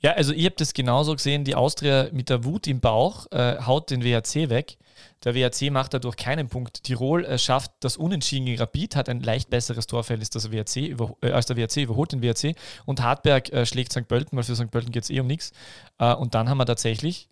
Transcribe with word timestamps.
Ja, 0.00 0.12
also 0.12 0.32
ich 0.32 0.44
habe 0.44 0.54
das 0.58 0.74
genauso 0.74 1.14
gesehen. 1.14 1.44
Die 1.44 1.54
Austria 1.54 2.08
mit 2.12 2.28
der 2.28 2.44
Wut 2.44 2.66
im 2.66 2.80
Bauch 2.80 3.26
äh, 3.32 3.56
haut 3.62 3.90
den 3.90 4.04
WAC 4.04 4.48
weg. 4.50 4.76
Der 5.24 5.34
WAC 5.34 5.70
macht 5.70 5.94
dadurch 5.94 6.16
keinen 6.16 6.48
Punkt. 6.48 6.84
Tirol 6.84 7.24
äh, 7.24 7.38
schafft 7.38 7.72
das 7.80 7.96
Unentschieden 7.96 8.46
gegen 8.46 8.58
Rapid, 8.58 8.96
hat 8.96 9.08
ein 9.08 9.20
leicht 9.20 9.50
besseres 9.50 9.86
Torverhältnis 9.86 10.30
als 10.34 10.48
der 10.48 10.52
WAC, 10.52 10.76
äh, 11.22 11.32
als 11.32 11.46
der 11.46 11.56
WAC 11.56 11.76
überholt 11.76 12.12
den 12.12 12.22
WAC. 12.22 12.54
Und 12.84 13.02
Hartberg 13.02 13.50
äh, 13.52 13.66
schlägt 13.66 13.92
St. 13.92 14.06
Pölten, 14.06 14.36
weil 14.36 14.44
für 14.44 14.54
St. 14.54 14.70
Pölten 14.70 14.92
geht 14.92 15.04
es 15.04 15.10
eh 15.10 15.20
um 15.20 15.26
nichts. 15.26 15.52
Äh, 15.98 16.14
und 16.14 16.34
dann 16.34 16.48
haben 16.48 16.58
wir 16.58 16.66
tatsächlich 16.66 17.28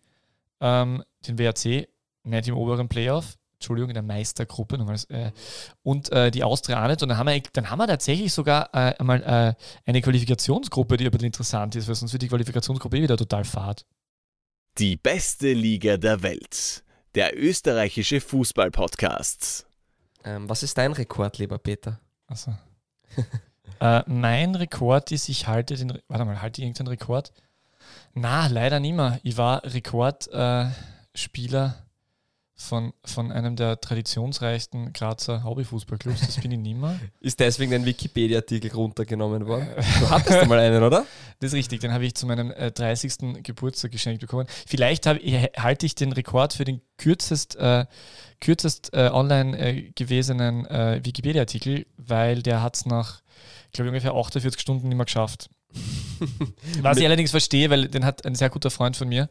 ähm, 0.60 1.04
den 1.26 1.38
WAC 1.38 1.88
nicht 2.24 2.48
im 2.48 2.56
oberen 2.56 2.88
Playoff, 2.88 3.36
Entschuldigung, 3.64 3.90
in 3.90 3.94
der 3.94 4.02
Meistergruppe 4.02 4.76
nochmals, 4.76 5.04
äh, 5.06 5.32
und 5.82 6.12
äh, 6.12 6.30
die 6.30 6.44
Austria 6.44 6.84
auch 6.84 6.88
nicht. 6.88 7.02
Und 7.02 7.08
dann 7.08 7.16
haben 7.18 7.28
wir, 7.28 7.42
dann 7.54 7.70
haben 7.70 7.78
wir 7.78 7.86
tatsächlich 7.86 8.30
sogar 8.32 8.68
äh, 8.74 8.94
einmal 8.98 9.22
äh, 9.22 9.54
eine 9.86 10.02
Qualifikationsgruppe, 10.02 10.98
die 10.98 11.08
bisschen 11.08 11.26
interessant 11.26 11.74
ist, 11.76 11.88
weil 11.88 11.94
sonst 11.94 12.12
wird 12.12 12.22
die 12.22 12.28
Qualifikationsgruppe 12.28 12.98
eh 12.98 13.02
wieder 13.02 13.16
total 13.16 13.44
fad. 13.44 13.86
Die 14.78 14.96
beste 14.96 15.54
Liga 15.54 15.96
der 15.96 16.22
Welt. 16.22 16.84
Der 17.14 17.40
österreichische 17.40 18.20
Fußball-Podcast. 18.20 19.66
Ähm, 20.24 20.48
was 20.48 20.62
ist 20.62 20.76
dein 20.76 20.92
Rekord, 20.92 21.38
lieber 21.38 21.58
Peter? 21.58 22.00
Also. 22.26 22.54
äh, 23.80 24.02
mein 24.06 24.54
Rekord 24.56 25.12
ist, 25.12 25.28
ich 25.28 25.46
halte 25.46 25.76
den, 25.76 26.00
warte 26.08 26.24
mal, 26.26 26.42
halte 26.42 26.60
ich 26.60 26.66
irgendeinen 26.66 26.88
Rekord? 26.88 27.32
Na, 28.12 28.48
leider 28.48 28.80
nicht 28.80 28.94
mehr. 28.94 29.20
Ich 29.22 29.38
war 29.38 29.62
Rekordspieler 29.64 31.83
von, 32.56 32.92
von 33.04 33.32
einem 33.32 33.56
der 33.56 33.80
traditionsreichsten 33.80 34.92
Grazer 34.92 35.42
Hobbyfußballclubs, 35.42 36.20
das 36.20 36.40
bin 36.40 36.52
ich 36.52 36.58
nicht 36.58 36.78
mehr. 36.78 36.98
Ist 37.20 37.40
deswegen 37.40 37.72
dein 37.72 37.84
Wikipedia-Artikel 37.84 38.70
runtergenommen 38.72 39.46
worden? 39.46 39.68
Du 40.00 40.10
hattest 40.10 40.30
ja 40.30 40.44
mal 40.44 40.58
einen, 40.58 40.82
oder? 40.82 41.04
Das 41.40 41.48
ist 41.48 41.54
richtig, 41.54 41.80
den 41.80 41.92
habe 41.92 42.04
ich 42.04 42.14
zu 42.14 42.26
meinem 42.26 42.50
äh, 42.52 42.70
30. 42.70 43.42
Geburtstag 43.42 43.90
geschenkt 43.90 44.20
bekommen. 44.20 44.46
Vielleicht 44.66 45.06
hab, 45.06 45.16
ich, 45.16 45.34
halte 45.56 45.86
ich 45.86 45.94
den 45.94 46.12
Rekord 46.12 46.52
für 46.52 46.64
den 46.64 46.80
kürzest, 46.96 47.56
äh, 47.56 47.86
kürzest 48.40 48.90
äh, 48.94 49.10
online 49.12 49.58
äh, 49.58 49.90
gewesenen 49.94 50.66
äh, 50.66 51.00
Wikipedia-Artikel, 51.02 51.86
weil 51.96 52.42
der 52.42 52.62
hat 52.62 52.76
es 52.76 52.86
nach, 52.86 53.20
glaube 53.72 53.88
ich, 53.88 53.90
ungefähr 53.90 54.14
48 54.14 54.60
Stunden 54.60 54.88
nicht 54.88 54.96
mehr 54.96 55.06
geschafft. 55.06 55.50
Was 56.80 56.98
ich 56.98 57.04
allerdings 57.04 57.30
verstehe, 57.30 57.70
weil 57.70 57.88
den 57.88 58.04
hat 58.04 58.24
ein 58.24 58.34
sehr 58.34 58.50
guter 58.50 58.70
Freund 58.70 58.96
von 58.96 59.08
mir, 59.08 59.28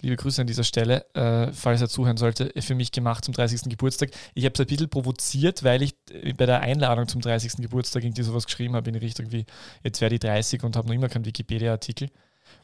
liebe 0.00 0.16
Grüße 0.16 0.40
an 0.40 0.46
dieser 0.46 0.64
Stelle, 0.64 1.06
äh, 1.14 1.52
falls 1.52 1.80
er 1.80 1.88
zuhören 1.88 2.16
sollte, 2.16 2.52
für 2.60 2.74
mich 2.74 2.92
gemacht 2.92 3.24
zum 3.24 3.34
30. 3.34 3.70
Geburtstag. 3.70 4.10
Ich 4.34 4.44
habe 4.44 4.54
es 4.54 4.60
ein 4.60 4.66
bisschen 4.66 4.88
provoziert, 4.88 5.62
weil 5.62 5.82
ich 5.82 5.94
äh, 6.10 6.32
bei 6.32 6.46
der 6.46 6.60
Einladung 6.60 7.08
zum 7.08 7.20
30. 7.20 7.56
Geburtstag 7.58 8.04
irgendwie 8.04 8.22
sowas 8.22 8.46
geschrieben 8.46 8.74
habe 8.74 8.88
in 8.88 8.94
die 8.94 9.04
Richtung 9.04 9.30
wie, 9.32 9.46
jetzt 9.82 10.00
wäre 10.00 10.10
die 10.10 10.18
30 10.18 10.62
und 10.64 10.76
habe 10.76 10.88
noch 10.88 10.94
immer 10.94 11.08
keinen 11.08 11.24
Wikipedia-Artikel. 11.24 12.10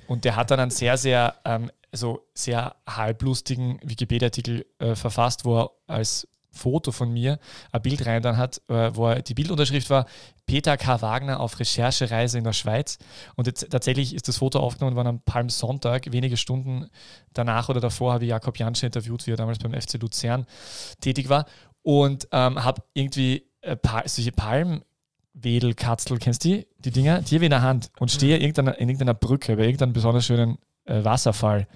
Und 0.07 0.25
der 0.25 0.37
hat 0.37 0.51
dann 0.51 0.61
einen 0.61 0.71
sehr, 0.71 0.97
sehr, 0.97 1.37
ähm, 1.45 1.71
so 1.93 2.27
sehr 2.35 2.77
halblustigen 2.89 3.79
Wikipedia-Artikel 3.83 4.67
äh, 4.79 4.95
verfasst, 4.95 5.45
wo 5.45 5.61
er 5.61 5.71
als 5.87 6.27
Foto 6.51 6.93
von 6.93 7.13
mir 7.13 7.39
ein 7.73 7.83
Bild 7.83 8.07
rein 8.07 8.23
dann 8.23 8.37
hat, 8.37 8.61
äh, 8.69 8.91
wo 8.95 9.13
die 9.15 9.35
Bildunterschrift 9.35 9.91
war, 9.91 10.07
Peter 10.47 10.77
K. 10.77 11.03
Wagner 11.03 11.41
auf 11.41 11.61
Recherchereise 11.61 12.39
in 12.39 12.45
der 12.45 12.53
Schweiz. 12.53 12.99
Und 13.37 13.47
jetzt, 13.47 13.71
tatsächlich 13.71 14.15
ist 14.15 14.29
das 14.29 14.39
Foto 14.39 14.61
aufgenommen 14.61 14.97
worden 14.97 15.09
am 15.09 15.21
Palmsonntag. 15.21 16.11
Wenige 16.11 16.37
Stunden 16.37 16.89
danach 17.35 17.69
oder 17.69 17.81
davor 17.81 18.15
habe 18.15 18.25
ich 18.25 18.31
Jakob 18.31 18.59
Janschen 18.59 18.87
interviewt, 18.87 19.27
wie 19.27 19.33
er 19.33 19.37
damals 19.37 19.59
beim 19.59 19.79
FC 19.79 20.01
Luzern 20.01 20.47
tätig 21.01 21.29
war. 21.29 21.47
Und 21.83 22.29
ähm, 22.33 22.65
habe 22.65 22.83
irgendwie 22.95 23.47
äh, 23.61 23.77
solche 24.07 24.33
Palmwedelkatzel, 24.33 26.19
kennst 26.19 26.45
du 26.45 26.49
die? 26.49 26.67
Die 26.79 26.91
Dinger? 26.91 27.21
Die 27.21 27.35
habe 27.35 27.45
ich 27.45 27.49
in 27.49 27.51
der 27.51 27.63
Hand 27.63 27.91
und 27.99 28.11
stehe 28.11 28.37
in 28.37 28.43
irgendeiner, 28.43 28.79
in 28.79 28.89
irgendeiner 28.89 29.15
Brücke 29.15 29.57
bei 29.57 29.65
irgendeinem 29.65 29.93
besonders 29.93 30.25
schönen 30.27 30.59
äh, 30.89 31.05
Wasserfall. 31.05 31.67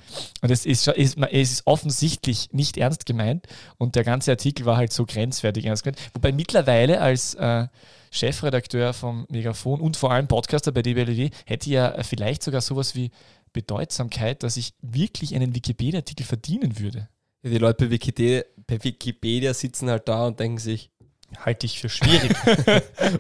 Und 0.40 0.50
es 0.50 0.66
ist, 0.66 0.88
ist, 0.88 1.18
es 1.18 1.52
ist 1.52 1.66
offensichtlich 1.66 2.48
nicht 2.52 2.76
ernst 2.76 3.06
gemeint 3.06 3.46
und 3.78 3.94
der 3.94 4.04
ganze 4.04 4.32
Artikel 4.32 4.66
war 4.66 4.76
halt 4.76 4.92
so 4.92 5.04
grenzwertig 5.06 5.66
ernst 5.66 5.84
gemeint. 5.84 6.00
Wobei 6.14 6.32
mittlerweile 6.32 7.00
als 7.00 7.34
äh, 7.34 7.66
Chefredakteur 8.10 8.92
vom 8.92 9.26
Megafon 9.30 9.80
und 9.80 9.96
vor 9.96 10.12
allem 10.12 10.28
Podcaster 10.28 10.72
bei 10.72 10.82
DBLD 10.82 11.32
hätte 11.46 11.68
ich 11.68 11.74
ja 11.74 12.02
vielleicht 12.02 12.42
sogar 12.42 12.60
sowas 12.60 12.94
wie 12.94 13.10
Bedeutsamkeit, 13.52 14.42
dass 14.42 14.56
ich 14.56 14.74
wirklich 14.80 15.34
einen 15.34 15.54
Wikipedia-Artikel 15.54 16.24
verdienen 16.24 16.78
würde. 16.78 17.08
Ja, 17.42 17.50
die 17.50 17.58
Leute 17.58 17.86
bei 17.86 17.90
Wikipedia, 17.90 18.42
bei 18.66 18.82
Wikipedia 18.82 19.52
sitzen 19.52 19.90
halt 19.90 20.08
da 20.08 20.26
und 20.26 20.40
denken 20.40 20.58
sich, 20.58 20.90
halte 21.38 21.66
ich 21.66 21.80
für 21.80 21.88
schwierig. 21.88 22.32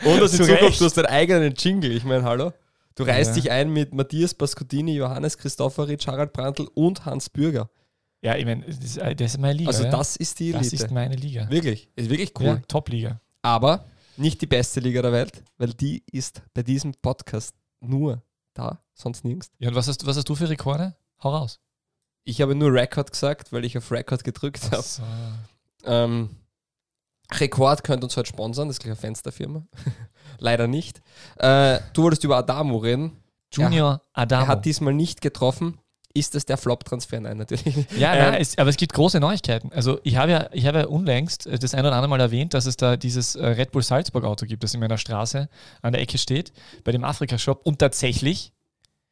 und 0.04 0.20
dass 0.20 0.38
in 0.38 0.44
Zukunft 0.44 0.80
du 0.80 0.84
hast 0.84 0.96
deinen 0.96 1.06
eigenen 1.06 1.54
Jingle. 1.54 1.92
Ich 1.92 2.04
meine, 2.04 2.22
hallo? 2.22 2.52
Du 2.94 3.04
reißt 3.04 3.30
ja. 3.30 3.34
dich 3.34 3.50
ein 3.50 3.72
mit 3.72 3.94
Matthias 3.94 4.34
Pascodini, 4.34 4.94
Johannes 4.94 5.38
Christopheritsch, 5.38 6.06
Harald 6.06 6.32
Brandl 6.32 6.68
und 6.74 7.04
Hans 7.04 7.30
Bürger. 7.30 7.70
Ja, 8.22 8.36
ich 8.36 8.44
meine, 8.44 8.64
das, 8.64 8.94
das, 9.16 9.32
ist 9.32 9.38
meine 9.38 9.54
Liga. 9.54 9.70
Also, 9.70 9.84
das 9.84 10.16
ist 10.16 10.38
die 10.38 10.50
Elite. 10.50 10.58
Das 10.58 10.72
ist 10.72 10.90
meine 10.90 11.16
Liga. 11.16 11.50
Wirklich, 11.50 11.88
ist 11.96 12.08
wirklich 12.08 12.32
cool. 12.38 12.46
Ja, 12.46 12.62
Top-Liga. 12.68 13.20
Aber 13.42 13.84
nicht 14.16 14.40
die 14.40 14.46
beste 14.46 14.80
Liga 14.80 15.02
der 15.02 15.12
Welt, 15.12 15.42
weil 15.58 15.72
die 15.74 16.02
ist 16.12 16.42
bei 16.54 16.62
diesem 16.62 16.92
Podcast 16.94 17.56
nur 17.80 18.22
da, 18.54 18.80
sonst 18.94 19.24
nirgends. 19.24 19.50
Ja, 19.58 19.70
und 19.70 19.74
was 19.74 19.88
hast, 19.88 20.06
was 20.06 20.16
hast 20.16 20.28
du 20.28 20.34
für 20.34 20.48
Rekorde? 20.48 20.94
Hau 21.22 21.30
raus. 21.30 21.58
Ich 22.24 22.40
habe 22.40 22.54
nur 22.54 22.72
Record 22.72 23.10
gesagt, 23.10 23.52
weil 23.52 23.64
ich 23.64 23.76
auf 23.76 23.90
Record 23.90 24.22
gedrückt 24.22 24.70
habe. 24.70 24.82
So. 24.82 25.02
Ähm, 25.84 26.30
Rekord 27.40 27.84
könnte 27.84 28.06
uns 28.06 28.16
heute 28.16 28.28
sponsern, 28.28 28.68
das 28.68 28.76
ist 28.76 28.80
gleich 28.80 28.92
eine 28.92 29.00
Fensterfirma. 29.00 29.64
Leider 30.38 30.66
nicht. 30.66 31.02
Äh, 31.36 31.78
du 31.92 32.02
wolltest 32.02 32.24
über 32.24 32.36
Adamo 32.36 32.78
reden. 32.78 33.12
Junior 33.52 34.02
er, 34.14 34.22
Adamo. 34.22 34.44
Er 34.44 34.48
hat 34.48 34.64
diesmal 34.64 34.94
nicht 34.94 35.20
getroffen. 35.20 35.78
Ist 36.14 36.34
das 36.34 36.44
der 36.44 36.58
Flop-Transfer? 36.58 37.20
Nein, 37.20 37.38
natürlich. 37.38 37.74
Ja, 37.96 38.14
ähm, 38.14 38.32
nein, 38.32 38.40
es, 38.40 38.58
aber 38.58 38.68
es 38.68 38.76
gibt 38.76 38.92
große 38.92 39.18
Neuigkeiten. 39.18 39.72
Also 39.72 39.98
ich 40.02 40.16
habe 40.16 40.30
ja, 40.30 40.48
ich 40.52 40.66
habe 40.66 40.80
ja 40.80 40.86
unlängst 40.86 41.48
das 41.50 41.74
ein 41.74 41.80
oder 41.80 41.94
andere 41.94 42.08
Mal 42.08 42.20
erwähnt, 42.20 42.52
dass 42.54 42.66
es 42.66 42.76
da 42.76 42.96
dieses 42.96 43.34
äh, 43.34 43.46
Red 43.46 43.72
Bull 43.72 43.82
Salzburg 43.82 44.24
Auto 44.24 44.44
gibt, 44.44 44.62
das 44.62 44.74
in 44.74 44.80
meiner 44.80 44.98
Straße 44.98 45.48
an 45.80 45.92
der 45.92 46.02
Ecke 46.02 46.18
steht, 46.18 46.52
bei 46.84 46.92
dem 46.92 47.04
Afrika-Shop. 47.04 47.62
Und 47.64 47.78
tatsächlich, 47.78 48.52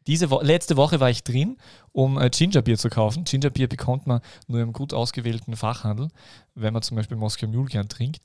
diese 0.07 0.31
Wo 0.31 0.41
letzte 0.41 0.77
Woche 0.77 1.01
war 1.01 1.11
ich 1.11 1.23
drin, 1.25 1.57
um 1.93 2.19
äh, 2.19 2.31
Gingerbier 2.31 2.79
zu 2.79 2.89
kaufen. 2.89 3.25
Gingerbier 3.25 3.69
bekommt 3.69 4.07
man 4.07 4.21
nur 4.47 4.61
im 4.61 4.73
gut 4.73 4.95
ausgewählten 4.95 5.57
Fachhandel, 5.57 6.09
wenn 6.55 6.73
man 6.73 6.83
zum 6.83 6.97
Beispiel 6.97 7.17
Moskau 7.17 7.47
Mule 7.47 7.69
gern 7.69 7.89
trinkt 7.89 8.23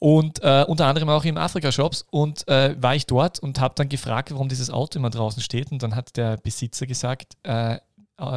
und 0.00 0.42
äh, 0.42 0.64
unter 0.66 0.86
anderem 0.86 1.10
auch 1.10 1.24
im 1.24 1.36
Afrika-Shops 1.36 2.06
und 2.10 2.48
äh, 2.48 2.74
war 2.80 2.96
ich 2.96 3.06
dort 3.06 3.38
und 3.38 3.60
habe 3.60 3.74
dann 3.76 3.88
gefragt, 3.88 4.32
warum 4.32 4.48
dieses 4.48 4.70
Auto 4.70 4.98
immer 4.98 5.10
draußen 5.10 5.42
steht 5.42 5.70
und 5.70 5.82
dann 5.82 5.94
hat 5.94 6.16
der 6.16 6.38
Besitzer 6.38 6.86
gesagt, 6.86 7.36
äh, 7.44 7.74
äh 7.74 7.78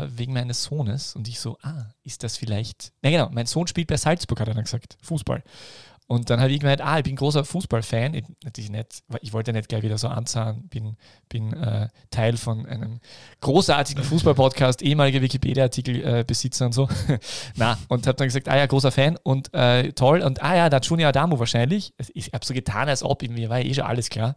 wegen 0.07 0.33
meines 0.33 0.63
Sohnes 0.63 1.15
und 1.15 1.27
ich 1.27 1.39
so, 1.39 1.57
ah, 1.61 1.85
ist 2.03 2.21
das 2.23 2.35
vielleicht, 2.35 2.91
na 3.01 3.09
genau, 3.09 3.29
mein 3.31 3.45
Sohn 3.45 3.65
spielt 3.65 3.87
bei 3.87 3.95
Salzburg, 3.95 4.41
hat 4.41 4.49
er 4.49 4.53
dann 4.53 4.65
gesagt, 4.65 4.97
Fußball. 5.01 5.41
Und 6.07 6.29
dann 6.29 6.39
habe 6.41 6.51
ich 6.51 6.59
gemeint, 6.59 6.81
ah, 6.81 6.97
ich 6.97 7.03
bin 7.03 7.15
großer 7.15 7.45
Fußballfan. 7.45 8.13
Ich, 8.13 8.25
natürlich 8.43 8.69
nicht, 8.69 9.03
ich 9.21 9.33
wollte 9.33 9.53
nicht 9.53 9.69
gleich 9.69 9.83
wieder 9.83 9.97
so 9.97 10.09
anzahlen, 10.09 10.67
bin, 10.67 10.97
bin 11.29 11.53
äh, 11.53 11.87
Teil 12.11 12.37
von 12.37 12.65
einem 12.65 12.99
großartigen 13.41 14.03
Fußball-Podcast, 14.03 14.81
ehemaliger 14.81 15.21
Wikipedia-Artikel-Besitzer 15.21 16.65
äh, 16.65 16.67
und 16.67 16.73
so. 16.73 16.89
Na, 17.55 17.77
und 17.87 18.05
habe 18.05 18.17
dann 18.17 18.27
gesagt, 18.27 18.49
ah 18.49 18.57
ja, 18.57 18.65
großer 18.65 18.91
Fan 18.91 19.17
und 19.23 19.53
äh, 19.53 19.93
toll. 19.93 20.21
Und 20.21 20.43
ah 20.43 20.55
ja, 20.55 20.69
da 20.69 20.79
Junior 20.79 21.09
Adamo 21.09 21.39
wahrscheinlich. 21.39 21.93
Ich 22.13 22.31
habe 22.33 22.45
so 22.45 22.53
getan, 22.53 22.89
als 22.89 23.01
ob, 23.01 23.21
mir 23.23 23.49
war 23.49 23.59
eh 23.59 23.73
schon 23.73 23.85
alles 23.85 24.09
klar. 24.09 24.35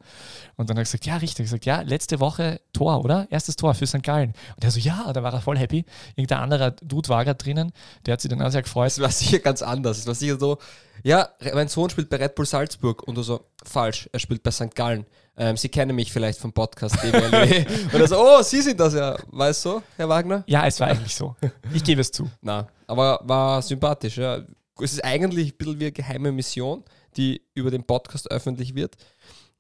Und 0.57 0.71
dann 0.71 0.77
habe 0.77 0.83
ich 0.83 0.91
gesagt, 0.91 1.07
ja, 1.07 1.17
richtig. 1.17 1.47
Ich 1.47 1.51
gesagt, 1.51 1.67
ja, 1.67 1.81
letzte 1.81 2.21
Woche 2.21 2.61
Tor, 2.73 3.05
oder? 3.05 3.27
Erstes 3.31 3.57
Tor 3.57 3.75
für 3.75 3.87
St. 3.87 4.03
Gallen. 4.03 4.33
Und 4.55 4.65
er 4.65 4.71
so, 4.71 4.79
ja, 4.79 5.13
da 5.13 5.23
war 5.23 5.33
er 5.33 5.41
voll 5.41 5.59
happy. 5.59 5.85
Irgendein 6.15 6.39
anderer 6.39 6.71
Dude 6.71 7.09
war 7.09 7.25
gerade 7.25 7.43
drinnen, 7.43 7.73
der 8.07 8.13
hat 8.13 8.21
sich 8.21 8.31
dann 8.31 8.41
auch 8.41 8.51
sehr 8.51 8.63
gefreut. 8.63 8.87
Das 8.87 9.01
war 9.01 9.11
sicher 9.11 9.41
ganz 9.41 9.63
anders. 9.63 9.99
Das 9.99 10.07
war 10.07 10.15
sicher 10.15 10.39
so, 10.39 10.59
ja, 11.03 11.29
mein 11.55 11.69
Sohn 11.69 11.91
spielt 11.91 12.09
bei 12.09 12.17
Red 12.17 12.35
Bull 12.35 12.47
Salzburg 12.47 13.03
und 13.03 13.15
du 13.17 13.23
so, 13.23 13.47
falsch, 13.65 14.09
er 14.13 14.19
spielt 14.19 14.43
bei 14.43 14.51
St. 14.51 14.75
Gallen. 14.75 15.07
Ähm, 15.37 15.57
Sie 15.57 15.69
kennen 15.69 15.95
mich 15.95 16.13
vielleicht 16.13 16.39
vom 16.39 16.53
Podcast 16.53 16.97
DBLW. 17.03 17.67
und 17.93 18.01
er 18.01 18.09
so, 18.09 18.19
oh, 18.19 18.43
Sie 18.43 18.63
sind 18.63 18.81
das 18.81 18.95
ja. 18.95 19.17
Weißt 19.29 19.65
du, 19.67 19.83
Herr 19.97 20.09
Wagner? 20.09 20.45
Ja, 20.47 20.67
es 20.67 20.81
war 20.81 20.89
eigentlich 20.89 21.15
so. 21.15 21.37
Ich 21.73 21.85
gebe 21.85 22.01
es 22.01 22.11
zu. 22.11 22.31
Na, 22.41 22.69
aber 22.87 23.21
war 23.25 23.61
sympathisch, 23.63 24.17
ja. 24.17 24.43
Es 24.81 24.93
ist 24.93 25.05
eigentlich 25.05 25.53
ein 25.53 25.57
bisschen 25.57 25.81
wie 25.81 25.85
eine 25.85 25.93
geheime 25.93 26.33
Mission, 26.33 26.85
die 27.17 27.43
über 27.55 27.71
den 27.71 27.85
Podcast 27.85 28.31
öffentlich 28.31 28.75
wird. 28.75 28.97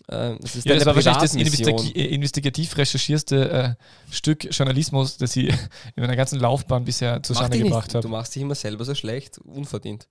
Ähm, 0.08 0.38
das 0.40 0.54
ist 0.54 0.66
ja, 0.66 0.74
das 0.74 0.86
war 0.86 0.94
wahrscheinlich 0.94 1.22
das 1.22 1.34
investig 1.34 1.96
investigativ 1.96 2.76
recherchierste 2.76 3.50
äh, 3.50 4.12
Stück 4.12 4.46
Journalismus, 4.50 5.16
das 5.16 5.34
ich 5.36 5.48
in 5.96 6.02
meiner 6.02 6.16
ganzen 6.16 6.38
Laufbahn 6.38 6.84
bisher 6.84 7.22
zustande 7.22 7.58
gebracht 7.58 7.94
habe. 7.94 8.02
Du 8.02 8.08
machst 8.08 8.34
dich 8.34 8.42
immer 8.42 8.54
selber 8.54 8.84
so 8.84 8.94
schlecht, 8.94 9.38
unverdient. 9.38 10.08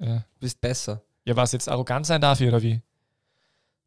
Ja. 0.00 0.16
Du 0.16 0.40
bist 0.40 0.60
besser. 0.60 1.02
Ja, 1.24 1.36
was 1.36 1.52
jetzt 1.52 1.68
arrogant 1.68 2.06
sein 2.06 2.20
dafür 2.20 2.48
oder 2.48 2.62
wie? 2.62 2.80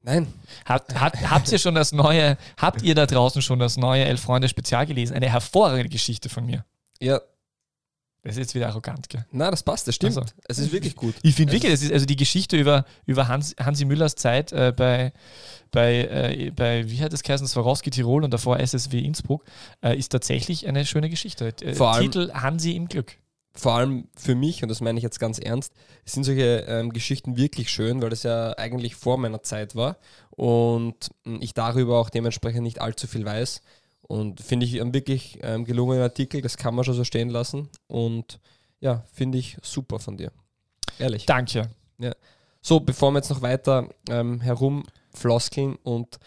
Nein. 0.02 0.28
Hat, 0.66 0.94
hat, 1.00 1.30
habt 1.32 1.52
ihr 1.52 1.58
schon 1.60 1.76
das 1.76 1.92
neue, 1.94 2.38
habt 2.58 2.82
ihr 2.82 2.94
da 2.94 3.06
draußen 3.06 3.42
schon 3.42 3.60
das 3.60 3.78
neue 3.78 4.04
Elf 4.04 4.22
Freunde 4.22 4.50
Spezial 4.50 4.86
gelesen? 4.86 5.16
Eine 5.16 5.30
hervorragende 5.30 5.90
Geschichte 5.90 6.30
von 6.30 6.46
mir. 6.46 6.66
Ja. 7.00 7.22
Das 8.22 8.34
ist 8.36 8.40
jetzt 8.40 8.56
wieder 8.56 8.68
arrogant, 8.70 9.10
gell? 9.10 9.26
Na, 9.32 9.52
das 9.52 9.64
passt, 9.64 9.86
das 9.86 9.96
stimmt. 9.96 10.18
Also. 10.18 10.34
es 10.48 10.58
ist 10.58 10.72
wirklich 10.72 10.96
gut. 10.96 11.14
Ich 11.24 11.36
finde 11.36 11.52
wirklich, 11.52 11.72
das 11.74 11.82
ist 11.82 11.92
also 11.92 12.06
die 12.06 12.16
Geschichte 12.16 12.56
über, 12.58 12.86
über 13.06 13.28
Hans, 13.28 13.54
Hansi 13.60 13.84
Müllers 13.84 14.16
Zeit 14.16 14.54
äh, 14.54 14.72
bei, 14.76 15.12
bei, 15.72 16.06
äh, 16.06 16.52
bei, 16.52 16.90
wie 16.90 17.02
hat 17.02 17.12
es 17.12 17.22
geheißen, 17.24 17.48
Swarovski 17.48 17.90
Tirol 17.90 18.24
und 18.24 18.32
davor 18.32 18.62
SSW 18.62 19.00
Innsbruck, 19.00 19.44
äh, 19.82 19.98
ist 19.98 20.10
tatsächlich 20.10 20.68
eine 20.68 20.86
schöne 20.86 21.10
Geschichte. 21.10 21.54
Äh, 21.62 21.74
Vor 21.76 21.92
allem- 21.94 22.04
Titel 22.12 22.32
Hansi 22.34 22.72
im 22.72 22.88
Glück. 22.88 23.18
Vor 23.56 23.74
allem 23.74 24.08
für 24.16 24.36
mich, 24.36 24.64
und 24.64 24.70
das 24.70 24.82
meine 24.82 24.98
ich 24.98 25.04
jetzt 25.04 25.20
ganz 25.20 25.40
ernst, 25.40 25.74
sind 26.06 26.24
solche 26.24 26.66
ähm, 26.68 26.92
Geschichten 26.92 27.38
wirklich 27.38 27.70
schön, 27.70 28.02
weil 28.02 28.10
das 28.10 28.24
ja 28.24 28.54
eigentlich 28.58 28.96
vor 28.96 29.18
meiner 29.18 29.44
Zeit 29.44 29.76
war 29.76 29.98
und 30.32 31.12
mh, 31.26 31.40
ich 31.42 31.54
darüber 31.54 32.00
auch 32.00 32.10
dementsprechend 32.10 32.64
nicht 32.64 32.82
allzu 32.82 33.08
viel 33.08 33.26
weiß. 33.26 33.62
Und 34.06 34.42
finde 34.42 34.66
ich 34.66 34.82
einen 34.82 34.94
wirklich 34.94 35.40
ähm, 35.42 35.64
gelungenen 35.64 36.04
Artikel, 36.04 36.42
das 36.42 36.58
kann 36.58 36.76
man 36.76 36.84
schon 36.84 36.94
so 36.94 37.06
stehen 37.06 37.30
lassen. 37.30 37.70
Und 37.88 38.40
ja, 38.82 39.06
finde 39.14 39.38
ich 39.38 39.58
super 39.62 39.98
von 39.98 40.18
dir. 40.18 40.32
Ehrlich. 41.00 41.26
Danke. 41.26 41.70
So, 42.62 42.80
bevor 42.82 43.12
wir 43.12 43.20
jetzt 43.20 43.30
noch 43.30 43.42
weiter 43.42 43.90
ähm, 44.10 44.42
herumfloskeln 44.42 45.76
und 45.84 46.20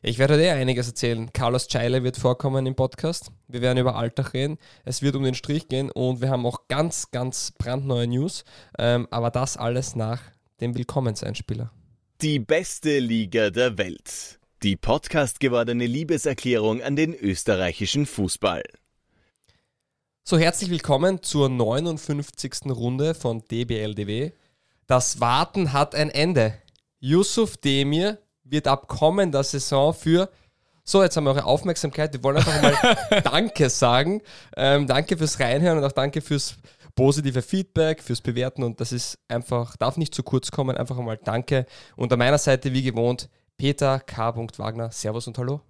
ich 0.00 0.18
werde 0.18 0.38
dir 0.38 0.54
einiges 0.54 0.86
erzählen. 0.86 1.32
Carlos 1.32 1.66
Scheile 1.68 2.04
wird 2.04 2.16
vorkommen 2.16 2.66
im 2.66 2.76
Podcast. 2.76 3.32
Wir 3.48 3.60
werden 3.60 3.78
über 3.78 3.96
Alltag 3.96 4.32
reden. 4.32 4.58
Es 4.84 5.02
wird 5.02 5.16
um 5.16 5.24
den 5.24 5.34
Strich 5.34 5.68
gehen 5.68 5.90
und 5.90 6.20
wir 6.20 6.30
haben 6.30 6.46
auch 6.46 6.68
ganz, 6.68 7.10
ganz 7.10 7.52
brandneue 7.58 8.06
News. 8.06 8.44
Ähm, 8.78 9.08
aber 9.10 9.30
das 9.30 9.56
alles 9.56 9.96
nach 9.96 10.22
dem 10.60 10.76
Willkommenseinspieler. 10.76 11.72
Die 12.20 12.38
beste 12.38 13.00
Liga 13.00 13.50
der 13.50 13.76
Welt. 13.76 14.38
Die 14.62 14.76
Podcast 14.76 15.40
gewordene 15.40 15.86
Liebeserklärung 15.86 16.80
an 16.80 16.94
den 16.94 17.12
österreichischen 17.12 18.06
Fußball. 18.06 18.62
So, 20.22 20.38
herzlich 20.38 20.70
willkommen 20.70 21.22
zur 21.22 21.48
59. 21.48 22.66
Runde 22.66 23.14
von 23.14 23.42
DBLDW. 23.50 24.30
Das 24.86 25.20
Warten 25.20 25.72
hat 25.72 25.94
ein 25.96 26.10
Ende. 26.10 26.54
Yusuf 27.00 27.56
Demir 27.56 28.18
wird 28.50 28.66
ab 28.66 28.88
kommender 28.88 29.42
Saison 29.42 29.94
für. 29.94 30.30
So, 30.84 31.02
jetzt 31.02 31.16
haben 31.16 31.24
wir 31.24 31.30
eure 31.30 31.44
Aufmerksamkeit. 31.44 32.14
Wir 32.14 32.24
wollen 32.24 32.38
einfach 32.38 32.62
mal 32.62 33.20
Danke 33.24 33.68
sagen. 33.68 34.22
Ähm, 34.56 34.86
danke 34.86 35.18
fürs 35.18 35.38
Reinhören 35.38 35.78
und 35.78 35.84
auch 35.84 35.92
danke 35.92 36.22
fürs 36.22 36.54
positive 36.94 37.42
Feedback, 37.42 38.02
fürs 38.02 38.22
Bewerten. 38.22 38.62
Und 38.62 38.80
das 38.80 38.92
ist 38.92 39.18
einfach, 39.28 39.76
darf 39.76 39.98
nicht 39.98 40.14
zu 40.14 40.22
kurz 40.22 40.50
kommen. 40.50 40.76
Einfach 40.76 40.98
einmal 40.98 41.18
Danke. 41.18 41.66
Und 41.96 42.12
an 42.12 42.18
meiner 42.18 42.38
Seite, 42.38 42.72
wie 42.72 42.82
gewohnt, 42.82 43.28
Peter 43.58 44.00
K. 44.00 44.34
Wagner. 44.34 44.90
Servus 44.90 45.26
und 45.26 45.36
Hallo. 45.36 45.67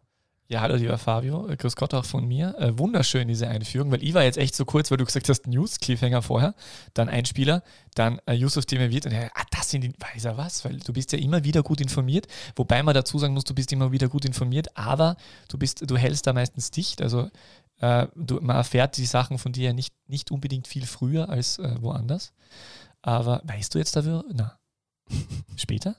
Ja, 0.51 0.63
hallo 0.63 0.77
lieber 0.77 0.97
Fabio, 0.97 1.47
äh, 1.47 1.59
grüß 1.59 1.77
Gott 1.77 1.93
auch 1.93 2.07
von 2.07 2.27
mir. 2.27 2.55
Äh, 2.59 2.79
wunderschön 2.79 3.29
diese 3.29 3.49
Einführung, 3.49 3.93
weil 3.93 4.03
ich 4.03 4.15
war 4.15 4.23
jetzt 4.23 4.39
echt 4.39 4.57
so 4.57 4.65
kurz, 4.65 4.91
weil 4.91 4.97
du 4.97 5.05
gesagt 5.05 5.29
hast, 5.29 5.47
News-Cliffhanger 5.47 6.23
vorher, 6.23 6.55
dann 6.95 7.11
Einspieler, 7.11 7.63
dann 7.95 8.19
äh, 8.25 8.33
Yusuf 8.33 8.65
Demir 8.65 8.89
wird 8.89 9.05
und 9.05 9.13
ja, 9.13 9.29
ah, 9.35 9.45
das 9.51 9.69
sind 9.69 9.83
die, 9.83 9.93
weiß 9.99 10.25
er 10.25 10.39
was, 10.39 10.65
weil 10.65 10.79
du 10.79 10.95
bist 10.95 11.13
ja 11.13 11.19
immer 11.19 11.45
wieder 11.45 11.63
gut 11.63 11.83
informiert, 11.83 12.29
wobei 12.57 12.83
man 12.83 12.95
dazu 12.95 13.19
sagen 13.19 13.35
muss, 13.35 13.45
du 13.45 13.55
bist 13.55 13.71
immer 13.75 13.93
wieder 13.93 14.09
gut 14.09 14.25
informiert, 14.25 14.75
aber 14.75 15.19
du 15.51 15.59
bist, 15.59 15.83
du 15.87 15.99
hältst 15.99 16.27
da 16.27 16.33
meistens 16.33 16.71
dicht, 16.71 17.03
also 17.03 17.29
äh, 17.81 18.07
du, 18.17 18.41
man 18.41 18.57
erfährt 18.57 18.97
die 18.97 19.05
Sachen 19.05 19.37
von 19.37 19.53
dir 19.53 19.67
ja 19.67 19.73
nicht, 19.75 19.93
nicht 20.07 20.31
unbedingt 20.31 20.67
viel 20.67 20.87
früher 20.87 21.29
als 21.29 21.59
äh, 21.59 21.77
woanders, 21.83 22.33
aber 23.03 23.43
weißt 23.45 23.75
du 23.75 23.79
jetzt 23.79 23.95
dafür? 23.97 24.25
Na, 24.33 24.59
später? 25.57 25.97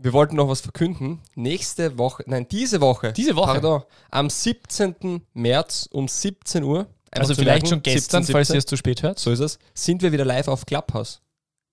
Wir 0.00 0.12
wollten 0.12 0.36
noch 0.36 0.48
was 0.48 0.60
verkünden. 0.60 1.20
Nächste 1.34 1.98
Woche, 1.98 2.22
nein, 2.26 2.46
diese 2.48 2.80
Woche. 2.80 3.12
Diese 3.12 3.34
Woche. 3.34 3.54
Pardon, 3.54 3.82
am 4.10 4.30
17. 4.30 5.22
März 5.34 5.88
um 5.90 6.06
17 6.06 6.62
Uhr. 6.62 6.86
Also 7.10 7.34
vielleicht 7.34 7.64
merken, 7.64 7.66
schon 7.66 7.82
gestern, 7.82 8.22
17, 8.22 8.32
falls 8.32 8.50
ihr 8.50 8.52
17, 8.52 8.58
es 8.58 8.66
zu 8.66 8.76
spät 8.76 9.02
hört. 9.02 9.18
So 9.18 9.32
ist 9.32 9.40
es. 9.40 9.58
Sind 9.74 10.02
wir 10.02 10.12
wieder 10.12 10.24
live 10.24 10.46
auf 10.46 10.66
Clubhouse. 10.66 11.20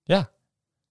Ja. 0.08 0.28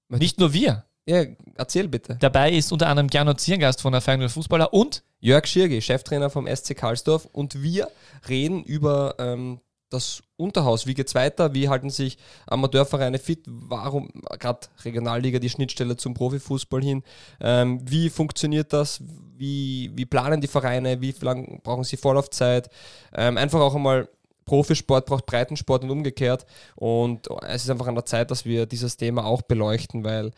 Nicht 0.08 0.40
nur 0.40 0.54
wir. 0.54 0.86
Ja, 1.08 1.26
erzähl 1.56 1.88
bitte. 1.88 2.18
Dabei 2.20 2.52
ist 2.52 2.72
unter 2.72 2.88
anderem 2.88 3.10
Gernot 3.10 3.40
Zierngast 3.40 3.82
von 3.82 3.92
der 3.92 4.02
Feind 4.02 4.30
Fußballer 4.32 4.74
und 4.74 5.04
Jörg 5.20 5.46
Schirgi, 5.46 5.82
Cheftrainer 5.82 6.30
vom 6.30 6.48
SC 6.48 6.76
Karlsdorf. 6.76 7.28
Und 7.32 7.62
wir 7.62 7.90
reden 8.30 8.64
über 8.64 9.16
ähm, 9.20 9.60
das 9.96 10.22
Unterhaus. 10.38 10.86
Wie 10.86 10.94
geht's 10.94 11.16
weiter? 11.16 11.54
Wie 11.54 11.70
halten 11.70 11.90
sich 11.90 12.18
Amateurvereine 12.48 13.18
fit? 13.18 13.44
Warum 13.48 14.10
gerade 14.40 14.68
Regionalliga 14.84 15.40
die 15.40 15.50
Schnittstelle 15.50 15.98
zum 15.98 16.14
Profifußball 16.14 16.82
hin? 16.82 17.04
Ähm, 17.40 17.80
wie 17.84 18.10
funktioniert 18.10 18.74
das? 18.74 19.02
Wie, 19.38 19.92
wie 19.96 20.06
planen 20.06 20.42
die 20.42 20.48
Vereine? 20.48 21.02
Wie 21.02 21.16
lang 21.22 21.62
brauchen 21.64 21.84
sie 21.84 21.98
Vorlaufzeit? 21.98 22.70
Ähm, 23.16 23.38
einfach 23.38 23.60
auch 23.60 23.76
einmal 23.76 24.08
Profisport 24.46 25.08
braucht 25.08 25.26
Breitensport 25.26 25.84
und 25.84 25.90
umgekehrt. 25.90 26.46
Und 26.76 27.28
es 27.48 27.64
ist 27.64 27.70
einfach 27.70 27.88
an 27.88 27.96
der 27.96 28.06
Zeit, 28.06 28.30
dass 28.32 28.46
wir 28.46 28.66
dieses 28.68 28.96
Thema 28.96 29.26
auch 29.26 29.42
beleuchten, 29.42 30.04
weil 30.04 30.32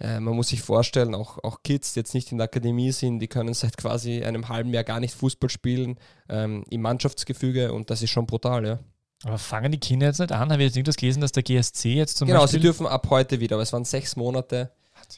äh, 0.00 0.18
man 0.18 0.34
muss 0.34 0.48
sich 0.48 0.62
vorstellen, 0.62 1.14
auch, 1.14 1.38
auch 1.44 1.62
Kids, 1.62 1.94
die 1.94 2.00
jetzt 2.00 2.14
nicht 2.14 2.32
in 2.32 2.38
der 2.38 2.46
Akademie 2.46 2.90
sind, 2.92 3.20
die 3.20 3.28
können 3.28 3.54
seit 3.54 3.76
quasi 3.76 4.24
einem 4.24 4.48
halben 4.48 4.72
Jahr 4.72 4.84
gar 4.84 5.00
nicht 5.00 5.14
Fußball 5.14 5.48
spielen 5.48 5.98
ähm, 6.28 6.64
im 6.70 6.82
Mannschaftsgefüge 6.82 7.72
und 7.72 7.88
das 7.90 8.02
ist 8.02 8.10
schon 8.10 8.26
brutal, 8.26 8.66
ja. 8.66 8.78
Aber 9.24 9.38
fangen 9.38 9.70
die 9.70 9.78
Kinder 9.78 10.06
jetzt 10.06 10.18
nicht 10.18 10.32
an? 10.32 10.50
Habe 10.50 10.62
ich 10.62 10.68
jetzt 10.68 10.76
irgendwas 10.76 10.96
gelesen, 10.96 11.20
dass 11.20 11.32
der 11.32 11.42
GSC 11.42 11.94
jetzt 11.94 12.16
zum 12.16 12.28
genau, 12.28 12.40
Beispiel... 12.40 12.60
sie 12.60 12.64
dürfen 12.64 12.86
ab 12.86 13.06
heute 13.10 13.40
wieder, 13.40 13.56
aber 13.56 13.62
es 13.62 13.72
waren 13.72 13.84
sechs 13.84 14.16
Monate 14.16 14.70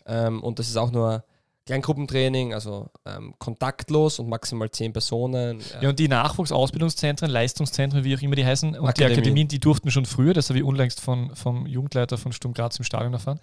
ähm, 0.07 0.43
und 0.43 0.59
das 0.59 0.69
ist 0.69 0.77
auch 0.77 0.91
nur 0.91 1.25
Kleingruppentraining, 1.67 2.53
also 2.53 2.91
ähm, 3.07 3.35
kontaktlos 3.39 4.19
und 4.19 4.29
maximal 4.29 4.71
zehn 4.71 4.93
Personen. 4.93 5.63
ja, 5.81 5.89
und 5.89 5.99
die 5.99 6.09
Nachwuchsausbildungszentren, 6.09 7.31
Leistungszentren, 7.31 8.05
wie 8.05 8.15
auch 8.15 8.21
immer 8.21 8.37
die 8.37 8.45
heißen, 8.45 8.77
und 8.79 8.99
die 8.99 9.05
Akademien. 9.05 9.49
Die 9.49 9.61
durften 9.61 9.91
schon 9.91 10.05
früher, 10.05 10.35
das 10.35 10.51
habe 10.51 10.59
ich 10.59 10.65
unlängst 10.65 11.01
von, 11.01 11.35
vom 11.35 11.67
Jugendleiter 11.67 12.19
von 12.19 12.33
Sturm 12.33 12.53
Graz 12.53 12.79
im 12.79 12.85
Stadion 12.85 13.15
erfahren, 13.15 13.41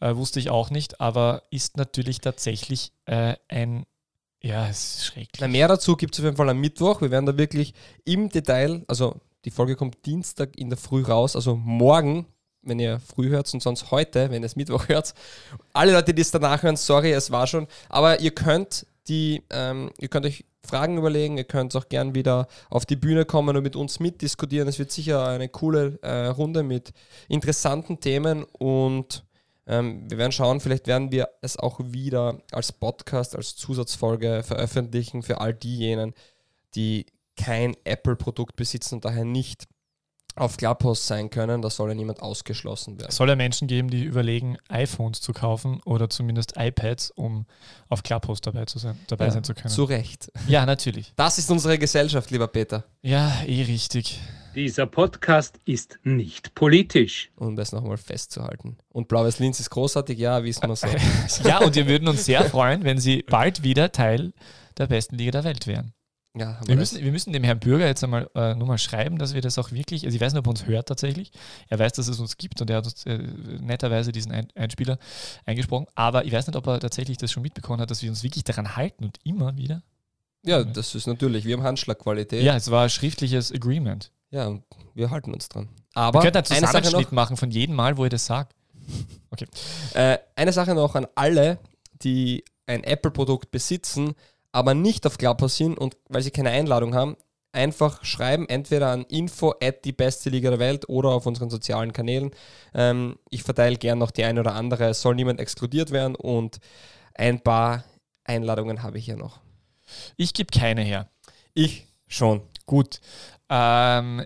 äh, 0.00 0.16
wusste 0.16 0.40
ich 0.40 0.50
auch 0.50 0.70
nicht, 0.70 1.00
aber 1.00 1.42
ist 1.50 1.76
natürlich 1.76 2.20
tatsächlich 2.20 2.90
äh, 3.06 3.36
ein, 3.46 3.86
ja, 4.42 4.66
es 4.68 4.96
ist 4.96 5.04
schrecklich. 5.06 5.48
Mehr 5.48 5.68
dazu 5.68 5.96
gibt 5.96 6.14
es 6.14 6.20
auf 6.20 6.24
jeden 6.24 6.36
Fall 6.36 6.50
am 6.50 6.58
Mittwoch. 6.58 7.02
Wir 7.02 7.12
werden 7.12 7.26
da 7.26 7.38
wirklich 7.38 7.72
im 8.04 8.30
Detail, 8.30 8.84
also 8.88 9.20
die 9.44 9.50
Folge 9.50 9.76
kommt 9.76 10.06
Dienstag 10.06 10.56
in 10.56 10.70
der 10.70 10.78
Früh 10.78 11.02
raus, 11.02 11.36
also 11.36 11.56
morgen, 11.56 12.26
wenn 12.62 12.78
ihr 12.78 13.00
früh 13.00 13.28
hört 13.28 13.52
und 13.52 13.62
sonst 13.62 13.90
heute, 13.90 14.30
wenn 14.30 14.42
ihr 14.42 14.46
es 14.46 14.56
Mittwoch 14.56 14.88
hört. 14.88 15.14
Alle 15.72 15.92
Leute, 15.92 16.14
die 16.14 16.22
es 16.22 16.30
danach 16.30 16.62
hören, 16.62 16.76
sorry, 16.76 17.12
es 17.12 17.30
war 17.30 17.46
schon. 17.46 17.66
Aber 17.88 18.20
ihr 18.20 18.30
könnt 18.30 18.86
die, 19.06 19.42
ähm, 19.50 19.90
ihr 19.98 20.08
könnt 20.08 20.24
euch 20.24 20.44
Fragen 20.66 20.96
überlegen, 20.96 21.36
ihr 21.36 21.44
könnt 21.44 21.76
auch 21.76 21.90
gern 21.90 22.14
wieder 22.14 22.48
auf 22.70 22.86
die 22.86 22.96
Bühne 22.96 23.26
kommen 23.26 23.54
und 23.54 23.62
mit 23.62 23.76
uns 23.76 24.00
mitdiskutieren. 24.00 24.66
Es 24.66 24.78
wird 24.78 24.90
sicher 24.90 25.26
eine 25.26 25.50
coole 25.50 25.98
äh, 26.00 26.26
Runde 26.28 26.62
mit 26.62 26.92
interessanten 27.28 28.00
Themen 28.00 28.44
und 28.44 29.24
ähm, 29.66 30.10
wir 30.10 30.18
werden 30.18 30.32
schauen, 30.32 30.60
vielleicht 30.60 30.86
werden 30.86 31.12
wir 31.12 31.28
es 31.42 31.58
auch 31.58 31.80
wieder 31.82 32.38
als 32.50 32.72
Podcast, 32.72 33.36
als 33.36 33.56
Zusatzfolge 33.56 34.42
veröffentlichen 34.42 35.22
für 35.22 35.40
all 35.40 35.52
diejenigen, 35.52 36.14
die 36.74 37.06
kein 37.36 37.76
Apple-Produkt 37.84 38.56
besitzen 38.56 38.96
und 38.96 39.04
daher 39.04 39.24
nicht 39.24 39.66
auf 40.36 40.56
Clubhouse 40.56 41.06
sein 41.06 41.30
können. 41.30 41.62
Da 41.62 41.70
soll 41.70 41.90
ja 41.90 41.94
niemand 41.94 42.20
ausgeschlossen 42.20 42.98
werden. 42.98 43.08
Es 43.08 43.16
soll 43.16 43.28
ja 43.28 43.36
Menschen 43.36 43.68
geben, 43.68 43.88
die 43.88 44.04
überlegen, 44.04 44.56
iPhones 44.68 45.20
zu 45.20 45.32
kaufen 45.32 45.80
oder 45.84 46.10
zumindest 46.10 46.54
iPads, 46.56 47.10
um 47.10 47.46
auf 47.88 48.02
Clubhouse 48.02 48.40
dabei, 48.40 48.64
zu 48.64 48.78
sein, 48.78 48.98
dabei 49.06 49.26
Ja, 49.26 49.30
sein 49.30 49.44
zu 49.44 49.54
können. 49.54 49.68
Zu 49.68 49.84
Recht. 49.84 50.30
ja, 50.48 50.66
natürlich. 50.66 51.12
Das 51.16 51.38
ist 51.38 51.50
unsere 51.50 51.78
Gesellschaft, 51.78 52.30
lieber 52.30 52.48
Peter. 52.48 52.84
Ja, 53.02 53.42
eh 53.46 53.62
richtig. 53.62 54.20
Dieser 54.54 54.86
Podcast 54.86 55.58
ist 55.64 55.98
nicht 56.04 56.54
politisch. 56.54 57.30
Um 57.34 57.56
das 57.56 57.72
nochmal 57.72 57.96
festzuhalten. 57.96 58.76
Und 58.88 59.08
Blaues 59.08 59.40
Linz 59.40 59.58
ist 59.58 59.70
großartig, 59.70 60.16
ja, 60.16 60.44
wissen 60.44 60.68
wir 60.68 60.76
so. 60.76 60.86
ja, 61.48 61.58
und 61.58 61.74
wir 61.74 61.88
würden 61.88 62.06
uns 62.06 62.24
sehr 62.24 62.44
freuen, 62.44 62.84
wenn 62.84 62.98
Sie 62.98 63.22
bald 63.22 63.64
wieder 63.64 63.90
Teil 63.90 64.32
der 64.78 64.86
besten 64.86 65.16
Liga 65.16 65.32
der 65.32 65.44
Welt 65.44 65.66
wären. 65.66 65.92
Ja, 66.36 66.58
Wir 66.66 66.74
müssen, 66.74 67.00
wir 67.00 67.12
müssen 67.12 67.32
dem 67.32 67.44
Herrn 67.44 67.60
Bürger 67.60 67.86
jetzt 67.86 68.02
einmal 68.02 68.28
äh, 68.34 68.56
nur 68.56 68.66
mal 68.66 68.78
schreiben, 68.78 69.18
dass 69.18 69.34
wir 69.34 69.40
das 69.40 69.56
auch 69.56 69.70
wirklich, 69.70 70.04
also 70.04 70.16
ich 70.16 70.20
weiß 70.20 70.32
nicht, 70.32 70.40
ob 70.40 70.46
er 70.48 70.50
uns 70.50 70.66
hört 70.66 70.88
tatsächlich. 70.88 71.30
Er 71.68 71.78
weiß, 71.78 71.92
dass 71.92 72.08
es 72.08 72.18
uns 72.18 72.36
gibt 72.36 72.60
und 72.60 72.70
er 72.70 72.78
hat 72.78 72.86
uns 72.86 73.06
äh, 73.06 73.18
netterweise 73.60 74.10
diesen 74.10 74.32
Ein 74.32 74.48
Einspieler 74.56 74.98
eingesprochen, 75.46 75.86
aber 75.94 76.24
ich 76.24 76.32
weiß 76.32 76.48
nicht, 76.48 76.56
ob 76.56 76.66
er 76.66 76.80
tatsächlich 76.80 77.18
das 77.18 77.30
schon 77.30 77.44
mitbekommen 77.44 77.80
hat, 77.80 77.90
dass 77.90 78.02
wir 78.02 78.10
uns 78.10 78.24
wirklich 78.24 78.42
daran 78.42 78.74
halten 78.74 79.04
und 79.04 79.18
immer 79.22 79.56
wieder. 79.56 79.82
Ja, 80.44 80.64
das 80.64 80.94
ist 80.96 81.06
natürlich, 81.06 81.44
wir 81.44 81.56
haben 81.56 81.62
Handschlagqualität. 81.62 82.42
Ja, 82.42 82.56
es 82.56 82.68
war 82.70 82.82
ein 82.82 82.90
schriftliches 82.90 83.52
Agreement. 83.52 84.10
Ja, 84.30 84.48
und 84.48 84.64
wir 84.94 85.10
halten 85.10 85.32
uns 85.32 85.48
dran. 85.48 85.68
Aber 85.94 86.20
könnten 86.20 86.38
einen 86.38 86.46
eine 86.48 86.66
Sache 86.66 86.76
noch, 86.78 86.82
Zusammenschnitt 86.82 87.12
machen 87.12 87.36
von 87.36 87.50
jedem 87.52 87.76
Mal, 87.76 87.96
wo 87.96 88.04
ihr 88.04 88.10
das 88.10 88.26
sagt. 88.26 88.56
Äh, 89.94 90.18
eine 90.34 90.52
Sache 90.52 90.74
noch 90.74 90.96
an 90.96 91.06
alle, 91.14 91.58
die 92.02 92.44
ein 92.66 92.82
Apple-Produkt 92.82 93.50
besitzen, 93.50 94.14
aber 94.54 94.74
nicht 94.74 95.04
auf 95.04 95.18
Clubhouse 95.18 95.56
sind 95.56 95.76
und 95.76 95.96
weil 96.08 96.22
sie 96.22 96.30
keine 96.30 96.50
Einladung 96.50 96.94
haben, 96.94 97.16
einfach 97.50 98.04
schreiben, 98.04 98.48
entweder 98.48 98.88
an 98.88 99.02
info 99.02 99.52
at 99.60 99.84
die 99.84 99.92
beste 99.92 100.30
Liga 100.30 100.50
der 100.50 100.60
Welt 100.60 100.88
oder 100.88 101.08
auf 101.08 101.26
unseren 101.26 101.50
sozialen 101.50 101.92
Kanälen. 101.92 102.30
Ähm, 102.72 103.18
ich 103.30 103.42
verteile 103.42 103.76
gern 103.76 103.98
noch 103.98 104.12
die 104.12 104.22
eine 104.22 104.38
oder 104.38 104.54
andere, 104.54 104.84
es 104.84 105.02
soll 105.02 105.16
niemand 105.16 105.40
exkludiert 105.40 105.90
werden 105.90 106.14
und 106.14 106.60
ein 107.14 107.40
paar 107.40 107.82
Einladungen 108.22 108.84
habe 108.84 108.98
ich 108.98 109.06
hier 109.06 109.16
noch. 109.16 109.40
Ich 110.16 110.34
gebe 110.34 110.56
keine 110.56 110.82
her. 110.82 111.08
Ich 111.52 111.88
schon. 112.06 112.42
Gut. 112.64 113.00
Ähm, 113.48 114.24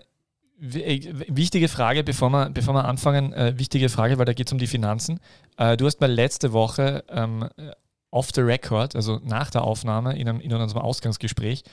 wichtige 0.59 1.69
Frage, 1.69 2.03
bevor 2.03 2.29
wir, 2.29 2.51
bevor 2.51 2.75
wir 2.75 2.85
anfangen, 2.85 3.33
äh, 3.33 3.57
wichtige 3.57 3.89
Frage, 3.89 4.19
weil 4.19 4.25
da 4.25 4.33
geht 4.33 4.47
es 4.47 4.53
um 4.53 4.59
die 4.59 4.67
Finanzen. 4.67 5.19
Äh, 5.57 5.75
du 5.75 5.87
hast 5.87 5.99
mal 6.01 6.11
letzte 6.11 6.53
Woche 6.53 7.03
ähm, 7.09 7.49
off 8.11 8.29
the 8.33 8.41
record, 8.41 8.95
also 8.95 9.19
nach 9.23 9.49
der 9.49 9.63
Aufnahme 9.63 10.17
in, 10.17 10.27
einem, 10.27 10.39
in 10.39 10.53
unserem 10.53 10.81
Ausgangsgespräch, 10.81 11.63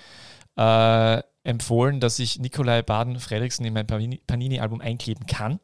äh, 0.56 1.22
empfohlen, 1.44 2.00
dass 2.00 2.18
ich 2.18 2.38
Nikolai 2.38 2.82
Baden-Fredriksen 2.82 3.64
in 3.64 3.72
mein 3.74 3.86
Panini-Album 3.86 4.80
einkleben 4.80 5.26
kann. 5.26 5.60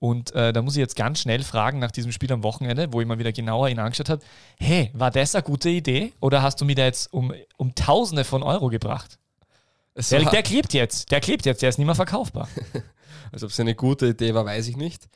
Und 0.00 0.32
äh, 0.34 0.52
da 0.52 0.62
muss 0.62 0.76
ich 0.76 0.80
jetzt 0.80 0.94
ganz 0.94 1.20
schnell 1.20 1.42
fragen 1.42 1.80
nach 1.80 1.90
diesem 1.90 2.12
Spiel 2.12 2.32
am 2.32 2.44
Wochenende, 2.44 2.92
wo 2.92 3.00
ich 3.00 3.06
mal 3.06 3.18
wieder 3.18 3.32
genauer 3.32 3.68
ihn 3.68 3.80
angeschaut 3.80 4.08
habe, 4.08 4.22
hey, 4.58 4.90
war 4.94 5.10
das 5.10 5.34
eine 5.34 5.42
gute 5.42 5.70
Idee 5.70 6.12
oder 6.20 6.40
hast 6.40 6.60
du 6.60 6.64
mir 6.64 6.76
da 6.76 6.84
jetzt 6.84 7.12
um, 7.12 7.32
um 7.56 7.74
Tausende 7.74 8.22
von 8.22 8.44
Euro 8.44 8.68
gebracht? 8.68 9.18
Der, 9.96 10.24
der, 10.24 10.42
klebt 10.44 10.72
jetzt, 10.72 11.10
der 11.10 11.20
klebt 11.20 11.44
jetzt, 11.44 11.62
der 11.62 11.70
ist 11.70 11.78
nicht 11.78 11.86
mehr 11.86 11.96
verkaufbar. 11.96 12.48
also 13.32 13.46
ob 13.46 13.52
es 13.52 13.58
eine 13.58 13.74
gute 13.74 14.06
Idee 14.06 14.32
war, 14.34 14.46
weiß 14.46 14.68
ich 14.68 14.76
nicht. 14.76 15.08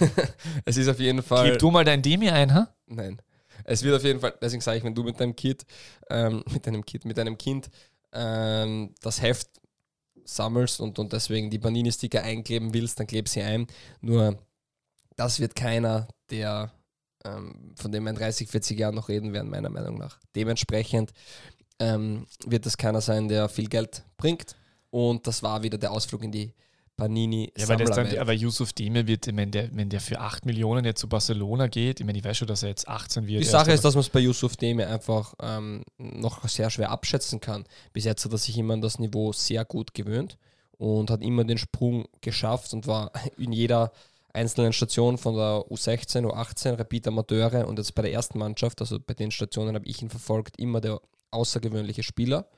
es 0.64 0.76
ist 0.76 0.86
auf 0.86 1.00
jeden 1.00 1.24
Fall... 1.24 1.48
Kleb 1.48 1.58
du 1.58 1.72
mal 1.72 1.84
dein 1.84 2.02
Demi 2.02 2.30
ein, 2.30 2.54
ha? 2.54 2.68
Nein. 2.86 3.20
Es 3.64 3.82
wird 3.82 3.96
auf 3.96 4.04
jeden 4.04 4.20
Fall, 4.20 4.34
deswegen 4.40 4.60
sage 4.60 4.78
ich, 4.78 4.84
wenn 4.84 4.94
du 4.94 5.02
mit 5.02 5.18
deinem 5.20 5.36
Kind, 5.36 5.64
ähm, 6.10 6.42
mit 6.52 6.66
deinem 6.66 6.84
Kind, 6.84 7.04
mit 7.04 7.18
deinem 7.18 7.38
Kind 7.38 7.70
ähm, 8.12 8.94
das 9.00 9.22
Heft 9.22 9.48
sammelst 10.24 10.80
und, 10.80 10.98
und 10.98 11.12
deswegen 11.12 11.50
die 11.50 11.58
Panini-Sticker 11.58 12.22
einkleben 12.22 12.74
willst, 12.74 13.00
dann 13.00 13.06
kleb 13.06 13.28
sie 13.28 13.42
ein. 13.42 13.66
Nur 14.00 14.38
das 15.16 15.40
wird 15.40 15.54
keiner, 15.54 16.08
der 16.30 16.72
ähm, 17.24 17.74
von 17.76 17.92
dem 17.92 18.04
wir 18.04 18.10
in 18.10 18.16
30, 18.16 18.48
40 18.48 18.78
Jahren 18.78 18.94
noch 18.94 19.08
reden 19.08 19.32
werden, 19.32 19.50
meiner 19.50 19.70
Meinung 19.70 19.98
nach. 19.98 20.18
Dementsprechend 20.34 21.12
ähm, 21.78 22.26
wird 22.46 22.66
das 22.66 22.76
keiner 22.76 23.00
sein, 23.00 23.28
der 23.28 23.48
viel 23.48 23.68
Geld 23.68 24.04
bringt. 24.16 24.56
Und 24.90 25.26
das 25.26 25.42
war 25.42 25.62
wieder 25.62 25.78
der 25.78 25.92
Ausflug 25.92 26.22
in 26.22 26.32
die 26.32 26.54
Panini 26.96 27.52
ja, 27.56 27.64
aber, 27.64 27.76
dann, 27.76 28.18
aber 28.18 28.32
Yusuf 28.32 28.72
Demir 28.72 29.06
wird, 29.06 29.26
wenn 29.34 29.50
der, 29.50 29.74
wenn 29.74 29.88
der 29.88 30.00
für 30.00 30.20
8 30.20 30.46
Millionen 30.46 30.84
jetzt 30.84 31.00
zu 31.00 31.08
Barcelona 31.08 31.66
geht, 31.66 32.00
ich 32.00 32.06
meine, 32.06 32.18
ich 32.18 32.24
weiß 32.24 32.36
schon, 32.36 32.48
dass 32.48 32.62
er 32.62 32.68
jetzt 32.68 32.86
18 32.86 33.26
wird. 33.26 33.40
Die 33.40 33.46
Sache 33.46 33.72
ist, 33.72 33.84
dass 33.84 33.94
man 33.94 34.02
es 34.02 34.10
bei 34.10 34.20
Yusuf 34.20 34.56
Demir 34.56 34.88
einfach 34.88 35.34
ähm, 35.40 35.82
noch 35.98 36.46
sehr 36.48 36.70
schwer 36.70 36.90
abschätzen 36.90 37.40
kann. 37.40 37.64
Bis 37.92 38.04
jetzt 38.04 38.24
hat 38.24 38.32
er 38.32 38.38
sich 38.38 38.56
immer 38.58 38.74
an 38.74 38.82
das 38.82 38.98
Niveau 38.98 39.32
sehr 39.32 39.64
gut 39.64 39.94
gewöhnt 39.94 40.36
und 40.78 41.10
hat 41.10 41.22
immer 41.22 41.44
den 41.44 41.58
Sprung 41.58 42.06
geschafft 42.20 42.74
und 42.74 42.86
war 42.86 43.10
in 43.38 43.52
jeder 43.52 43.92
einzelnen 44.34 44.72
Station 44.72 45.18
von 45.18 45.34
der 45.34 45.64
U16, 45.70 46.24
U18, 46.26 46.78
Rapid 46.78 47.08
Amateure 47.08 47.66
und 47.66 47.78
jetzt 47.78 47.94
bei 47.94 48.02
der 48.02 48.12
ersten 48.12 48.38
Mannschaft, 48.38 48.80
also 48.80 48.98
bei 48.98 49.14
den 49.14 49.30
Stationen 49.30 49.74
habe 49.74 49.86
ich 49.86 50.00
ihn 50.02 50.10
verfolgt, 50.10 50.58
immer 50.58 50.80
der 50.80 51.00
außergewöhnliche 51.30 52.02
Spieler. 52.02 52.48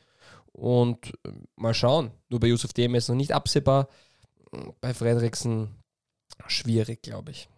Und 0.52 1.14
äh, 1.24 1.30
mal 1.56 1.74
schauen, 1.74 2.12
nur 2.28 2.40
bei 2.40 2.46
Yusuf 2.46 2.72
Demir 2.72 2.98
ist 2.98 3.08
noch 3.08 3.16
nicht 3.16 3.32
absehbar, 3.32 3.88
bei 4.80 4.94
Fredriksen 4.94 5.74
schwierig, 6.46 7.02
glaube 7.02 7.30
ich. 7.32 7.48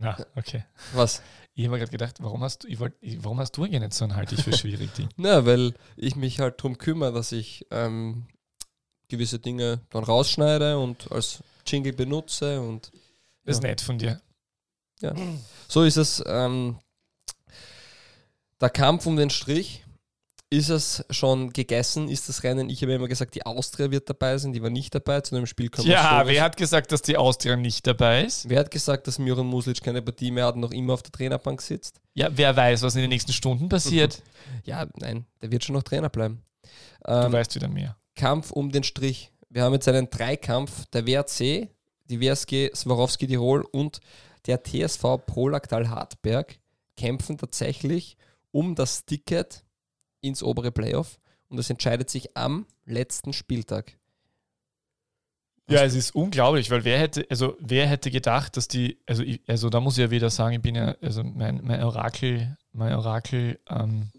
Ja, 0.00 0.16
okay. 0.34 0.64
Was? 0.92 1.22
Ich 1.54 1.64
habe 1.64 1.74
mir 1.74 1.78
gerade 1.78 1.92
gedacht, 1.92 2.16
warum 2.20 2.42
hast 2.42 2.64
du, 2.64 2.78
wollt, 2.80 2.94
warum 3.22 3.38
hast 3.38 3.52
du 3.56 3.64
eigentlich 3.64 3.94
so 3.94 4.04
ein 4.04 4.16
halte 4.16 4.34
ich 4.34 4.42
für 4.42 4.52
schwierig 4.52 4.92
Ding? 4.94 5.08
Na, 5.16 5.46
weil 5.46 5.74
ich 5.96 6.16
mich 6.16 6.40
halt 6.40 6.58
darum 6.58 6.78
kümmere, 6.78 7.12
dass 7.12 7.30
ich 7.30 7.66
ähm, 7.70 8.26
gewisse 9.08 9.38
Dinge 9.38 9.80
dann 9.90 10.02
rausschneide 10.02 10.78
und 10.78 11.12
als 11.12 11.42
Jingle 11.66 11.92
benutze 11.92 12.60
und. 12.60 12.90
Das 13.44 13.56
ist 13.56 13.62
nett 13.62 13.80
von 13.80 13.98
dir. 13.98 14.20
Ja. 15.00 15.14
So 15.68 15.84
ist 15.84 15.96
es. 15.96 16.22
Ähm, 16.26 16.78
der 18.60 18.70
Kampf 18.70 19.06
um 19.06 19.16
den 19.16 19.30
Strich 19.30 19.83
ist 20.54 20.68
es 20.68 21.04
schon 21.10 21.52
gegessen? 21.52 22.08
Ist 22.08 22.28
das 22.28 22.44
Rennen? 22.44 22.70
Ich 22.70 22.82
habe 22.82 22.92
immer 22.92 23.08
gesagt, 23.08 23.34
die 23.34 23.44
Austria 23.44 23.90
wird 23.90 24.08
dabei 24.08 24.38
sein, 24.38 24.52
die 24.52 24.62
war 24.62 24.70
nicht 24.70 24.94
dabei. 24.94 25.20
Zu 25.20 25.34
einem 25.34 25.46
Spiel 25.46 25.70
Ja, 25.82 26.22
wer 26.26 26.42
hat 26.42 26.56
gesagt, 26.56 26.92
dass 26.92 27.02
die 27.02 27.16
Austria 27.16 27.56
nicht 27.56 27.86
dabei 27.86 28.24
ist? 28.24 28.48
Wer 28.48 28.60
hat 28.60 28.70
gesagt, 28.70 29.06
dass 29.06 29.18
Miran 29.18 29.46
Muslic 29.46 29.82
keine 29.82 30.00
Partie 30.00 30.30
mehr 30.30 30.46
hat 30.46 30.54
und 30.54 30.60
noch 30.60 30.70
immer 30.70 30.94
auf 30.94 31.02
der 31.02 31.12
Trainerbank 31.12 31.60
sitzt? 31.60 32.00
Ja, 32.14 32.28
wer 32.32 32.56
weiß, 32.56 32.82
was 32.82 32.94
in 32.94 33.00
den 33.02 33.10
nächsten 33.10 33.32
Stunden 33.32 33.68
passiert. 33.68 34.22
ja, 34.64 34.86
nein, 34.96 35.26
der 35.42 35.50
wird 35.50 35.64
schon 35.64 35.74
noch 35.74 35.82
Trainer 35.82 36.08
bleiben. 36.08 36.42
Ähm, 37.06 37.30
du 37.30 37.32
weißt 37.32 37.54
wieder 37.56 37.68
mehr. 37.68 37.96
Kampf 38.14 38.52
um 38.52 38.70
den 38.70 38.84
Strich. 38.84 39.32
Wir 39.50 39.62
haben 39.62 39.72
jetzt 39.72 39.88
einen 39.88 40.08
Dreikampf, 40.08 40.86
der 40.92 41.06
WRC, 41.06 41.68
die 42.04 42.20
WSG 42.20 42.70
Swarovski 42.74 43.26
Tirol 43.26 43.62
und 43.72 44.00
der 44.46 44.62
TSV 44.62 45.18
Prolaktal 45.26 45.88
Hartberg 45.88 46.58
kämpfen 46.96 47.38
tatsächlich 47.38 48.16
um 48.52 48.74
das 48.74 49.04
Ticket 49.04 49.64
ins 50.24 50.42
obere 50.42 50.72
Playoff 50.72 51.18
und 51.48 51.58
es 51.58 51.70
entscheidet 51.70 52.10
sich 52.10 52.36
am 52.36 52.66
letzten 52.84 53.32
Spieltag. 53.32 53.96
Ja, 55.68 55.82
es 55.82 55.94
ist 55.94 56.14
unglaublich, 56.14 56.70
weil 56.70 56.84
wer 56.84 56.98
hätte, 56.98 57.26
also 57.30 57.56
wer 57.58 57.86
hätte 57.86 58.10
gedacht, 58.10 58.56
dass 58.56 58.68
die, 58.68 58.98
also 59.06 59.22
ich, 59.22 59.40
also 59.46 59.70
da 59.70 59.80
muss 59.80 59.96
ich 59.96 60.02
ja 60.02 60.10
wieder 60.10 60.28
sagen, 60.28 60.56
ich 60.56 60.62
bin 60.62 60.74
ja, 60.74 60.94
also 61.00 61.24
mein, 61.24 61.62
mein 61.64 61.82
Orakel, 61.82 62.58
mein 62.72 62.94
Orakel, 62.94 63.58
ähm, 63.70 64.10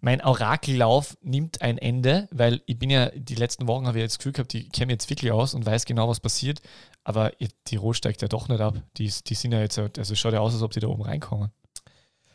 mein 0.00 0.22
Orakellauf 0.22 1.18
nimmt 1.20 1.62
ein 1.62 1.78
Ende, 1.78 2.28
weil 2.30 2.62
ich 2.66 2.78
bin 2.78 2.90
ja, 2.90 3.10
die 3.10 3.34
letzten 3.34 3.66
Wochen 3.66 3.86
habe 3.86 3.98
ich 3.98 4.02
jetzt 4.02 4.12
das 4.12 4.18
Gefühl 4.18 4.32
gehabt, 4.32 4.52
die 4.52 4.68
kämen 4.68 4.90
jetzt 4.90 5.10
wirklich 5.10 5.32
aus 5.32 5.52
und 5.52 5.66
weiß 5.66 5.84
genau, 5.84 6.08
was 6.08 6.20
passiert, 6.20 6.62
aber 7.02 7.32
die 7.66 7.76
Rot 7.76 7.96
steigt 7.96 8.22
ja 8.22 8.28
doch 8.28 8.48
nicht 8.48 8.60
ab. 8.60 8.80
Die, 8.96 9.12
die 9.26 9.34
sind 9.34 9.52
ja 9.52 9.60
jetzt, 9.60 9.78
also 9.78 10.14
schaut 10.14 10.32
ja 10.32 10.40
aus, 10.40 10.54
als 10.54 10.62
ob 10.62 10.70
die 10.70 10.80
da 10.80 10.86
oben 10.86 11.02
reinkommen. 11.02 11.50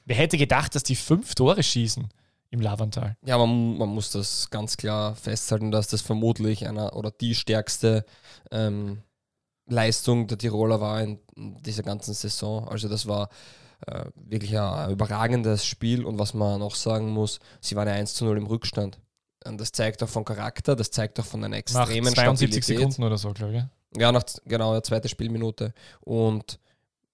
Wer 0.04 0.18
hätte 0.18 0.38
gedacht, 0.38 0.76
dass 0.76 0.84
die 0.84 0.96
fünf 0.96 1.34
Tore 1.34 1.64
schießen? 1.64 2.10
Im 2.56 2.62
Lavantal. 2.62 3.18
Ja, 3.26 3.38
man, 3.38 3.78
man, 3.78 3.90
muss 3.90 4.12
das 4.12 4.50
ganz 4.50 4.78
klar 4.78 5.16
festhalten, 5.16 5.72
dass 5.72 5.88
das 5.88 6.02
vermutlich 6.02 6.68
einer 6.68 6.96
oder 6.96 7.12
die 7.12 7.36
stärkste 7.36 8.06
ähm, 8.52 9.04
Leistung 9.68 10.28
der 10.28 10.38
Tiroler 10.38 10.80
war 10.82 11.02
in 11.02 11.20
dieser 11.36 11.84
ganzen 11.84 12.14
Saison. 12.14 12.68
Also 12.68 12.88
das 12.88 13.08
war 13.08 13.30
äh, 13.88 14.06
wirklich 14.16 14.58
ein 14.58 14.92
überragendes 14.92 15.66
Spiel 15.66 16.06
und 16.06 16.18
was 16.18 16.34
man 16.34 16.60
noch 16.60 16.76
sagen 16.76 17.10
muss, 17.10 17.40
sie 17.62 17.76
waren 17.76 17.88
ja 17.88 17.94
1 17.94 18.14
zu 18.14 18.26
0 18.26 18.38
im 18.38 18.48
Rückstand. 18.48 19.00
Und 19.46 19.60
das 19.62 19.72
zeigt 19.72 20.02
auch 20.02 20.10
von 20.10 20.26
Charakter, 20.26 20.76
das 20.76 20.90
zeigt 20.90 21.20
auch 21.20 21.26
von 21.26 21.44
einer 21.44 21.58
extremen 21.58 22.06
nach 22.06 22.14
72 22.14 22.64
Stabilität. 22.64 22.78
Sekunden 22.80 23.04
oder 23.04 23.18
so, 23.18 23.32
glaube 23.32 23.56
ich. 23.58 24.02
Ja, 24.02 24.12
nach, 24.12 24.24
genau, 24.46 24.74
der 24.74 24.84
zweite 24.84 25.08
Spielminute. 25.08 25.74
Und 26.02 26.60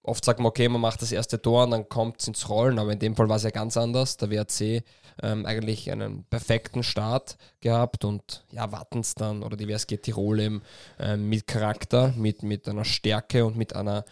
oft 0.02 0.24
sagt 0.24 0.40
man, 0.40 0.46
okay, 0.46 0.68
man 0.68 0.80
macht 0.80 1.02
das 1.02 1.12
erste 1.12 1.40
Tor 1.40 1.64
und 1.64 1.70
dann 1.70 1.88
kommt 1.88 2.20
es 2.20 2.28
ins 2.28 2.48
Rollen, 2.48 2.78
aber 2.78 2.92
in 2.92 2.98
dem 2.98 3.14
Fall 3.16 3.28
war 3.28 3.36
es 3.36 3.44
ja 3.44 3.50
ganz 3.50 3.76
anders. 3.76 4.16
Der 4.16 4.30
WRC 4.30 4.82
ähm, 5.22 5.46
eigentlich 5.46 5.90
einen 5.90 6.24
perfekten 6.24 6.82
Start 6.82 7.36
gehabt 7.60 8.04
und 8.04 8.44
ja, 8.50 8.72
Wattens 8.72 9.14
dann 9.14 9.42
oder 9.42 9.56
die 9.56 9.68
WSG 9.68 9.98
Tirol 9.98 10.40
eben 10.40 10.62
ähm, 10.98 11.28
mit 11.28 11.46
Charakter, 11.46 12.12
mit, 12.16 12.42
mit 12.42 12.68
einer 12.68 12.84
Stärke 12.84 13.44
und 13.44 13.56
mit 13.56 13.76
einer 13.76 14.04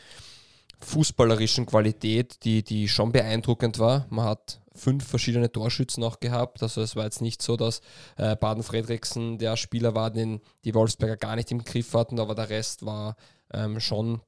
fußballerischen 0.80 1.66
Qualität, 1.66 2.44
die, 2.44 2.62
die 2.62 2.88
schon 2.88 3.12
beeindruckend 3.12 3.78
war. 3.78 4.06
Man 4.09 4.25
hat 4.25 4.61
fünf 4.75 5.06
verschiedene 5.06 5.52
Torschützen 5.52 6.02
auch 6.04 6.20
gehabt. 6.20 6.62
Also 6.62 6.80
es 6.80 6.97
war 6.97 7.04
jetzt 7.04 7.20
nicht 7.20 7.42
so, 7.42 7.56
dass 7.56 7.80
äh, 8.16 8.37
Baden-Fredriksen 8.37 9.38
der 9.38 9.56
Spieler 9.56 9.94
war, 9.94 10.11
den 10.11 10.40
die 10.64 10.75
Wolfsberger 10.75 11.16
gar 11.16 11.37
nicht 11.37 11.50
im 11.50 11.64
Griff 11.64 11.92
hatten, 11.92 12.18
aber 12.18 12.35
der 12.35 12.49
Rest 12.49 12.87
war 12.87 13.16
ähm, 13.52 13.80
schon 13.80 14.20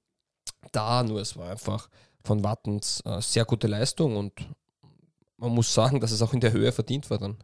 da. 0.70 1.02
Nur 1.02 1.20
es 1.20 1.36
war 1.36 1.50
einfach 1.50 1.88
von 2.24 2.44
Wattens 2.44 3.00
äh, 3.04 3.20
sehr 3.20 3.44
gute 3.44 3.66
Leistung 3.66 4.16
und 4.16 4.32
man 5.36 5.52
muss 5.52 5.74
sagen, 5.74 6.00
dass 6.00 6.12
es 6.12 6.22
auch 6.22 6.32
in 6.32 6.40
der 6.40 6.52
Höhe 6.52 6.70
verdient 6.70 7.10
war 7.10 7.18
dann. 7.18 7.36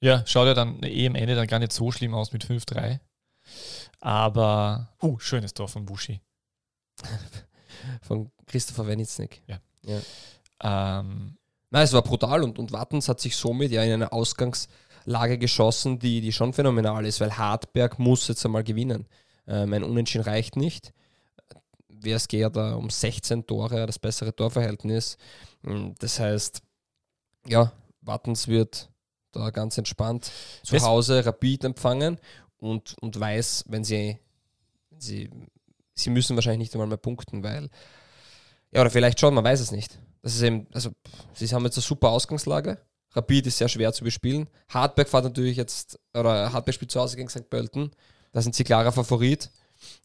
Ja, 0.00 0.24
schaut 0.26 0.46
ja 0.46 0.54
dann 0.54 0.82
eh 0.82 1.06
am 1.06 1.14
Ende 1.14 1.34
dann 1.34 1.46
gar 1.46 1.58
nicht 1.58 1.72
so 1.72 1.90
schlimm 1.90 2.14
aus 2.14 2.32
mit 2.32 2.44
5-3. 2.44 2.98
Aber, 4.00 4.88
uh, 5.02 5.18
schönes 5.18 5.54
Tor 5.54 5.68
von 5.68 5.84
Bushi. 5.84 6.20
von 8.02 8.30
Christopher 8.46 8.86
Wenitznik. 8.86 9.42
Ja. 9.46 9.58
ja. 9.86 11.00
Ähm, 11.00 11.36
Nein, 11.74 11.82
es 11.82 11.92
war 11.92 12.02
brutal 12.02 12.44
und, 12.44 12.60
und 12.60 12.70
Wattens 12.70 13.08
hat 13.08 13.18
sich 13.20 13.36
somit 13.36 13.72
ja 13.72 13.82
in 13.82 13.94
eine 13.94 14.12
Ausgangslage 14.12 15.38
geschossen, 15.38 15.98
die, 15.98 16.20
die 16.20 16.32
schon 16.32 16.52
phänomenal 16.52 17.04
ist, 17.04 17.20
weil 17.20 17.36
Hartberg 17.36 17.98
muss 17.98 18.28
jetzt 18.28 18.44
einmal 18.44 18.62
gewinnen. 18.62 19.06
Ähm, 19.48 19.72
ein 19.72 19.82
Unentschieden 19.82 20.22
reicht 20.22 20.54
nicht. 20.54 20.92
WSG 22.04 22.44
hat 22.44 22.56
da 22.56 22.74
um 22.74 22.90
16 22.90 23.46
Tore 23.46 23.86
das 23.86 23.98
bessere 23.98 24.34
Torverhältnis. 24.34 25.16
Das 25.98 26.20
heißt, 26.20 26.62
ja, 27.46 27.72
Wattens 28.06 28.48
wird 28.48 28.90
da 29.32 29.50
ganz 29.50 29.78
entspannt 29.78 30.30
zu 30.62 30.78
Hause 30.80 31.24
Rapid 31.24 31.64
empfangen 31.64 32.18
und, 32.58 32.94
und 33.00 33.18
weiß, 33.18 33.64
wenn 33.68 33.82
sie, 33.82 34.18
wenn 34.90 35.00
sie, 35.00 35.30
sie 35.94 36.10
müssen 36.10 36.36
wahrscheinlich 36.36 36.60
nicht 36.60 36.74
einmal 36.74 36.86
mehr 36.86 36.96
punkten, 36.96 37.42
weil, 37.42 37.70
ja, 38.72 38.80
oder 38.80 38.90
vielleicht 38.90 39.20
schon, 39.20 39.34
man 39.34 39.44
weiß 39.44 39.60
es 39.60 39.72
nicht. 39.72 39.98
Das 40.22 40.34
ist 40.34 40.42
eben, 40.42 40.66
also, 40.72 40.90
sie 41.34 41.48
haben 41.48 41.64
jetzt 41.64 41.76
eine 41.76 41.82
super 41.82 42.10
Ausgangslage. 42.10 42.78
Rapid 43.12 43.46
ist 43.46 43.58
sehr 43.58 43.68
schwer 43.68 43.92
zu 43.92 44.04
bespielen. 44.04 44.48
Hartberg 44.68 45.08
fährt 45.08 45.24
natürlich 45.24 45.56
jetzt, 45.56 45.98
oder 46.14 46.52
Hartberg 46.52 46.74
spielt 46.74 46.90
zu 46.90 47.00
Hause 47.00 47.16
gegen 47.16 47.28
St. 47.28 47.48
Pölten. 47.48 47.90
Da 48.32 48.42
sind 48.42 48.54
sie 48.54 48.64
klarer 48.64 48.92
Favorit. 48.92 49.50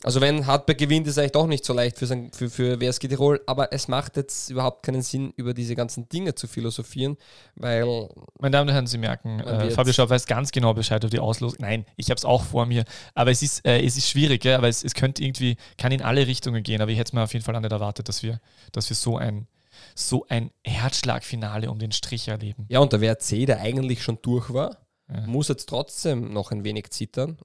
Also 0.02 0.22
wenn 0.22 0.48
Hartberg 0.48 0.78
gewinnt, 0.78 1.08
ist 1.08 1.14
es 1.14 1.18
eigentlich 1.18 1.34
doch 1.34 1.48
nicht 1.48 1.66
so 1.66 1.74
leicht 1.74 1.98
für, 1.98 2.06
sein, 2.06 2.32
für, 2.32 2.50
für 2.50 2.80
WSG 2.80 3.10
Tirol, 3.10 3.42
aber 3.46 3.74
es 3.74 3.90
macht 3.90 4.16
jetzt 4.16 4.50
überhaupt 4.50 4.84
keinen 4.84 5.02
Sinn, 5.02 5.34
über 5.36 5.54
diese 5.54 5.76
ganzen 5.76 6.08
Dinge 6.08 6.36
zu 6.36 6.48
philosophieren, 6.48 7.18
weil... 7.56 8.08
Meine 8.40 8.54
Damen 8.54 8.70
und 8.70 8.74
Herren, 8.74 8.88
Sie 8.88 8.98
merken, 8.98 9.42
äh, 9.42 9.72
Fabio 9.72 9.92
Schaub 9.92 10.10
weiß 10.10 10.26
ganz 10.26 10.52
genau 10.52 10.74
Bescheid 10.74 11.04
über 11.04 11.12
die 11.12 11.20
Auslosung. 11.20 11.58
Nein, 11.60 11.86
ich 11.98 12.10
habe 12.10 12.18
es 12.18 12.24
auch 12.24 12.44
vor 12.44 12.66
mir, 12.66 12.86
aber 13.14 13.32
es 13.32 13.42
ist, 13.42 13.66
äh, 13.66 13.82
es 13.82 13.98
ist 13.98 14.08
schwierig, 14.08 14.46
ja, 14.46 14.58
aber 14.58 14.70
es, 14.70 14.86
es 14.86 14.94
könnte 14.94 15.22
irgendwie, 15.22 15.58
kann 15.78 15.92
in 15.92 16.02
alle 16.02 16.28
Richtungen 16.28 16.64
gehen, 16.64 16.82
aber 16.82 16.92
ich 16.92 16.98
hätte 16.98 17.10
es 17.10 17.14
mir 17.14 17.24
auf 17.24 17.34
jeden 17.34 17.44
Fall 17.44 17.56
auch 17.58 17.62
nicht 17.62 17.72
erwartet, 17.72 18.08
dass 18.08 18.24
wir, 18.24 18.40
dass 18.72 18.90
wir 18.90 18.96
so 18.96 19.18
ein 19.18 19.48
so 19.96 20.26
ein 20.28 20.52
Herzschlagfinale 20.66 21.72
um 21.72 21.80
den 21.80 21.92
Strich 21.94 22.28
erleben. 22.28 22.66
Ja, 22.70 22.80
und 22.80 22.92
der 22.92 23.00
WRC, 23.02 23.46
der 23.46 23.62
eigentlich 23.62 24.04
schon 24.04 24.20
durch 24.22 24.54
war, 24.54 24.78
ja. 25.10 25.26
muss 25.26 25.48
jetzt 25.48 25.70
trotzdem 25.70 26.34
noch 26.34 26.52
ein 26.52 26.64
wenig 26.64 26.90
zittern 26.92 27.38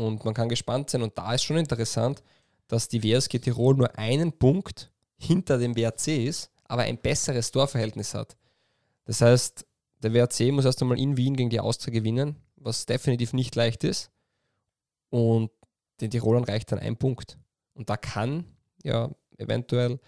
und 0.00 0.24
man 0.24 0.32
kann 0.34 0.48
gespannt 0.48 0.88
sein. 0.88 1.02
Und 1.02 1.16
da 1.18 1.34
ist 1.34 1.42
schon 1.42 1.58
interessant, 1.58 2.22
dass 2.68 2.88
die 2.88 3.02
WSG 3.02 3.38
Tirol 3.38 3.74
nur 3.74 3.98
einen 3.98 4.32
Punkt 4.32 4.90
hinter 5.18 5.58
dem 5.58 5.76
WRC 5.76 6.26
ist, 6.26 6.50
aber 6.64 6.82
ein 6.82 6.96
besseres 6.96 7.50
Torverhältnis 7.50 8.14
hat. 8.14 8.36
Das 9.04 9.20
heißt, 9.20 9.66
der 10.02 10.14
WRC 10.14 10.52
muss 10.52 10.64
erst 10.64 10.80
einmal 10.80 10.98
in 10.98 11.16
Wien 11.16 11.36
gegen 11.36 11.50
die 11.50 11.60
Austria 11.60 11.92
gewinnen, 11.92 12.36
was 12.56 12.86
definitiv 12.86 13.34
nicht 13.34 13.54
leicht 13.56 13.84
ist. 13.84 14.10
Und 15.10 15.50
den 16.00 16.10
Tirolern 16.10 16.44
reicht 16.44 16.72
dann 16.72 16.78
ein 16.78 16.96
Punkt. 16.96 17.36
Und 17.74 17.90
da 17.90 17.98
kann 17.98 18.44
ja 18.82 19.10
eventuell 19.36 19.98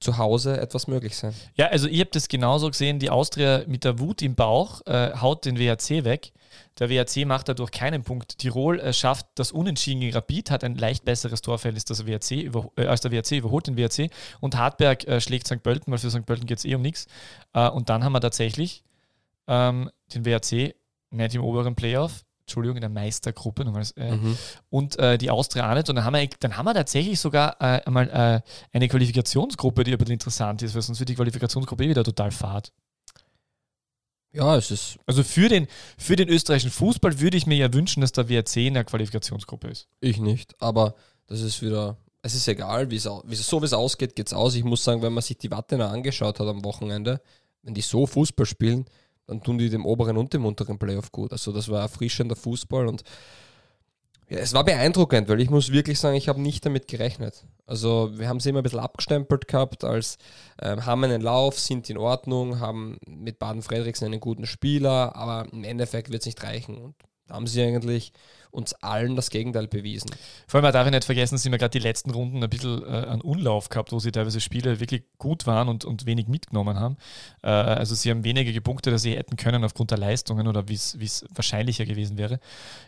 zu 0.00 0.18
Hause 0.18 0.60
etwas 0.60 0.88
möglich 0.88 1.16
sein. 1.16 1.34
Ja, 1.54 1.68
also 1.68 1.88
ich 1.88 2.00
habe 2.00 2.10
das 2.12 2.28
genauso 2.28 2.68
gesehen. 2.68 2.98
Die 2.98 3.10
Austria 3.10 3.64
mit 3.66 3.84
der 3.84 3.98
Wut 3.98 4.20
im 4.20 4.34
Bauch 4.34 4.82
äh, 4.86 5.12
haut 5.14 5.46
den 5.46 5.58
WRC 5.58 6.04
weg. 6.04 6.32
Der 6.78 6.88
WRC 6.90 7.26
macht 7.26 7.48
dadurch 7.48 7.70
keinen 7.70 8.02
Punkt. 8.02 8.38
Tirol 8.38 8.80
äh, 8.80 8.92
schafft 8.92 9.26
das 9.34 9.52
Unentschieden 9.52 10.00
gegen 10.00 10.14
Rapid, 10.14 10.50
hat 10.50 10.64
ein 10.64 10.76
leicht 10.76 11.04
besseres 11.04 11.42
Torverhältnis 11.42 11.84
als 11.90 12.30
äh, 12.30 12.50
als 12.86 13.00
der 13.00 13.10
WRC 13.10 13.32
überholt 13.32 13.66
den 13.66 13.76
WRC. 13.76 14.10
Und 14.40 14.56
Hartberg 14.56 15.06
äh, 15.06 15.20
schlägt 15.20 15.46
St. 15.46 15.62
Pölten, 15.62 15.90
weil 15.92 15.98
für 15.98 16.10
St. 16.10 16.26
Pölten 16.26 16.46
geht 16.46 16.58
es 16.58 16.64
eh 16.64 16.74
um 16.74 16.82
nichts. 16.82 17.06
Äh, 17.52 17.68
und 17.68 17.88
dann 17.88 18.04
haben 18.04 18.12
wir 18.12 18.20
tatsächlich 18.20 18.84
ähm, 19.46 19.90
den 20.14 20.24
WRC 20.24 20.74
nicht 21.10 21.34
im 21.34 21.42
oberen 21.42 21.74
Playoff, 21.74 22.24
Entschuldigung, 22.42 22.76
in 22.76 22.80
der 22.82 22.90
Meistergruppe 22.90 23.64
nochmals, 23.64 23.90
äh, 23.92 24.12
mhm. 24.16 24.36
und 24.70 24.98
äh, 24.98 25.18
die 25.18 25.30
Austria 25.30 25.70
auch 25.70 25.74
nicht. 25.74 25.88
Und 25.88 25.96
dann 25.96 26.04
haben 26.04 26.14
wir, 26.14 26.28
dann 26.40 26.56
haben 26.56 26.66
wir 26.66 26.74
tatsächlich 26.74 27.18
sogar 27.20 27.56
äh, 27.60 27.82
einmal 27.84 28.08
äh, 28.08 28.40
eine 28.72 28.88
Qualifikationsgruppe, 28.88 29.84
die 29.84 29.92
aber 29.92 30.08
interessant 30.08 30.62
ist, 30.62 30.74
weil 30.74 30.82
sonst 30.82 30.98
wird 30.98 31.08
die 31.08 31.14
Qualifikationsgruppe 31.14 31.84
eh 31.84 31.88
wieder 31.90 32.04
total 32.04 32.30
fad. 32.30 32.72
Ja, 34.32 34.56
es 34.56 34.70
ist. 34.70 34.98
Also 35.06 35.22
für 35.22 35.48
den, 35.48 35.66
für 35.96 36.16
den 36.16 36.28
österreichischen 36.28 36.70
Fußball 36.70 37.20
würde 37.20 37.36
ich 37.36 37.46
mir 37.46 37.56
ja 37.56 37.72
wünschen, 37.72 38.00
dass 38.00 38.12
der 38.12 38.28
WRC 38.28 38.56
in 38.56 38.74
der 38.74 38.84
Qualifikationsgruppe 38.84 39.68
ist. 39.68 39.88
Ich 40.00 40.18
nicht, 40.18 40.60
aber 40.60 40.94
das 41.26 41.40
ist 41.40 41.62
wieder. 41.62 41.96
Es 42.20 42.34
ist 42.34 42.48
egal, 42.48 42.90
wie 42.90 42.96
es, 42.96 43.04
so 43.04 43.22
wie 43.26 43.64
es 43.64 43.72
ausgeht, 43.72 44.16
geht 44.16 44.26
es 44.26 44.32
aus. 44.32 44.54
Ich 44.56 44.64
muss 44.64 44.82
sagen, 44.82 45.02
wenn 45.02 45.12
man 45.12 45.22
sich 45.22 45.38
die 45.38 45.50
Wattener 45.50 45.90
angeschaut 45.90 46.40
hat 46.40 46.46
am 46.46 46.64
Wochenende, 46.64 47.22
wenn 47.62 47.74
die 47.74 47.80
so 47.80 48.06
Fußball 48.06 48.44
spielen, 48.44 48.86
dann 49.26 49.42
tun 49.42 49.56
die 49.56 49.70
dem 49.70 49.86
oberen 49.86 50.16
und 50.16 50.32
dem 50.34 50.44
unteren 50.44 50.78
Playoff 50.78 51.12
gut. 51.12 51.32
Also 51.32 51.52
das 51.52 51.68
war 51.68 51.82
erfrischender 51.82 52.34
Fußball 52.34 52.88
und 52.88 53.04
ja, 54.28 54.38
es 54.38 54.52
war 54.52 54.64
beeindruckend, 54.64 55.28
weil 55.28 55.40
ich 55.40 55.50
muss 55.50 55.72
wirklich 55.72 55.98
sagen, 55.98 56.16
ich 56.16 56.28
habe 56.28 56.40
nicht 56.40 56.64
damit 56.66 56.86
gerechnet. 56.86 57.44
Also 57.66 58.10
wir 58.18 58.28
haben 58.28 58.40
sie 58.40 58.50
immer 58.50 58.60
ein 58.60 58.62
bisschen 58.62 58.78
abgestempelt 58.78 59.48
gehabt 59.48 59.84
als 59.84 60.18
ähm, 60.60 60.84
haben 60.84 61.04
einen 61.04 61.22
Lauf, 61.22 61.58
sind 61.58 61.88
in 61.88 61.98
Ordnung, 61.98 62.60
haben 62.60 62.98
mit 63.06 63.38
Baden-Frederiksen 63.38 64.06
einen 64.06 64.20
guten 64.20 64.46
Spieler, 64.46 65.16
aber 65.16 65.46
im 65.52 65.64
Endeffekt 65.64 66.10
wird 66.10 66.22
es 66.22 66.26
nicht 66.26 66.42
reichen. 66.42 66.76
Und 66.76 66.94
da 67.28 67.34
haben 67.34 67.46
sie 67.46 67.62
eigentlich 67.62 68.12
uns 68.50 68.74
allen 68.74 69.16
das 69.16 69.30
Gegenteil 69.30 69.68
bewiesen. 69.68 70.10
Vor 70.46 70.58
allem, 70.58 70.64
man 70.64 70.72
darf 70.72 70.86
ich 70.86 70.92
nicht 70.92 71.04
vergessen, 71.04 71.38
sie 71.38 71.48
haben 71.48 71.58
gerade 71.58 71.78
die 71.78 71.84
letzten 71.84 72.10
Runden 72.10 72.42
ein 72.42 72.50
bisschen 72.50 72.82
äh, 72.82 73.06
einen 73.06 73.20
Unlauf 73.20 73.68
gehabt, 73.68 73.92
wo 73.92 73.98
sie 73.98 74.10
teilweise 74.10 74.40
Spiele 74.40 74.80
wirklich 74.80 75.04
gut 75.18 75.46
waren 75.46 75.68
und, 75.68 75.84
und 75.84 76.06
wenig 76.06 76.28
mitgenommen 76.28 76.78
haben. 76.78 76.96
Äh, 77.42 77.48
also 77.48 77.94
sie 77.94 78.10
haben 78.10 78.24
weniger 78.24 78.52
gepunktet, 78.52 78.92
als 78.92 79.02
sie 79.02 79.16
hätten 79.16 79.36
können 79.36 79.64
aufgrund 79.64 79.90
der 79.90 79.98
Leistungen 79.98 80.48
oder 80.48 80.68
wie 80.68 80.74
es 80.74 81.26
wahrscheinlicher 81.34 81.84
gewesen 81.84 82.16
wäre. 82.16 82.40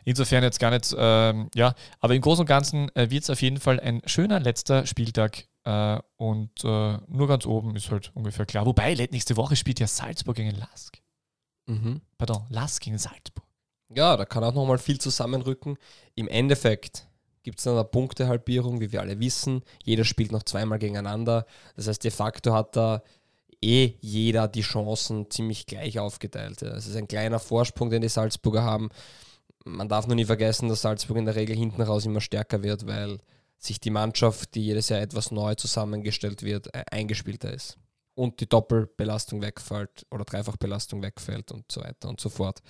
Insofern 0.04 0.42
jetzt 0.42 0.61
gar 0.61 0.70
nicht, 0.70 0.92
äh, 0.92 1.35
ja, 1.54 1.75
aber 2.00 2.14
im 2.14 2.23
Großen 2.23 2.40
und 2.40 2.47
Ganzen 2.47 2.94
äh, 2.97 3.11
wird 3.11 3.25
es 3.25 3.30
auf 3.30 3.42
jeden 3.42 3.61
Fall 3.61 3.80
ein 3.80 4.02
schöner 4.06 4.40
letzter 4.40 4.87
Spieltag 4.87 5.47
äh, 5.64 5.99
und 6.16 6.64
äh, 6.64 6.99
nur 7.09 7.28
ganz 7.28 7.44
oben 7.44 7.76
ist 7.76 7.90
halt 7.90 8.11
ungefähr 8.14 8.47
klar. 8.47 8.64
Wobei, 8.64 8.94
nächste 8.94 9.37
Woche 9.37 9.56
spielt 9.56 9.80
ja 9.80 9.87
Salzburg 9.87 10.37
gegen 10.37 10.56
Lask. 10.56 10.99
Mhm. 11.66 12.00
Pardon, 12.16 12.47
Lask 12.49 12.82
gegen 12.82 12.99
Salzburg. 12.99 13.50
Ja, 13.94 14.16
da 14.16 14.25
kann 14.25 14.44
auch 14.44 14.54
nochmal 14.54 14.78
viel 14.78 15.00
zusammenrücken. 15.00 15.76
Im 16.14 16.28
Endeffekt 16.28 17.09
gibt 17.42 17.59
es 17.59 17.66
eine 17.66 17.85
Punktehalbierung, 17.85 18.81
wie 18.81 18.92
wir 18.92 19.00
alle 19.00 19.18
wissen. 19.18 19.62
Jeder 19.83 20.05
spielt 20.05 20.31
noch 20.31 20.44
zweimal 20.44 20.79
gegeneinander. 20.79 21.44
Das 21.76 21.88
heißt, 21.88 22.05
de 22.05 22.11
facto 22.11 22.53
hat 22.53 22.76
da 22.76 23.03
eh 23.61 23.94
jeder 24.00 24.46
die 24.46 24.62
Chancen 24.62 25.29
ziemlich 25.31 25.66
gleich 25.66 25.98
aufgeteilt. 25.98 26.62
Es 26.62 26.87
ist 26.87 26.96
ein 26.96 27.09
kleiner 27.09 27.40
Vorsprung, 27.40 27.90
den 27.90 28.03
die 28.03 28.09
Salzburger 28.09 28.62
haben. 28.62 28.90
Man 29.64 29.88
darf 29.88 30.07
nur 30.07 30.16
nie 30.16 30.24
vergessen, 30.24 30.68
dass 30.68 30.83
Salzburg 30.83 31.16
in 31.18 31.26
der 31.26 31.37
Regel 31.37 31.57
hinten 31.57 31.83
raus 31.83 32.07
immer 32.07 32.20
stärker 32.20 32.62
wird, 32.62 32.87
weil 32.87 33.18
sich 33.59 33.81
die 33.81 33.90
Mannschaft, 33.90 34.55
die 34.55 34.64
jedes 34.64 34.88
Jahr 34.88 35.00
etwas 35.00 35.33
neu 35.33 35.55
zusammengestellt 35.57 36.42
wird, 36.42 36.72
äh, 36.74 36.85
eingespielter 36.90 37.53
ist 37.53 37.76
und 38.20 38.38
die 38.40 38.46
Doppelbelastung 38.46 39.40
wegfällt 39.40 40.06
oder 40.11 40.26
Dreifachbelastung 40.26 41.02
wegfällt 41.02 41.52
und 41.52 41.72
so 41.72 41.80
weiter 41.80 42.06
und 42.11 42.20
so 42.20 42.28
fort. 42.28 42.61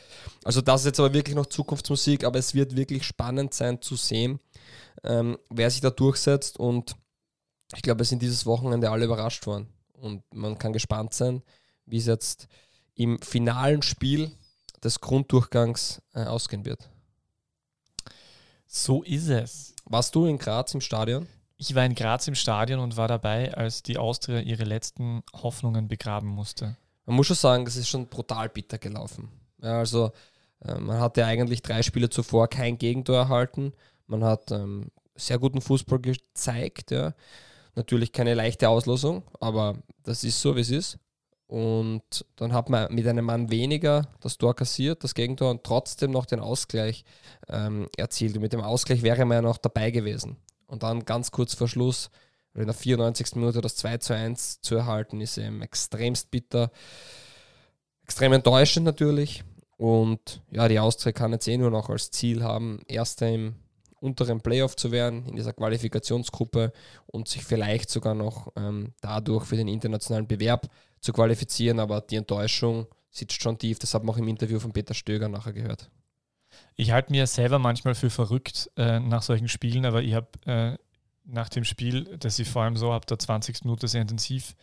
Also 0.45 0.61
das 0.61 0.83
ist 0.83 0.87
jetzt 0.87 1.01
aber 1.01 1.13
wirklich 1.13 1.35
noch 1.35 1.47
Zukunftsmusik, 1.47 2.23
aber 2.23 2.39
es 2.39 2.55
wird 2.55 2.77
wirklich 2.77 3.05
spannend 3.05 3.53
sein 3.53 3.83
zu 3.83 3.97
sehen, 3.97 4.39
ähm, 5.03 5.37
wer 5.49 5.69
sich 5.69 5.81
da 5.81 5.91
durchsetzt 5.91 6.57
und 6.61 6.95
ich 7.75 7.83
glaube, 7.83 8.03
es 8.03 8.11
sind 8.11 8.23
dieses 8.23 8.47
Wochenende 8.47 8.93
alle 8.93 9.07
überrascht 9.07 9.45
worden 9.49 9.67
und 9.95 10.23
man 10.33 10.57
kann 10.57 10.73
gespannt 10.73 11.15
sein, 11.15 11.43
wie 11.85 11.99
es 11.99 12.07
jetzt 12.07 12.47
im 12.95 13.21
finalen 13.21 13.83
Spiel 13.83 14.31
des 14.85 15.01
Grunddurchgangs 15.01 16.01
äh, 16.15 16.27
ausgehen 16.27 16.65
wird. 16.65 16.89
So 18.69 19.03
ist 19.03 19.29
es. 19.29 19.75
Warst 19.85 20.15
du 20.15 20.27
in 20.27 20.39
Graz 20.39 20.75
im 20.75 20.81
Stadion? 20.81 21.27
Ich 21.63 21.75
war 21.75 21.85
in 21.85 21.95
Graz 21.95 22.27
im 22.27 22.35
Stadion 22.35 22.81
und 22.81 22.97
war 22.97 23.07
dabei, 23.07 23.53
als 23.53 23.83
die 23.83 23.99
Austria 23.99 24.41
ihre 24.41 24.65
letzten 24.65 25.23
Hoffnungen 25.35 25.89
begraben 25.89 26.27
musste. 26.27 26.79
Man 27.05 27.17
muss 27.17 27.27
schon 27.27 27.37
sagen, 27.37 27.67
das 27.67 27.77
ist 27.77 27.91
schon 27.91 28.07
brutal 28.07 28.49
bitter 28.49 28.79
gelaufen. 28.79 29.29
Ja, 29.63 29.79
also 29.79 30.11
äh, 30.65 30.77
man 30.77 31.01
hatte 31.01 31.27
eigentlich 31.27 31.61
drei 31.61 31.83
Spiele 31.83 32.09
zuvor 32.09 32.49
kein 32.49 32.79
Gegentor 32.79 33.19
erhalten. 33.19 33.75
Man 34.07 34.25
hat 34.25 34.51
ähm, 34.53 34.91
sehr 35.15 35.39
guten 35.39 35.61
Fußball 35.61 35.99
gezeigt. 35.99 36.93
Ja. 36.93 37.13
Natürlich 37.75 38.13
keine 38.13 38.33
leichte 38.33 38.71
Auslosung, 38.71 39.25
aber 39.39 39.77
das 40.03 40.25
ist 40.25 40.41
so, 40.41 40.57
wie 40.57 40.61
es 40.61 40.71
ist. 40.71 40.99
Und 41.47 42.25
dann 42.37 42.55
hat 42.55 42.71
man 42.71 42.91
mit 42.95 43.07
einem 43.07 43.27
Mann 43.27 43.51
weniger 43.51 44.09
das 44.21 44.39
Tor 44.39 44.57
kassiert, 44.57 45.05
das 45.05 45.15
Gegentor, 45.15 45.51
und 45.51 45.63
trotzdem 45.63 46.11
noch 46.11 46.25
den 46.25 46.41
Ausgleich 46.41 47.05
ähm, 47.51 47.87
erzielt. 47.99 48.37
Und 48.37 48.41
mit 48.41 48.55
dem 48.55 48.63
Ausgleich 48.63 49.03
wäre 49.03 49.27
man 49.27 49.37
ja 49.37 49.43
noch 49.43 49.59
dabei 49.59 49.91
gewesen. 49.91 50.39
Und 50.71 50.83
dann 50.85 51.05
ganz 51.05 51.31
kurz 51.31 51.55
vor 51.55 51.69
Schluss, 51.69 52.11
in 52.55 52.67
der 52.67 52.75
94. 52.75 53.37
Minute 53.37 53.61
das 53.61 53.77
2 53.77 53.99
zu 53.99 54.15
1 54.15 54.61
zu 54.61 54.75
erhalten, 54.77 55.21
ist 55.21 55.39
eben 55.39 55.63
extremst 55.63 56.31
bitter. 56.31 56.71
Extrem 58.03 58.33
enttäuschend 58.33 58.87
natürlich. 58.87 59.45
Und 59.77 60.43
ja, 60.51 60.69
die 60.69 60.79
Austria 60.79 61.13
kann 61.13 61.33
jetzt 61.33 61.49
eh 61.49 61.57
nur 61.57 61.71
noch 61.71 61.89
als 61.89 62.11
Ziel 62.11 62.43
haben, 62.43 62.81
Erster 62.87 63.29
im 63.29 63.55
unteren 64.01 64.41
Playoff 64.41 64.77
zu 64.77 64.93
werden, 64.93 65.27
in 65.27 65.37
dieser 65.37 65.53
Qualifikationsgruppe 65.53 66.73
und 67.07 67.29
sich 67.29 67.45
vielleicht 67.45 67.91
sogar 67.91 68.15
noch 68.15 68.53
ähm, 68.57 68.95
dadurch 69.01 69.45
für 69.45 69.57
den 69.57 69.69
internationalen 69.69 70.27
Bewerb 70.27 70.69
zu 71.01 71.13
qualifizieren. 71.13 71.81
Aber 71.81 72.01
die 72.01 72.17
Enttäuschung 72.17 72.87
sitzt 73.11 73.43
schon 73.43 73.59
tief. 73.59 73.79
Das 73.79 73.95
hat 73.95 74.05
man 74.05 74.15
auch 74.15 74.19
im 74.19 74.29
Interview 74.29 74.59
von 74.59 74.73
Peter 74.73 74.95
Stöger 74.95 75.29
nachher 75.29 75.53
gehört. 75.53 75.91
Ich 76.77 76.93
halte 76.93 77.13
mir 77.13 77.27
selber 77.27 77.59
manchmal 77.59 77.95
für 77.95 78.11
verrückt 78.11 78.71
äh, 78.77 79.01
nach 79.01 79.23
solchen 79.23 79.49
Spielen, 79.49 79.85
aber 79.85 80.03
ich 80.03 80.15
habe 80.15 80.29
äh, 80.47 80.79
nach 81.25 81.49
dem 81.49 81.65
Spiel, 81.65 82.17
das 82.19 82.39
ich 82.39 82.49
vor 82.49 82.63
allem 82.63 82.77
so 82.77 82.93
ab 82.93 83.07
der 83.07 83.19
20. 83.19 83.65
Minute 83.65 83.89
sehr 83.89 84.03
intensiv 84.03 84.55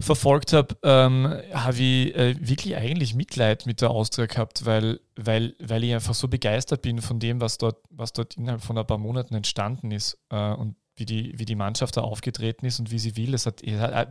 verfolgt 0.00 0.52
habe, 0.52 0.76
ähm, 0.82 1.32
habe 1.52 1.76
ich 1.76 2.14
äh, 2.14 2.34
wirklich 2.38 2.76
eigentlich 2.76 3.14
Mitleid 3.14 3.66
mit 3.66 3.80
der 3.80 3.90
Austria 3.90 4.26
gehabt, 4.26 4.64
weil, 4.64 5.00
weil, 5.16 5.54
weil 5.60 5.84
ich 5.84 5.94
einfach 5.94 6.14
so 6.14 6.28
begeistert 6.28 6.82
bin 6.82 7.00
von 7.00 7.20
dem, 7.20 7.40
was 7.40 7.58
dort, 7.58 7.78
was 7.90 8.12
dort 8.12 8.36
innerhalb 8.36 8.62
von 8.62 8.76
ein 8.78 8.86
paar 8.86 8.98
Monaten 8.98 9.34
entstanden 9.34 9.90
ist 9.90 10.18
äh, 10.30 10.52
und 10.52 10.76
wie 10.96 11.06
die, 11.06 11.38
wie 11.38 11.44
die 11.44 11.54
Mannschaft 11.54 11.96
da 11.96 12.02
aufgetreten 12.02 12.66
ist 12.66 12.78
und 12.78 12.90
wie 12.90 12.98
sie 12.98 13.16
will. 13.16 13.32
Das 13.32 13.46
hat, 13.46 13.62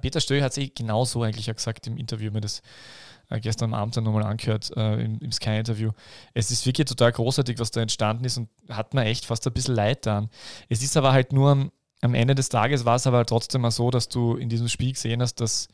Peter 0.01 0.19
Stöll 0.19 0.41
hat 0.41 0.51
es 0.51 0.57
eh 0.57 0.69
genau 0.69 1.05
so 1.05 1.21
eigentlich 1.21 1.45
gesagt 1.45 1.85
im 1.87 1.97
Interview, 1.97 2.31
mir 2.31 2.41
das 2.41 2.61
gestern 3.39 3.73
Abend 3.73 3.95
dann 3.95 4.03
nochmal 4.03 4.23
angehört 4.23 4.71
äh, 4.75 5.03
im, 5.03 5.19
im 5.19 5.31
Sky-Interview. 5.31 5.91
Es 6.33 6.51
ist 6.51 6.65
wirklich 6.65 6.87
total 6.87 7.11
großartig, 7.11 7.59
was 7.59 7.71
da 7.71 7.81
entstanden 7.81 8.25
ist 8.25 8.37
und 8.37 8.49
hat 8.69 8.93
mir 8.93 9.05
echt 9.05 9.25
fast 9.25 9.45
ein 9.47 9.53
bisschen 9.53 9.75
leid 9.75 10.05
dann. 10.05 10.29
Es 10.69 10.83
ist 10.83 10.97
aber 10.97 11.13
halt 11.13 11.33
nur 11.33 11.51
am, 11.51 11.71
am 12.01 12.13
Ende 12.13 12.35
des 12.35 12.49
Tages 12.49 12.85
war 12.85 12.95
es 12.95 13.07
aber 13.07 13.25
trotzdem 13.25 13.61
mal 13.61 13.71
so, 13.71 13.91
dass 13.91 14.09
du 14.09 14.35
in 14.35 14.49
diesem 14.49 14.67
Spiel 14.67 14.93
gesehen 14.93 15.21
hast, 15.21 15.35
dass, 15.35 15.67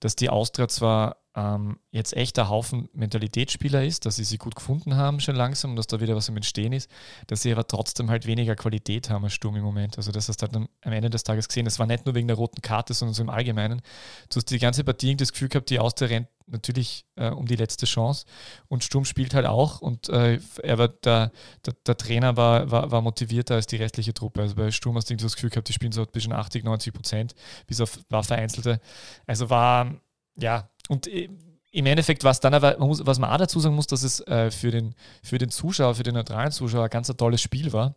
dass 0.00 0.16
die 0.16 0.28
Austria 0.28 0.68
zwar 0.68 1.16
ähm, 1.34 1.78
jetzt 1.90 2.14
echt 2.14 2.38
ein 2.38 2.48
Haufen 2.48 2.88
Mentalitätsspieler 2.92 3.84
ist, 3.84 4.04
dass 4.04 4.16
sie 4.16 4.24
sie 4.24 4.38
gut 4.38 4.54
gefunden 4.54 4.96
haben 4.96 5.20
schon 5.20 5.36
langsam 5.36 5.70
und 5.70 5.76
dass 5.76 5.86
da 5.86 6.00
wieder 6.00 6.14
was 6.14 6.28
im 6.28 6.36
Entstehen 6.36 6.72
ist, 6.72 6.90
dass 7.26 7.42
sie 7.42 7.52
aber 7.52 7.66
trotzdem 7.66 8.10
halt 8.10 8.26
weniger 8.26 8.54
Qualität 8.54 9.08
haben 9.08 9.24
als 9.24 9.32
Sturm 9.32 9.56
im 9.56 9.62
Moment. 9.62 9.96
Also 9.96 10.12
das 10.12 10.28
hast 10.28 10.42
du 10.42 10.46
halt 10.46 10.56
am 10.56 10.92
Ende 10.92 11.10
des 11.10 11.24
Tages 11.24 11.48
gesehen. 11.48 11.64
Das 11.64 11.78
war 11.78 11.86
nicht 11.86 12.04
nur 12.04 12.14
wegen 12.14 12.28
der 12.28 12.36
roten 12.36 12.60
Karte, 12.60 12.92
sondern 12.92 13.14
so 13.14 13.22
im 13.22 13.30
Allgemeinen. 13.30 13.80
Du 14.28 14.36
hast 14.36 14.50
die 14.50 14.58
ganze 14.58 14.84
Partie 14.84 15.16
das 15.16 15.32
Gefühl 15.32 15.48
gehabt, 15.48 15.70
die 15.70 15.78
Austria 15.78 16.08
rennt 16.08 16.28
natürlich 16.46 17.06
äh, 17.16 17.30
um 17.30 17.46
die 17.46 17.56
letzte 17.56 17.86
Chance 17.86 18.26
und 18.68 18.84
Sturm 18.84 19.04
spielt 19.04 19.34
halt 19.34 19.46
auch 19.46 19.80
und 19.80 20.08
äh, 20.08 20.38
er 20.62 20.78
war 20.78 20.88
der, 20.88 21.32
der, 21.64 21.74
der, 21.86 21.96
Trainer 21.96 22.36
war, 22.36 22.70
war, 22.70 22.90
war 22.90 23.02
motivierter 23.02 23.54
als 23.56 23.66
die 23.66 23.76
restliche 23.76 24.14
Truppe. 24.14 24.42
Also 24.42 24.54
bei 24.54 24.70
Sturm 24.70 24.96
hast 24.96 25.10
du 25.10 25.16
das 25.16 25.34
Gefühl 25.34 25.50
gehabt, 25.50 25.68
die 25.68 25.72
spielen 25.72 25.92
so 25.92 26.06
zwischen 26.06 26.32
80, 26.32 26.64
90 26.64 26.92
Prozent, 26.92 27.34
bis 27.66 27.80
auf 27.80 27.98
war 28.08 28.22
vereinzelte. 28.24 28.80
Also 29.26 29.50
war 29.50 29.94
ja, 30.36 30.70
und 30.88 31.06
äh, 31.06 31.28
im 31.72 31.86
Endeffekt, 31.86 32.22
was 32.22 32.40
dann 32.40 32.52
aber, 32.52 32.76
was 32.78 33.18
man 33.18 33.30
auch 33.30 33.38
dazu 33.38 33.58
sagen 33.58 33.74
muss, 33.74 33.86
dass 33.86 34.02
es 34.02 34.20
äh, 34.26 34.50
für, 34.50 34.70
den, 34.70 34.94
für 35.22 35.38
den 35.38 35.50
Zuschauer, 35.50 35.94
für 35.94 36.02
den 36.02 36.14
neutralen 36.14 36.52
Zuschauer 36.52 36.84
ein 36.84 36.90
ganz 36.90 37.08
ein 37.08 37.16
tolles 37.16 37.40
Spiel 37.40 37.72
war, 37.72 37.96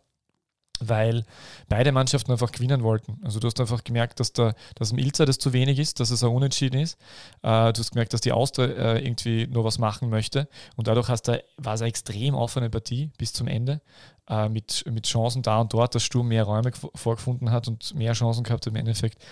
weil 0.80 1.24
beide 1.68 1.92
Mannschaften 1.92 2.32
einfach 2.32 2.52
gewinnen 2.52 2.82
wollten. 2.82 3.18
Also 3.24 3.40
du 3.40 3.46
hast 3.46 3.60
einfach 3.60 3.84
gemerkt, 3.84 4.20
dass, 4.20 4.32
der, 4.32 4.54
dass 4.74 4.92
im 4.92 4.98
Ilzer 4.98 5.26
das 5.26 5.38
zu 5.38 5.52
wenig 5.52 5.78
ist, 5.78 6.00
dass 6.00 6.10
es 6.10 6.22
ein 6.22 6.30
Unentschieden 6.30 6.80
ist. 6.80 6.98
Äh, 7.42 7.72
du 7.72 7.80
hast 7.80 7.92
gemerkt, 7.92 8.12
dass 8.12 8.20
die 8.20 8.32
Austria 8.32 8.66
äh, 8.66 9.04
irgendwie 9.04 9.46
nur 9.46 9.64
was 9.64 9.78
machen 9.78 10.10
möchte 10.10 10.48
und 10.76 10.88
dadurch 10.88 11.08
hast 11.08 11.28
du, 11.28 11.42
war 11.56 11.74
es 11.74 11.80
eine 11.80 11.88
extrem 11.88 12.34
offene 12.34 12.70
Partie 12.70 13.10
bis 13.18 13.32
zum 13.32 13.48
Ende 13.48 13.80
äh, 14.28 14.48
mit, 14.48 14.84
mit 14.90 15.06
Chancen 15.06 15.42
da 15.42 15.60
und 15.60 15.72
dort, 15.72 15.94
dass 15.94 16.02
Sturm 16.02 16.28
mehr 16.28 16.44
Räume 16.44 16.72
vorgefunden 16.94 17.50
hat 17.50 17.68
und 17.68 17.94
mehr 17.94 18.12
Chancen 18.12 18.44
gehabt 18.44 18.66
im 18.66 18.76
Endeffekt. 18.76 19.22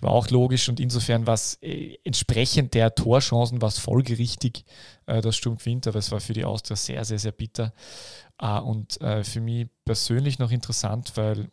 War 0.00 0.10
auch 0.10 0.28
logisch 0.28 0.68
und 0.68 0.80
insofern 0.80 1.26
war 1.26 1.34
es 1.34 1.58
äh, 1.62 1.96
entsprechend 2.04 2.74
der 2.74 2.94
Torchancen 2.94 3.62
war 3.62 3.68
es 3.68 3.78
folgerichtig, 3.78 4.64
äh, 5.06 5.20
dass 5.20 5.36
Sturm 5.36 5.56
gewinnt, 5.56 5.86
aber 5.86 5.98
es 5.98 6.10
war 6.10 6.20
für 6.20 6.34
die 6.34 6.44
Austria 6.44 6.76
sehr, 6.76 7.04
sehr, 7.04 7.18
sehr 7.18 7.32
bitter. 7.32 7.72
Äh, 8.38 8.60
und 8.60 9.00
äh, 9.00 9.24
für 9.24 9.40
mich 9.40 9.68
persönlich 9.84 10.38
noch 10.38 10.50
interessant, 10.50 11.16
weil 11.16 11.50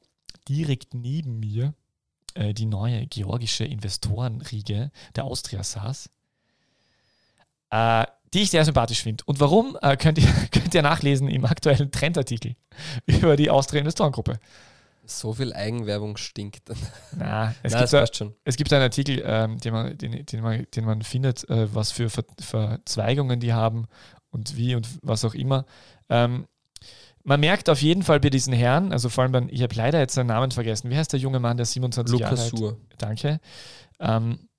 direkt 0.47 0.93
neben 0.93 1.39
mir 1.39 1.73
äh, 2.33 2.53
die 2.53 2.65
neue 2.65 3.07
georgische 3.07 3.65
Investorenriege 3.65 4.91
der 5.15 5.23
Austria 5.25 5.63
saß 5.63 6.09
äh, 7.71 8.05
die 8.33 8.43
ich 8.43 8.51
sehr 8.51 8.63
sympathisch 8.63 9.01
finde. 9.01 9.23
Und 9.25 9.39
warum, 9.39 9.77
äh, 9.81 9.97
könnt, 9.97 10.17
ihr, 10.19 10.27
könnt 10.51 10.73
ihr 10.73 10.81
nachlesen 10.81 11.27
im 11.27 11.45
aktuellen 11.45 11.91
Trendartikel 11.91 12.55
über 13.05 13.35
die 13.35 13.49
Austria 13.49 13.79
Investorengruppe. 13.79 14.39
So 15.05 15.33
viel 15.33 15.51
Eigenwerbung 15.51 16.15
stinkt. 16.15 16.69
Na, 17.17 17.55
es, 17.63 17.73
Na, 17.73 17.79
gibt, 17.79 17.93
da, 17.93 18.05
schon. 18.13 18.35
es 18.45 18.55
gibt 18.55 18.71
einen 18.71 18.83
Artikel, 18.83 19.23
ähm, 19.25 19.57
den, 19.57 19.73
man, 19.73 19.97
den, 19.97 20.25
den, 20.25 20.41
man, 20.41 20.65
den 20.75 20.85
man 20.85 21.01
findet, 21.01 21.49
äh, 21.49 21.73
was 21.73 21.91
für 21.91 22.09
Ver 22.09 22.23
Verzweigungen 22.39 23.39
die 23.39 23.51
haben 23.51 23.87
und 24.29 24.55
wie 24.55 24.75
und 24.75 24.87
was 25.01 25.25
auch 25.25 25.33
immer. 25.33 25.65
Ähm, 26.07 26.45
man 27.23 27.39
merkt 27.39 27.69
auf 27.69 27.81
jeden 27.81 28.03
Fall 28.03 28.19
bei 28.19 28.29
diesen 28.29 28.53
Herren, 28.53 28.91
also 28.91 29.09
vor 29.09 29.23
allem, 29.23 29.31
beim, 29.31 29.49
ich 29.49 29.61
habe 29.61 29.75
leider 29.75 29.99
jetzt 29.99 30.13
seinen 30.13 30.27
Namen 30.27 30.51
vergessen. 30.51 30.89
Wie 30.89 30.97
heißt 30.97 31.13
der 31.13 31.19
junge 31.19 31.39
Mann, 31.39 31.57
der 31.57 31.65
27 31.65 32.11
Lukas 32.11 32.29
Jahre 32.29 32.41
alt 32.41 32.57
Sur. 32.57 32.77
Danke. 32.97 33.39
Ähm, 33.99 34.49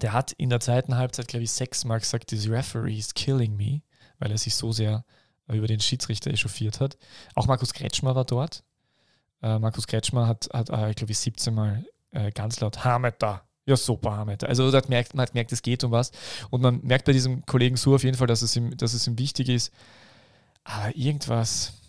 der 0.00 0.12
hat 0.12 0.32
in 0.32 0.50
der 0.50 0.60
zweiten 0.60 0.96
Halbzeit, 0.96 1.28
glaube 1.28 1.44
ich, 1.44 1.50
sechsmal 1.50 2.00
gesagt, 2.00 2.28
this 2.28 2.48
referee 2.48 2.96
is 2.96 3.12
killing 3.14 3.56
me, 3.56 3.82
weil 4.18 4.30
er 4.30 4.38
sich 4.38 4.54
so 4.54 4.72
sehr 4.72 5.04
über 5.48 5.66
den 5.66 5.80
Schiedsrichter 5.80 6.30
echauffiert 6.30 6.80
hat. 6.80 6.96
Auch 7.34 7.46
Markus 7.46 7.72
Kretschmer 7.74 8.14
war 8.14 8.24
dort. 8.24 8.62
Äh, 9.42 9.58
Markus 9.58 9.86
Kretschmer 9.86 10.26
hat, 10.26 10.48
hat 10.52 10.70
äh, 10.70 10.94
glaube 10.94 11.12
ich, 11.12 11.18
17 11.18 11.54
Mal 11.54 11.84
äh, 12.12 12.30
ganz 12.30 12.60
laut 12.60 12.84
Hameter. 12.84 13.42
Ja, 13.66 13.76
super, 13.76 14.16
Hameter. 14.16 14.48
Also 14.48 14.64
man 14.64 14.72
hat, 14.72 14.88
merkt, 14.88 15.14
man 15.14 15.22
hat 15.22 15.34
merkt, 15.34 15.52
es 15.52 15.62
geht 15.62 15.84
um 15.84 15.92
was. 15.92 16.12
Und 16.50 16.62
man 16.62 16.80
merkt 16.82 17.04
bei 17.04 17.12
diesem 17.12 17.44
Kollegen 17.46 17.76
Su 17.76 17.94
auf 17.94 18.04
jeden 18.04 18.16
Fall, 18.16 18.26
dass 18.26 18.42
es 18.42 18.56
ihm, 18.56 18.76
dass 18.76 18.94
es 18.94 19.06
ihm 19.06 19.18
wichtig 19.18 19.48
ist. 19.48 19.72
Aber 20.64 20.94
irgendwas, 20.96 21.79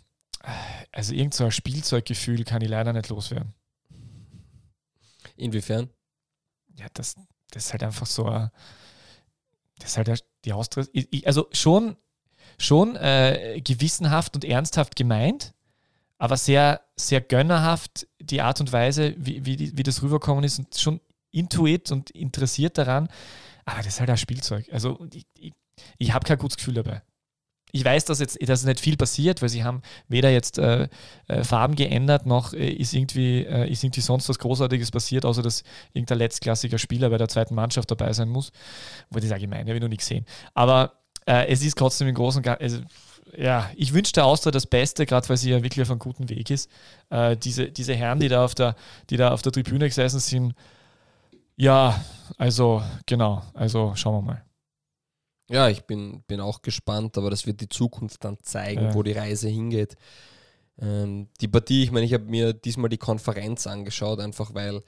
also 0.92 1.14
irgend 1.14 1.34
so 1.34 1.46
ein 1.46 1.52
Spielzeuggefühl 1.52 2.44
kann 2.44 2.62
ich 2.62 2.70
leider 2.70 2.94
nicht 2.94 3.10
loswerden. 3.10 3.54
Inwiefern? 5.36 5.90
Ja, 6.78 6.88
das, 6.94 7.16
das 7.52 7.66
ist 7.66 7.72
halt 7.72 7.84
einfach 7.84 8.06
so, 8.06 8.26
das 8.26 9.92
ist 9.92 9.98
halt 9.98 10.26
die 10.46 10.54
Austria, 10.54 10.86
also 11.26 11.48
schon, 11.52 11.96
schon 12.58 12.96
äh, 12.96 13.62
gewissenhaft 13.64 14.36
und 14.36 14.46
ernsthaft 14.46 14.96
gemeint, 14.96 15.54
aber 16.18 16.38
sehr, 16.38 16.82
sehr 16.96 17.22
gönnerhaft 17.22 18.08
die 18.20 18.42
Art 18.42 18.60
und 18.60 18.72
Weise, 18.72 19.16
wie, 19.18 19.46
wie, 19.46 19.78
wie 19.78 19.84
das 19.84 20.02
rüberkommen 20.02 20.44
ist 20.44 20.60
und 20.60 20.76
schon 20.76 21.02
intuit 21.32 21.92
und 21.92 22.12
interessiert 22.12 22.78
daran. 22.78 23.10
Aber 23.66 23.78
das 23.78 23.88
ist 23.88 24.00
halt 24.00 24.10
ein 24.10 24.18
Spielzeug. 24.18 24.68
Also 24.72 25.08
ich, 25.14 25.26
ich, 25.38 25.54
ich 25.98 26.14
habe 26.14 26.26
kein 26.26 26.38
gutes 26.38 26.58
Gefühl 26.58 26.76
dabei 26.76 27.02
ich 27.72 27.86
weiß, 27.86 28.06
dass 28.06 28.20
jetzt 28.20 28.38
dass 28.48 28.66
nicht 28.66 28.80
viel 28.80 28.98
passiert, 28.98 29.42
weil 29.42 29.50
sie 29.50 29.64
haben 29.64 29.82
weder 30.08 30.30
jetzt 30.30 30.58
äh, 30.58 30.88
äh, 31.28 31.44
Farben 31.44 31.76
geändert, 31.76 32.26
noch 32.26 32.54
äh, 32.54 32.70
ist, 32.70 32.94
irgendwie, 32.94 33.44
äh, 33.46 33.70
ist 33.70 33.84
irgendwie 33.84 34.02
sonst 34.02 34.30
was 34.30 34.40
Großartiges 34.40 34.92
passiert, 34.92 35.26
außer 35.26 35.42
dass 35.42 35.64
irgendein 35.94 36.20
letztklassiger 36.20 36.78
Spieler 36.78 37.10
bei 37.10 37.18
der 37.18 37.28
zweiten 37.28 37.56
Mannschaft 37.56 37.90
dabei 37.92 38.12
sein 38.14 38.30
muss. 38.30 38.52
Wo 39.10 39.20
das 39.20 39.32
allgemein, 39.32 39.62
habe 39.62 39.76
ich 39.76 39.82
noch 39.82 39.88
nicht 39.88 40.00
gesehen. 40.00 40.26
Aber 40.54 40.94
äh, 41.26 41.48
es 41.48 41.64
ist 41.64 41.78
trotzdem 41.78 42.08
im 42.08 42.16
Großen 42.16 42.40
und 42.40 42.44
Ganzen, 42.44 42.64
also, 42.64 42.80
ja, 43.38 43.70
ich 43.76 43.94
wünsche 43.94 44.14
der 44.14 44.26
Austria 44.26 44.52
das 44.52 44.66
Beste, 44.66 45.06
gerade 45.06 45.28
weil 45.30 45.38
sie 45.38 45.52
ja 45.52 45.64
wirklich 45.64 45.82
auf 45.84 45.92
einem 45.92 46.00
guten 46.00 46.30
Weg 46.30 46.50
ist. 46.50 46.70
Äh, 47.10 47.38
diese, 47.38 47.72
diese 47.72 47.94
Herren, 47.94 48.20
die 48.20 48.28
da, 48.28 48.44
auf 48.44 48.56
der, 48.56 48.76
die 49.10 49.18
da 49.18 49.32
auf 49.32 49.42
der 49.42 49.52
Tribüne 49.52 49.88
gesessen 49.88 50.20
sind, 50.20 50.54
ja, 51.56 52.04
also 52.38 52.82
genau, 53.06 53.44
also 53.54 53.94
schauen 53.96 54.16
wir 54.16 54.34
mal. 54.34 54.51
Ja, 55.52 55.70
ich 55.70 55.84
bin, 55.84 56.24
bin 56.28 56.40
auch 56.40 56.62
gespannt, 56.62 57.18
aber 57.18 57.30
das 57.30 57.46
wird 57.46 57.60
die 57.60 57.70
Zukunft 57.70 58.24
dann 58.24 58.38
zeigen, 58.42 58.84
ja. 58.86 58.94
wo 58.94 59.04
die 59.04 59.12
Reise 59.12 59.50
hingeht. 59.50 59.96
Ähm, 60.80 61.28
die 61.42 61.50
Partie, 61.50 61.84
ich 61.84 61.92
meine, 61.92 62.06
ich 62.06 62.14
habe 62.14 62.24
mir 62.24 62.54
diesmal 62.54 62.90
die 62.90 62.98
Konferenz 62.98 63.68
angeschaut, 63.68 64.20
einfach 64.22 64.54
weil 64.54 64.82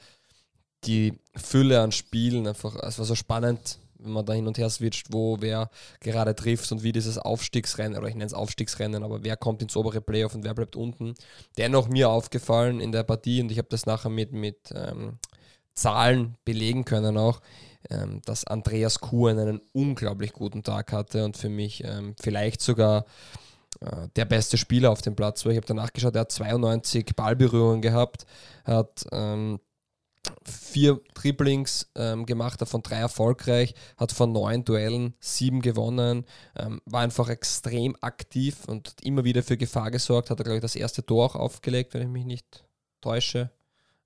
die 0.86 1.20
Fülle 1.36 1.82
an 1.82 1.92
Spielen 1.92 2.48
einfach, 2.48 2.76
es 2.82 2.98
war 2.98 3.06
so 3.06 3.16
spannend, 3.16 3.78
wenn 4.00 4.12
man 4.12 4.26
da 4.26 4.34
hin 4.34 4.48
und 4.48 4.58
her 4.58 4.70
switcht, 4.70 5.12
wo 5.12 5.38
wer 5.40 5.70
gerade 6.00 6.36
trifft 6.36 6.72
und 6.72 6.84
wie 6.84 6.92
dieses 6.92 7.18
Aufstiegsrennen, 7.18 7.98
oder 7.98 8.08
ich 8.08 8.16
nenne 8.16 8.26
es 8.26 8.34
Aufstiegsrennen, 8.34 9.04
aber 9.04 9.24
wer 9.24 9.38
kommt 9.38 9.62
ins 9.62 9.76
obere 9.76 10.02
Playoff 10.02 10.36
und 10.36 10.44
wer 10.44 10.54
bleibt 10.54 10.76
unten. 10.76 11.14
Dennoch 11.58 11.88
mir 11.90 12.10
aufgefallen 12.10 12.80
in 12.80 12.92
der 12.92 13.04
Partie 13.04 13.42
und 13.42 13.52
ich 13.52 13.58
habe 13.58 13.70
das 13.70 13.86
nachher 13.86 14.10
mit, 14.10 14.32
mit 14.32 14.74
ähm, 14.74 15.20
Zahlen 15.74 16.36
belegen 16.46 16.86
können 16.86 17.18
auch, 17.18 17.42
ähm, 17.90 18.22
dass 18.26 18.46
Andreas 18.46 19.00
Kuhn 19.00 19.38
einen 19.38 19.62
unglaublich 19.74 20.34
guten 20.34 20.64
Tag 20.64 20.92
hatte 20.92 21.26
und 21.26 21.38
für 21.38 21.50
mich 21.50 21.84
ähm, 21.84 22.16
vielleicht 22.22 22.62
sogar 22.62 23.06
äh, 23.82 24.08
der 24.16 24.26
beste 24.26 24.58
Spieler 24.58 24.92
auf 24.92 25.02
dem 25.02 25.16
Platz 25.16 25.46
war. 25.46 25.52
Ich 25.52 25.58
habe 25.58 25.68
danach 25.68 25.94
geschaut, 25.94 26.16
er 26.16 26.22
hat 26.22 26.32
92 26.32 27.16
Ballberührungen 27.16 27.82
gehabt, 27.82 28.26
hat 28.66 29.06
ähm, 29.12 29.60
vier 30.46 31.02
Dribblings 31.14 31.92
ähm, 31.96 32.26
gemacht, 32.26 32.62
davon 32.62 32.82
drei 32.82 32.98
erfolgreich, 32.98 33.76
hat 33.98 34.12
von 34.12 34.32
neun 34.32 34.64
Duellen 34.64 35.16
sieben 35.20 35.62
gewonnen, 35.62 36.26
ähm, 36.58 36.82
war 36.86 37.02
einfach 37.02 37.30
extrem 37.30 37.96
aktiv 38.02 38.58
und 38.68 38.90
hat 38.90 39.02
immer 39.02 39.24
wieder 39.24 39.44
für 39.44 39.58
Gefahr 39.58 39.92
gesorgt, 39.92 40.30
hat 40.30 40.40
er, 40.40 40.44
glaube 40.44 40.58
ich, 40.58 40.62
das 40.62 40.76
erste 40.76 41.06
Tor 41.06 41.26
auch 41.26 41.36
aufgelegt, 41.36 41.94
wenn 41.94 42.04
ich 42.04 42.08
mich 42.08 42.26
nicht 42.26 42.64
täusche. 43.02 43.52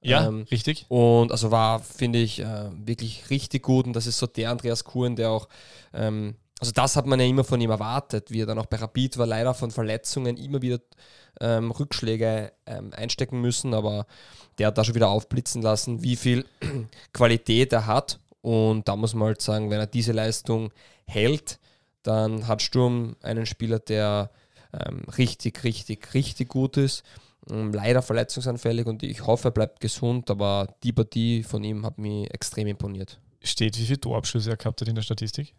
Ja, 0.01 0.27
ähm, 0.27 0.45
richtig. 0.51 0.85
Und 0.89 1.31
also 1.31 1.51
war, 1.51 1.79
finde 1.79 2.19
ich, 2.19 2.39
äh, 2.39 2.69
wirklich 2.85 3.29
richtig 3.29 3.63
gut. 3.63 3.87
Und 3.87 3.93
das 3.93 4.07
ist 4.07 4.17
so 4.19 4.27
der 4.27 4.51
Andreas 4.51 4.83
Kuhn, 4.83 5.15
der 5.15 5.31
auch, 5.31 5.47
ähm, 5.93 6.35
also 6.59 6.71
das 6.71 6.95
hat 6.95 7.05
man 7.05 7.19
ja 7.19 7.25
immer 7.25 7.43
von 7.43 7.59
ihm 7.61 7.71
erwartet, 7.71 8.31
wie 8.31 8.41
er 8.41 8.45
dann 8.45 8.59
auch 8.59 8.65
bei 8.65 8.77
Rapid 8.77 9.17
war, 9.17 9.25
leider 9.25 9.53
von 9.53 9.71
Verletzungen 9.71 10.37
immer 10.37 10.61
wieder 10.61 10.79
ähm, 11.39 11.71
Rückschläge 11.71 12.51
ähm, 12.65 12.91
einstecken 12.95 13.41
müssen, 13.41 13.73
aber 13.73 14.07
der 14.57 14.67
hat 14.67 14.77
da 14.77 14.83
schon 14.83 14.95
wieder 14.95 15.09
aufblitzen 15.09 15.61
lassen, 15.61 16.01
wie 16.03 16.15
viel 16.15 16.45
Qualität 17.13 17.73
er 17.73 17.85
hat. 17.85 18.19
Und 18.41 18.87
da 18.87 18.95
muss 18.95 19.13
man 19.13 19.27
halt 19.27 19.41
sagen, 19.41 19.69
wenn 19.69 19.79
er 19.79 19.87
diese 19.87 20.13
Leistung 20.13 20.71
hält, 21.05 21.59
dann 22.03 22.47
hat 22.47 22.61
Sturm 22.61 23.15
einen 23.21 23.45
Spieler, 23.45 23.79
der 23.79 24.31
ähm, 24.73 25.03
richtig, 25.17 25.63
richtig, 25.63 26.13
richtig 26.13 26.49
gut 26.49 26.77
ist. 26.77 27.03
Ähm, 27.49 27.73
leider 27.73 28.01
verletzungsanfällig 28.01 28.85
und 28.87 29.03
ich 29.03 29.25
hoffe, 29.25 29.49
er 29.49 29.51
bleibt 29.51 29.79
gesund, 29.79 30.29
aber 30.29 30.67
die 30.83 30.93
Partie 30.93 31.43
von 31.43 31.63
ihm 31.63 31.85
hat 31.85 31.97
mich 31.97 32.31
extrem 32.33 32.67
imponiert. 32.67 33.19
Steht, 33.41 33.77
wie 33.77 33.85
viele 33.85 33.99
Torabschlüsse 33.99 34.51
er 34.51 34.57
gehabt 34.57 34.81
hat 34.81 34.87
in 34.87 34.95
der 34.95 35.01
Statistik? 35.03 35.53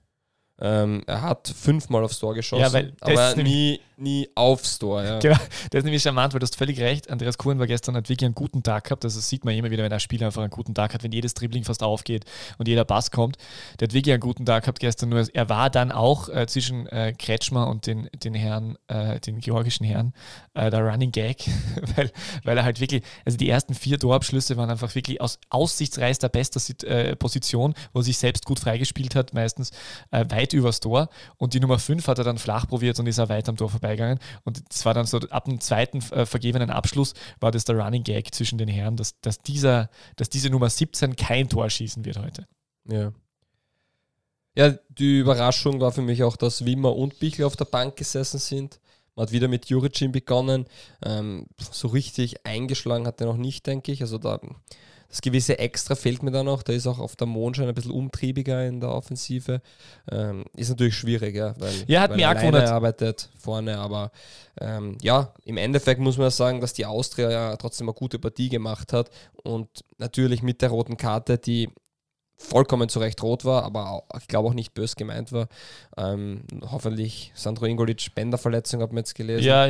Ähm, 0.60 1.02
er 1.06 1.22
hat 1.22 1.48
fünfmal 1.48 2.02
aufs 2.02 2.18
Tor 2.18 2.34
geschossen, 2.34 2.60
Ja, 2.62 3.12
aber 3.12 3.36
nie, 3.36 3.80
nie 3.96 4.28
aufs 4.34 4.78
Tor. 4.78 5.04
Ja. 5.04 5.18
Genau, 5.20 5.36
das 5.70 5.78
ist 5.78 5.84
nämlich 5.84 6.02
charmant, 6.02 6.32
weil 6.32 6.40
du 6.40 6.44
hast 6.44 6.56
völlig 6.56 6.80
recht. 6.80 7.10
Andreas 7.10 7.38
Kuhn 7.38 7.58
war 7.60 7.66
gestern, 7.66 7.96
hat 7.96 8.08
wirklich 8.08 8.26
einen 8.26 8.34
guten 8.34 8.64
Tag 8.64 8.84
gehabt. 8.84 9.04
Das 9.04 9.14
sieht 9.28 9.44
man 9.44 9.54
immer 9.54 9.70
wieder, 9.70 9.84
wenn 9.84 9.92
ein 9.92 10.00
Spieler 10.00 10.26
einfach 10.26 10.42
einen 10.42 10.50
guten 10.50 10.74
Tag 10.74 10.94
hat, 10.94 11.04
wenn 11.04 11.12
jedes 11.12 11.34
Dribbling 11.34 11.62
fast 11.62 11.82
aufgeht 11.82 12.24
und 12.58 12.66
jeder 12.66 12.84
Pass 12.84 13.12
kommt. 13.12 13.36
Der 13.78 13.86
hat 13.86 13.94
wirklich 13.94 14.12
einen 14.12 14.20
guten 14.20 14.46
Tag 14.46 14.64
gehabt 14.64 14.80
gestern, 14.80 15.10
nur 15.10 15.28
er 15.32 15.48
war 15.48 15.70
dann 15.70 15.92
auch 15.92 16.28
äh, 16.28 16.46
zwischen 16.48 16.86
äh, 16.88 17.12
Kretschmer 17.16 17.68
und 17.68 17.86
den, 17.86 18.08
den 18.12 18.34
Herren, 18.34 18.76
äh, 18.88 19.20
den 19.20 19.38
georgischen 19.38 19.86
Herren, 19.86 20.12
äh, 20.54 20.70
der 20.70 20.80
Running 20.80 21.12
Gag, 21.12 21.44
weil, 21.96 22.10
weil 22.42 22.56
er 22.56 22.64
halt 22.64 22.80
wirklich, 22.80 23.02
also 23.24 23.38
die 23.38 23.48
ersten 23.48 23.74
vier 23.74 23.98
Torabschlüsse 23.98 24.56
waren 24.56 24.70
einfach 24.70 24.94
wirklich 24.96 25.20
aus 25.20 25.38
aussichtsreichster 25.50 26.28
bester 26.28 26.60
äh, 26.84 27.14
Position, 27.14 27.74
wo 27.92 28.00
er 28.00 28.04
sich 28.04 28.18
selbst 28.18 28.44
gut 28.44 28.58
freigespielt 28.58 29.14
hat, 29.14 29.34
meistens 29.34 29.70
äh, 30.10 30.24
weit 30.48 30.52
übers 30.52 30.80
Tor. 30.80 31.08
Und 31.36 31.54
die 31.54 31.60
Nummer 31.60 31.78
5 31.78 32.06
hat 32.08 32.18
er 32.18 32.24
dann 32.24 32.38
flach 32.38 32.66
probiert 32.66 32.98
und 32.98 33.06
ist 33.06 33.18
auch 33.18 33.28
weit 33.28 33.48
am 33.48 33.56
Tor 33.56 33.68
vorbeigegangen. 33.68 34.18
Und 34.44 34.62
es 34.70 34.84
war 34.84 34.94
dann 34.94 35.06
so, 35.06 35.18
ab 35.18 35.44
dem 35.44 35.60
zweiten 35.60 35.98
äh, 36.12 36.26
vergebenen 36.26 36.70
Abschluss 36.70 37.14
war 37.40 37.50
das 37.50 37.64
der 37.64 37.78
Running 37.78 38.04
Gag 38.04 38.34
zwischen 38.34 38.58
den 38.58 38.68
Herren, 38.68 38.96
dass, 38.96 39.20
dass, 39.20 39.38
dieser, 39.38 39.90
dass 40.16 40.30
diese 40.30 40.50
Nummer 40.50 40.70
17 40.70 41.16
kein 41.16 41.48
Tor 41.48 41.68
schießen 41.68 42.04
wird 42.04 42.18
heute. 42.18 42.46
Ja. 42.88 43.12
Ja, 44.56 44.74
die 44.88 45.18
Überraschung 45.18 45.80
war 45.80 45.92
für 45.92 46.02
mich 46.02 46.24
auch, 46.24 46.36
dass 46.36 46.64
Wimmer 46.64 46.96
und 46.96 47.20
Bichler 47.20 47.46
auf 47.46 47.54
der 47.54 47.66
Bank 47.66 47.96
gesessen 47.96 48.38
sind. 48.38 48.80
Man 49.14 49.26
hat 49.26 49.32
wieder 49.32 49.46
mit 49.46 49.66
Juricin 49.66 50.10
begonnen. 50.10 50.66
Ähm, 51.04 51.46
so 51.70 51.88
richtig 51.88 52.44
eingeschlagen 52.44 53.06
hat 53.06 53.20
er 53.20 53.28
noch 53.28 53.36
nicht, 53.36 53.66
denke 53.66 53.92
ich. 53.92 54.00
Also 54.00 54.18
da, 54.18 54.40
das 55.08 55.22
gewisse 55.22 55.58
Extra 55.58 55.94
fehlt 55.94 56.22
mir 56.22 56.30
da 56.30 56.42
noch. 56.42 56.62
Der 56.62 56.74
ist 56.74 56.86
auch 56.86 56.98
auf 56.98 57.16
der 57.16 57.26
Mondschein 57.26 57.66
ein 57.66 57.74
bisschen 57.74 57.92
umtriebiger 57.92 58.66
in 58.66 58.80
der 58.80 58.90
Offensive. 58.90 59.62
Ähm, 60.10 60.44
ist 60.54 60.68
natürlich 60.68 60.96
schwierig, 60.96 61.34
ja, 61.34 61.54
weil, 61.58 61.72
Ja, 61.86 62.02
hat 62.02 62.10
weil 62.10 62.16
mich 62.18 62.26
auch 62.26 62.34
gewundert. 62.34 62.68
arbeitet 62.68 63.30
vorne. 63.38 63.78
Aber 63.78 64.10
ähm, 64.60 64.98
ja, 65.00 65.32
im 65.44 65.56
Endeffekt 65.56 66.00
muss 66.00 66.18
man 66.18 66.26
ja 66.26 66.30
sagen, 66.30 66.60
dass 66.60 66.74
die 66.74 66.84
Austria 66.84 67.30
ja 67.30 67.56
trotzdem 67.56 67.88
eine 67.88 67.94
gute 67.94 68.18
Partie 68.18 68.50
gemacht 68.50 68.92
hat. 68.92 69.10
Und 69.42 69.68
natürlich 69.96 70.42
mit 70.42 70.60
der 70.60 70.68
roten 70.68 70.98
Karte, 70.98 71.38
die 71.38 71.70
vollkommen 72.36 72.88
zu 72.88 73.00
Recht 73.00 73.22
rot 73.22 73.44
war, 73.44 73.64
aber 73.64 73.90
auch, 73.90 74.04
ich 74.20 74.28
glaube 74.28 74.48
auch 74.48 74.54
nicht 74.54 74.74
bös 74.74 74.94
gemeint 74.94 75.32
war. 75.32 75.48
Ähm, 75.96 76.42
hoffentlich 76.70 77.32
Sandro 77.34 77.64
Ingolic, 77.64 78.14
Bänderverletzung, 78.14 78.80
hat 78.82 78.92
man 78.92 78.98
jetzt 78.98 79.14
gelesen. 79.14 79.42
Ja, 79.42 79.66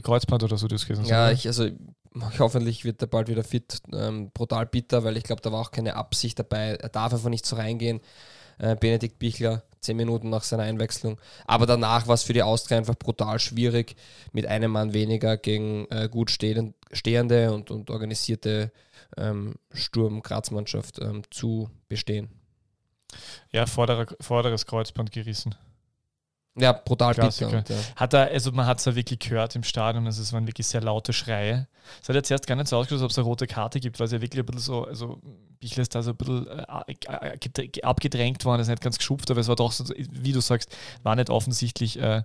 Kreuzband 0.00 0.42
oder 0.44 0.56
so 0.56 0.68
das 0.68 0.86
gewesen. 0.86 1.04
Ja, 1.04 1.26
sein, 1.26 1.34
ich, 1.34 1.46
also 1.48 1.68
hoffentlich 2.38 2.84
wird 2.84 3.00
er 3.02 3.08
bald 3.08 3.28
wieder 3.28 3.44
fit. 3.44 3.80
Ähm, 3.92 4.30
brutal 4.32 4.66
bitter, 4.66 5.04
weil 5.04 5.16
ich 5.16 5.24
glaube, 5.24 5.42
da 5.42 5.52
war 5.52 5.60
auch 5.60 5.70
keine 5.70 5.96
Absicht 5.96 6.38
dabei. 6.38 6.74
Er 6.74 6.88
darf 6.88 7.12
einfach 7.12 7.28
nicht 7.28 7.46
so 7.46 7.56
reingehen. 7.56 8.00
Äh, 8.58 8.76
Benedikt 8.76 9.18
Bichler, 9.18 9.62
zehn 9.80 9.96
Minuten 9.96 10.30
nach 10.30 10.42
seiner 10.42 10.64
Einwechslung. 10.64 11.18
Aber 11.46 11.66
danach 11.66 12.06
war 12.06 12.14
es 12.14 12.22
für 12.22 12.32
die 12.32 12.42
Austria 12.42 12.78
einfach 12.78 12.96
brutal 12.96 13.38
schwierig, 13.38 13.96
mit 14.32 14.46
einem 14.46 14.72
Mann 14.72 14.92
weniger 14.92 15.36
gegen 15.36 15.86
äh, 15.90 16.08
gut 16.10 16.30
stehend, 16.30 16.74
stehende 16.92 17.52
und, 17.52 17.70
und 17.70 17.90
organisierte 17.90 18.70
ähm, 19.16 19.54
Sturm-Graz-Mannschaft 19.72 20.98
ähm, 21.00 21.22
zu 21.30 21.70
bestehen. 21.88 22.28
ja 23.50 23.66
vorderer, 23.66 24.06
vorderes 24.20 24.66
Kreuzband 24.66 25.12
gerissen. 25.12 25.54
Ja, 26.54 26.72
brutal 26.72 27.14
Klassiker. 27.14 27.50
bitter. 27.50 27.74
Und, 27.74 27.80
ja. 27.80 27.96
Hat 27.96 28.12
er, 28.12 28.30
also 28.30 28.52
man 28.52 28.66
hat 28.66 28.78
es 28.78 28.84
ja 28.84 28.94
wirklich 28.94 29.18
gehört 29.20 29.56
im 29.56 29.62
Stadion, 29.62 30.04
also 30.06 30.20
es 30.20 30.32
waren 30.32 30.46
wirklich 30.46 30.66
sehr 30.66 30.82
laute 30.82 31.12
Schreie. 31.12 31.66
Es 32.02 32.08
hat 32.08 32.14
jetzt 32.14 32.30
erst 32.30 32.46
gar 32.46 32.56
nicht 32.56 32.68
so 32.68 32.76
ausgeschaut, 32.76 33.02
ob 33.02 33.10
es 33.10 33.18
eine 33.18 33.24
rote 33.24 33.46
Karte 33.46 33.80
gibt, 33.80 33.98
weil 33.98 34.06
es 34.06 34.12
ja 34.12 34.20
wirklich 34.20 34.40
ein 34.40 34.46
bisschen 34.46 34.60
so, 34.60 34.84
also 34.84 35.18
Bichler 35.60 35.82
ist 35.82 35.94
da 35.94 36.02
so 36.02 36.10
ein 36.10 36.16
bisschen 36.16 36.46
äh, 36.46 36.62
äh, 36.88 37.36
gedr- 37.38 37.82
abgedrängt 37.82 38.44
worden, 38.44 38.60
ist 38.60 38.68
nicht 38.68 38.82
ganz 38.82 38.98
geschupft, 38.98 39.30
aber 39.30 39.40
es 39.40 39.48
war 39.48 39.56
doch 39.56 39.72
so, 39.72 39.84
wie 39.96 40.32
du 40.32 40.40
sagst, 40.40 40.76
war 41.02 41.16
nicht 41.16 41.30
offensichtlich, 41.30 41.98
äh, 41.98 42.22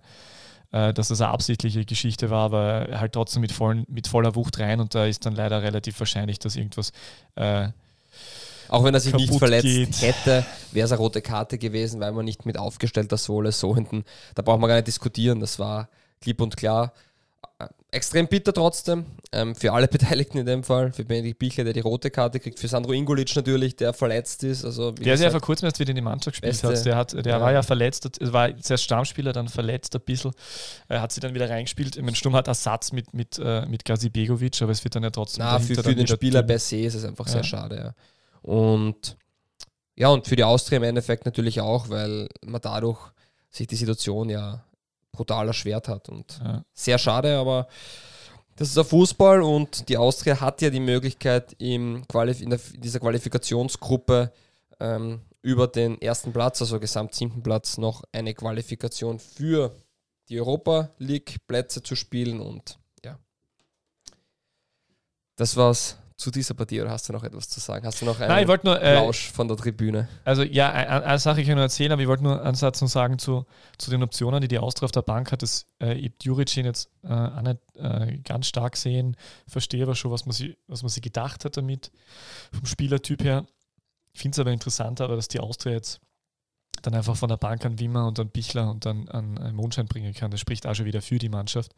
äh, 0.71 0.93
dass 0.93 1.07
das 1.07 1.21
eine 1.21 1.31
absichtliche 1.31 1.85
Geschichte 1.85 2.29
war, 2.29 2.45
aber 2.45 2.99
halt 2.99 3.13
trotzdem 3.13 3.41
mit, 3.41 3.53
vollen, 3.53 3.85
mit 3.87 4.07
voller 4.07 4.35
Wucht 4.35 4.59
rein 4.59 4.81
und 4.81 4.93
da 4.93 5.05
ist 5.05 5.25
dann 5.25 5.35
leider 5.35 5.61
relativ 5.63 5.97
wahrscheinlich, 5.99 6.39
dass 6.39 6.57
irgendwas 6.57 6.91
äh, 7.35 7.69
Auch 8.69 8.83
wenn 8.83 8.93
er 8.93 8.99
sich 8.99 9.13
nicht 9.13 9.33
verletzt 9.33 9.63
geht. 9.63 10.01
hätte, 10.01 10.45
wäre 10.71 10.85
es 10.85 10.91
eine 10.91 10.99
rote 10.99 11.21
Karte 11.21 11.57
gewesen, 11.57 11.99
weil 11.99 12.11
man 12.11 12.25
nicht 12.25 12.45
mit 12.45 12.57
aufgestellter 12.57 13.17
Sohle 13.17 13.51
so 13.51 13.75
hinten, 13.75 14.03
da 14.35 14.41
braucht 14.41 14.59
man 14.59 14.67
gar 14.67 14.75
nicht 14.75 14.87
diskutieren, 14.87 15.39
das 15.39 15.59
war 15.59 15.89
klipp 16.21 16.41
und 16.41 16.57
klar. 16.57 16.93
Extrem 17.89 18.27
bitter 18.27 18.53
trotzdem, 18.53 19.05
ähm, 19.31 19.55
für 19.55 19.71
alle 19.71 19.87
Beteiligten 19.87 20.37
in 20.37 20.45
dem 20.45 20.63
Fall, 20.63 20.91
für 20.91 21.05
Benedikt 21.05 21.39
Bichler, 21.39 21.63
der 21.63 21.73
die 21.73 21.79
rote 21.79 22.11
Karte 22.11 22.39
kriegt, 22.39 22.59
für 22.59 22.67
Sandro 22.67 22.91
Ingolic 22.91 23.33
natürlich, 23.35 23.77
der 23.77 23.93
verletzt 23.93 24.43
ist. 24.43 24.65
Also, 24.65 24.93
wie 24.97 25.03
Der 25.05 25.13
ist 25.13 25.21
ja 25.21 25.31
vor 25.31 25.39
kurzem 25.39 25.65
erst 25.67 25.79
wieder 25.79 25.91
in 25.91 25.95
die 25.95 26.01
Mannschaft 26.01 26.41
gespielt 26.41 26.63
hat. 26.63 26.85
Der, 26.85 26.95
hat, 26.95 27.13
der 27.13 27.25
ja. 27.25 27.41
war 27.41 27.51
ja 27.53 27.63
verletzt, 27.63 28.19
er 28.19 28.33
war 28.33 28.55
zuerst 28.57 28.83
Stammspieler, 28.83 29.31
dann 29.31 29.47
verletzt 29.47 29.95
ein 29.95 30.01
bisschen. 30.01 30.33
Er 30.89 31.01
hat 31.01 31.13
sie 31.13 31.21
dann 31.21 31.33
wieder 31.33 31.49
reingespielt. 31.49 31.95
Ich 31.95 32.03
meine, 32.03 32.15
Sturm 32.15 32.35
hat 32.35 32.47
Ersatz 32.47 32.91
mit, 32.91 33.13
mit, 33.13 33.39
äh, 33.41 33.65
mit 33.65 33.85
Gazi 33.85 34.09
Begovic, 34.09 34.61
aber 34.61 34.73
es 34.73 34.83
wird 34.83 34.95
dann 34.95 35.03
ja 35.03 35.09
trotzdem. 35.09 35.45
na, 35.45 35.57
für, 35.57 35.75
für 35.75 35.95
den 35.95 36.07
Spieler 36.07 36.43
per 36.43 36.59
se 36.59 36.77
ist 36.77 36.95
es 36.95 37.05
einfach 37.05 37.25
Ja. 37.27 37.31
sehr 37.31 37.43
schade. 37.45 37.75
Ja. 37.77 37.93
Und 38.47 39.17
ja, 39.97 40.07
und 40.07 40.25
für 40.25 40.37
die 40.37 40.45
Austria 40.45 40.77
im 40.77 40.83
Endeffekt 40.83 41.25
natürlich 41.25 41.59
auch, 41.59 41.89
weil 41.89 42.29
man 42.45 42.61
dadurch 42.61 43.11
sich 43.49 43.67
die 43.67 43.75
Situation 43.75 44.29
ja 44.29 44.63
brutal 45.11 45.47
erschwert 45.47 45.89
hat. 45.89 46.07
Und 46.07 46.39
Ja. 46.41 46.63
sehr 46.73 46.97
schade, 46.97 47.37
aber 47.37 47.67
das 48.55 48.69
ist 48.69 48.77
der 48.77 48.85
Fußball 48.85 49.41
und 49.41 49.89
die 49.89 49.97
Austria 49.97 50.39
hat 50.39 50.61
ja 50.61 50.69
die 50.69 50.79
Möglichkeit, 50.79 51.57
im 51.59 52.07
Qualif 52.07 52.39
in, 52.39 52.49
der, 52.49 52.59
in 52.73 52.79
dieser 52.79 53.01
Qualifikationsgruppe 53.01 54.31
ähm, 54.79 55.19
über 55.41 55.67
den 55.67 56.01
ersten 56.01 56.31
Platz, 56.31 56.61
also 56.61 56.79
gesamt 56.79 57.15
siebten 57.15 57.43
Platz, 57.43 57.77
noch 57.77 58.03
eine 58.13 58.33
Qualifikation 58.33 59.19
für 59.19 59.75
die 60.29 60.39
Europa 60.39 60.89
League 60.99 61.35
Plätze 61.47 61.83
zu 61.83 61.97
spielen 61.97 62.39
und 62.39 62.79
ja. 63.03 63.19
Das 65.35 65.57
war's 65.57 65.97
zu 66.17 66.31
dieser 66.31 66.55
Partie 66.55 66.81
oder 66.81 66.89
hast 66.89 67.07
du 67.07 67.13
noch 67.13 67.23
etwas 67.23 67.47
zu 67.47 67.59
sagen? 67.59 67.85
Hast 67.85 68.01
du 68.01 68.05
noch 68.05 68.19
einen 68.19 68.29
Nein, 68.29 68.49
ich 68.49 68.63
nur, 68.63 68.81
äh, 68.81 68.93
Plausch 68.95 69.31
von 69.31 69.47
der 69.47 69.55
Tribüne? 69.55 70.09
also 70.25 70.41
ja, 70.41 70.71
eine, 70.71 71.05
eine 71.05 71.19
Sache 71.19 71.41
kann 71.41 71.49
ich 71.49 71.55
nur 71.55 71.61
erzählen, 71.61 71.91
aber 71.91 72.01
ich 72.01 72.07
wollte 72.07 72.23
nur 72.23 72.43
ansatzen 72.43 72.85
und 72.85 72.89
sagen 72.89 73.19
zu, 73.19 73.45
zu 73.77 73.91
den 73.91 74.01
Optionen, 74.01 74.41
die 74.41 74.47
die 74.47 74.57
Austria 74.57 74.85
auf 74.85 74.91
der 74.91 75.03
Bank 75.03 75.31
hat, 75.31 75.43
dass 75.43 75.67
äh, 75.79 75.93
ich 75.93 76.13
Juricin 76.23 76.65
jetzt 76.65 76.89
äh, 77.03 77.13
auch 77.13 77.41
nicht 77.43 77.59
äh, 77.75 78.17
ganz 78.23 78.47
stark 78.47 78.77
sehen, 78.77 79.15
verstehe 79.47 79.83
aber 79.83 79.93
schon, 79.93 80.09
was 80.09 80.25
man, 80.25 80.33
sich, 80.33 80.57
was 80.67 80.81
man 80.81 80.89
sich 80.89 81.03
gedacht 81.03 81.45
hat 81.45 81.55
damit, 81.55 81.91
vom 82.51 82.65
Spielertyp 82.65 83.23
her. 83.23 83.45
Ich 84.11 84.21
finde 84.21 84.35
es 84.35 84.39
aber 84.39 84.51
interessanter, 84.51 85.03
aber 85.03 85.17
dass 85.17 85.27
die 85.27 85.39
Austria 85.39 85.73
jetzt 85.73 86.01
dann 86.81 86.95
einfach 86.95 87.15
von 87.15 87.29
der 87.29 87.37
Bank 87.37 87.63
an 87.63 87.79
Wimmer 87.79 88.07
und 88.07 88.17
dann 88.17 88.29
Bichler 88.29 88.69
und 88.69 88.85
dann 88.85 89.07
an 89.09 89.55
Mondschein 89.55 89.87
bringen 89.87 90.13
kann. 90.13 90.31
Das 90.31 90.39
spricht 90.39 90.65
auch 90.65 90.75
schon 90.75 90.85
wieder 90.85 91.01
für 91.01 91.17
die 91.17 91.29
Mannschaft. 91.29 91.73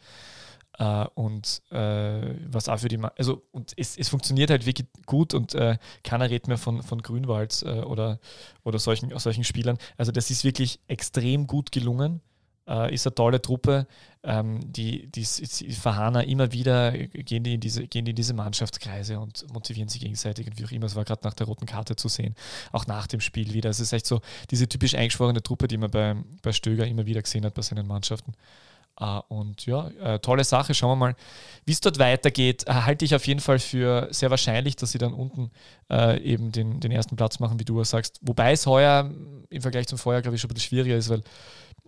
Äh, 0.80 1.06
und 1.14 1.62
äh, 1.72 2.36
was 2.50 2.70
auch 2.70 2.80
für 2.80 2.88
die 2.88 2.98
Ma 2.98 3.12
also 3.18 3.44
und 3.52 3.74
es, 3.76 3.98
es 3.98 4.08
funktioniert 4.08 4.50
halt 4.50 4.66
wirklich 4.66 4.88
gut 5.06 5.34
und 5.34 5.54
äh, 5.54 5.78
keiner 6.06 6.30
redet 6.30 6.48
mehr 6.48 6.58
von, 6.58 6.82
von 6.84 7.02
Grünwald 7.02 7.64
oder, 7.64 8.20
oder 8.64 8.80
solchen, 8.80 9.18
solchen 9.20 9.44
Spielern. 9.44 9.78
Also 9.98 10.12
das 10.12 10.32
ist 10.32 10.44
wirklich 10.44 10.80
extrem 10.88 11.48
gut 11.48 11.72
gelungen. 11.72 12.22
Ist 12.92 13.08
eine 13.08 13.16
tolle 13.16 13.42
Truppe. 13.42 13.88
Ähm, 14.22 14.60
die, 14.72 15.08
die, 15.08 15.26
die 15.26 15.72
Verhana 15.72 16.22
immer 16.22 16.52
wieder 16.52 16.92
gehen 16.92 17.44
die, 17.44 17.56
in 17.56 17.60
diese, 17.60 17.88
gehen 17.88 18.06
die 18.06 18.12
in 18.12 18.16
diese 18.16 18.36
Mannschaftskreise 18.36 19.20
und 19.20 19.52
motivieren 19.52 19.90
sich 19.90 20.02
gegenseitig 20.02 20.46
und 20.46 20.60
wie 20.60 20.66
auch 20.66 20.72
immer. 20.72 20.86
Es 20.86 20.96
war 20.96 21.04
gerade 21.04 21.22
nach 21.24 21.34
der 21.34 21.48
roten 21.48 21.66
Karte 21.66 21.96
zu 21.96 22.10
sehen, 22.10 22.36
auch 22.72 22.86
nach 22.86 23.08
dem 23.08 23.22
Spiel 23.22 23.56
wieder. 23.56 23.72
Es 23.72 23.80
ist 23.80 23.92
echt 23.92 24.06
so 24.06 24.22
diese 24.52 24.70
typisch 24.70 24.94
eingeschworene 24.94 25.42
Truppe, 25.42 25.68
die 25.68 25.78
man 25.78 25.90
bei, 25.90 26.16
bei 26.44 26.52
Stöger 26.52 26.86
immer 26.86 27.08
wieder 27.08 27.24
gesehen 27.24 27.44
hat 27.44 27.56
bei 27.56 27.64
seinen 27.64 27.88
Mannschaften. 27.88 28.34
Uh, 29.02 29.22
und 29.30 29.66
ja, 29.66 29.88
äh, 30.02 30.20
tolle 30.20 30.44
Sache. 30.44 30.74
Schauen 30.74 30.92
wir 30.92 30.96
mal, 30.98 31.16
wie 31.64 31.72
es 31.72 31.80
dort 31.80 32.00
weitergeht. 32.00 32.68
Äh, 32.68 32.74
halte 32.74 33.06
ich 33.06 33.16
auf 33.16 33.26
jeden 33.28 33.40
Fall 33.40 33.58
für 33.58 34.10
sehr 34.12 34.30
wahrscheinlich, 34.30 34.76
dass 34.76 34.92
sie 34.92 34.98
dann 34.98 35.14
unten 35.14 35.52
äh, 35.90 36.22
eben 36.22 36.52
den, 36.52 36.82
den 36.82 36.92
ersten 36.92 37.16
Platz 37.16 37.40
machen, 37.40 37.62
wie 37.62 37.66
du 37.66 37.82
sagst. 37.86 38.20
Wobei 38.22 38.52
es 38.52 38.66
heuer 38.66 39.10
im 39.50 39.62
Vergleich 39.62 39.88
zum 39.88 39.98
Vorjahr, 39.98 40.22
glaube 40.22 40.36
ich, 40.36 40.42
schon 40.42 40.50
ein 40.50 40.54
bisschen 40.54 40.68
schwieriger 40.68 40.98
ist, 40.98 41.08
weil, 41.08 41.24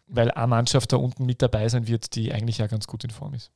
weil 0.08 0.32
eine 0.32 0.48
Mannschaft 0.48 0.94
da 0.94 0.98
unten 0.98 1.26
mit 1.26 1.42
dabei 1.42 1.68
sein 1.68 1.86
wird, 1.86 2.16
die 2.16 2.32
eigentlich 2.32 2.60
ja 2.60 2.68
ganz 2.68 2.88
gut 2.88 3.04
in 3.04 3.10
Form 3.10 3.34
ist. 3.34 3.52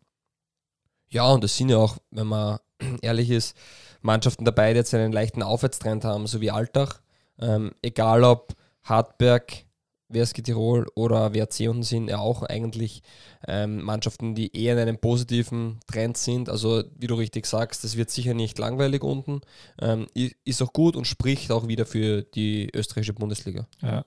Ja, 1.10 1.26
und 1.28 1.44
es 1.46 1.56
sind 1.56 1.70
ja 1.70 1.78
auch, 1.78 1.96
wenn 2.12 2.28
man 2.28 2.60
ehrlich 3.02 3.30
ist, 3.30 3.56
Mannschaften 4.02 4.44
dabei, 4.44 4.74
die 4.74 4.80
jetzt 4.80 4.94
einen 4.94 5.14
leichten 5.14 5.44
Aufwärtstrend 5.44 6.04
haben, 6.04 6.28
so 6.28 6.42
wie 6.42 6.52
Altach. 6.52 7.00
Ähm, 7.40 7.72
egal 7.82 8.26
ob 8.26 8.54
Hartberg, 8.84 9.65
WSG 10.10 10.44
Tirol 10.44 10.88
oder 10.96 11.34
WRC 11.34 11.70
unten 11.70 11.84
sind, 11.84 12.10
ja 12.10 12.20
auch 12.20 12.44
eigentlich 12.44 13.02
ähm, 13.48 13.82
Mannschaften, 13.82 14.36
die 14.36 14.56
eher 14.56 14.74
in 14.74 14.80
einem 14.80 14.98
positiven 14.98 15.80
Trend 15.88 16.18
sind. 16.18 16.50
Also, 16.50 16.84
wie 16.96 17.08
du 17.08 17.16
richtig 17.16 17.46
sagst, 17.46 17.84
das 17.84 17.98
wird 17.98 18.10
sicher 18.10 18.34
nicht 18.34 18.60
langweilig 18.60 19.04
unten. 19.04 19.42
Ähm, 19.82 20.08
ist 20.14 20.62
auch 20.62 20.74
gut 20.74 20.96
und 20.96 21.06
spricht 21.06 21.52
auch 21.52 21.68
wieder 21.68 21.86
für 21.86 22.22
die 22.22 22.70
österreichische 22.74 23.14
Bundesliga. 23.14 23.68
Ja. 23.82 24.06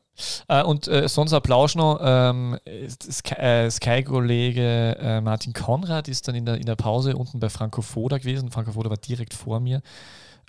Äh, 0.49 0.63
und 0.65 0.89
äh, 0.89 1.09
sonst 1.09 1.33
Applaus 1.33 1.75
noch. 1.75 1.99
Ähm, 2.03 2.59
äh, 2.65 3.71
Sky-Kollege 3.71 4.97
äh, 4.99 5.21
Martin 5.21 5.53
Konrad 5.53 6.09
ist 6.09 6.29
dann 6.29 6.35
in 6.35 6.47
der, 6.47 6.57
in 6.57 6.67
der 6.67 6.77
Pause 6.77 7.17
unten 7.17 7.41
bei 7.41 7.49
Franco 7.49 7.83
Foda 7.83 8.19
gewesen. 8.19 8.51
Franco 8.51 8.73
Foda 8.73 8.91
war 8.91 8.97
direkt 8.97 9.35
vor 9.35 9.61
mir 9.61 9.83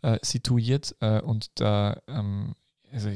äh, 0.03 0.17
situiert 0.21 0.95
und 0.99 1.51
da 1.55 1.97
ähm, 2.07 2.55
also 2.91 3.09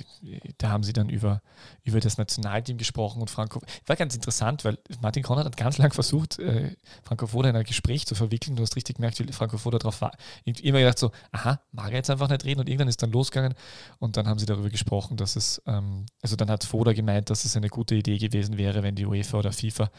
da 0.58 0.70
haben 0.70 0.84
sie 0.84 0.94
dann 0.94 1.10
über, 1.10 1.42
über 1.84 2.00
das 2.00 2.18
Nationalteam 2.18 2.78
gesprochen 2.78 3.22
und 3.22 3.30
Franco. 3.30 3.62
War 3.86 3.96
ganz 3.96 4.16
interessant, 4.16 4.66
weil 4.66 4.78
Martin 5.02 5.24
Konrad 5.24 5.46
hat 5.46 5.58
ganz 5.58 5.78
lang 5.78 5.94
versucht, 5.94 6.40
äh, 6.40 6.76
Franco 7.04 7.28
Foda 7.28 7.50
in 7.50 7.56
ein 7.56 7.64
Gespräch 7.64 8.06
zu 8.06 8.16
verwickeln. 8.16 8.56
Du 8.56 8.64
hast 8.64 8.76
richtig 8.76 8.98
gemerkt, 8.98 9.20
wie 9.20 9.32
Franco 9.32 9.58
Foda 9.58 9.80
darauf 9.80 10.02
war. 10.02 10.12
Immer 10.46 10.80
gedacht 10.80 11.00
so, 11.00 11.12
aha, 11.32 11.60
mag 11.72 11.92
er 11.92 11.98
jetzt 11.98 12.10
einfach 12.10 12.30
nicht 12.30 12.46
reden 12.46 12.60
und 12.60 12.70
irgendwann 12.70 12.88
ist 12.88 13.02
dann 13.02 13.12
losgegangen 13.12 13.56
und 14.00 14.18
dann 14.18 14.28
haben 14.28 14.40
sie 14.40 14.46
darüber 14.46 14.70
gesprochen, 14.70 15.18
dass 15.18 15.36
es, 15.36 15.62
ähm, 15.66 16.06
also 16.22 16.36
dann 16.36 16.50
hat 16.50 16.64
Foda 16.64 16.94
gemeint, 16.94 17.30
dass 17.30 17.46
es 17.46 17.56
eine 17.58 17.70
gute 17.70 17.96
Idee 17.96 18.18
gewesen 18.18 18.58
wäre, 18.58 18.84
wenn 18.84 18.96
die 18.96 19.06
UEFA 19.06 19.40
oder 19.40 19.52
FIFA 19.52 19.90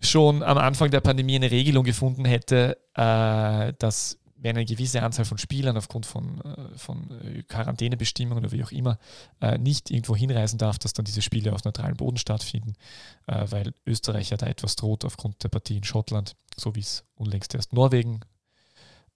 schon 0.00 0.42
am 0.42 0.58
Anfang 0.58 0.90
der 0.90 1.00
Pandemie 1.00 1.36
eine 1.36 1.50
Regelung 1.50 1.84
gefunden 1.84 2.24
hätte, 2.24 2.78
äh, 2.94 3.72
dass 3.78 4.18
wenn 4.40 4.56
eine 4.56 4.64
gewisse 4.64 5.02
Anzahl 5.02 5.24
von 5.24 5.38
Spielern 5.38 5.76
aufgrund 5.76 6.06
von, 6.06 6.40
äh, 6.40 6.78
von 6.78 7.10
äh, 7.22 7.42
Quarantänebestimmungen 7.42 8.44
oder 8.44 8.52
wie 8.52 8.62
auch 8.62 8.70
immer 8.70 8.98
äh, 9.40 9.58
nicht 9.58 9.90
irgendwo 9.90 10.16
hinreisen 10.16 10.58
darf, 10.58 10.78
dass 10.78 10.92
dann 10.92 11.04
diese 11.04 11.22
Spiele 11.22 11.52
auf 11.52 11.64
neutralem 11.64 11.96
Boden 11.96 12.16
stattfinden, 12.16 12.74
weil 13.26 13.74
Österreich 13.86 14.30
ja 14.30 14.36
da 14.36 14.46
etwas 14.46 14.76
droht 14.76 15.04
aufgrund 15.04 15.42
der 15.44 15.48
Partie 15.48 15.76
in 15.76 15.84
Schottland, 15.84 16.34
so 16.56 16.74
wie 16.74 16.80
es 16.80 17.04
unlängst 17.14 17.54
erst 17.54 17.72
Norwegen 17.72 18.20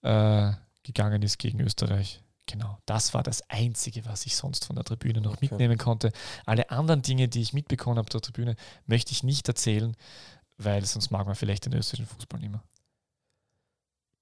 gegangen 0.01 1.21
ist 1.23 1.39
gegen 1.39 1.61
Österreich. 1.61 2.21
Genau, 2.45 2.77
das 2.85 3.13
war 3.13 3.23
das 3.23 3.49
Einzige, 3.49 4.05
was 4.05 4.25
ich 4.25 4.35
sonst 4.35 4.65
von 4.65 4.75
der 4.75 4.85
Tribüne 4.85 5.21
noch 5.21 5.33
okay. 5.33 5.47
mitnehmen 5.49 5.77
konnte. 5.77 6.11
Alle 6.45 6.69
anderen 6.69 7.01
Dinge, 7.01 7.27
die 7.27 7.41
ich 7.41 7.53
mitbekommen 7.53 7.97
habe 7.97 8.05
auf 8.05 8.09
der 8.09 8.21
Tribüne, 8.21 8.55
möchte 8.85 9.13
ich 9.13 9.23
nicht 9.23 9.47
erzählen, 9.47 9.95
weil 10.57 10.85
sonst 10.85 11.09
mag 11.09 11.25
man 11.25 11.35
vielleicht 11.35 11.65
den 11.65 11.73
österreichischen 11.73 12.13
Fußball 12.13 12.39
nicht 12.39 12.51
mehr. 12.51 12.63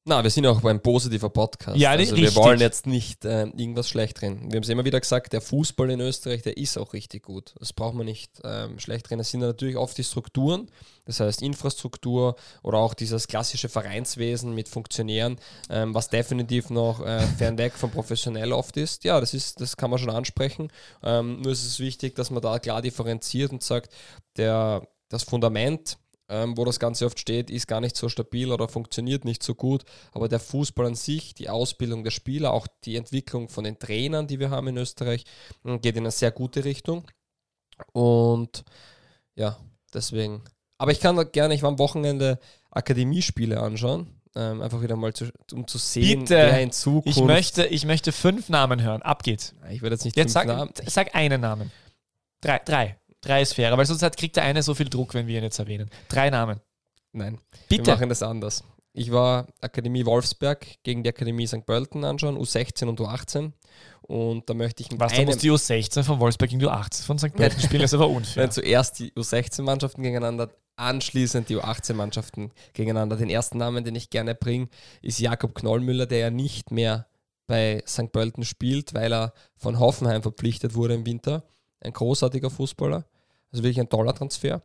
Na, 0.03 0.23
wir 0.23 0.31
sind 0.31 0.47
auch 0.47 0.61
beim 0.61 0.79
positiver 0.79 1.29
Podcast. 1.29 1.77
Ja, 1.77 1.91
also 1.91 2.15
richtig. 2.15 2.33
wir 2.33 2.35
wollen 2.35 2.59
jetzt 2.59 2.87
nicht 2.87 3.23
äh, 3.23 3.43
irgendwas 3.43 3.87
schlecht 3.87 4.23
reden. 4.23 4.51
Wir 4.51 4.55
haben 4.55 4.63
es 4.63 4.69
immer 4.69 4.83
wieder 4.83 4.99
gesagt, 4.99 5.31
der 5.31 5.41
Fußball 5.41 5.91
in 5.91 5.99
Österreich, 5.99 6.41
der 6.41 6.57
ist 6.57 6.75
auch 6.79 6.93
richtig 6.93 7.21
gut. 7.21 7.53
Das 7.59 7.71
braucht 7.71 7.93
man 7.93 8.07
nicht 8.07 8.31
ähm, 8.43 8.79
schlecht 8.79 9.11
reden. 9.11 9.19
Das 9.19 9.29
sind 9.29 9.41
natürlich 9.41 9.77
oft 9.77 9.95
die 9.95 10.03
Strukturen, 10.03 10.71
das 11.05 11.19
heißt 11.19 11.43
Infrastruktur 11.43 12.35
oder 12.63 12.79
auch 12.79 12.95
dieses 12.95 13.27
klassische 13.27 13.69
Vereinswesen 13.69 14.55
mit 14.55 14.69
Funktionären, 14.69 15.37
ähm, 15.69 15.93
was 15.93 16.09
definitiv 16.09 16.71
noch 16.71 17.05
äh, 17.05 17.19
fernweg 17.37 17.73
von 17.73 17.91
professionell 17.91 18.53
oft 18.53 18.77
ist. 18.77 19.03
Ja, 19.03 19.19
das 19.19 19.35
ist, 19.35 19.61
das 19.61 19.77
kann 19.77 19.91
man 19.91 19.99
schon 19.99 20.09
ansprechen. 20.09 20.69
Ähm, 21.03 21.41
nur 21.41 21.51
ist 21.51 21.63
es 21.63 21.79
wichtig, 21.79 22.15
dass 22.15 22.31
man 22.31 22.41
da 22.41 22.57
klar 22.57 22.81
differenziert 22.81 23.51
und 23.51 23.61
sagt, 23.61 23.93
der, 24.35 24.81
das 25.09 25.21
Fundament 25.21 25.99
ähm, 26.31 26.57
wo 26.57 26.63
das 26.63 26.79
Ganze 26.79 27.05
oft 27.05 27.19
steht, 27.19 27.49
ist 27.49 27.67
gar 27.67 27.81
nicht 27.81 27.97
so 27.97 28.07
stabil 28.07 28.53
oder 28.53 28.69
funktioniert 28.69 29.25
nicht 29.25 29.43
so 29.43 29.53
gut. 29.53 29.83
Aber 30.13 30.29
der 30.29 30.39
Fußball 30.39 30.85
an 30.85 30.95
sich, 30.95 31.35
die 31.35 31.49
Ausbildung 31.49 32.05
der 32.05 32.11
Spieler, 32.11 32.53
auch 32.53 32.67
die 32.85 32.95
Entwicklung 32.95 33.49
von 33.49 33.65
den 33.65 33.77
Trainern, 33.77 34.27
die 34.27 34.39
wir 34.39 34.49
haben 34.49 34.69
in 34.69 34.77
Österreich, 34.77 35.25
ähm, 35.65 35.81
geht 35.81 35.97
in 35.97 36.03
eine 36.03 36.11
sehr 36.11 36.31
gute 36.31 36.63
Richtung. 36.63 37.05
Und 37.91 38.63
ja, 39.35 39.57
deswegen. 39.93 40.41
Aber 40.77 40.93
ich 40.93 41.01
kann 41.01 41.31
gerne, 41.33 41.53
ich 41.53 41.63
war 41.63 41.69
am 41.69 41.79
Wochenende 41.79 42.39
Akademiespiele 42.71 43.59
anschauen. 43.59 44.07
Ähm, 44.33 44.61
einfach 44.61 44.81
wieder 44.81 44.95
mal 44.95 45.11
zu, 45.11 45.25
um 45.51 45.67
zu 45.67 45.77
sehen, 45.77 46.21
Bitte. 46.21 46.35
wer 46.35 46.61
in 46.61 46.71
Zukunft. 46.71 47.17
Ich 47.17 47.21
möchte, 47.21 47.65
ich 47.65 47.85
möchte 47.85 48.13
fünf 48.13 48.47
Namen 48.47 48.81
hören. 48.81 49.01
Ab 49.01 49.23
geht's. 49.23 49.53
Ich 49.69 49.81
werde 49.81 49.95
jetzt 49.95 50.05
nicht 50.05 50.15
jetzt 50.15 50.31
fünf 50.31 50.33
sag, 50.33 50.47
Namen. 50.47 50.71
Sag 50.87 51.13
einen 51.13 51.41
Namen. 51.41 51.71
Drei. 52.39 52.59
Drei. 52.59 53.00
Drei 53.21 53.41
ist 53.41 53.53
fair, 53.53 53.75
weil 53.77 53.85
sonst 53.85 54.01
hat, 54.01 54.17
kriegt 54.17 54.35
der 54.35 54.43
eine 54.43 54.63
so 54.63 54.73
viel 54.73 54.89
Druck, 54.89 55.13
wenn 55.13 55.27
wir 55.27 55.37
ihn 55.37 55.43
jetzt 55.43 55.59
erwähnen. 55.59 55.89
Drei 56.09 56.29
Namen. 56.29 56.59
Nein, 57.13 57.39
Bitte. 57.69 57.85
wir 57.85 57.93
machen 57.93 58.09
das 58.09 58.23
anders. 58.23 58.63
Ich 58.93 59.11
war 59.11 59.47
Akademie 59.61 60.05
Wolfsberg 60.05 60.65
gegen 60.83 61.03
die 61.03 61.09
Akademie 61.09 61.47
St. 61.47 61.65
Pölten 61.65 62.03
anschauen, 62.03 62.37
U16 62.37 62.87
und 62.87 62.99
U18. 62.99 63.53
Und 64.01 64.49
da 64.49 64.53
möchte 64.53 64.83
ich 64.83 64.91
mit 64.91 64.99
Was, 64.99 65.13
einem... 65.13 65.25
du 65.25 65.31
musst 65.31 65.43
die 65.43 65.51
U16 65.51 66.03
von 66.03 66.19
Wolfsberg 66.19 66.49
gegen 66.49 66.59
die 66.59 66.67
U18 66.67 67.05
von 67.05 67.17
St. 67.17 67.33
Pölten 67.33 67.61
spielen, 67.61 67.81
das 67.81 67.93
ist 67.93 67.99
aber 67.99 68.09
unfair. 68.09 68.43
Wenn 68.43 68.51
zuerst 68.51 68.99
die 68.99 69.11
U16-Mannschaften 69.13 70.03
gegeneinander, 70.03 70.49
anschließend 70.75 71.47
die 71.47 71.57
U18-Mannschaften 71.57 72.51
gegeneinander. 72.73 73.15
Den 73.15 73.29
ersten 73.29 73.57
Namen, 73.57 73.83
den 73.85 73.95
ich 73.95 74.09
gerne 74.09 74.35
bringe, 74.35 74.67
ist 75.01 75.19
Jakob 75.19 75.55
Knollmüller, 75.55 76.05
der 76.05 76.17
ja 76.17 76.29
nicht 76.29 76.71
mehr 76.71 77.07
bei 77.47 77.83
St. 77.87 78.11
Pölten 78.11 78.43
spielt, 78.43 78.93
weil 78.93 79.13
er 79.13 79.33
von 79.57 79.79
Hoffenheim 79.79 80.21
verpflichtet 80.21 80.75
wurde 80.75 80.95
im 80.95 81.05
Winter. 81.05 81.43
Ein 81.81 81.93
großartiger 81.93 82.49
Fußballer. 82.49 83.05
Also 83.51 83.63
wirklich 83.63 83.79
ein 83.79 83.89
toller 83.89 84.13
Transfer. 84.13 84.61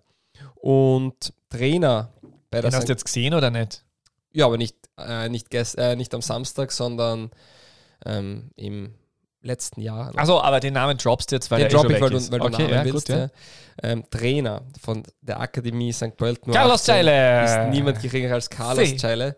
Und 0.54 1.32
Trainer 1.48 2.12
bei 2.50 2.60
der. 2.60 2.70
Den 2.70 2.76
hast 2.76 2.88
du 2.88 2.92
jetzt 2.92 3.04
gesehen 3.04 3.34
oder 3.34 3.50
nicht? 3.50 3.84
Ja, 4.32 4.46
aber 4.46 4.58
nicht, 4.58 4.76
äh, 4.98 5.28
nicht, 5.28 5.52
äh, 5.54 5.96
nicht 5.96 6.14
am 6.14 6.22
Samstag, 6.22 6.70
sondern 6.70 7.30
ähm, 8.04 8.50
im 8.56 8.94
letzten 9.46 9.80
Jahr. 9.80 10.12
Also, 10.16 10.40
aber 10.40 10.60
den 10.60 10.74
Namen 10.74 10.98
droppst 10.98 11.30
du 11.30 11.36
jetzt, 11.36 11.50
weil 11.50 11.60
den 11.60 11.70
der 11.70 11.80
drop 11.80 11.90
ich, 11.90 12.00
weil, 12.00 12.10
du, 12.10 12.32
weil 12.32 12.42
okay, 12.42 12.66
du 12.66 12.74
ja, 12.74 12.84
willst. 12.84 13.06
Gut, 13.06 13.16
ja. 13.16 13.28
ähm, 13.82 14.04
Trainer 14.10 14.62
von 14.82 15.02
der 15.22 15.40
Akademie 15.40 15.92
St. 15.92 16.16
Pölten. 16.16 16.52
Carlos 16.52 16.84
Zeile! 16.84 17.44
Ist 17.44 17.70
niemand 17.70 18.00
geringer 18.02 18.34
als 18.34 18.50
Carlos 18.50 18.96
Zeile. 18.96 19.36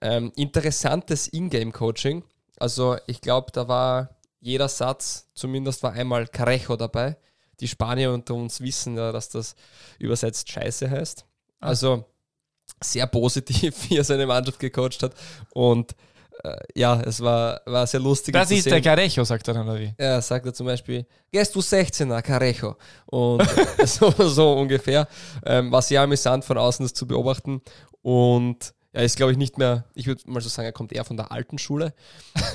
Ähm, 0.00 0.32
interessantes 0.34 1.32
Ingame-Coaching. 1.32 2.24
Also, 2.58 2.96
ich 3.06 3.20
glaube, 3.20 3.52
da 3.52 3.68
war 3.68 4.16
jeder 4.40 4.68
Satz, 4.68 5.28
zumindest 5.34 5.82
war 5.84 5.92
einmal 5.92 6.26
Carejo 6.26 6.76
dabei. 6.76 7.16
Die 7.60 7.68
Spanier 7.68 8.12
unter 8.12 8.34
uns 8.34 8.60
wissen 8.60 8.96
ja, 8.96 9.12
dass 9.12 9.28
das 9.28 9.54
übersetzt 9.98 10.50
Scheiße 10.50 10.90
heißt. 10.90 11.24
Ah. 11.60 11.68
Also 11.68 12.04
sehr 12.82 13.06
positiv, 13.06 13.74
wie 13.88 13.98
er 13.98 14.04
seine 14.04 14.26
Mannschaft 14.26 14.58
gecoacht 14.58 15.02
hat. 15.02 15.14
Und 15.52 15.94
äh, 16.44 16.56
ja, 16.74 17.00
es 17.00 17.20
war, 17.20 17.60
war 17.66 17.86
sehr 17.86 18.00
lustig. 18.00 18.32
Das 18.32 18.50
ist 18.50 18.64
sehen. 18.64 18.72
der 18.72 18.80
Carejo, 18.80 19.24
sagt 19.24 19.46
er 19.48 19.54
dann, 19.54 19.68
oder 19.68 19.78
wie? 19.78 19.94
Ja, 19.98 20.20
sagt 20.20 20.46
er 20.46 20.54
zum 20.54 20.66
Beispiel, 20.66 21.06
gehst 21.30 21.54
du 21.54 21.60
16er, 21.60 22.22
Carejo. 22.22 22.76
Und 23.06 23.42
so, 23.84 24.10
so, 24.10 24.54
ungefähr. 24.54 25.06
Ähm, 25.44 25.70
war 25.70 25.82
sehr 25.82 26.02
amüsant 26.02 26.44
von 26.44 26.58
außen 26.58 26.84
das 26.84 26.94
zu 26.94 27.06
beobachten. 27.06 27.62
Und 28.02 28.74
er 28.92 29.04
ist, 29.04 29.16
glaube 29.16 29.32
ich, 29.32 29.38
nicht 29.38 29.58
mehr, 29.58 29.84
ich 29.94 30.06
würde 30.06 30.22
mal 30.26 30.40
so 30.40 30.48
sagen, 30.48 30.66
er 30.66 30.72
kommt 30.72 30.92
eher 30.92 31.04
von 31.04 31.16
der 31.16 31.32
alten 31.32 31.58
Schule. 31.58 31.94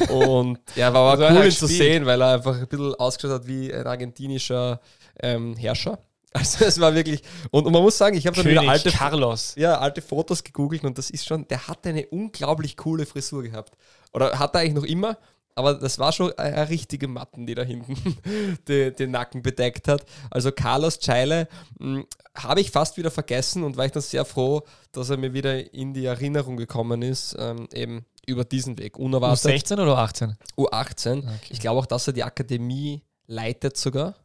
Und 0.09 0.59
ja, 0.75 0.93
war 0.93 1.13
aber 1.13 1.25
also 1.27 1.39
cool 1.39 1.45
ihn 1.45 1.51
zu 1.51 1.67
sehen, 1.67 2.05
weil 2.05 2.21
er 2.21 2.35
einfach 2.35 2.57
ein 2.57 2.67
bisschen 2.67 2.95
ausgeschaut 2.95 3.31
hat 3.31 3.47
wie 3.47 3.73
ein 3.73 3.85
argentinischer 3.85 4.79
ähm, 5.21 5.55
Herrscher. 5.55 5.99
Also 6.33 6.65
es 6.65 6.79
war 6.79 6.93
wirklich, 6.93 7.23
und, 7.49 7.65
und 7.65 7.71
man 7.71 7.81
muss 7.81 7.97
sagen, 7.97 8.15
ich 8.15 8.27
habe 8.27 8.35
dann 8.35 8.45
wieder 8.45 8.61
alte, 8.61 8.91
Carlos. 8.91 9.55
Ja, 9.55 9.79
alte 9.79 10.03
Fotos 10.03 10.43
gegoogelt 10.43 10.83
und 10.83 10.97
das 10.97 11.09
ist 11.09 11.25
schon, 11.25 11.47
der 11.47 11.67
hat 11.67 11.87
eine 11.87 12.05
unglaublich 12.07 12.77
coole 12.77 13.07
Frisur 13.07 13.41
gehabt. 13.41 13.73
Oder 14.13 14.37
hat 14.37 14.53
er 14.53 14.59
eigentlich 14.59 14.75
noch 14.75 14.83
immer, 14.83 15.17
aber 15.57 15.73
das 15.73 15.97
war 15.97 16.11
schon 16.11 16.31
eine 16.37 16.69
richtige 16.69 17.07
Matten, 17.07 17.47
die 17.47 17.55
da 17.55 17.63
hinten 17.63 17.95
den, 18.67 18.95
den 18.95 19.09
Nacken 19.09 19.41
bedeckt 19.41 19.87
hat. 19.87 20.05
Also 20.29 20.51
Carlos 20.51 20.99
Scheile 21.01 21.47
hm, 21.79 22.05
habe 22.37 22.61
ich 22.61 22.71
fast 22.71 22.97
wieder 22.97 23.11
vergessen 23.11 23.63
und 23.63 23.77
war 23.77 23.85
ich 23.85 23.91
dann 23.91 24.01
sehr 24.01 24.25
froh, 24.25 24.63
dass 24.91 25.09
er 25.09 25.17
mir 25.17 25.33
wieder 25.33 25.73
in 25.73 25.93
die 25.93 26.05
Erinnerung 26.05 26.57
gekommen 26.57 27.01
ist, 27.01 27.35
ähm, 27.39 27.67
eben 27.73 28.05
über 28.25 28.43
diesen 28.43 28.77
Weg. 28.77 28.97
Unerwartet. 28.97 29.51
U16 29.51 29.73
oder 29.73 29.97
U18? 29.97 30.35
U18. 30.57 31.19
Okay. 31.19 31.35
Ich 31.49 31.59
glaube 31.59 31.79
auch, 31.79 31.85
dass 31.85 32.07
er 32.07 32.13
die 32.13 32.23
Akademie 32.23 33.03
leitet 33.25 33.77
sogar. 33.77 34.15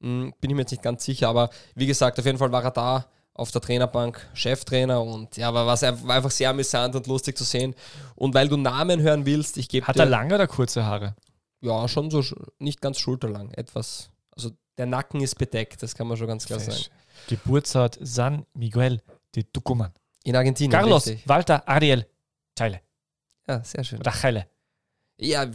Hm, 0.00 0.32
bin 0.40 0.50
ich 0.50 0.56
mir 0.56 0.62
jetzt 0.62 0.70
nicht 0.70 0.82
ganz 0.82 1.04
sicher, 1.04 1.28
aber 1.28 1.50
wie 1.74 1.86
gesagt, 1.86 2.18
auf 2.18 2.24
jeden 2.24 2.38
Fall 2.38 2.52
war 2.52 2.64
er 2.64 2.70
da 2.70 3.06
auf 3.34 3.50
der 3.50 3.60
Trainerbank 3.60 4.28
Cheftrainer 4.34 5.02
und 5.02 5.36
ja, 5.36 5.52
war, 5.54 5.66
war 5.66 6.16
einfach 6.16 6.30
sehr 6.30 6.50
amüsant 6.50 6.94
und 6.94 7.06
lustig 7.06 7.36
zu 7.36 7.44
sehen. 7.44 7.74
Und 8.14 8.34
weil 8.34 8.48
du 8.48 8.56
Namen 8.56 9.00
hören 9.00 9.26
willst, 9.26 9.56
ich 9.56 9.68
gebe 9.68 9.86
Hat 9.86 9.96
er 9.96 10.06
lange 10.06 10.34
oder 10.34 10.46
kurze 10.46 10.84
Haare? 10.84 11.16
Ja, 11.60 11.88
schon 11.88 12.10
so, 12.10 12.22
nicht 12.58 12.80
ganz 12.80 12.98
schulterlang, 12.98 13.50
etwas. 13.52 14.10
Also 14.32 14.50
der 14.76 14.86
Nacken 14.86 15.20
ist 15.20 15.36
bedeckt, 15.38 15.82
das 15.82 15.94
kann 15.94 16.08
man 16.08 16.16
schon 16.16 16.26
ganz 16.26 16.44
klar 16.46 16.60
Fesch. 16.60 16.74
sagen. 16.74 16.94
Geburtsort 17.28 17.98
San 18.00 18.46
Miguel 18.54 19.00
de 19.34 19.44
Tucumán. 19.52 19.92
In 20.24 20.36
Argentinien. 20.36 20.70
Carlos 20.70 21.06
richtig. 21.06 21.28
Walter 21.28 21.68
Ariel 21.68 22.06
Teile. 22.54 22.80
Ja, 23.48 23.62
sehr 23.64 23.84
schön. 23.84 23.98
Oder 23.98 24.22
Heile. 24.22 24.46
Ja, 25.18 25.46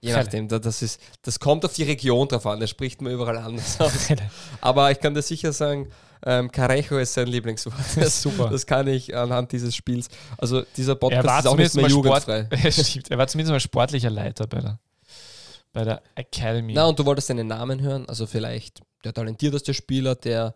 je 0.00 0.12
nachdem. 0.12 0.48
Das, 0.48 0.82
ist, 0.82 1.00
das 1.22 1.38
kommt 1.38 1.64
auf 1.64 1.74
die 1.74 1.84
Region 1.84 2.28
drauf 2.28 2.46
an, 2.46 2.60
das 2.60 2.70
spricht 2.70 3.00
man 3.02 3.12
überall 3.12 3.38
anders 3.38 3.80
aus. 3.80 4.08
Aber 4.60 4.90
ich 4.90 5.00
kann 5.00 5.14
dir 5.14 5.22
sicher 5.22 5.52
sagen, 5.52 5.90
ähm, 6.24 6.50
Carejo 6.50 6.98
ist 6.98 7.14
sein 7.14 7.28
Lieblingswort. 7.28 7.76
Das, 7.96 8.22
Super. 8.22 8.48
Das 8.50 8.66
kann 8.66 8.86
ich 8.88 9.14
anhand 9.16 9.52
dieses 9.52 9.74
Spiels. 9.74 10.08
Also 10.36 10.62
dieser 10.76 10.96
Podcast 10.96 11.46
ist 11.46 11.46
auch 11.46 11.56
nicht 11.56 11.74
mehr 11.74 11.86
jugendfrei. 11.86 12.44
Sport, 12.70 13.10
er 13.10 13.18
war 13.18 13.28
zumindest 13.28 13.52
mal 13.52 13.60
sportlicher 13.60 14.10
Leiter 14.10 14.46
bei 14.46 14.60
der, 14.60 14.78
bei 15.72 15.84
der 15.84 16.02
Academy. 16.16 16.72
Na, 16.74 16.86
und 16.86 16.98
du 16.98 17.04
wolltest 17.04 17.28
seinen 17.28 17.46
Namen 17.46 17.80
hören. 17.80 18.08
Also 18.08 18.26
vielleicht 18.26 18.80
der 19.04 19.12
talentierteste 19.12 19.74
Spieler, 19.74 20.16
der 20.16 20.54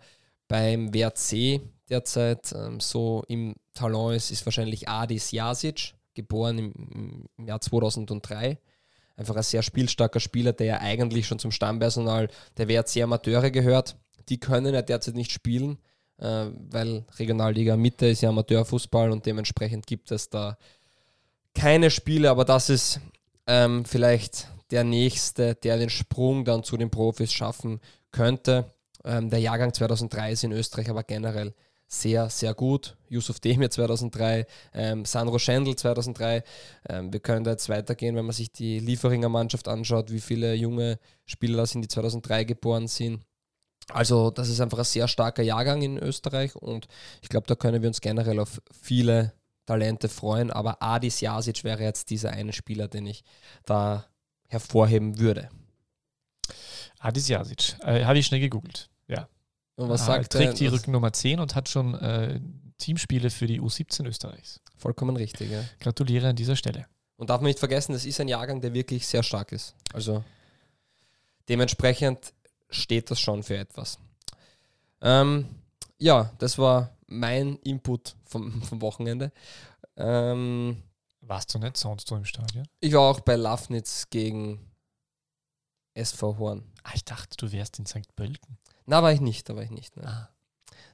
beim 0.53 0.93
WRC 0.93 1.62
derzeit 1.88 2.53
ähm, 2.53 2.79
so 2.79 3.25
im 3.27 3.55
Talent 3.73 4.17
ist, 4.17 4.31
ist 4.31 4.45
wahrscheinlich 4.45 4.87
Adis 4.87 5.31
Jasic, 5.31 5.95
geboren 6.12 6.59
im, 6.59 7.27
im 7.38 7.47
Jahr 7.47 7.62
2003 7.62 8.59
einfach 9.17 9.35
ein 9.35 9.43
sehr 9.43 9.62
spielstarker 9.62 10.21
Spieler, 10.21 10.53
der 10.53 10.67
ja 10.67 10.79
eigentlich 10.81 11.27
schon 11.27 11.38
zum 11.38 11.53
Stammpersonal 11.53 12.29
der 12.59 12.69
WRC 12.69 12.99
Amateure 13.03 13.51
gehört. 13.51 13.97
Die 14.29 14.38
können 14.38 14.75
ja 14.75 14.83
derzeit 14.83 15.15
nicht 15.15 15.33
spielen, 15.33 15.79
äh, 16.19 16.49
weil 16.71 17.07
Regionalliga 17.19 17.79
Mitte 17.79 18.09
ist 18.09 18.21
ja 18.21 18.29
Amateurfußball 18.29 19.11
und 19.11 19.25
dementsprechend 19.25 19.87
gibt 19.87 20.11
es 20.11 20.29
da 20.29 20.59
keine 21.55 21.91
Spiele, 21.91 22.29
aber 22.29 22.45
das 22.45 22.69
ist 22.69 23.01
ähm, 23.47 23.87
vielleicht 23.87 24.49
der 24.71 24.85
Nächste, 24.85 25.55
der 25.55 25.79
den 25.79 25.91
Sprung 25.91 26.45
dann 26.45 26.62
zu 26.62 26.77
den 26.77 26.91
Profis 26.91 27.33
schaffen 27.33 27.81
könnte. 28.11 28.67
Ähm, 29.05 29.31
der 29.31 29.41
Jahrgang 29.41 29.73
2003 29.73 30.33
ist 30.33 30.45
in 30.45 30.53
Österreich 30.53 30.91
aber 30.91 31.03
generell 31.03 31.55
sehr, 31.93 32.31
sehr 32.31 32.55
gut. 32.55 32.97
Yusuf 33.09 33.38
Demir 33.38 33.71
2003, 33.71 34.47
ähm, 34.73 35.05
Sandro 35.05 35.38
Schendl 35.38 35.77
2003. 35.77 36.43
Ähm, 36.88 37.12
wir 37.12 37.21
können 37.21 37.45
da 37.45 37.51
jetzt 37.51 37.69
weitergehen, 37.69 38.17
wenn 38.17 38.25
man 38.25 38.33
sich 38.33 38.51
die 38.51 38.79
Lieferinger 38.79 39.29
Mannschaft 39.29 39.69
anschaut, 39.69 40.11
wie 40.11 40.21
viele 40.21 40.55
junge 40.55 40.99
Spieler 41.27 41.67
sind, 41.67 41.83
die 41.83 41.88
2003 41.88 42.44
geboren 42.44 42.88
sind. 42.88 43.21
Also 43.90 44.31
das 44.31 44.48
ist 44.48 44.61
einfach 44.61 44.79
ein 44.79 44.85
sehr 44.85 45.07
starker 45.07 45.42
Jahrgang 45.42 45.83
in 45.83 45.98
Österreich 45.98 46.57
und 46.57 46.87
ich 47.21 47.29
glaube, 47.29 47.46
da 47.46 47.57
können 47.57 47.83
wir 47.83 47.88
uns 47.88 48.00
generell 48.00 48.38
auf 48.38 48.63
viele 48.73 49.35
Talente 49.67 50.09
freuen. 50.09 50.50
Aber 50.50 50.83
Adis 50.83 51.21
Jasic 51.21 51.63
wäre 51.65 51.83
jetzt 51.83 52.09
dieser 52.09 52.31
eine 52.31 52.53
Spieler, 52.53 52.88
den 52.88 53.07
ich 53.07 53.23
da 53.67 54.07
hervorheben 54.48 55.19
würde. 55.19 55.50
Adis 57.00 57.29
Jasic, 57.29 57.77
äh, 57.85 58.05
habe 58.05 58.19
ich 58.19 58.27
schnell 58.27 58.40
gegoogelt. 58.40 58.88
Ja, 59.13 59.29
und 59.77 59.88
was 59.88 60.02
Ah, 60.02 60.06
sagt 60.06 60.33
trägt 60.33 60.52
er? 60.52 60.54
die 60.54 60.67
Was- 60.67 60.75
Rückennummer 60.81 61.13
10 61.13 61.40
und 61.40 61.54
hat 61.54 61.69
schon 61.69 61.94
äh, 61.94 62.40
Teamspiele 62.79 63.31
für 63.31 63.46
die 63.46 63.60
U17 63.60 64.06
Österreichs. 64.06 64.60
Vollkommen 64.77 65.17
richtig, 65.17 65.50
ja. 65.50 65.63
Gratuliere 65.81 66.29
an 66.29 66.37
dieser 66.37 66.56
Stelle. 66.56 66.87
Und 67.17 67.31
darf 67.31 67.40
man 67.40 67.48
nicht 67.48 67.58
vergessen, 67.60 67.92
das 67.92 68.04
ist 68.04 68.19
ein 68.21 68.29
Jahrgang, 68.29 68.60
der 68.60 68.75
wirklich 68.75 69.06
sehr 69.06 69.23
stark 69.23 69.52
ist. 69.52 69.75
Also 69.92 70.25
dementsprechend 71.48 72.33
steht 72.71 73.10
das 73.10 73.21
schon 73.21 73.42
für 73.42 73.56
etwas. 73.56 73.98
Ähm, 75.00 75.46
ja, 75.98 76.33
das 76.38 76.58
war 76.58 76.96
mein 77.06 77.56
Input 77.58 78.17
vom, 78.25 78.63
vom 78.63 78.81
Wochenende. 78.83 79.33
Ähm, 79.96 80.83
Warst 81.21 81.54
du 81.54 81.58
nicht 81.60 81.77
sonst 81.77 82.08
so 82.08 82.17
im 82.17 82.25
Stadion? 82.25 82.67
ich 82.81 82.92
war 82.92 83.02
auch 83.02 83.21
bei 83.21 83.37
Lafnitz 83.37 84.08
gegen 84.10 84.58
SV 85.94 86.38
Horn. 86.38 86.65
Ah, 86.83 86.90
ich 86.94 87.04
dachte, 87.04 87.37
du 87.37 87.52
wärst 87.52 87.79
in 87.79 87.87
St. 87.87 88.15
Pölten. 88.17 88.58
Na, 88.87 89.03
war 89.03 89.13
ich 89.13 89.21
nicht, 89.21 89.49
da 89.49 89.57
war 89.57 89.63
ich 89.63 89.71
nicht. 89.71 89.97
Nein. 89.97 90.07
Ah. 90.07 90.29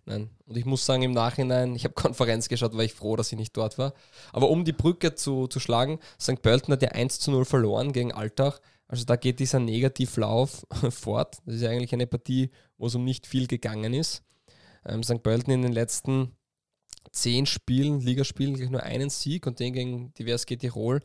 Nein. 0.08 0.30
Und 0.46 0.56
ich 0.56 0.64
muss 0.64 0.86
sagen, 0.86 1.02
im 1.02 1.12
Nachhinein, 1.12 1.74
ich 1.74 1.84
habe 1.84 1.94
Konferenz 1.94 2.48
geschaut, 2.48 2.74
war 2.74 2.84
ich 2.84 2.94
froh, 2.94 3.16
dass 3.16 3.30
ich 3.30 3.38
nicht 3.38 3.56
dort 3.56 3.76
war. 3.76 3.92
Aber 4.32 4.48
um 4.48 4.64
die 4.64 4.72
Brücke 4.72 5.14
zu, 5.14 5.46
zu 5.48 5.60
schlagen, 5.60 5.98
St. 6.20 6.40
Pölten 6.40 6.72
hat 6.72 6.82
ja 6.82 6.90
1 6.90 7.20
zu 7.20 7.30
0 7.30 7.44
verloren 7.44 7.92
gegen 7.92 8.12
Altach. 8.12 8.60
Also 8.88 9.04
da 9.04 9.16
geht 9.16 9.38
dieser 9.38 9.60
Negativlauf 9.60 10.66
fort. 10.90 11.38
Das 11.44 11.56
ist 11.56 11.60
ja 11.60 11.70
eigentlich 11.70 11.92
eine 11.92 12.06
Partie, 12.06 12.50
wo 12.78 12.86
es 12.86 12.94
um 12.94 13.04
nicht 13.04 13.26
viel 13.26 13.46
gegangen 13.46 13.92
ist. 13.92 14.22
Ähm, 14.86 15.02
St. 15.02 15.22
Pölten 15.22 15.52
in 15.52 15.62
den 15.62 15.72
letzten 15.72 16.32
zehn 17.12 17.44
Spielen, 17.44 18.00
Ligaspielen, 18.00 18.54
gleich 18.54 18.70
nur 18.70 18.82
einen 18.82 19.10
Sieg 19.10 19.46
und 19.46 19.60
den 19.60 19.74
gegen 19.74 20.14
die 20.14 20.26
WSG 20.26 20.56
Tirol. 20.56 21.00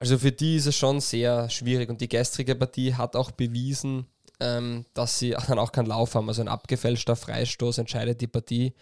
Also 0.00 0.18
für 0.18 0.32
die 0.32 0.56
ist 0.56 0.66
es 0.66 0.76
schon 0.76 1.00
sehr 1.00 1.48
schwierig. 1.50 1.90
Und 1.90 2.00
die 2.00 2.08
gestrige 2.08 2.56
Partie 2.56 2.94
hat 2.94 3.14
auch 3.14 3.30
bewiesen, 3.30 4.06
ähm, 4.40 4.84
dass 4.94 5.18
sie 5.18 5.30
dann 5.48 5.58
auch 5.58 5.72
keinen 5.72 5.86
Lauf 5.86 6.14
haben. 6.14 6.28
Also 6.28 6.42
ein 6.42 6.48
abgefälschter 6.48 7.16
Freistoß 7.16 7.78
entscheidet 7.78 8.20
die 8.20 8.26
Partie. 8.26 8.74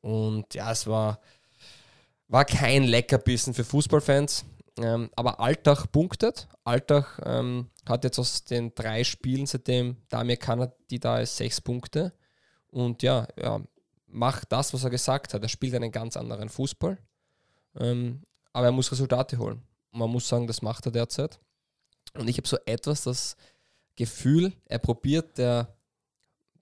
Und 0.00 0.52
ja, 0.54 0.70
es 0.70 0.86
war, 0.86 1.20
war 2.28 2.44
kein 2.44 2.84
Leckerbissen 2.84 3.54
für 3.54 3.64
Fußballfans. 3.64 4.44
Ähm, 4.76 5.10
aber 5.14 5.40
Altach 5.40 5.90
punktet. 5.90 6.48
Altach 6.64 7.18
ähm, 7.24 7.70
hat 7.86 8.04
jetzt 8.04 8.18
aus 8.18 8.44
den 8.44 8.74
drei 8.74 9.04
Spielen, 9.04 9.46
seitdem 9.46 9.96
Damir 10.08 10.36
Kanadi 10.36 10.98
da 10.98 11.20
ist, 11.20 11.36
sechs 11.36 11.60
Punkte. 11.60 12.12
Und 12.68 13.02
ja, 13.02 13.28
ja, 13.40 13.60
macht 14.08 14.50
das, 14.50 14.74
was 14.74 14.84
er 14.84 14.90
gesagt 14.90 15.32
hat. 15.32 15.42
Er 15.42 15.48
spielt 15.48 15.74
einen 15.74 15.92
ganz 15.92 16.16
anderen 16.16 16.48
Fußball. 16.48 16.98
Ähm, 17.78 18.22
aber 18.52 18.66
er 18.66 18.72
muss 18.72 18.90
Resultate 18.90 19.38
holen. 19.38 19.62
Und 19.92 20.00
man 20.00 20.10
muss 20.10 20.28
sagen, 20.28 20.46
das 20.46 20.62
macht 20.62 20.86
er 20.86 20.92
derzeit. 20.92 21.38
Und 22.14 22.28
ich 22.28 22.36
habe 22.36 22.48
so 22.48 22.56
etwas 22.66 23.02
das 23.02 23.36
Gefühl, 23.96 24.52
er 24.66 24.78
probiert 24.78 25.38
der, 25.38 25.76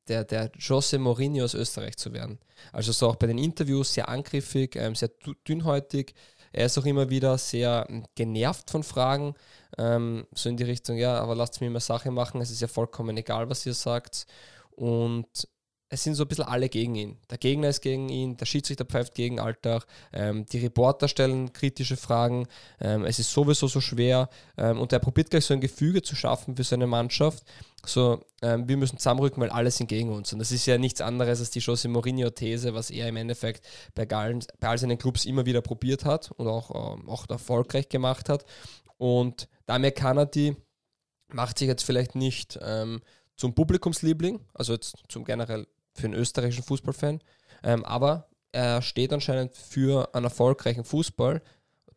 der, 0.09 0.25
der 0.25 0.51
Jose 0.59 0.99
Mourinho 0.99 1.45
aus 1.45 1.55
Österreich 1.55 1.97
zu 1.97 2.13
werden. 2.13 2.39
Also 2.73 2.93
so 2.93 3.09
auch 3.09 3.17
bei 3.17 3.27
den 3.27 3.39
Interviews 3.39 3.95
sehr 3.95 4.09
angriffig, 4.09 4.77
ähm, 4.77 4.95
sehr 4.95 5.11
dü- 5.11 5.37
dünnhäutig. 5.47 6.15
Er 6.53 6.67
ist 6.67 6.77
auch 6.79 6.85
immer 6.85 7.09
wieder 7.09 7.39
sehr 7.39 7.87
ähm, 7.89 8.05
genervt 8.15 8.71
von 8.71 8.83
Fragen. 8.83 9.35
Ähm, 9.79 10.27
so 10.35 10.49
in 10.49 10.57
die 10.57 10.65
Richtung, 10.65 10.97
ja, 10.97 11.19
aber 11.19 11.35
lasst 11.35 11.61
mir 11.61 11.69
immer 11.69 11.81
Sache 11.81 12.11
machen, 12.11 12.41
es 12.41 12.51
ist 12.51 12.61
ja 12.61 12.69
vollkommen 12.69 13.17
egal, 13.17 13.49
was 13.49 13.65
ihr 13.65 13.75
sagt. 13.75 14.27
Und 14.71 15.49
es 15.93 16.03
sind 16.03 16.15
so 16.15 16.25
ein 16.25 16.29
bisschen 16.29 16.47
alle 16.47 16.71
gegen 16.71 16.95
ihn. 16.95 17.19
Der 17.31 17.37
Gegner 17.37 17.69
ist 17.69 17.83
gegen 17.83 18.09
ihn, 18.09 18.39
der 18.39 18.47
Schiedsrichter 18.47 18.87
pfeift 18.87 19.15
gegen 19.15 19.39
Alltag, 19.39 19.85
ähm, 20.15 20.47
die 20.47 20.59
Reporter 20.61 21.07
stellen 21.07 21.53
kritische 21.53 21.99
Fragen, 21.99 22.49
ähm, 22.81 23.05
es 23.05 23.19
ist 23.19 23.31
sowieso 23.31 23.67
so 23.67 23.83
schwer 23.83 24.31
ähm, 24.57 24.81
und 24.81 24.95
er 24.95 25.01
probiert 25.01 25.29
gleich 25.29 25.45
so 25.45 25.53
ein 25.53 25.61
Gefüge 25.61 26.01
zu 26.01 26.17
schaffen 26.17 26.57
für 26.57 26.65
seine 26.65 26.87
Mannschaft. 26.87 27.45
So, 27.85 28.25
ähm, 28.41 28.67
wir 28.69 28.79
müssen 28.79 28.97
zusammenrücken, 28.97 29.43
weil 29.43 29.51
alle 29.51 29.71
sind 29.71 29.89
gegen 29.89 30.09
uns. 30.09 30.33
Und 30.33 30.39
das 30.39 30.51
ist 30.51 30.65
ja 30.65 30.79
nichts 30.79 31.03
anderes 31.03 31.41
als 31.41 31.51
die 31.51 31.59
Jose 31.59 31.89
Mourinho-These, 31.89 32.73
was 32.73 32.89
er 32.89 33.09
im 33.09 33.17
Endeffekt 33.17 33.63
bei, 33.95 34.09
allen, 34.09 34.43
bei 34.61 34.69
all 34.69 34.79
seinen 34.79 34.97
Clubs 34.97 35.27
immer 35.27 35.45
wieder 35.45 35.61
probiert 35.61 36.07
hat 36.07 36.31
und 36.31 36.49
auch, 36.49 36.97
ähm, 36.97 37.07
auch 37.07 37.29
erfolgreich 37.29 37.91
gemacht 37.91 38.31
hat. 38.31 38.47
Und 38.97 39.47
Damir 39.67 39.91
Kanadi 39.91 40.57
macht 41.29 41.59
sich 41.59 41.69
jetzt 41.69 41.85
vielleicht 41.85 42.15
nicht 42.15 42.59
ähm, 42.63 43.03
zum 43.37 43.55
Publikumsliebling, 43.55 44.41
also 44.55 44.73
jetzt 44.73 44.95
zum 45.09 45.25
generell 45.25 45.67
für 45.95 46.07
einen 46.07 46.15
österreichischen 46.15 46.65
Fußballfan, 46.65 47.21
ähm, 47.63 47.85
aber 47.85 48.29
er 48.53 48.83
steht 48.83 49.13
anscheinend 49.13 49.57
für 49.57 50.15
einen 50.15 50.25
erfolgreichen 50.25 50.85
Fußball, 50.85 51.43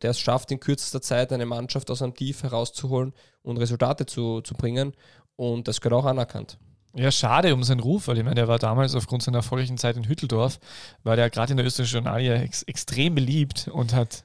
der 0.02 0.10
es 0.10 0.20
schafft, 0.20 0.50
in 0.50 0.60
kürzester 0.60 1.02
Zeit 1.02 1.32
eine 1.32 1.46
Mannschaft 1.46 1.90
aus 1.90 2.02
einem 2.02 2.14
Tief 2.14 2.42
herauszuholen 2.42 3.12
und 3.42 3.58
Resultate 3.58 4.06
zu, 4.06 4.40
zu 4.40 4.54
bringen. 4.54 4.94
Und 5.36 5.68
das 5.68 5.80
gehört 5.80 6.00
auch 6.00 6.06
anerkannt. 6.06 6.58
Ja, 6.94 7.10
schade 7.10 7.52
um 7.52 7.62
seinen 7.62 7.80
Ruf, 7.80 8.08
weil 8.08 8.16
ich 8.16 8.24
meine, 8.24 8.36
der 8.36 8.48
war 8.48 8.58
damals 8.58 8.94
aufgrund 8.94 9.22
seiner 9.22 9.38
erfolgreichen 9.38 9.76
Zeit 9.76 9.98
in 9.98 10.08
Hütteldorf, 10.08 10.58
war 11.02 11.14
der 11.14 11.28
gerade 11.28 11.52
in 11.52 11.58
der 11.58 11.66
österreichischen 11.66 12.04
Journalie 12.04 12.34
ex 12.40 12.62
extrem 12.62 13.14
beliebt 13.14 13.68
und 13.68 13.94
hat 13.94 14.24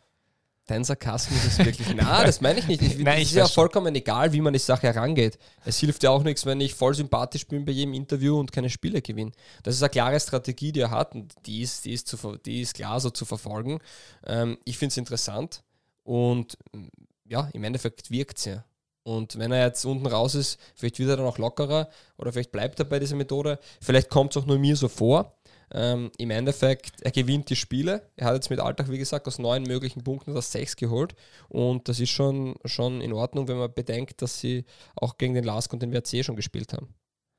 Dein 0.71 0.85
Sarkasmus 0.85 1.43
ist 1.43 1.65
wirklich. 1.65 1.93
Na, 1.97 2.23
das 2.23 2.39
meine 2.39 2.59
ich 2.59 2.67
nicht. 2.67 2.81
Ich, 2.81 2.97
Nein, 2.97 3.17
ich 3.17 3.31
ist 3.31 3.35
ja 3.35 3.45
vollkommen 3.45 3.93
egal, 3.93 4.31
wie 4.31 4.39
man 4.39 4.53
die 4.53 4.59
Sache 4.59 4.87
herangeht. 4.87 5.37
Es 5.65 5.79
hilft 5.79 6.01
ja 6.01 6.11
auch 6.11 6.23
nichts, 6.23 6.45
wenn 6.45 6.61
ich 6.61 6.75
voll 6.75 6.93
sympathisch 6.93 7.45
bin 7.45 7.65
bei 7.65 7.73
jedem 7.73 7.93
Interview 7.93 8.39
und 8.39 8.53
keine 8.53 8.69
Spiele 8.69 9.01
gewinne. 9.01 9.33
Das 9.63 9.75
ist 9.75 9.83
eine 9.83 9.89
klare 9.89 10.17
Strategie, 10.17 10.71
die 10.71 10.79
er 10.79 10.91
hat 10.91 11.13
und 11.13 11.33
die 11.45 11.61
ist, 11.61 11.83
die 11.83 11.91
ist, 11.91 12.07
zu, 12.07 12.37
die 12.37 12.61
ist 12.61 12.75
klar 12.75 13.01
so 13.01 13.09
zu 13.09 13.25
verfolgen. 13.25 13.79
Ähm, 14.25 14.59
ich 14.63 14.77
finde 14.77 14.93
es 14.93 14.97
interessant 14.97 15.61
und 16.03 16.57
mm, 16.71 16.87
ja, 17.25 17.49
im 17.51 17.65
Endeffekt 17.65 18.09
wirkt 18.09 18.37
es 18.37 18.45
ja. 18.45 18.63
Und 19.03 19.37
wenn 19.37 19.51
er 19.51 19.65
jetzt 19.65 19.83
unten 19.83 20.05
raus 20.05 20.35
ist, 20.35 20.57
vielleicht 20.75 20.99
wird 20.99 21.09
er 21.09 21.17
dann 21.17 21.25
auch 21.25 21.37
lockerer 21.37 21.89
oder 22.17 22.31
vielleicht 22.31 22.53
bleibt 22.53 22.79
er 22.79 22.85
bei 22.85 22.99
dieser 22.99 23.17
Methode. 23.17 23.59
Vielleicht 23.81 24.09
kommt 24.09 24.33
es 24.33 24.41
auch 24.41 24.45
nur 24.45 24.57
mir 24.57 24.77
so 24.77 24.87
vor. 24.87 25.35
Ähm, 25.73 26.11
Im 26.17 26.31
Endeffekt, 26.31 27.01
er 27.01 27.11
gewinnt 27.11 27.49
die 27.49 27.55
Spiele. 27.55 28.09
Er 28.17 28.27
hat 28.27 28.35
jetzt 28.35 28.49
mit 28.49 28.59
Alltag, 28.59 28.89
wie 28.89 28.97
gesagt, 28.97 29.27
aus 29.27 29.39
neun 29.39 29.63
möglichen 29.63 30.03
Punkten 30.03 30.33
das 30.33 30.51
sechs 30.51 30.75
geholt. 30.75 31.15
Und 31.47 31.87
das 31.87 31.99
ist 31.99 32.09
schon, 32.09 32.55
schon 32.65 32.99
in 32.99 33.13
Ordnung, 33.13 33.47
wenn 33.47 33.57
man 33.57 33.73
bedenkt, 33.73 34.21
dass 34.21 34.39
sie 34.39 34.65
auch 34.95 35.17
gegen 35.17 35.33
den 35.33 35.45
Lask 35.45 35.71
und 35.71 35.81
den 35.81 35.93
WRC 35.93 36.25
schon 36.25 36.35
gespielt 36.35 36.73
haben. 36.73 36.93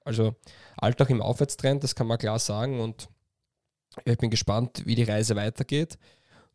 Also 0.04 0.34
Alltag 0.76 1.10
im 1.10 1.20
Aufwärtstrend, 1.20 1.84
das 1.84 1.94
kann 1.94 2.06
man 2.06 2.18
klar 2.18 2.38
sagen. 2.38 2.80
Und 2.80 3.08
ich 4.04 4.16
bin 4.16 4.30
gespannt, 4.30 4.82
wie 4.86 4.94
die 4.94 5.04
Reise 5.04 5.36
weitergeht. 5.36 5.98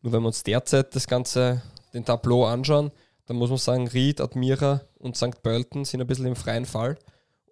Nur 0.02 0.14
wenn 0.14 0.22
wir 0.22 0.28
uns 0.28 0.44
derzeit 0.44 0.96
das 0.96 1.08
Ganze, 1.08 1.62
den 1.94 2.06
Tableau 2.06 2.46
anschauen, 2.46 2.92
dann 3.28 3.38
muss 3.38 3.50
man 3.50 3.60
sagen, 3.60 3.88
Ried, 3.88 4.22
Admira 4.22 4.82
und 4.98 5.16
St. 5.16 5.44
Pölten 5.44 5.86
sind 5.86 6.02
ein 6.02 6.08
bisschen 6.08 6.26
im 6.26 6.36
freien 6.36 6.66
Fall. 6.66 6.98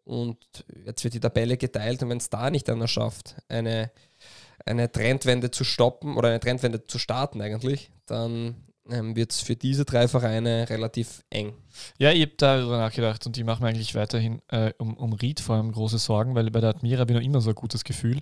Und 0.06 0.38
jetzt 0.86 1.04
wird 1.04 1.16
die 1.16 1.20
Tabelle 1.20 1.58
geteilt 1.58 2.04
und 2.04 2.10
wenn 2.10 2.20
es 2.20 2.30
da 2.30 2.52
nicht 2.52 2.70
einer 2.70 2.88
schafft, 2.88 3.36
eine, 3.50 3.92
eine 4.66 4.92
Trendwende 4.92 5.52
zu 5.52 5.64
stoppen 5.64 6.18
oder 6.18 6.30
eine 6.30 6.40
Trendwende 6.40 6.86
zu 6.86 7.00
starten 7.00 7.42
eigentlich, 7.42 7.92
dann 8.06 8.56
ähm, 8.90 9.16
wird 9.16 9.32
es 9.32 9.42
für 9.42 9.56
diese 9.56 9.86
drei 9.86 10.08
Vereine 10.08 10.70
relativ 10.70 11.24
eng. 11.30 11.54
Ja, 11.98 12.12
ich 12.12 12.22
habe 12.22 12.34
darüber 12.38 12.78
nachgedacht 12.78 13.26
und 13.26 13.36
die 13.36 13.44
machen 13.44 13.64
mir 13.64 13.70
eigentlich 13.70 13.96
weiterhin 13.96 14.42
äh, 14.50 14.74
um, 14.78 14.96
um 14.96 15.14
Ried 15.14 15.40
vor 15.40 15.56
allem 15.56 15.72
große 15.72 15.98
Sorgen, 15.98 16.36
weil 16.36 16.50
bei 16.52 16.62
der 16.62 16.70
Admira 16.70 17.02
habe 17.02 17.12
ich 17.12 17.18
noch 17.18 17.26
immer 17.26 17.42
so 17.42 17.50
ein 17.50 17.56
gutes 17.56 17.84
Gefühl. 17.84 18.22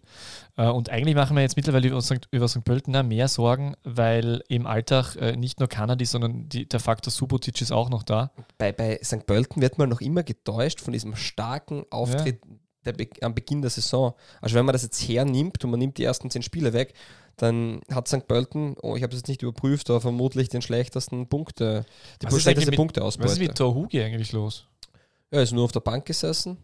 Äh, 0.57 0.67
und 0.67 0.89
eigentlich 0.89 1.15
machen 1.15 1.35
wir 1.35 1.41
jetzt 1.41 1.55
mittlerweile 1.55 1.87
über 1.87 2.01
St. 2.01 2.27
Über 2.31 2.47
St. 2.47 2.63
Pölten 2.63 2.95
auch 2.95 3.03
mehr 3.03 3.27
Sorgen, 3.27 3.75
weil 3.83 4.43
im 4.47 4.65
Alltag 4.65 5.15
äh, 5.17 5.35
nicht 5.35 5.59
nur 5.59 5.69
Kanadi, 5.69 6.05
sondern 6.05 6.49
die, 6.49 6.67
der 6.67 6.79
Faktor 6.79 7.11
Subotic 7.11 7.61
ist 7.61 7.71
auch 7.71 7.89
noch 7.89 8.03
da. 8.03 8.31
Bei, 8.57 8.71
bei 8.71 8.99
St. 9.03 9.25
Pölten 9.25 9.61
wird 9.61 9.77
man 9.77 9.89
noch 9.89 10.01
immer 10.01 10.23
getäuscht 10.23 10.81
von 10.81 10.93
diesem 10.93 11.15
starken 11.15 11.85
Auftritt 11.89 12.41
der 12.43 12.62
Be 12.91 13.07
am 13.21 13.33
Beginn 13.33 13.61
der 13.61 13.71
Saison. 13.71 14.13
Also 14.41 14.55
wenn 14.55 14.65
man 14.65 14.73
das 14.73 14.83
jetzt 14.83 15.07
hernimmt 15.07 15.63
und 15.63 15.71
man 15.71 15.79
nimmt 15.79 15.97
die 15.97 16.03
ersten 16.03 16.29
zehn 16.29 16.41
Spiele 16.43 16.73
weg, 16.73 16.93
dann 17.37 17.81
hat 17.89 18.07
St. 18.07 18.27
Pölten, 18.27 18.75
oh, 18.81 18.95
ich 18.95 19.01
habe 19.03 19.13
es 19.13 19.19
jetzt 19.21 19.27
nicht 19.29 19.41
überprüft, 19.41 19.89
aber 19.89 20.01
vermutlich 20.01 20.49
den 20.49 20.61
schlechtesten 20.61 21.27
Punkte, 21.29 21.85
die 22.21 22.25
Was 22.25 22.33
ist 22.33 22.41
schlechteste 22.43 22.71
mit- 22.71 22.77
Punkteausbeute. 22.77 23.25
Was 23.29 23.33
ist 23.33 23.39
mit 23.39 23.57
Torhugi 23.57 24.01
eigentlich 24.01 24.33
los? 24.33 24.67
Ja, 25.31 25.41
ist 25.41 25.53
nur 25.53 25.63
auf 25.63 25.71
der 25.71 25.79
Bank 25.79 26.05
gesessen. 26.05 26.57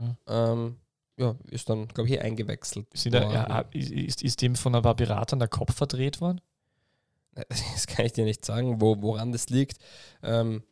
Ja. 0.00 0.52
Ähm, 0.52 0.76
ja, 1.18 1.34
ist 1.50 1.68
dann, 1.68 1.86
glaube 1.88 2.08
ich, 2.08 2.14
hier 2.14 2.22
eingewechselt. 2.22 2.86
Da, 3.12 3.32
ja, 3.32 3.60
ist, 3.72 4.22
ist 4.22 4.40
dem 4.42 4.56
von 4.56 4.74
ein 4.74 4.82
paar 4.82 4.94
Beratern 4.96 5.38
der 5.40 5.48
Kopf 5.48 5.74
verdreht 5.74 6.20
worden? 6.20 6.40
Das 7.48 7.86
kann 7.86 8.04
ich 8.04 8.12
dir 8.12 8.24
nicht 8.24 8.44
sagen, 8.44 8.80
wo, 8.80 9.00
woran 9.00 9.30
das 9.30 9.48
liegt. 9.48 9.78
Ähm, 10.24 10.64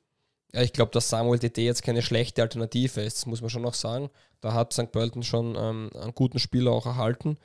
Ja, 0.57 0.63
ich 0.63 0.73
glaube, 0.73 0.91
dass 0.91 1.11
Samuel 1.11 1.39
DD 1.39 1.67
jetzt 1.67 1.83
keine 1.83 2.01
schlechte 2.01 2.41
Alternative 2.41 3.03
ist, 3.03 3.19
das 3.19 3.27
muss 3.27 3.43
man 3.43 3.51
schon 3.51 3.61
noch 3.61 3.75
sagen. 3.75 4.09
Da 4.41 4.55
hat 4.55 4.73
St. 4.73 4.91
Pölten 4.91 5.23
schon 5.23 5.55
ähm, 5.55 5.91
einen 5.95 6.15
guten 6.15 6.39
Spieler 6.39 6.73
auch 6.73 6.87
erhalten. 6.87 7.37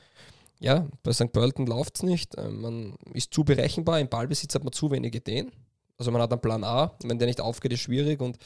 Ja, 0.62 0.88
bei 1.04 1.12
St. 1.12 1.34
Pölten 1.34 1.68
läuft 1.68 1.98
es 1.98 2.04
nicht. 2.04 2.38
Ähm, 2.38 2.62
man 2.62 2.96
ist 3.14 3.34
zu 3.34 3.44
berechenbar. 3.44 4.00
Im 4.00 4.08
Ballbesitz 4.08 4.56
hat 4.56 4.64
man 4.64 4.72
zu 4.72 4.92
wenig 4.92 5.14
Ideen. 5.14 5.52
Also 5.98 6.10
man 6.12 6.22
hat 6.22 6.32
einen 6.32 6.40
Plan 6.40 6.64
A. 6.64 6.96
Wenn 7.04 7.20
der 7.20 7.28
nicht 7.28 7.42
aufgeht, 7.42 7.74
ist 7.74 7.82
schwierig. 7.82 8.22
Und 8.22 8.38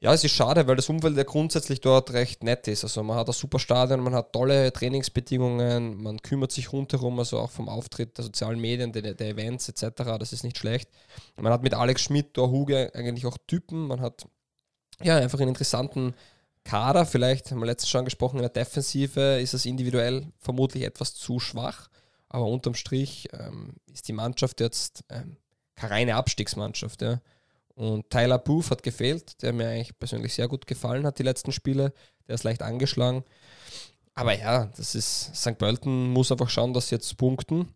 ja, 0.00 0.14
es 0.14 0.22
ist 0.22 0.32
schade, 0.32 0.66
weil 0.68 0.76
das 0.76 0.88
Umfeld 0.88 1.16
ja 1.16 1.24
grundsätzlich 1.24 1.80
dort 1.80 2.12
recht 2.12 2.44
nett 2.44 2.68
ist. 2.68 2.84
Also 2.84 3.02
man 3.02 3.16
hat 3.16 3.28
ein 3.28 3.32
super 3.32 3.58
Stadion, 3.58 4.00
man 4.00 4.14
hat 4.14 4.32
tolle 4.32 4.72
Trainingsbedingungen, 4.72 6.00
man 6.00 6.22
kümmert 6.22 6.52
sich 6.52 6.72
rundherum, 6.72 7.18
also 7.18 7.40
auch 7.40 7.50
vom 7.50 7.68
Auftritt 7.68 8.16
der 8.16 8.24
sozialen 8.24 8.60
Medien, 8.60 8.92
der, 8.92 9.14
der 9.14 9.28
Events 9.28 9.68
etc. 9.68 10.18
Das 10.18 10.32
ist 10.32 10.44
nicht 10.44 10.56
schlecht. 10.56 10.88
Man 11.36 11.52
hat 11.52 11.64
mit 11.64 11.74
Alex 11.74 12.02
Schmidt, 12.02 12.36
Dor 12.36 12.50
Huge 12.50 12.92
eigentlich 12.94 13.26
auch 13.26 13.36
Typen. 13.48 13.88
Man 13.88 14.00
hat 14.00 14.24
ja 15.02 15.16
einfach 15.16 15.40
einen 15.40 15.48
interessanten 15.48 16.14
Kader. 16.62 17.04
Vielleicht 17.04 17.50
haben 17.50 17.58
wir 17.58 17.66
letztens 17.66 17.90
schon 17.90 18.04
gesprochen, 18.04 18.36
in 18.36 18.42
der 18.42 18.50
Defensive 18.50 19.40
ist 19.40 19.54
es 19.54 19.66
individuell 19.66 20.28
vermutlich 20.38 20.84
etwas 20.84 21.14
zu 21.14 21.40
schwach. 21.40 21.88
Aber 22.28 22.44
unterm 22.44 22.74
Strich 22.74 23.28
ähm, 23.32 23.74
ist 23.92 24.06
die 24.06 24.12
Mannschaft 24.12 24.60
jetzt 24.60 25.02
ähm, 25.08 25.38
keine 25.74 25.92
reine 25.92 26.16
Abstiegsmannschaft. 26.16 27.02
Ja. 27.02 27.20
Und 27.78 28.10
Tyler 28.10 28.38
Booth 28.38 28.72
hat 28.72 28.82
gefehlt, 28.82 29.40
der 29.40 29.52
mir 29.52 29.68
eigentlich 29.68 29.96
persönlich 29.96 30.34
sehr 30.34 30.48
gut 30.48 30.66
gefallen 30.66 31.06
hat, 31.06 31.20
die 31.20 31.22
letzten 31.22 31.52
Spiele. 31.52 31.92
Der 32.26 32.34
ist 32.34 32.42
leicht 32.42 32.60
angeschlagen. 32.60 33.22
Aber 34.14 34.36
ja, 34.36 34.66
das 34.76 34.96
ist, 34.96 35.32
St. 35.36 35.56
Pölten 35.56 36.08
muss 36.12 36.32
einfach 36.32 36.50
schauen, 36.50 36.74
dass 36.74 36.88
sie 36.88 36.96
jetzt 36.96 37.16
punkten, 37.16 37.68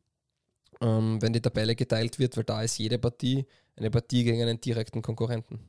ähm, 0.81 1.23
wenn 1.23 1.33
die 1.33 1.41
Tabelle 1.41 1.77
geteilt 1.77 2.19
wird, 2.19 2.37
weil 2.37 2.43
da 2.43 2.63
ist 2.63 2.79
jede 2.79 2.99
Partie 2.99 3.47
eine 3.77 3.93
Partie 3.93 4.25
gegen 4.25 4.43
einen 4.43 4.61
direkten 4.61 5.03
Konkurrenten. 5.03 5.61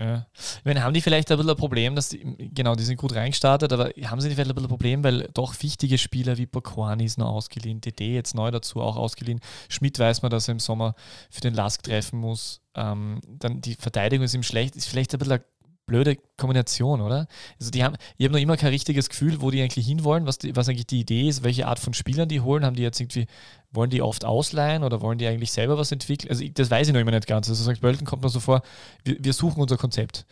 Ja. 0.00 0.26
Ich 0.34 0.64
meine, 0.64 0.82
haben 0.82 0.94
die 0.94 1.02
vielleicht 1.02 1.30
ein 1.30 1.36
bisschen 1.36 1.50
ein 1.50 1.56
Problem, 1.56 1.94
dass 1.94 2.08
die, 2.08 2.20
genau, 2.54 2.74
die 2.74 2.84
sind 2.84 2.96
gut 2.96 3.14
reingestartet, 3.14 3.70
aber 3.70 3.90
haben 4.04 4.20
sie 4.20 4.30
vielleicht 4.30 4.50
ein 4.50 4.54
bisschen 4.54 4.66
ein 4.66 4.68
Problem, 4.68 5.04
weil 5.04 5.28
doch 5.34 5.54
wichtige 5.60 5.98
Spieler 5.98 6.38
wie 6.38 6.46
Bokwani 6.46 7.04
ist 7.04 7.18
noch 7.18 7.28
ausgeliehen, 7.28 7.82
DD 7.82 8.14
jetzt 8.14 8.34
neu 8.34 8.50
dazu 8.50 8.80
auch 8.80 8.96
ausgeliehen. 8.96 9.40
Schmidt 9.68 9.98
weiß 9.98 10.22
man, 10.22 10.30
dass 10.30 10.48
er 10.48 10.52
im 10.52 10.58
Sommer 10.58 10.94
für 11.28 11.42
den 11.42 11.52
Lask 11.52 11.82
treffen 11.82 12.18
muss. 12.18 12.62
Ähm, 12.74 13.20
dann 13.28 13.60
die 13.60 13.74
Verteidigung 13.74 14.24
ist 14.24 14.34
ihm 14.34 14.42
schlecht, 14.42 14.74
ist 14.74 14.88
vielleicht 14.88 15.12
ein 15.12 15.18
bisschen 15.18 15.34
eine 15.34 15.44
blöde 15.90 16.16
Kombination, 16.36 17.00
oder? 17.00 17.26
Also 17.58 17.70
die 17.70 17.82
haben, 17.84 17.96
ich 18.16 18.24
habe 18.24 18.32
noch 18.34 18.40
immer 18.40 18.56
kein 18.56 18.70
richtiges 18.70 19.08
Gefühl, 19.08 19.40
wo 19.42 19.50
die 19.50 19.60
eigentlich 19.60 19.86
hinwollen, 19.86 20.24
was, 20.26 20.38
die, 20.38 20.54
was 20.54 20.68
eigentlich 20.68 20.86
die 20.86 21.00
Idee 21.00 21.28
ist, 21.28 21.42
welche 21.42 21.66
Art 21.66 21.78
von 21.80 21.92
Spielern 21.92 22.28
die 22.28 22.40
holen. 22.40 22.64
Haben 22.64 22.76
die 22.76 22.82
jetzt 22.82 23.00
irgendwie, 23.00 23.26
wollen 23.72 23.90
die 23.90 24.00
oft 24.02 24.24
ausleihen 24.24 24.84
oder 24.84 25.00
wollen 25.00 25.18
die 25.18 25.26
eigentlich 25.26 25.52
selber 25.52 25.76
was 25.76 25.92
entwickeln? 25.92 26.30
Also 26.30 26.44
ich, 26.44 26.54
das 26.54 26.70
weiß 26.70 26.86
ich 26.88 26.94
noch 26.94 27.00
immer 27.00 27.10
nicht 27.10 27.26
ganz. 27.26 27.48
Also 27.48 27.70
St. 27.70 27.80
Pölten 27.80 28.06
kommt 28.06 28.22
mir 28.22 28.28
so 28.30 28.40
vor, 28.40 28.62
wir, 29.04 29.16
wir 29.18 29.32
suchen 29.32 29.60
unser 29.60 29.76
Konzept. 29.76 30.24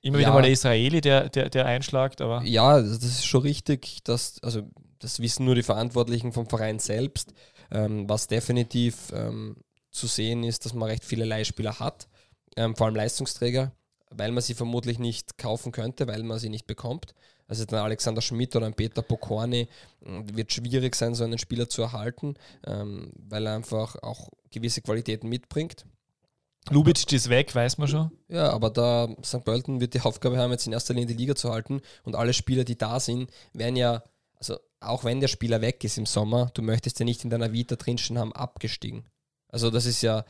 Immer 0.00 0.18
wieder 0.18 0.28
Ja. 0.28 0.34
mal 0.34 0.42
der 0.42 0.52
Israeli, 0.52 1.00
der, 1.00 1.28
der, 1.28 1.50
der 1.50 1.66
einschlagt, 1.66 2.20
aber 2.20 2.42
Ja, 2.44 2.80
das 2.80 3.02
ist 3.02 3.26
schon 3.26 3.42
richtig, 3.42 3.98
dass, 4.04 4.42
also 4.42 4.62
das 5.00 5.20
wissen 5.20 5.44
nur 5.44 5.54
die 5.54 5.62
Verantwortlichen 5.62 6.32
vom 6.32 6.48
Verein 6.48 6.78
selbst. 6.78 7.34
Ähm, 7.70 8.08
was 8.08 8.26
definitiv 8.28 9.12
ähm, 9.12 9.56
zu 9.90 10.06
sehen 10.06 10.44
ist, 10.44 10.64
dass 10.64 10.72
man 10.74 10.88
recht 10.88 11.04
viele 11.04 11.24
Leihspieler 11.24 11.78
hat, 11.80 12.08
ähm, 12.56 12.74
vor 12.76 12.86
allem 12.86 12.96
Leistungsträger, 12.96 13.72
weil 14.10 14.32
man 14.32 14.42
sie 14.42 14.54
vermutlich 14.54 14.98
nicht 14.98 15.38
kaufen 15.38 15.72
könnte, 15.72 16.06
weil 16.06 16.22
man 16.22 16.38
sie 16.38 16.48
nicht 16.48 16.66
bekommt. 16.66 17.14
Also 17.46 17.64
ein 17.66 17.74
Alexander 17.74 18.20
Schmidt 18.20 18.54
oder 18.56 18.66
ein 18.66 18.74
Peter 18.74 19.02
Pokorny 19.02 19.68
mh, 20.00 20.24
wird 20.34 20.52
schwierig 20.52 20.94
sein, 20.94 21.14
so 21.14 21.24
einen 21.24 21.38
Spieler 21.38 21.68
zu 21.68 21.82
erhalten, 21.82 22.34
ähm, 22.66 23.12
weil 23.16 23.46
er 23.46 23.54
einfach 23.54 23.96
auch 24.02 24.28
gewisse 24.50 24.82
Qualitäten 24.82 25.28
mitbringt. 25.28 25.86
Lubitsch 26.70 27.10
ist 27.12 27.30
weg, 27.30 27.54
weiß 27.54 27.78
man 27.78 27.88
schon. 27.88 28.10
Ja, 28.28 28.50
aber 28.50 28.68
da 28.68 29.08
St. 29.24 29.44
Pölten 29.44 29.80
wird 29.80 29.94
die 29.94 30.00
Aufgabe 30.00 30.36
haben, 30.36 30.52
jetzt 30.52 30.66
in 30.66 30.74
erster 30.74 30.92
Linie 30.92 31.06
die 31.06 31.20
Liga 31.20 31.34
zu 31.34 31.50
halten 31.50 31.80
und 32.04 32.14
alle 32.14 32.34
Spieler, 32.34 32.64
die 32.64 32.76
da 32.76 33.00
sind, 33.00 33.30
werden 33.54 33.76
ja, 33.76 34.02
also 34.36 34.58
auch 34.80 35.04
wenn 35.04 35.20
der 35.20 35.28
Spieler 35.28 35.62
weg 35.62 35.82
ist 35.84 35.96
im 35.96 36.06
Sommer, 36.06 36.50
du 36.54 36.62
möchtest 36.62 36.98
ja 36.98 37.04
nicht 37.04 37.24
in 37.24 37.30
deiner 37.30 37.52
Vita 37.52 37.76
drinstehen 37.76 38.18
haben, 38.18 38.34
abgestiegen. 38.34 39.06
Also 39.48 39.70
das 39.70 39.86
ist 39.86 40.02
ja, 40.02 40.24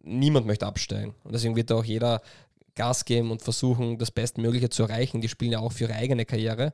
niemand 0.00 0.46
möchte 0.46 0.66
absteigen. 0.66 1.14
Und 1.22 1.32
deswegen 1.32 1.56
wird 1.56 1.70
auch 1.70 1.84
jeder 1.84 2.22
Gas 2.78 3.04
geben 3.04 3.30
und 3.30 3.42
versuchen, 3.42 3.98
das 3.98 4.10
Bestmögliche 4.10 4.70
zu 4.70 4.84
erreichen. 4.84 5.20
Die 5.20 5.28
spielen 5.28 5.52
ja 5.52 5.58
auch 5.58 5.72
für 5.72 5.84
ihre 5.84 5.94
eigene 5.94 6.24
Karriere. 6.24 6.72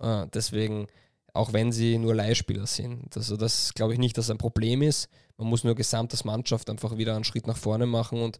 Äh, 0.00 0.26
deswegen, 0.34 0.88
auch 1.32 1.52
wenn 1.52 1.72
sie 1.72 1.98
nur 1.98 2.14
Leihspieler 2.14 2.66
sind. 2.66 3.16
Also 3.16 3.36
das 3.36 3.72
glaube 3.72 3.94
ich 3.94 3.98
nicht, 3.98 4.18
dass 4.18 4.30
ein 4.30 4.38
Problem 4.38 4.82
ist. 4.82 5.08
Man 5.38 5.48
muss 5.48 5.64
nur 5.64 5.74
gesamt 5.74 6.12
als 6.12 6.24
Mannschaft 6.24 6.68
einfach 6.68 6.96
wieder 6.98 7.14
einen 7.14 7.24
Schritt 7.24 7.46
nach 7.46 7.56
vorne 7.56 7.86
machen 7.86 8.20
und 8.20 8.38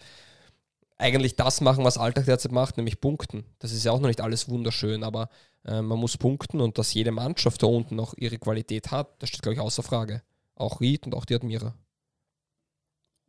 eigentlich 0.99 1.37
das 1.37 1.61
machen, 1.61 1.85
was 1.85 1.99
Alltag 1.99 2.25
derzeit 2.25 2.53
macht, 2.53 2.77
nämlich 2.77 3.01
punkten. 3.01 3.45
Das 3.59 3.73
ist 3.73 3.85
ja 3.85 3.93
auch 3.93 4.01
noch 4.01 4.09
nicht 4.09 4.21
alles 4.21 4.49
wunderschön, 4.49 5.05
aber 5.05 5.29
äh, 5.65 5.83
man 5.83 5.99
muss 5.99 6.17
punkten 6.17 6.61
und 6.61 6.79
dass 6.79 6.95
jede 6.95 7.13
Mannschaft 7.13 7.63
da 7.63 7.67
unten 7.67 7.97
noch 7.97 8.15
ihre 8.17 8.39
Qualität 8.39 8.91
hat, 8.91 9.23
das 9.23 9.29
steht, 9.29 9.43
glaube 9.43 9.55
ich, 9.55 9.61
außer 9.61 9.83
Frage. 9.83 10.23
Auch 10.55 10.81
Ried 10.81 11.05
und 11.05 11.15
auch 11.15 11.27
die 11.27 11.35
Admira. 11.35 11.75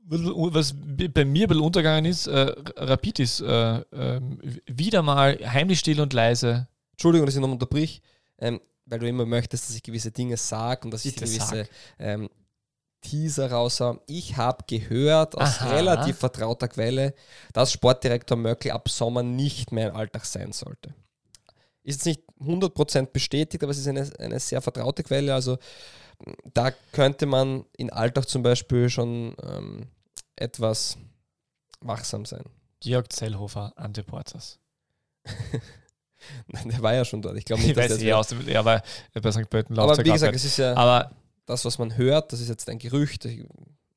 Was 0.10 0.74
bei 0.74 1.26
mir 1.26 1.46
ein 1.46 1.50
bisschen 1.50 1.64
untergegangen 1.64 2.06
ist, 2.06 2.28
äh, 2.28 2.56
Rapid 2.78 3.20
ist 3.20 3.42
äh, 3.42 3.82
ähm, 3.92 4.40
wieder 4.66 5.02
mal 5.02 5.38
heimlich 5.46 5.80
still 5.80 6.00
und 6.00 6.14
leise. 6.14 6.68
Entschuldigung, 6.92 7.26
dass 7.26 7.36
ich 7.36 7.42
noch 7.42 7.52
unterbrich, 7.52 8.02
ähm, 8.40 8.62
weil 8.86 9.00
du 9.00 9.08
immer 9.08 9.26
möchtest, 9.26 9.68
dass 9.68 9.76
ich 9.76 9.84
gewisse 9.84 10.12
Dinge 10.12 10.38
sage 10.38 10.86
und 10.86 10.92
dass 10.92 11.04
ich 11.04 11.16
gewisse 11.16 11.68
ähm, 12.00 12.30
Teaser 13.02 13.52
raushaue. 13.52 14.00
Ich 14.08 14.38
habe 14.38 14.64
gehört 14.68 15.36
aus 15.36 15.60
Aha. 15.60 15.76
relativ 15.76 16.18
vertrauter 16.18 16.68
Quelle, 16.70 17.14
dass 17.54 17.72
Sportdirektor 17.72 18.38
Möckel 18.38 18.72
ab 18.72 18.90
Sommer 18.90 19.24
nicht 19.24 19.72
mehr 19.72 19.90
im 19.90 19.96
Alltag 19.96 20.26
sein 20.26 20.54
sollte. 20.54 20.94
Ist 21.84 22.06
jetzt 22.06 22.06
nicht 22.06 22.22
100% 22.42 23.08
bestätigt, 23.08 23.64
aber 23.64 23.72
es 23.72 23.78
ist 23.78 23.88
eine, 23.88 24.10
eine 24.20 24.40
sehr 24.40 24.62
vertraute 24.62 25.04
Quelle. 25.04 25.34
Also 25.34 25.58
da 26.54 26.72
könnte 26.92 27.26
man 27.26 27.66
in 27.78 27.92
Alltag 27.92 28.28
zum 28.28 28.44
Beispiel 28.44 28.90
schon 28.90 29.36
ähm, 29.44 29.88
etwas 30.38 30.98
wachsam 31.82 32.26
sein. 32.26 32.44
Georg 32.80 33.12
Zellhofer, 33.12 33.74
Ante 33.76 34.04
Portas. 34.04 34.60
Der 36.66 36.82
war 36.82 36.94
ja 36.94 37.06
schon 37.06 37.22
dort. 37.22 37.38
Ich 37.38 37.46
glaube 37.46 37.62
Ich 37.62 37.68
nicht, 37.68 37.78
dass 37.78 37.92
weiß 37.92 38.00
der 38.00 38.18
aus 38.18 38.28
dem, 38.28 38.48
ja, 38.48 38.60
aber 38.60 38.82
bei 39.14 39.32
St. 39.32 39.50
Pölten 39.50 39.76
läuft 39.76 40.00
Aber 40.00 40.06
wie 40.06 40.12
gesagt, 40.12 40.36
es 40.36 40.46
ist 40.46 40.58
ja 40.58 40.76
aber 40.76 41.12
das, 41.46 41.64
was 41.66 41.78
man 41.78 41.96
hört, 41.96 42.32
das 42.34 42.40
ist 42.42 42.50
jetzt 42.50 42.68
ein 42.70 42.80
Gerücht. 42.80 43.26
Ich- 43.26 43.46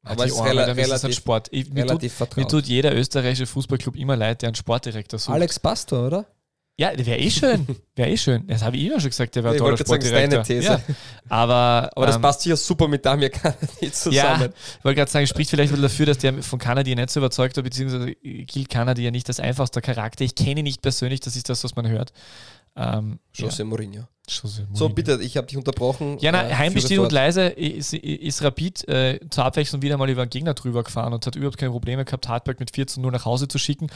Aber 0.04 0.24
es 0.24 0.32
ist 0.32 0.42
rela 0.42 0.66
dann 0.66 0.78
ist 0.78 0.86
es 0.86 0.92
ein 0.92 0.98
relativ, 1.00 1.16
Sport. 1.16 1.48
Ich, 1.50 1.68
mir, 1.70 1.82
tut, 1.86 2.02
relativ 2.02 2.36
mir 2.36 2.46
tut 2.48 2.66
jeder 2.66 2.94
österreichische 2.94 3.46
Fußballclub 3.46 3.96
immer 3.96 4.16
leid, 4.16 4.42
der 4.42 4.48
einen 4.48 4.54
Sportdirektor 4.54 5.18
sucht. 5.18 5.34
Alex 5.34 5.58
Pastor, 5.58 6.06
oder? 6.06 6.26
Ja, 6.80 6.96
der 6.96 7.04
wäre 7.04 7.18
eh 7.18 7.30
schön. 7.30 7.66
Wäre 7.94 8.08
eh 8.08 8.16
schön. 8.16 8.46
Das 8.46 8.62
habe 8.62 8.74
ich 8.78 8.86
immer 8.86 8.98
schon 8.98 9.10
gesagt, 9.10 9.36
der 9.36 9.44
wäre 9.44 9.52
ein 9.52 9.56
Ich 9.56 9.60
toller 9.60 9.72
wollte 9.78 9.84
gerade 9.84 10.02
sagen, 10.08 10.30
das 10.30 10.48
ist 10.48 10.56
Sportdirektor. 10.56 10.80
deine 10.80 10.80
These. 10.86 10.96
Ja. 11.28 11.28
Aber, 11.28 11.90
Aber 11.94 12.06
das 12.06 12.16
ähm, 12.16 12.22
passt 12.22 12.40
sicher 12.40 12.56
super 12.56 12.88
mit 12.88 13.04
Damir 13.04 13.28
Kanadi 13.28 13.58
Ja, 13.82 13.92
zusammen. 13.92 14.54
ich 14.78 14.84
wollte 14.84 14.96
gerade 14.96 15.10
sagen, 15.10 15.26
spricht 15.26 15.50
vielleicht 15.50 15.72
bisschen 15.72 15.82
dafür, 15.82 16.06
dass 16.06 16.16
der 16.16 16.42
von 16.42 16.58
Kanadi 16.58 16.94
nicht 16.94 17.10
so 17.10 17.20
überzeugt 17.20 17.58
hat, 17.58 17.64
beziehungsweise 17.64 18.14
gilt 18.14 18.70
Kanadi 18.70 19.02
ja 19.02 19.10
nicht 19.10 19.28
als 19.28 19.40
einfachster 19.40 19.82
Charakter. 19.82 20.24
Ich 20.24 20.34
kenne 20.34 20.60
ihn 20.60 20.64
nicht 20.64 20.80
persönlich, 20.80 21.20
das 21.20 21.36
ist 21.36 21.50
das, 21.50 21.62
was 21.64 21.76
man 21.76 21.86
hört. 21.86 22.14
Ähm, 22.76 23.18
José 23.34 23.64
Mourinho. 23.64 24.00
ja. 24.02 24.08
José 24.28 24.58
So, 24.72 24.84
Mourinho. 24.84 24.88
bitte, 24.94 25.18
ich 25.22 25.36
habe 25.36 25.46
dich 25.48 25.56
unterbrochen. 25.56 26.18
Ja, 26.20 26.30
na, 26.30 26.48
Äh, 26.48 26.54
heimlich 26.54 26.84
still 26.84 27.00
und 27.00 27.10
leise 27.10 27.46
ist, 27.48 27.92
ist 27.94 28.42
Rapid 28.42 28.86
äh, 28.88 29.18
zur 29.28 29.44
Abwechslung 29.44 29.82
wieder 29.82 29.96
mal 29.96 30.08
über 30.08 30.22
einen 30.22 30.30
Gegner 30.30 30.54
drüber 30.54 30.84
gefahren 30.84 31.12
und 31.12 31.26
hat 31.26 31.34
überhaupt 31.34 31.58
keine 31.58 31.72
Probleme 31.72 32.04
gehabt, 32.04 32.28
Hartberg 32.28 32.60
mit 32.60 32.72
4 32.74 32.86
zu 32.86 33.00
0 33.00 33.10
nach 33.10 33.24
Hause 33.24 33.48
zu 33.48 33.58
schicken 33.58 33.88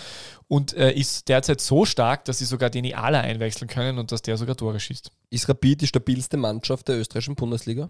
und 0.49 0.75
äh, 0.75 0.93
ist 0.93 1.29
derzeit 1.29 1.61
so 1.61 1.85
stark, 1.85 2.25
dass 2.25 2.39
sie 2.39 2.47
sogar 2.47 2.69
den 2.69 2.93
Ala 2.95 3.21
einwechseln 3.21 3.69
können 3.69 3.99
und 3.99 4.11
dass 4.11 4.23
der 4.23 4.37
sogar 4.37 4.57
Tore 4.57 4.81
schießt. 4.81 5.11
Ist 5.31 5.49
Rapid 5.49 5.83
die 5.83 5.87
stabilste 5.87 6.37
Mannschaft 6.37 6.89
der 6.89 6.99
österreichischen 6.99 7.37
Bundesliga? 7.37 7.89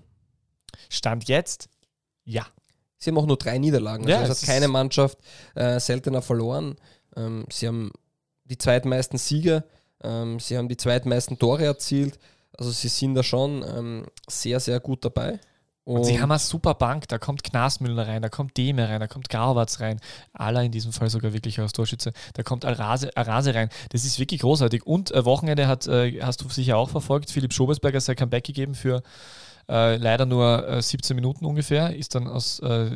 Stand 0.91 1.29
jetzt, 1.29 1.69
ja. 2.25 2.47
Sie 2.99 3.11
haben 3.11 3.19
auch 3.19 3.27
nur 3.27 3.37
drei 3.39 3.59
Niederlagen. 3.59 4.07
Ja, 4.09 4.19
Also 4.21 4.33
es 4.33 4.39
es 4.39 4.43
hat 4.43 4.49
ist- 4.49 4.55
keine 4.55 4.69
Mannschaft 4.69 5.19
äh, 5.55 5.81
seltener 5.81 6.21
verloren. 6.23 6.77
Ähm, 7.17 7.47
sie 7.51 7.69
haben 7.69 7.91
die 8.45 8.59
zweitmeisten 8.59 9.19
Siege, 9.19 9.65
ähm, 10.05 10.39
sie 10.41 10.57
haben 10.57 10.69
die 10.69 10.77
zweitmeisten 10.77 11.39
Tore 11.39 11.65
erzielt. 11.65 12.19
Also 12.57 12.71
sie 12.71 12.89
sind 12.89 13.15
da 13.15 13.23
schon 13.23 13.65
ähm, 13.67 14.07
sehr, 14.29 14.61
sehr 14.61 14.81
gut 14.81 15.05
dabei. 15.05 15.41
Und 15.85 16.05
sie 16.05 16.19
haben 16.19 16.31
eine 16.31 16.39
super 16.39 16.73
Bank, 16.73 17.09
da 17.09 17.19
kommt 17.19 17.45
Knasmüller 17.45 18.09
rein, 18.09 18.23
da 18.23 18.31
kommt 18.31 18.57
Deme 18.57 18.89
rein, 18.89 19.01
da 19.01 19.07
kommt 19.07 19.29
Garwatz 19.29 19.81
rein, 19.81 20.01
Ala 20.33 20.63
in 20.63 20.73
diesem 20.73 20.93
Fall 20.95 21.11
sogar 21.11 21.35
wirklich 21.35 21.61
als 21.61 21.73
Torschütze, 21.73 22.15
da 22.33 22.43
kommt 22.43 22.65
Arase, 22.65 23.15
Arase 23.15 23.55
rein. 23.55 23.69
Das 23.91 24.07
ist 24.07 24.19
wirklich 24.19 24.41
großartig. 24.41 24.87
Und 24.87 25.11
äh, 25.11 25.27
Wochenende 25.27 25.69
hat, 25.69 25.87
äh, 25.87 26.23
hast 26.23 26.41
du 26.41 26.49
sicher 26.49 26.79
auch 26.79 26.89
verfolgt, 26.89 27.31
Philipp 27.31 27.53
Schobesberger 27.53 28.01
sein 28.01 28.17
Comeback 28.17 28.45
gegeben 28.45 28.75
für 28.75 29.03
äh, 29.69 29.97
leider 29.97 30.27
nur 30.27 30.69
äh, 30.69 30.83
17 30.83 31.15
Minuten 31.15 31.45
ungefähr, 31.45 31.95
ist 31.95 32.15
dann 32.15 32.29
aus, 32.29 32.61
äh, 32.61 32.91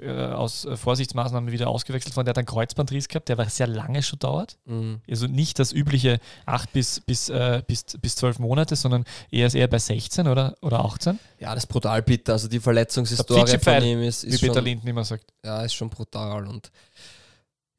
äh, 0.00 0.32
aus 0.32 0.64
äh, 0.64 0.76
Vorsichtsmaßnahmen 0.76 1.52
wieder 1.52 1.68
ausgewechselt 1.68 2.16
worden. 2.16 2.26
Der 2.26 2.30
hat 2.30 2.38
einen 2.38 2.46
Kreuzbandriss 2.46 3.08
gehabt, 3.08 3.28
der 3.28 3.38
war 3.38 3.48
sehr 3.48 3.66
lange 3.66 4.02
schon 4.02 4.18
dauert. 4.18 4.56
Mhm. 4.66 5.00
Also 5.08 5.26
nicht 5.26 5.58
das 5.58 5.72
übliche 5.72 6.20
8 6.46 6.72
bis, 6.72 7.00
bis, 7.00 7.32
bis, 7.66 7.84
bis 8.00 8.16
12 8.16 8.38
Monate, 8.38 8.76
sondern 8.76 9.04
eher, 9.30 9.52
eher 9.52 9.68
bei 9.68 9.78
16 9.78 10.28
oder, 10.28 10.54
oder 10.62 10.84
18, 10.84 11.18
Ja, 11.40 11.54
das 11.54 11.64
ist 11.64 11.68
brutal 11.68 12.02
bitter. 12.02 12.34
Also 12.34 12.48
die 12.48 12.60
Verletzungshistorie 12.60 13.58
von 13.58 13.82
ihm 13.82 14.02
ist, 14.02 14.24
wie 14.24 14.28
ist, 14.28 14.40
Peter 14.40 14.54
schon, 14.54 14.64
Linden 14.64 14.88
immer 14.88 15.04
sagt. 15.04 15.24
ja, 15.44 15.62
ist 15.62 15.74
schon 15.74 15.90
brutal. 15.90 16.46
Und 16.46 16.70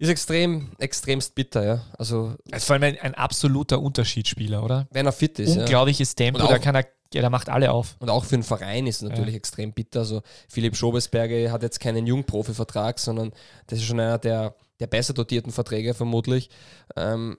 Ist 0.02 0.10
extrem, 0.10 0.70
extremst 0.80 1.36
bitter, 1.36 1.66
ja. 1.66 1.82
Also, 1.98 2.36
Also 2.52 2.66
vor 2.66 2.74
allem 2.76 2.84
ein, 2.84 2.98
ein 3.00 3.16
absoluter 3.16 3.82
Unterschiedsspieler, 3.82 4.64
oder? 4.64 4.88
wenn 4.92 5.06
er 5.06 5.12
fit 5.12 5.38
ist. 5.40 5.56
Ja. 5.56 5.62
Unglaubliches 5.64 6.16
Tempo, 6.16 6.40
Und 6.40 6.46
auch- 6.46 6.50
da 6.52 6.58
kann 6.60 6.74
er, 6.76 6.86
ja, 7.14 7.22
der 7.22 7.30
macht 7.30 7.50
alle 7.50 7.72
auf. 7.72 7.98
Und 8.00 8.10
auch 8.10 8.24
für 8.24 8.38
den 8.38 8.44
Verein 8.44 8.88
ist 8.88 9.02
es 9.04 9.10
natürlich 9.10 9.36
extrem 9.36 9.74
bitter. 9.74 10.00
Also 10.00 10.22
Philipp 10.48 10.76
Schobesberger 10.78 11.52
hat 11.52 11.64
jetzt 11.64 11.80
keinen 11.82 12.08
Jungprofi-Vertrag, 12.08 12.98
sondern 12.98 13.32
das 13.68 13.80
ist 13.80 13.86
schon 13.86 14.00
einer 14.00 14.18
der, 14.20 14.56
der 14.80 14.88
besser 14.88 15.14
dotierten 15.14 15.52
Verträge 15.52 15.94
vermutlich. 15.94 16.50
Ähm, 16.96 17.38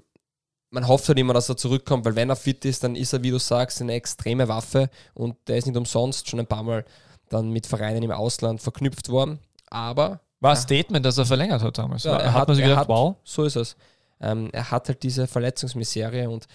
man 0.68 0.86
hofft 0.86 1.08
halt 1.08 1.18
immer, 1.18 1.32
dass 1.32 1.48
er 1.48 1.56
zurückkommt, 1.56 2.04
weil 2.04 2.14
wenn 2.14 2.28
er 2.28 2.36
fit 2.36 2.64
ist, 2.66 2.84
dann 2.84 2.94
ist 2.94 3.12
er, 3.14 3.22
wie 3.22 3.30
du 3.30 3.38
sagst, 3.38 3.80
eine 3.80 3.94
extreme 3.94 4.48
Waffe 4.48 4.90
und 5.14 5.36
der 5.48 5.56
ist 5.56 5.66
nicht 5.66 5.76
umsonst 5.78 6.28
schon 6.28 6.40
ein 6.40 6.46
paar 6.46 6.62
Mal 6.62 6.84
dann 7.30 7.50
mit 7.50 7.66
Vereinen 7.66 8.02
im 8.02 8.10
Ausland 8.10 8.60
verknüpft 8.60 9.08
worden. 9.08 9.38
Aber 9.70 10.20
War 10.40 10.52
ein 10.52 10.56
Statement, 10.56 11.04
das 11.04 11.18
er 11.18 11.26
verlängert 11.26 11.62
hat 11.62 11.76
damals. 11.78 12.04
Ja, 12.04 12.16
er 12.16 12.32
hat, 12.32 12.40
hat- 12.42 12.48
man 12.48 12.54
sich 12.56 12.64
gedacht, 12.64 12.80
hat- 12.80 12.88
wow. 12.88 13.16
so 13.24 13.44
ist 13.44 13.56
es. 13.56 13.76
Ähm, 14.20 14.48
er 14.52 14.70
hat 14.70 14.88
halt 14.88 15.02
diese 15.02 15.26
Verletzungsmisere 15.26 16.28
und 16.28 16.46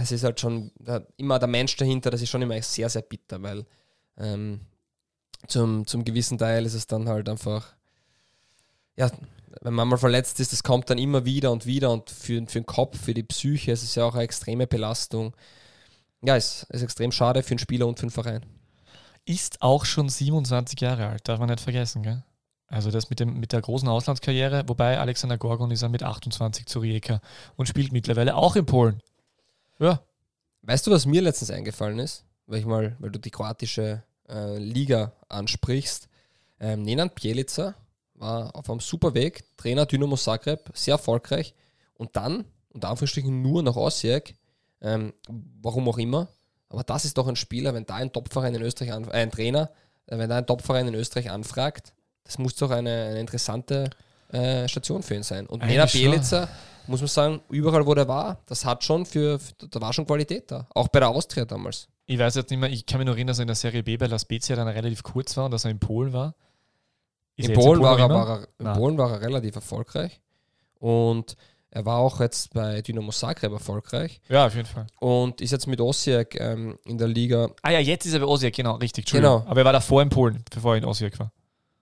es 0.00 0.12
ist 0.12 0.24
halt 0.24 0.40
schon 0.40 0.70
immer 1.16 1.38
der 1.38 1.48
Mensch 1.48 1.76
dahinter, 1.76 2.10
das 2.10 2.22
ist 2.22 2.28
schon 2.30 2.42
immer 2.42 2.60
sehr, 2.62 2.88
sehr 2.88 3.02
bitter, 3.02 3.40
weil 3.42 3.64
ähm, 4.18 4.60
zum, 5.46 5.86
zum 5.86 6.04
gewissen 6.04 6.38
Teil 6.38 6.66
ist 6.66 6.74
es 6.74 6.86
dann 6.86 7.08
halt 7.08 7.28
einfach, 7.28 7.74
ja, 8.96 9.10
wenn 9.62 9.74
man 9.74 9.88
mal 9.88 9.96
verletzt 9.96 10.40
ist, 10.40 10.52
das 10.52 10.62
kommt 10.62 10.90
dann 10.90 10.98
immer 10.98 11.24
wieder 11.24 11.50
und 11.52 11.66
wieder 11.66 11.90
und 11.90 12.10
für, 12.10 12.44
für 12.46 12.60
den 12.60 12.66
Kopf, 12.66 12.98
für 13.00 13.14
die 13.14 13.22
Psyche, 13.22 13.72
es 13.72 13.82
ist 13.82 13.94
ja 13.94 14.04
auch 14.04 14.14
eine 14.14 14.24
extreme 14.24 14.66
Belastung. 14.66 15.34
Ja, 16.22 16.36
es 16.36 16.64
ist 16.70 16.82
extrem 16.82 17.12
schade 17.12 17.42
für 17.42 17.54
den 17.54 17.58
Spieler 17.60 17.86
und 17.86 17.98
für 17.98 18.06
den 18.06 18.10
Verein. 18.10 18.44
Ist 19.24 19.62
auch 19.62 19.84
schon 19.84 20.08
27 20.08 20.80
Jahre 20.80 21.06
alt, 21.06 21.28
darf 21.28 21.38
man 21.38 21.48
nicht 21.48 21.60
vergessen, 21.60 22.02
gell? 22.02 22.24
Also 22.68 22.90
das 22.90 23.10
mit, 23.10 23.20
dem, 23.20 23.40
mit 23.40 23.52
der 23.52 23.62
großen 23.62 23.88
Auslandskarriere, 23.88 24.64
wobei 24.68 24.98
Alexander 24.98 25.38
Gorgon 25.38 25.70
ist 25.70 25.82
ja 25.82 25.88
mit 25.88 26.02
28 26.02 26.66
zu 26.66 26.80
Rijeka 26.80 27.20
und 27.56 27.66
spielt 27.66 27.92
mittlerweile 27.92 28.36
auch 28.36 28.56
in 28.56 28.66
Polen. 28.66 29.02
Ja, 29.78 30.02
Weißt 30.68 30.86
du, 30.86 30.90
was 30.90 31.06
mir 31.06 31.22
letztens 31.22 31.50
eingefallen 31.50 31.98
ist? 31.98 32.24
Weil, 32.46 32.60
ich 32.60 32.66
mal, 32.66 32.94
weil 32.98 33.10
du 33.10 33.18
die 33.18 33.30
kroatische 33.30 34.02
äh, 34.28 34.58
Liga 34.58 35.12
ansprichst. 35.30 36.10
Ähm, 36.60 36.82
Nenad 36.82 37.14
Bjelica 37.14 37.74
war 38.14 38.54
auf 38.54 38.68
einem 38.68 38.80
super 38.80 39.14
Weg, 39.14 39.44
Trainer 39.56 39.86
Dynamo 39.86 40.16
Zagreb, 40.16 40.70
sehr 40.74 40.92
erfolgreich. 40.92 41.54
Und 41.94 42.16
dann, 42.16 42.44
unter 42.68 42.90
Anführungsstrichen, 42.90 43.40
nur 43.40 43.62
nach 43.62 43.76
Osijek. 43.76 44.34
Ähm, 44.82 45.14
warum 45.62 45.88
auch 45.88 45.96
immer. 45.96 46.28
Aber 46.68 46.84
das 46.84 47.06
ist 47.06 47.16
doch 47.16 47.28
ein 47.28 47.36
Spieler, 47.36 47.72
wenn 47.72 47.86
da 47.86 47.94
ein 47.94 48.12
Topverein 48.12 48.54
in 48.54 48.60
Österreich, 48.60 48.90
äh, 48.90 49.10
ein 49.12 49.30
Trainer, 49.30 49.70
äh, 50.04 50.18
wenn 50.18 50.28
da 50.28 50.36
ein 50.36 50.46
Topverein 50.46 50.88
in 50.88 50.94
Österreich 50.94 51.30
anfragt, 51.30 51.94
das 52.28 52.38
muss 52.38 52.54
doch 52.56 52.70
eine, 52.70 53.06
eine 53.06 53.20
interessante 53.20 53.88
äh, 54.30 54.68
Station 54.68 55.02
für 55.02 55.14
ihn 55.14 55.22
sein. 55.22 55.46
Und 55.46 55.62
schon. 55.62 55.86
Bjelica, 55.86 56.48
muss 56.86 57.00
man 57.00 57.08
sagen, 57.08 57.40
überall 57.48 57.86
wo 57.86 57.94
der 57.94 58.06
war, 58.06 58.38
das 58.46 58.64
hat 58.66 58.84
schon 58.84 59.06
für, 59.06 59.40
da 59.70 59.80
war 59.80 59.92
schon 59.94 60.06
Qualität 60.06 60.50
da. 60.50 60.66
Auch 60.74 60.88
bei 60.88 61.00
der 61.00 61.08
Austria 61.08 61.46
damals. 61.46 61.88
ich 62.06 62.18
weiß 62.18 62.34
jetzt 62.34 62.50
nicht 62.50 62.60
mehr, 62.60 62.70
ich 62.70 62.84
kann 62.84 62.98
mich 62.98 63.06
noch 63.06 63.14
erinnern, 63.14 63.28
dass 63.28 63.38
er 63.38 63.42
in 63.42 63.48
der 63.48 63.56
Serie 63.56 63.82
B 63.82 63.96
bei 63.96 64.06
La 64.06 64.18
Spezia 64.18 64.56
dann 64.56 64.68
relativ 64.68 65.02
kurz 65.02 65.36
war 65.38 65.46
und 65.46 65.52
dass 65.52 65.64
er 65.64 65.70
in 65.70 65.78
Polen 65.78 66.12
war. 66.12 66.34
In 67.36 67.44
er 67.44 67.50
jetzt 67.50 67.58
Polen, 67.58 67.80
war 67.80 67.98
er, 67.98 68.08
war 68.10 68.40
er, 68.40 68.48
in. 68.58 68.72
Polen 68.74 68.98
war 68.98 69.10
er 69.10 69.20
relativ 69.22 69.54
erfolgreich. 69.54 70.20
Und 70.78 71.34
er 71.70 71.86
war 71.86 71.98
auch 71.98 72.20
jetzt 72.20 72.52
bei 72.52 72.82
Dynamo 72.82 73.12
Zagreb 73.12 73.52
erfolgreich. 73.52 74.20
Ja, 74.28 74.46
auf 74.46 74.54
jeden 74.54 74.66
Fall. 74.66 74.86
Und 75.00 75.40
ist 75.40 75.52
jetzt 75.52 75.66
mit 75.66 75.80
Osijek 75.80 76.38
ähm, 76.40 76.78
in 76.84 76.98
der 76.98 77.08
Liga. 77.08 77.50
Ah 77.62 77.70
ja, 77.70 77.78
jetzt 77.78 78.06
ist 78.06 78.14
er 78.14 78.20
bei 78.20 78.26
Osijek, 78.26 78.54
genau, 78.56 78.76
richtig. 78.76 79.06
Genau. 79.06 79.44
Aber 79.46 79.60
er 79.60 79.64
war 79.64 79.72
davor 79.72 80.02
in 80.02 80.08
Polen, 80.08 80.44
bevor 80.52 80.74
er 80.74 80.78
in 80.78 80.84
Osijek 80.84 81.18
war. 81.18 81.32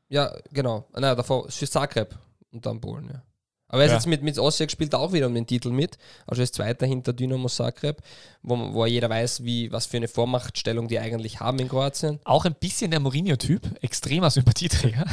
Ja, 0.09 0.33
genau. 0.53 0.87
Nein, 0.93 1.17
davor 1.17 1.49
für 1.51 1.69
Zagreb 1.69 2.15
und 2.53 2.65
dann 2.65 2.81
Polen, 2.81 3.09
ja. 3.13 3.23
Aber 3.69 3.81
er 3.83 3.87
ist 3.87 3.91
Ja. 3.91 3.97
jetzt 3.97 4.07
mit, 4.07 4.23
mit 4.23 4.39
Osijek 4.39 4.71
spielt 4.71 4.95
auch 4.95 5.13
wieder 5.13 5.27
um 5.27 5.35
den 5.35 5.45
Titel 5.45 5.71
mit. 5.71 5.99
Also 6.25 6.41
er 6.41 6.45
ist 6.45 6.55
Zweiter 6.55 6.87
hinter 6.87 7.13
Dynamo 7.13 7.49
Zagreb, 7.49 8.01
wo, 8.43 8.57
wo 8.73 8.87
jeder 8.87 9.11
weiß, 9.11 9.43
wie, 9.43 9.73
was 9.73 9.87
für 9.87 9.97
eine 9.97 10.07
Vormachtstellung 10.07 10.87
die 10.87 11.01
eigentlich 11.01 11.41
haben 11.41 11.59
in 11.59 11.69
Kroatien. 11.69 12.21
Auch 12.25 12.45
ein 12.45 12.55
bisschen 12.55 12.93
der 12.93 13.01
Mourinho-Typ, 13.01 13.83
extremer 13.83 14.31
Sympathieträger. 14.31 15.05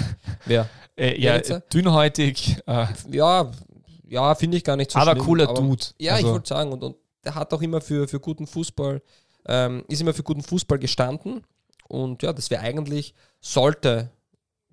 Wer? 0.46 0.70
Äh, 0.96 1.20
ja, 1.20 1.40
Bjelica? 1.40 1.60
dünnhäutig, 1.74 2.58
äh, 2.68 2.86
Ja, 3.10 3.50
ja, 4.08 4.36
finde 4.36 4.58
ich 4.58 4.64
gar 4.64 4.76
nicht 4.76 4.92
so 4.92 5.00
aber 5.00 5.14
schlimm. 5.14 5.26
cooler 5.26 5.50
aber- 5.50 5.60
Dude. 5.60 5.84
Ja, 5.98 6.14
also, 6.14 6.28
ich 6.28 6.32
wollte 6.34 6.48
sagen, 6.50 6.72
und, 6.72 6.84
und 6.84 6.96
der 7.26 7.34
hat 7.34 7.52
auch 7.52 7.64
immer 7.64 7.82
für, 7.82 8.08
für 8.08 8.20
guten 8.20 8.46
Fußball, 8.46 9.02
ähm, 9.48 9.84
ist 9.88 10.02
immer 10.02 10.14
für 10.14 10.22
guten 10.22 10.44
Fußball 10.44 10.78
gestanden. 10.78 11.42
Und 11.88 12.22
ja, 12.22 12.32
das 12.32 12.52
wäre 12.52 12.62
eigentlich, 12.62 13.16
sollte, 13.42 14.12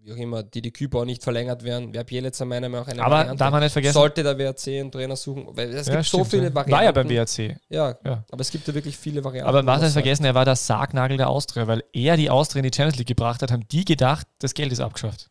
wie 0.02 0.12
auch 0.12 0.16
immer, 0.16 0.42
die 0.42 0.62
die 0.62 0.72
Kübau 0.72 1.04
nicht 1.04 1.22
verlängert 1.22 1.62
werden, 1.62 1.92
wäre 1.92 2.04
Bielitzer 2.04 2.44
meiner 2.44 2.68
Meinung 2.68 2.86
nach 2.86 2.92
eine 2.92 3.02
aber 3.02 3.16
Variante. 3.16 3.36
darf 3.38 3.50
man 3.50 3.62
nicht 3.62 3.72
vergessen, 3.72 3.94
Sollte 3.94 4.22
der 4.22 4.38
WRC 4.38 4.66
einen 4.80 4.90
Trainer 4.90 5.16
suchen, 5.16 5.48
weil 5.50 5.74
es 5.74 5.86
ja, 5.86 5.94
gibt 5.96 6.06
so 6.06 6.18
stimmt, 6.18 6.30
viele 6.30 6.44
ja. 6.44 6.54
Varianten. 6.54 6.72
War 6.72 6.84
ja 6.84 6.92
beim 6.92 7.06
BRC. 7.08 7.56
Ja, 7.68 7.96
Ja. 8.04 8.24
aber 8.30 8.40
es 8.40 8.50
gibt 8.50 8.66
ja 8.66 8.74
wirklich 8.74 8.96
viele 8.96 9.22
Varianten. 9.22 9.48
Aber 9.48 9.58
man 9.58 9.66
darf 9.66 9.82
nicht 9.82 9.92
vergessen, 9.92 10.24
er 10.24 10.34
war 10.34 10.44
der 10.44 10.56
Sargnagel 10.56 11.16
der 11.18 11.28
Austria, 11.28 11.66
weil 11.66 11.84
er 11.92 12.16
die 12.16 12.30
Austria 12.30 12.62
in 12.62 12.70
die 12.70 12.74
Champions 12.74 12.96
League 12.98 13.08
gebracht 13.08 13.42
hat, 13.42 13.50
haben 13.52 13.68
die 13.68 13.84
gedacht, 13.84 14.26
das 14.38 14.54
Geld 14.54 14.72
ist 14.72 14.80
abgeschafft. 14.80 15.28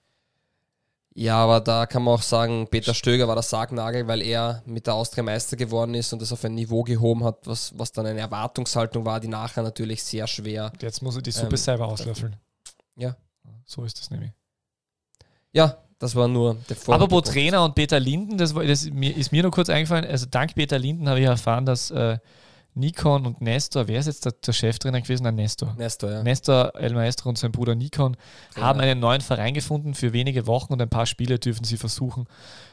Ja, 1.16 1.38
aber 1.38 1.60
da 1.60 1.86
kann 1.86 2.04
man 2.04 2.14
auch 2.14 2.22
sagen, 2.22 2.68
Peter 2.70 2.94
Stöger 2.94 3.28
war 3.28 3.36
der 3.36 3.42
Sargnagel, 3.44 4.08
weil 4.08 4.22
er 4.22 4.62
mit 4.66 4.86
der 4.88 4.94
Austria 4.94 5.24
Meister 5.24 5.58
geworden 5.58 5.96
ist 5.96 6.14
und 6.14 6.22
das 6.22 6.32
auf 6.32 6.46
ein 6.46 6.54
Niveau 6.54 6.84
gehoben 6.84 7.24
hat, 7.24 7.40
was, 7.46 7.78
was 7.78 7.92
dann 7.92 8.06
eine 8.06 8.20
Erwartungshaltung 8.22 9.04
war, 9.04 9.20
die 9.20 9.28
nachher 9.28 9.64
natürlich 9.64 10.04
sehr 10.04 10.28
schwer. 10.28 10.70
Und 10.72 10.84
jetzt 10.84 11.02
muss 11.02 11.16
er 11.16 11.22
die 11.24 11.32
Suppe 11.32 11.50
Ähm, 11.50 11.58
selber 11.58 11.88
auslöffeln. 11.88 12.36
Ja. 12.96 13.18
So 13.66 13.84
ist 13.84 14.00
das 14.00 14.12
nämlich. 14.12 14.32
Ja, 15.54 15.78
das 16.00 16.16
war 16.16 16.28
nur 16.28 16.56
der 16.70 16.76
Vor 16.76 16.96
Apropos 16.96 17.24
Trainer 17.30 17.64
und 17.64 17.76
Peter 17.76 18.00
Linden, 18.00 18.38
das, 18.38 18.56
war- 18.56 18.64
das 18.64 18.84
ist 18.86 19.32
mir 19.32 19.42
nur 19.44 19.52
kurz 19.52 19.70
eingefallen. 19.70 20.06
Also 20.06 20.26
dank 20.30 20.56
Peter 20.56 20.80
Linden 20.80 21.10
habe 21.10 21.20
ich 21.20 21.26
erfahren, 21.26 21.66
dass 21.66 21.92
äh, 21.92 22.18
Nikon 22.76 23.26
und 23.26 23.42
Nestor, 23.42 23.88
wer 23.88 24.00
ist 24.00 24.06
jetzt 24.06 24.26
der, 24.26 24.32
der 24.34 24.54
Cheftrainer 24.54 25.02
gewesen? 25.02 25.24
Nein, 25.24 25.36
Nestor. 25.36 25.74
Nestor, 25.78 26.12
ja. 26.12 26.24
Nestor 26.24 26.72
El 26.76 26.94
Maestro 26.94 27.30
und 27.30 27.38
sein 27.38 27.52
Bruder 27.52 27.76
Nikon 27.76 28.16
Trainer. 28.54 28.66
haben 28.68 28.80
einen 28.80 29.00
neuen 29.00 29.22
Verein 29.22 29.54
gefunden 29.54 29.94
für 29.96 30.14
wenige 30.14 30.48
Wochen 30.48 30.72
und 30.74 30.82
ein 30.82 30.90
paar 30.90 31.06
Spiele 31.06 31.40
dürfen 31.40 31.64
sie 31.66 31.78
versuchen, 31.78 32.28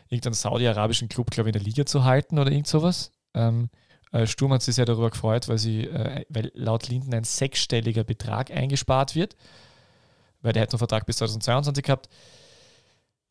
irgendeinen 0.09 0.35
saudi-arabischen 0.35 1.09
Club, 1.09 1.31
glaube 1.31 1.49
ich, 1.51 1.57
in 1.57 1.61
der 1.61 1.67
Liga 1.67 1.87
zu 1.87 2.05
halten 2.05 2.39
oder 2.39 2.53
irgend 2.53 2.69
sowas. 2.69 3.11
Ähm, 3.35 3.71
äh, 4.13 4.27
Sturm 4.27 4.53
hat 4.53 4.63
sich 4.63 4.77
sehr 4.77 4.85
darüber 4.85 5.11
gefreut, 5.11 5.49
weil, 5.49 5.59
sie, 5.59 5.85
äh, 5.85 6.25
weil 6.29 6.53
laut 6.55 6.89
Linden 6.89 7.13
ein 7.15 7.25
sechsstelliger 7.25 8.05
Betrag 8.05 8.53
eingespart 8.53 9.17
wird, 9.17 9.35
weil 10.43 10.53
der 10.53 10.63
hätte 10.63 10.75
noch 10.75 10.79
Vertrag 10.79 11.07
bis 11.07 11.17
2022 11.17 11.83
gehabt. 11.83 12.09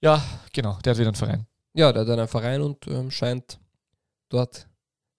Ja, 0.01 0.23
genau, 0.53 0.77
der 0.83 0.91
hat 0.91 0.97
wieder 0.97 1.09
einen 1.09 1.15
Verein. 1.15 1.47
Ja, 1.73 1.91
der 1.91 2.03
hat 2.03 2.09
einen 2.09 2.27
Verein 2.27 2.61
und 2.61 2.87
ähm, 2.87 3.11
scheint 3.11 3.59
dort 4.29 4.67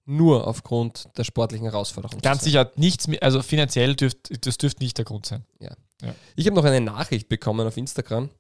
nur 0.05 0.47
aufgrund 0.47 1.09
der 1.19 1.25
sportlichen 1.25 1.67
Herausforderung 1.67 2.21
Ganz 2.21 2.43
zu 2.43 2.51
sein. 2.51 2.67
sicher 2.67 2.73
nichts 2.77 3.09
mehr, 3.09 3.23
also 3.23 3.43
finanziell 3.43 3.97
dürft, 3.97 4.47
das 4.47 4.57
dürfte 4.57 4.83
nicht 4.83 4.97
der 4.99 5.05
Grund 5.05 5.27
sein. 5.27 5.45
Ich 6.37 6.47
habe 6.47 6.57
noch 6.57 6.65
eine 6.65 6.81
Nachricht 6.81 7.29
bekommen 7.29 7.67
auf 7.67 7.77
Instagram, 7.77 8.31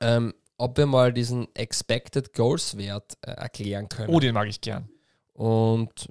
ähm, 0.00 0.32
ob 0.56 0.78
wir 0.78 0.86
mal 0.86 1.12
diesen 1.12 1.54
Expected 1.54 2.32
Goals 2.32 2.76
Wert 2.76 3.18
äh, 3.22 3.32
erklären 3.32 3.88
können. 3.88 4.08
Oh, 4.08 4.20
den 4.20 4.34
mag 4.34 4.48
ich 4.48 4.60
gern. 4.60 4.88
Und 5.34 6.08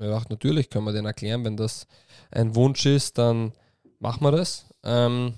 ja, 0.00 0.22
natürlich 0.28 0.70
können 0.70 0.84
wir 0.84 0.92
den 0.92 1.06
erklären, 1.06 1.44
wenn 1.44 1.56
das 1.56 1.86
ein 2.30 2.54
Wunsch 2.54 2.86
ist, 2.86 3.18
dann 3.18 3.52
machen 3.98 4.22
wir 4.22 4.32
das. 4.32 4.66
Ähm, 4.82 5.34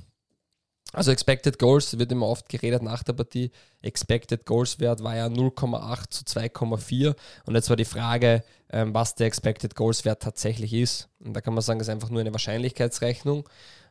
also 0.96 1.10
Expected 1.10 1.58
Goals 1.58 1.98
wird 1.98 2.10
immer 2.10 2.26
oft 2.26 2.48
geredet 2.48 2.82
nach 2.82 3.02
der 3.02 3.12
Partie. 3.12 3.50
Expected 3.82 4.46
Goals 4.46 4.80
Wert 4.80 5.04
war 5.04 5.14
ja 5.14 5.26
0,8 5.26 6.08
zu 6.08 6.24
2,4 6.24 7.14
und 7.44 7.54
jetzt 7.54 7.68
war 7.68 7.76
die 7.76 7.84
Frage, 7.84 8.42
ähm, 8.70 8.94
was 8.94 9.14
der 9.14 9.26
Expected 9.26 9.74
Goals 9.74 10.06
Wert 10.06 10.22
tatsächlich 10.22 10.72
ist. 10.72 11.10
Und 11.20 11.34
da 11.34 11.42
kann 11.42 11.52
man 11.52 11.62
sagen, 11.62 11.78
das 11.78 11.88
ist 11.88 11.92
einfach 11.92 12.08
nur 12.08 12.22
eine 12.22 12.32
Wahrscheinlichkeitsrechnung. 12.32 13.46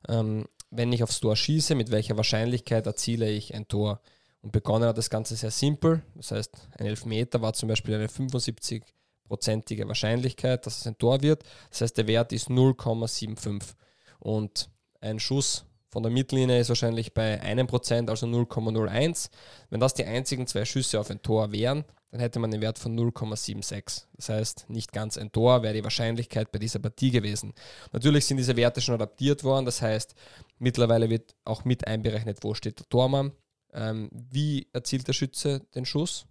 Ähm, 0.10 0.47
wenn 0.72 0.91
ich 0.91 1.03
aufs 1.03 1.20
Tor 1.20 1.36
schieße, 1.36 1.76
mit 1.76 1.91
welcher 1.91 2.18
Wahrscheinlichkeit 2.18 2.88
erziele 2.88 3.30
ich 3.30 3.53
ein 3.53 3.68
Tor? 3.68 4.01
Und 4.41 4.51
begonnen 4.51 4.89
hat 4.89 4.97
das 4.97 5.12
Ganze 5.12 5.36
sehr 5.36 5.51
simpel. 5.51 6.01
Das 6.16 6.32
heißt, 6.32 6.70
ein 6.80 6.88
Elfmeter 6.88 7.39
war 7.39 7.53
zum 7.53 7.70
Beispiel 7.70 7.93
eine 7.93 8.08
75-prozentige 8.08 9.88
Wahrscheinlichkeit, 9.88 10.66
dass 10.66 10.80
es 10.80 10.88
ein 10.88 10.97
Tor 10.97 11.22
wird. 11.22 11.43
Das 11.70 11.82
heißt, 11.82 11.97
der 11.97 12.08
Wert 12.08 12.34
ist 12.34 12.49
0,75. 12.49 13.76
Und 14.18 14.70
ein 15.01 15.20
Schuss 15.20 15.66
von 15.96 16.04
der 16.04 16.12
Mittellinie 16.12 16.60
ist 16.60 16.68
wahrscheinlich 16.68 17.14
bei 17.14 17.39
einem 17.39 17.68
Prozent, 17.68 18.10
also 18.10 18.28
0,01. 18.28 19.30
Wenn 19.70 19.80
das 19.80 19.93
die 19.93 20.04
einzigen 20.04 20.46
zwei 20.46 20.66
Schüsse 20.66 21.00
auf 21.00 21.10
ein 21.10 21.22
Tor 21.22 21.54
wären, 21.54 21.86
dann 22.12 22.20
hätte 22.20 22.38
man 22.39 22.52
den 22.52 22.60
Wert 22.60 22.78
von 22.78 23.00
0,76. 23.00 24.04
Das 24.12 24.28
heißt, 24.28 24.70
nicht 24.70 24.91
ganz 24.91 25.18
ein 25.18 25.32
Tor 25.32 25.64
wäre 25.64 25.74
die 25.74 25.86
Wahrscheinlichkeit 25.86 26.52
bei 26.52 26.60
dieser 26.60 26.80
Partie 26.80 27.12
gewesen. 27.12 27.54
Natürlich 27.93 28.26
sind 28.26 28.36
diese 28.36 28.58
Werte 28.58 28.82
schon 28.82 28.96
adaptiert 28.96 29.46
worden, 29.46 29.66
das 29.66 29.82
heißt, 29.82 30.16
mittlerweile 30.60 31.10
wird 31.10 31.34
auch 31.46 31.64
mit 31.64 31.88
einberechnet, 31.88 32.39
wo 32.41 32.54
steht 32.56 32.80
der 32.80 32.89
Tormann, 32.89 33.32
ähm, 33.72 34.10
wie 34.12 34.68
erzielt 34.74 35.08
der 35.08 35.14
Schütze 35.14 35.62
den 35.76 35.86
Schuss, 35.86 36.28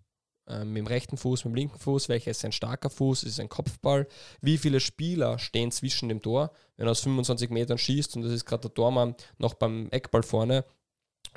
ähm, 0.47 0.73
mit 0.73 0.81
dem 0.81 0.87
rechten 0.87 1.17
Fuß, 1.17 1.45
mit 1.45 1.53
dem 1.53 1.57
linken 1.57 1.79
Fuß, 1.79 2.09
welcher 2.09 2.31
ist 2.31 2.45
ein 2.45 2.53
starker 2.53 2.91
Fuß, 2.91 3.23
ist 3.23 3.41
ein 3.41 3.49
Kopfball, 3.49 4.07
wie 4.41 4.59
viele 4.59 4.81
Spieler 4.81 5.39
stehen 5.39 5.71
zwischen 5.71 6.09
dem 6.09 6.23
Tor, 6.23 6.53
wenn 6.77 6.87
er 6.87 6.91
aus 6.91 7.01
25 7.01 7.51
Metern 7.51 7.79
schießt 7.79 8.17
und 8.17 8.23
das 8.23 8.33
ist 8.33 8.45
gerade 8.45 8.63
der 8.63 8.75
Tormann 8.75 9.15
noch 9.39 9.55
beim 9.55 9.89
Eckball 9.91 10.23
vorne 10.23 10.65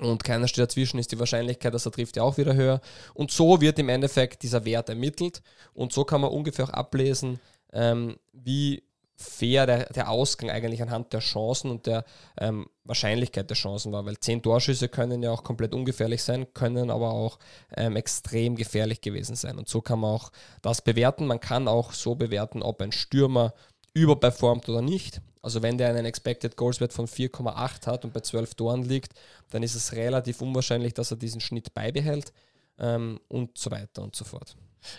und 0.01 0.23
keiner 0.23 0.47
steht 0.47 0.63
dazwischen, 0.63 0.99
ist 0.99 1.11
die 1.11 1.19
Wahrscheinlichkeit, 1.19 1.73
dass 1.73 1.85
er 1.85 1.91
trifft, 1.91 2.17
ja 2.17 2.23
auch 2.23 2.37
wieder 2.37 2.53
höher. 2.53 2.81
Und 3.13 3.31
so 3.31 3.61
wird 3.61 3.79
im 3.79 3.89
Endeffekt 3.89 4.43
dieser 4.43 4.63
Wert 4.65 4.89
ermittelt 4.89 5.41
und 5.73 5.93
so 5.93 6.03
kann 6.03 6.21
man 6.21 6.31
ungefähr 6.31 6.65
auch 6.65 6.69
ablesen, 6.69 7.39
ähm, 7.73 8.17
wie 8.33 8.83
fair 9.17 9.65
der, 9.65 9.85
der 9.91 10.09
Ausgang 10.09 10.51
eigentlich 10.51 10.81
anhand 10.81 11.11
der 11.11 11.21
Chancen 11.21 11.71
und 11.71 11.87
der 11.87 12.05
ähm, 12.39 12.67
Wahrscheinlichkeit 12.83 13.49
der 13.49 13.57
Chancen 13.57 13.91
war, 13.91 14.05
weil 14.05 14.19
zehn 14.19 14.43
Torschüsse 14.43 14.89
können 14.89 15.23
ja 15.23 15.31
auch 15.31 15.43
komplett 15.43 15.73
ungefährlich 15.73 16.21
sein, 16.21 16.53
können 16.53 16.91
aber 16.91 17.11
auch 17.11 17.39
ähm, 17.75 17.95
extrem 17.95 18.55
gefährlich 18.55 19.01
gewesen 19.01 19.35
sein. 19.35 19.57
Und 19.57 19.67
so 19.67 19.81
kann 19.81 19.99
man 19.99 20.11
auch 20.11 20.31
das 20.61 20.83
bewerten. 20.83 21.25
Man 21.25 21.39
kann 21.39 21.67
auch 21.67 21.93
so 21.93 22.13
bewerten, 22.13 22.61
ob 22.61 22.79
ein 22.81 22.91
Stürmer 22.91 23.53
überperformt 23.93 24.69
oder 24.69 24.83
nicht. 24.83 25.21
Also 25.41 25.63
wenn 25.63 25.79
der 25.79 25.89
einen 25.89 26.05
Expected 26.05 26.55
Goals 26.55 26.79
Wert 26.79 26.93
von 26.93 27.07
4,8 27.07 27.87
hat 27.87 28.05
und 28.05 28.13
bei 28.13 28.19
12 28.19 28.53
Toren 28.53 28.83
liegt, 28.83 29.13
dann 29.49 29.63
ist 29.63 29.75
es 29.75 29.93
relativ 29.93 30.41
unwahrscheinlich, 30.41 30.93
dass 30.93 31.09
er 31.09 31.17
diesen 31.17 31.41
Schnitt 31.41 31.73
beibehält 31.73 32.33
ähm, 32.77 33.19
und 33.27 33.57
so 33.57 33.71
weiter 33.71 34.03
und 34.03 34.15
so 34.15 34.25
fort. 34.25 34.55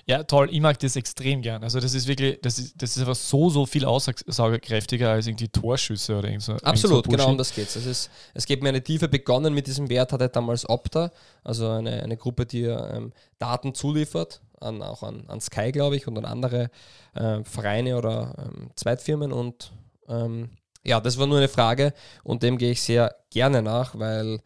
Ja, 0.07 0.23
toll. 0.23 0.49
Ich 0.51 0.61
mag 0.61 0.79
das 0.79 0.97
extrem 0.97 1.43
gern. 1.43 1.63
Also 1.63 1.81
das 1.81 1.95
ist 1.95 2.07
wirklich, 2.07 2.41
das 2.43 2.59
ist, 2.59 2.81
das 2.81 2.97
ist 2.97 3.01
einfach 3.01 3.15
so, 3.15 3.51
so 3.51 3.67
viel 3.67 3.85
aussagekräftiger 3.85 5.11
als 5.11 5.27
irgendwie 5.27 5.49
Torschüsse 5.49 6.17
oder 6.17 6.29
irgend 6.29 6.43
so. 6.43 6.55
Absolut, 6.55 7.07
irgend 7.07 7.07
so 7.07 7.11
genau 7.11 7.31
um 7.31 7.39
das 7.39 7.55
geht 7.55 7.69
es. 7.69 7.87
Ist, 7.87 8.11
es 8.35 8.47
geht 8.47 8.63
mir 8.63 8.71
eine 8.71 8.83
Tiefe. 8.83 9.09
Begonnen 9.09 9.55
mit 9.55 9.67
diesem 9.67 9.89
Wert 9.89 10.13
hatte 10.13 10.29
damals 10.29 10.69
Opta, 10.69 11.11
also 11.45 11.69
eine, 11.69 12.03
eine 12.03 12.17
Gruppe, 12.17 12.47
die 12.47 12.65
ähm, 12.65 13.13
Daten 13.39 13.75
zuliefert, 13.75 14.41
an, 14.61 14.83
auch 14.83 15.03
an, 15.03 15.25
an 15.29 15.41
Sky, 15.41 15.73
glaube 15.73 15.97
ich, 15.97 16.07
und 16.07 16.19
an 16.19 16.25
andere 16.25 16.71
äh, 17.15 17.43
Vereine 17.45 17.97
oder 17.97 18.35
ähm, 18.39 18.71
Zweitfirmen. 18.75 19.33
Und 19.33 19.73
ähm, 20.09 20.51
ja, 20.85 21.01
das 21.01 21.19
war 21.19 21.27
nur 21.27 21.39
eine 21.39 21.49
Frage 21.49 21.93
und 22.25 22.43
dem 22.43 22.59
gehe 22.59 22.73
ich 22.73 22.83
sehr 22.83 23.15
gerne 23.31 23.63
nach, 23.63 23.99
weil 23.99 24.41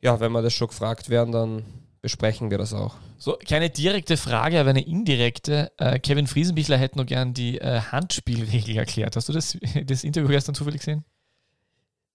ja, 0.00 0.18
wenn 0.20 0.32
wir 0.32 0.42
das 0.42 0.54
schon 0.54 0.68
gefragt 0.68 1.10
werden, 1.10 1.32
dann 1.32 1.64
besprechen 2.00 2.50
wir 2.50 2.58
das 2.58 2.72
auch. 2.72 2.96
So, 3.22 3.36
keine 3.46 3.68
direkte 3.68 4.16
Frage, 4.16 4.58
aber 4.58 4.70
eine 4.70 4.80
indirekte. 4.80 5.70
Äh, 5.76 5.98
Kevin 5.98 6.26
Friesenbichler 6.26 6.78
hätte 6.78 6.96
noch 6.96 7.04
gern 7.04 7.34
die 7.34 7.58
äh, 7.58 7.78
Handspielregel 7.78 8.78
erklärt. 8.78 9.14
Hast 9.14 9.28
du 9.28 9.34
das, 9.34 9.58
das 9.84 10.04
Interview 10.04 10.30
gestern 10.30 10.54
zufällig 10.54 10.80
gesehen? 10.80 11.04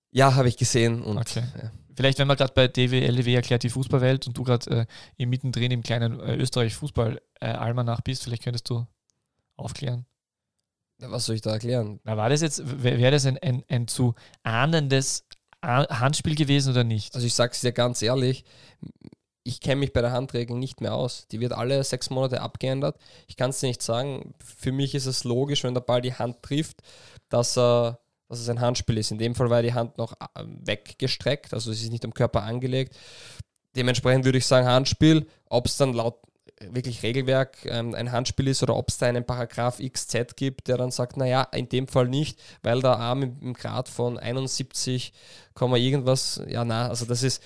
Ja, 0.09 0.33
habe 0.33 0.47
ich 0.47 0.57
gesehen. 0.57 1.03
Und, 1.03 1.19
okay. 1.19 1.43
Ja. 1.61 1.71
Vielleicht, 1.95 2.17
wenn 2.17 2.27
man 2.27 2.37
gerade 2.37 2.53
bei 2.53 2.67
DWLW 2.67 3.35
erklärt 3.35 3.61
die 3.61 3.69
Fußballwelt 3.69 4.25
und 4.25 4.35
du 4.35 4.43
gerade 4.43 4.87
äh, 5.19 5.25
mittendrin 5.27 5.69
im 5.69 5.83
kleinen 5.83 6.19
äh, 6.19 6.37
Österreich-Fußball-Almanach 6.37 8.01
bist, 8.01 8.23
vielleicht 8.23 8.43
könntest 8.43 8.67
du 8.71 8.87
aufklären. 9.57 10.07
Was 10.97 11.27
soll 11.27 11.35
ich 11.35 11.41
da 11.41 11.51
erklären? 11.51 11.99
Na, 12.03 12.17
war 12.17 12.29
das 12.29 12.41
jetzt, 12.41 12.63
wäre 12.81 13.11
das 13.11 13.27
ein, 13.27 13.37
ein, 13.37 13.63
ein 13.69 13.87
zu 13.87 14.15
ahnendes 14.41 15.27
Handspiel 15.61 16.33
gewesen 16.33 16.71
oder 16.71 16.83
nicht? 16.83 17.13
Also 17.13 17.27
ich 17.27 17.35
sage 17.35 17.51
es 17.51 17.61
dir 17.61 17.73
ganz 17.73 18.01
ehrlich, 18.01 18.43
ich 19.47 19.61
kenne 19.61 19.77
mich 19.77 19.93
bei 19.93 20.01
der 20.01 20.11
Handregel 20.11 20.57
nicht 20.57 20.81
mehr 20.81 20.95
aus. 20.95 21.27
Die 21.31 21.39
wird 21.39 21.53
alle 21.53 21.83
sechs 21.83 22.09
Monate 22.09 22.41
abgeändert. 22.41 22.97
Ich 23.27 23.37
kann 23.37 23.51
es 23.51 23.61
nicht 23.61 23.81
sagen. 23.81 24.33
Für 24.43 24.71
mich 24.71 24.95
ist 24.95 25.05
es 25.05 25.23
logisch, 25.23 25.63
wenn 25.63 25.75
der 25.75 25.81
Ball 25.81 26.01
die 26.01 26.15
Hand 26.15 26.41
trifft, 26.41 26.81
dass, 27.29 27.55
er, 27.55 27.99
dass 28.27 28.39
es 28.39 28.49
ein 28.49 28.59
Handspiel 28.59 28.97
ist. 28.97 29.11
In 29.11 29.19
dem 29.19 29.35
Fall 29.35 29.51
war 29.51 29.61
die 29.61 29.75
Hand 29.75 29.99
noch 29.99 30.13
äh, 30.13 30.43
weggestreckt, 30.43 31.53
also 31.53 31.71
es 31.71 31.83
ist 31.83 31.91
nicht 31.91 32.03
am 32.03 32.13
Körper 32.15 32.41
angelegt. 32.41 32.97
Dementsprechend 33.75 34.25
würde 34.25 34.39
ich 34.39 34.47
sagen 34.47 34.65
Handspiel. 34.65 35.27
Ob 35.47 35.67
es 35.67 35.77
dann 35.77 35.93
laut 35.93 36.17
wirklich 36.59 37.03
Regelwerk 37.03 37.65
ähm, 37.65 37.93
ein 37.93 38.11
Handspiel 38.11 38.47
ist 38.47 38.63
oder 38.63 38.75
ob 38.75 38.89
es 38.89 38.97
da 38.97 39.05
einen 39.05 39.25
Paragraph 39.25 39.77
XZ 39.79 40.35
gibt, 40.35 40.69
der 40.69 40.77
dann 40.77 40.89
sagt, 40.89 41.17
naja, 41.17 41.43
in 41.53 41.69
dem 41.69 41.87
Fall 41.87 42.07
nicht, 42.07 42.39
weil 42.63 42.81
der 42.81 42.97
Arm 42.97 43.21
im 43.21 43.53
Grad 43.53 43.89
von 43.89 44.17
71, 44.17 45.13
irgendwas, 45.59 46.41
ja 46.47 46.65
na, 46.65 46.87
also 46.87 47.05
das 47.05 47.21
ist, 47.21 47.43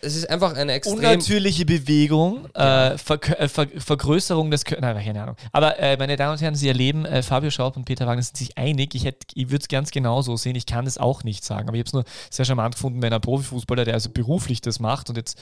es 0.00 0.16
ist 0.16 0.30
einfach 0.30 0.54
eine 0.54 0.72
extrem 0.72 0.96
unnatürliche 0.96 1.64
Bewegung, 1.64 2.46
äh, 2.54 2.96
Ver 2.98 3.18
äh, 3.40 3.48
Ver 3.48 3.66
Vergrößerung 3.76 4.50
des 4.50 4.64
Körpers. 4.64 4.82
Nein, 4.82 5.04
keine 5.04 5.22
Ahnung. 5.22 5.36
Aber 5.52 5.78
äh, 5.78 5.96
meine 5.96 6.16
Damen 6.16 6.32
und 6.32 6.40
Herren, 6.40 6.54
Sie 6.54 6.68
erleben, 6.68 7.04
äh, 7.04 7.22
Fabio 7.22 7.50
Schaub 7.50 7.76
und 7.76 7.84
Peter 7.84 8.06
Wagner 8.06 8.22
sind 8.22 8.36
sich 8.36 8.56
einig. 8.56 8.94
Ich, 8.94 9.06
ich 9.06 9.50
würde 9.50 9.62
es 9.62 9.68
ganz 9.68 9.90
genauso 9.90 10.36
sehen. 10.36 10.56
Ich 10.56 10.66
kann 10.66 10.86
es 10.86 10.98
auch 10.98 11.24
nicht 11.24 11.44
sagen. 11.44 11.68
Aber 11.68 11.76
ich 11.76 11.80
habe 11.80 11.88
es 11.88 11.92
nur 11.92 12.04
sehr 12.30 12.44
charmant 12.44 12.74
gefunden, 12.74 13.02
wenn 13.02 13.12
ein 13.12 13.20
Profifußballer, 13.20 13.84
der 13.84 13.94
also 13.94 14.10
beruflich 14.10 14.60
das 14.60 14.78
macht 14.80 15.08
und 15.08 15.16
jetzt, 15.16 15.38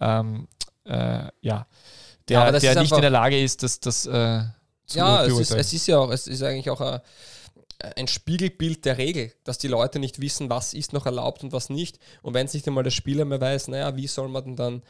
ähm, 0.00 0.48
äh, 0.84 1.24
ja, 1.40 1.66
der, 2.28 2.38
ja, 2.38 2.58
der 2.58 2.80
nicht 2.80 2.92
in 2.92 3.00
der 3.00 3.10
Lage 3.10 3.40
ist, 3.40 3.62
das, 3.62 3.80
das 3.80 4.06
äh, 4.06 4.42
zu 4.86 4.98
Ja, 4.98 5.24
es 5.24 5.38
ist, 5.38 5.50
es 5.52 5.72
ist 5.72 5.86
ja 5.86 5.98
auch, 5.98 6.10
es 6.10 6.26
ist 6.26 6.42
eigentlich 6.42 6.70
auch 6.70 6.80
ein 6.80 7.00
ein 7.96 8.08
Spiegelbild 8.08 8.84
der 8.84 8.98
Regel, 8.98 9.32
dass 9.44 9.58
die 9.58 9.68
Leute 9.68 9.98
nicht 9.98 10.20
wissen, 10.20 10.50
was 10.50 10.74
ist 10.74 10.92
noch 10.92 11.06
erlaubt 11.06 11.42
und 11.42 11.52
was 11.52 11.70
nicht. 11.70 11.98
Und 12.22 12.34
wenn 12.34 12.46
es 12.46 12.54
nicht 12.54 12.66
einmal 12.66 12.84
der 12.84 12.90
Spieler 12.90 13.24
mehr 13.24 13.40
weiß, 13.40 13.68
naja, 13.68 13.96
wie 13.96 14.06
soll 14.06 14.28
man 14.28 14.44
denn 14.44 14.56
dann. 14.56 14.82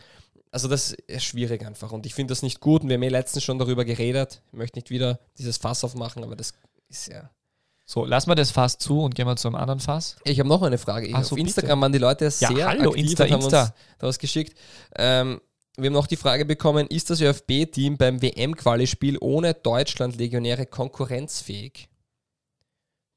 Also, 0.53 0.67
das 0.67 0.93
ist 1.07 1.25
schwierig 1.25 1.65
einfach. 1.65 1.93
Und 1.93 2.07
ich 2.07 2.15
finde 2.15 2.33
das 2.33 2.43
nicht 2.43 2.61
gut. 2.61 2.83
Und 2.83 2.89
wir 2.89 2.95
haben 2.95 3.03
eh 3.03 3.09
letztens 3.09 3.45
schon 3.45 3.59
darüber 3.59 3.85
geredet. 3.85 4.43
Ich 4.49 4.59
möchte 4.59 4.79
nicht 4.79 4.91
wieder 4.91 5.21
dieses 5.39 5.59
Fass 5.59 5.85
aufmachen, 5.85 6.25
aber 6.25 6.35
das 6.35 6.55
ist 6.89 7.09
ja. 7.09 7.31
So, 7.87 8.05
lassen 8.05 8.31
wir 8.31 8.37
das 8.37 8.51
Fass 8.53 8.79
zu 8.79 9.01
und 9.03 9.15
gehen 9.15 9.27
wir 9.27 9.37
zum 9.37 9.55
anderen 9.55 9.81
Fass. 9.81 10.17
Ich 10.25 10.39
habe 10.39 10.49
noch 10.49 10.63
eine 10.63 10.79
Frage. 10.79 11.11
Ach 11.13 11.25
so, 11.25 11.35
Auf 11.35 11.41
Instagram 11.41 11.79
bitte. 11.79 11.83
waren 11.83 11.93
die 11.93 11.99
Leute 11.99 12.31
sehr 12.31 12.53
ja, 12.53 12.69
hallo, 12.69 12.91
aktiv 12.91 13.05
Insta, 13.05 13.25
und 13.25 13.33
haben 13.33 13.43
Insta. 13.43 13.63
uns 13.63 13.73
da 13.99 14.07
was 14.07 14.19
geschickt. 14.19 14.59
Ähm, 14.97 15.41
wir 15.77 15.87
haben 15.87 15.95
noch 15.95 16.07
die 16.07 16.17
Frage 16.17 16.45
bekommen, 16.45 16.87
ist 16.87 17.11
das 17.11 17.21
ÖFB-Team 17.21 17.97
beim 17.97 18.23
WM-Quali-Spiel 18.23 19.19
ohne 19.21 19.55
Deutschland-Legionäre 19.55 20.67
konkurrenzfähig? 20.67 21.89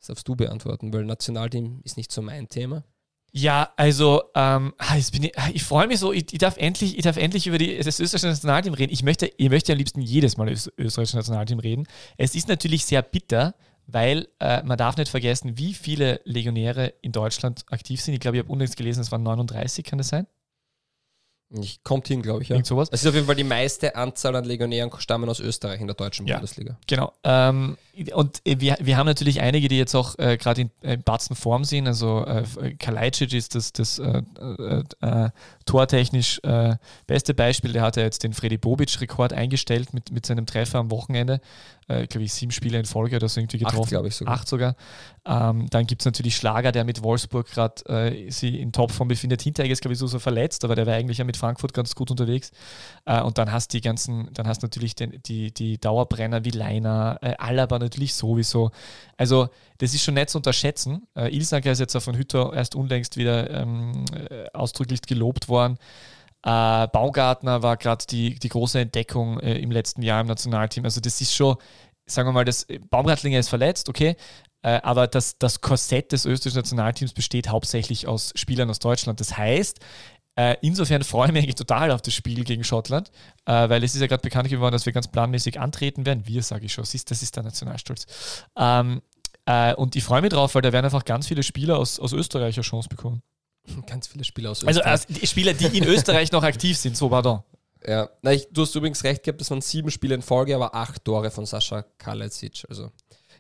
Das 0.04 0.08
darfst 0.08 0.28
du 0.28 0.36
beantworten, 0.36 0.92
weil 0.92 1.06
Nationalteam 1.06 1.80
ist 1.86 1.96
nicht 1.96 2.12
so 2.12 2.22
mein 2.22 2.50
Thema. 2.50 2.84
Ja, 3.32 3.72
also 3.78 4.22
ähm, 4.36 4.74
ich, 4.98 5.32
ich 5.54 5.64
freue 5.64 5.88
mich 5.88 6.00
so, 6.00 6.12
ich, 6.12 6.34
ich, 6.34 6.40
darf 6.40 6.58
endlich, 6.58 6.98
ich 6.98 7.04
darf 7.04 7.16
endlich 7.16 7.48
über 7.48 7.58
die, 7.58 7.78
das 7.78 8.02
österreichische 8.02 8.28
Nationalteam 8.28 8.74
reden. 8.74 8.92
Ich 8.92 9.02
möchte, 9.02 9.32
ich 9.38 9.50
möchte 9.50 9.72
am 9.72 9.78
liebsten 9.78 10.02
jedes 10.02 10.36
Mal 10.36 10.48
über 10.48 10.56
das 10.56 10.72
österreichische 10.78 11.16
Nationalteam 11.16 11.60
reden. 11.60 11.88
Es 12.18 12.36
ist 12.36 12.50
natürlich 12.50 12.84
sehr 12.86 13.02
bitter, 13.02 13.56
weil 13.88 14.28
äh, 14.42 14.62
man 14.64 14.78
darf 14.78 14.98
nicht 14.98 15.10
vergessen, 15.10 15.58
wie 15.58 15.74
viele 15.74 16.20
Legionäre 16.26 16.94
in 17.02 17.14
Deutschland 17.14 17.64
aktiv 17.70 18.02
sind. 18.02 18.14
Ich 18.14 18.20
glaube, 18.20 18.36
ich 18.36 18.44
habe 18.44 18.52
unlängst 18.52 18.76
gelesen, 18.76 19.00
es 19.00 19.12
waren 19.12 19.24
39, 19.24 19.86
kann 19.86 20.00
das 20.00 20.10
sein? 20.10 20.28
Ich, 21.50 21.84
kommt 21.84 22.08
hin, 22.08 22.24
glaube 22.24 22.42
ich. 22.42 22.50
Ja. 22.50 22.56
Irgend 22.56 22.66
sowas. 22.66 22.90
Es 22.92 23.02
ist 23.02 23.08
auf 23.08 23.14
jeden 23.14 23.28
Fall 23.28 23.36
die 23.36 23.44
meiste 23.44 23.96
Anzahl 23.96 24.36
an 24.36 24.44
Legionären 24.44 24.92
stammen 24.98 25.30
aus 25.30 25.40
Österreich 25.40 25.82
in 25.82 25.88
der 25.88 25.96
deutschen 25.96 26.26
ja, 26.26 26.38
Bundesliga. 26.38 26.78
Genau. 26.88 27.14
Ähm, 27.24 27.78
und 28.16 28.42
äh, 28.46 28.60
wir, 28.60 28.78
wir 28.82 28.98
haben 28.98 29.06
natürlich 29.06 29.40
einige, 29.40 29.68
die 29.68 29.78
jetzt 29.78 29.94
auch 29.94 30.18
äh, 30.18 30.38
gerade 30.38 30.62
in, 30.62 30.72
in 30.82 31.04
Batzen 31.04 31.36
Form 31.36 31.64
sind. 31.64 31.88
Also 31.88 32.26
äh, 32.26 32.74
Kalajdzic 32.80 33.34
ist 33.34 33.54
das, 33.54 33.72
das 33.72 34.00
äh, 34.00 34.24
äh, 34.40 34.84
äh 35.02 35.30
tortechnisch 35.66 36.42
beste 37.08 37.34
Beispiel. 37.34 37.72
Der 37.72 37.84
hat 37.84 37.96
ja 37.96 38.04
jetzt 38.04 38.24
den 38.24 38.34
Freddy 38.34 38.58
Bobic-Rekord 38.58 39.32
eingestellt 39.32 39.94
mit, 39.94 40.12
mit 40.12 40.26
seinem 40.26 40.46
Treffer 40.46 40.80
am 40.80 40.92
Wochenende 40.92 41.40
äh, 41.88 42.08
glaube 42.08 42.26
ich, 42.26 42.34
sieben 42.34 42.52
Spiele 42.52 42.80
in 42.80 42.86
Folge 42.86 43.16
oder 43.16 43.30
so 43.30 43.40
irgendwie 43.40 43.60
getroffen. 43.60 43.84
Acht, 43.84 43.90
glaube 43.90 44.08
ich 44.08 44.16
sogar. 44.16 44.34
Acht 44.34 44.48
sogar. 44.48 44.76
Ähm, 45.26 45.68
dann 45.70 45.86
gibt 45.86 46.02
es 46.02 46.06
natürlich 46.06 46.36
Schlager, 46.36 46.72
der 46.72 46.84
mit 46.84 47.02
Wolfsburg 47.02 47.50
gerade 47.50 47.86
äh, 47.86 48.30
sie 48.30 48.60
in 48.60 48.72
Topform 48.72 49.08
befindet. 49.08 49.42
Hinterher 49.42 49.72
ist, 49.72 49.82
glaube 49.82 49.94
ich, 49.94 50.00
so, 50.00 50.08
so 50.08 50.20
verletzt, 50.20 50.66
aber 50.66 50.76
der 50.76 50.86
war 50.86 50.94
eigentlich 50.94 51.18
ja 51.18 51.24
mit 51.24 51.38
Frankfurt 51.38 51.74
ganz 51.74 51.96
gut 51.96 52.12
unterwegs. 52.12 52.52
Äh, 53.06 53.22
und 53.22 53.38
dann 53.38 53.52
hast 53.52 53.74
die 53.74 53.82
ganzen, 53.82 54.30
dann 54.34 54.48
hast 54.48 54.62
natürlich 54.64 54.96
den, 54.96 55.22
die, 55.26 55.54
die 55.54 55.78
Dauerbrenner 55.80 56.44
wie 56.46 56.52
Leiner, 56.52 57.20
äh, 57.22 57.36
Alaba 57.38 57.80
natürlich 57.80 58.14
sowieso. 58.16 58.72
Also, 59.18 59.50
das 59.78 59.94
ist 59.94 60.04
schon 60.04 60.14
nicht 60.16 60.30
zu 60.30 60.38
unterschätzen. 60.38 61.08
Äh, 61.16 61.36
Ilsanker 61.36 61.72
ist 61.72 61.80
jetzt 61.80 61.98
von 61.98 62.18
Hütter 62.18 62.54
erst 62.54 62.76
unlängst 62.76 63.18
wieder 63.18 63.50
ähm, 63.50 64.06
äh, 64.14 64.46
ausdrücklich 64.54 65.02
gelobt 65.02 65.48
worden. 65.50 65.78
Äh, 66.44 66.88
Baumgartner 66.88 67.64
war 67.64 67.78
gerade 67.78 68.06
die, 68.10 68.36
die 68.36 68.50
große 68.50 68.80
Entdeckung 68.80 69.40
äh, 69.40 69.58
im 69.58 69.72
letzten 69.72 70.02
Jahr 70.02 70.22
im 70.22 70.28
Nationalteam. 70.28 70.84
Also 70.86 71.00
das 71.00 71.22
ist 71.22 71.34
schon, 71.34 71.56
sagen 72.06 72.28
wir 72.28 72.34
mal, 72.34 72.46
das 72.46 72.68
Baumgartlinger 72.90 73.40
ist 73.40 73.50
verletzt, 73.50 73.88
okay, 73.90 74.16
äh, 74.62 74.80
aber 74.84 75.08
das, 75.08 75.38
das 75.38 75.62
Korsett 75.62 76.12
des 76.12 76.26
österreichischen 76.26 76.60
Nationalteams 76.60 77.14
besteht 77.14 77.50
hauptsächlich 77.50 78.08
aus 78.08 78.34
Spielern 78.36 78.70
aus 78.70 78.80
Deutschland. 78.80 79.20
Das 79.20 79.38
heißt, 79.38 79.80
äh, 80.36 80.56
insofern 80.62 81.04
freue 81.04 81.28
ich 81.28 81.34
mich 81.34 81.56
total 81.56 81.92
auf 81.92 82.02
das 82.02 82.14
Spiel 82.14 82.44
gegen 82.44 82.64
Schottland, 82.64 83.12
äh, 83.46 83.70
weil 83.70 83.84
es 83.84 83.94
ist 83.94 84.02
ja 84.02 84.08
gerade 84.08 84.22
bekannt 84.22 84.50
geworden, 84.50 84.74
dass 84.74 84.86
wir 84.86 84.94
ganz 84.94 85.08
planmäßig 85.08 85.60
antreten 85.60 86.06
werden. 86.06 86.26
Wir, 86.26 86.42
sage 86.42 86.66
ich 86.66 86.74
schon, 86.74 86.84
das 86.84 86.94
ist, 86.96 87.12
das 87.12 87.22
ist 87.22 87.36
der 87.36 87.44
Nationalstolz. 87.44 88.06
Ähm, 88.58 89.02
äh, 89.46 89.76
und 89.76 89.96
ich 89.96 90.04
freue 90.04 90.22
mich 90.22 90.32
drauf, 90.32 90.56
weil 90.56 90.62
da 90.62 90.72
werden 90.72 90.86
einfach 90.86 91.06
ganz 91.06 91.28
viele 91.28 91.44
Spieler 91.44 91.78
aus, 91.78 92.00
aus 92.00 92.14
Österreich 92.14 92.56
eine 92.56 92.64
Chance 92.64 92.90
bekommen. 92.90 93.22
Ganz 93.88 94.08
viele 94.08 94.24
Spieler 94.24 94.52
aus 94.52 94.66
also, 94.66 94.80
Österreich. 94.80 95.08
Also 95.10 95.26
Spieler, 95.26 95.54
die 95.54 95.78
in 95.78 95.84
Österreich 95.88 96.32
noch 96.32 96.44
aktiv 96.44 96.78
sind, 96.78 96.98
so 96.98 97.12
war 97.12 97.22
da. 97.22 97.44
Ja, 97.86 98.10
Na, 98.22 98.32
ich, 98.32 98.48
du 98.52 98.62
hast 98.62 98.74
übrigens 98.76 99.04
recht 99.04 99.24
gehabt, 99.24 99.42
das 99.42 99.50
waren 99.50 99.62
sieben 99.62 99.92
Spiele 99.92 100.16
in 100.16 100.22
Folge, 100.22 100.56
aber 100.56 100.74
acht 100.74 101.04
Tore 101.04 101.32
von 101.32 101.46
Sascha 101.46 101.84
Kalecic. 101.98 102.64
Also 102.70 102.92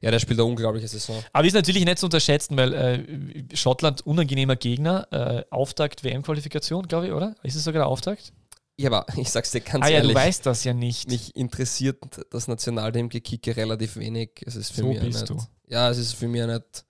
ja, 0.01 0.11
der 0.11 0.19
spielt 0.19 0.37
eine 0.37 0.49
unglaubliche 0.49 0.87
Saison. 0.89 1.23
Aber 1.31 1.47
ist 1.47 1.53
natürlich 1.53 1.85
nicht 1.85 1.97
zu 1.97 2.07
unterschätzen, 2.07 2.57
weil 2.57 2.73
äh, 2.73 3.55
Schottland 3.55 4.05
unangenehmer 4.05 4.57
Gegner, 4.57 5.07
äh, 5.11 5.45
Auftakt 5.49 6.03
WM-Qualifikation, 6.03 6.89
glaube 6.89 7.07
ich, 7.07 7.13
oder? 7.13 7.35
Ist 7.41 7.55
es 7.55 7.63
sogar 7.63 7.83
der 7.83 7.87
Auftakt? 7.87 8.33
Ja, 8.75 8.89
aber 8.91 9.05
ich 9.17 9.29
sag's 9.29 9.51
dir 9.51 9.61
ganz 9.61 9.85
ah, 9.85 9.89
ehrlich. 9.89 10.09
ja, 10.09 10.19
du 10.19 10.27
weißt 10.27 10.45
das 10.45 10.65
ja 10.65 10.73
nicht. 10.73 11.09
Mich 11.09 11.33
interessiert 11.37 12.03
das 12.31 12.49
Nationalteam-Gekicke 12.49 13.55
relativ 13.55 13.95
wenig. 13.95 14.41
Es 14.45 14.57
ist 14.57 14.73
für 14.73 14.81
so 14.81 14.87
mich 14.87 14.99
bist 14.99 15.21
nicht, 15.21 15.29
du. 15.29 15.37
Ja, 15.67 15.89
es 15.89 15.97
ist 15.97 16.15
für 16.15 16.27
mich 16.27 16.45
nicht 16.45 16.85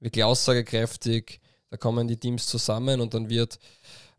wirklich 0.00 0.24
aussagekräftig. 0.24 1.40
Da 1.70 1.76
kommen 1.76 2.06
die 2.08 2.16
Teams 2.16 2.46
zusammen 2.46 3.00
und 3.00 3.14
dann 3.14 3.28
wird 3.28 3.58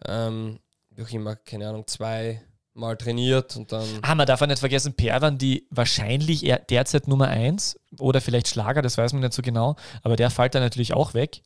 ähm, 0.05 0.59
wie 0.97 1.03
auch 1.03 1.09
immer, 1.09 1.35
keine 1.35 1.69
Ahnung, 1.69 1.85
zwei 1.87 2.41
Mal 2.73 2.95
trainiert 2.95 3.55
und 3.55 3.71
dann. 3.71 3.87
Ah, 4.03 4.13
man 4.13 4.27
darf 4.27 4.41
auch 4.41 4.47
nicht 4.47 4.59
vergessen, 4.59 4.93
Perwan, 4.93 5.39
die 5.39 5.65
wahrscheinlich 5.71 6.41
derzeit 6.69 7.07
Nummer 7.07 7.27
1 7.27 7.79
oder 7.97 8.21
vielleicht 8.21 8.47
Schlager, 8.47 8.83
das 8.83 8.99
weiß 8.99 9.13
man 9.13 9.23
nicht 9.23 9.33
so 9.33 9.41
genau, 9.41 9.75
aber 10.03 10.15
der 10.15 10.29
fällt 10.29 10.53
dann 10.53 10.61
natürlich 10.61 10.93
auch 10.93 11.15
weg. 11.15 11.41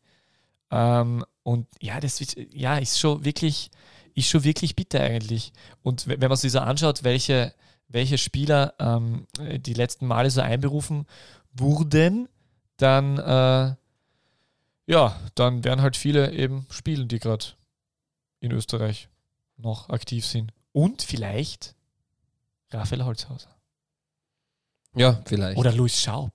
Ähm, 0.71 1.23
und 1.43 1.67
ja, 1.81 2.01
das 2.01 2.21
ja, 2.35 2.77
ist 2.77 2.99
schon 2.99 3.23
wirklich, 3.23 3.71
ist 4.13 4.27
schon 4.27 4.43
wirklich 4.43 4.75
bitter 4.75 4.99
eigentlich. 4.99 5.53
Und 5.83 6.07
wenn 6.07 6.19
man 6.19 6.35
sich 6.35 6.51
so 6.51 6.59
anschaut, 6.59 7.05
welche, 7.05 7.53
welche 7.87 8.17
Spieler 8.17 8.73
ähm, 8.79 9.25
die 9.39 9.73
letzten 9.73 10.07
Male 10.07 10.29
so 10.29 10.41
einberufen 10.41 11.05
wurden, 11.53 12.27
dann 12.75 13.17
äh, 13.17 13.75
ja, 14.85 15.19
dann 15.35 15.63
werden 15.63 15.81
halt 15.81 15.97
viele 15.97 16.31
eben 16.31 16.65
spielen, 16.69 17.07
die 17.07 17.19
gerade 17.19 17.45
in 18.39 18.51
Österreich 18.51 19.07
noch 19.57 19.89
aktiv 19.89 20.25
sind. 20.25 20.51
Und 20.73 21.01
vielleicht 21.01 21.75
Raphael 22.71 23.03
Holzhauser. 23.03 23.55
Ja, 24.95 25.21
vielleicht. 25.25 25.57
Oder 25.57 25.71
Luis 25.71 26.01
Schaub. 26.01 26.33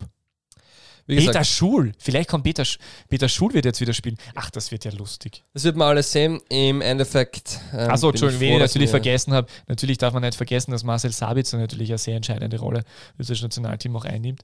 Peter 1.07 1.45
Schul. 1.45 1.93
Vielleicht 1.99 2.29
kommt 2.29 2.45
Peter, 2.45 2.65
Sch 2.65 2.79
Peter 3.09 3.29
Schul 3.29 3.55
wird 3.55 3.65
jetzt 3.65 3.81
wieder 3.81 3.93
spielen. 3.93 4.19
Ach, 4.35 4.51
das 4.51 4.73
wird 4.73 4.85
ja 4.85 4.91
lustig. 4.91 5.45
Das 5.53 5.63
wird 5.63 5.77
man 5.77 5.89
alles 5.89 6.11
sehen. 6.11 6.41
Im 6.49 6.81
Endeffekt. 6.81 7.61
Ähm, 7.73 7.91
Achso, 7.91 8.11
Entschuldigung, 8.11 8.41
wenn 8.41 8.55
ich 8.55 8.61
natürlich 8.61 8.91
vergessen 8.91 9.33
habe. 9.33 9.47
Natürlich 9.69 9.99
darf 9.99 10.15
man 10.15 10.23
nicht 10.23 10.35
vergessen, 10.35 10.73
dass 10.73 10.83
Marcel 10.83 11.13
Sabitzer 11.13 11.59
natürlich 11.59 11.91
eine 11.91 11.99
sehr 11.99 12.17
entscheidende 12.17 12.59
Rolle 12.59 12.83
für 13.17 13.23
das 13.23 13.41
Nationalteam 13.41 13.95
auch 13.97 14.05
einnimmt. 14.05 14.43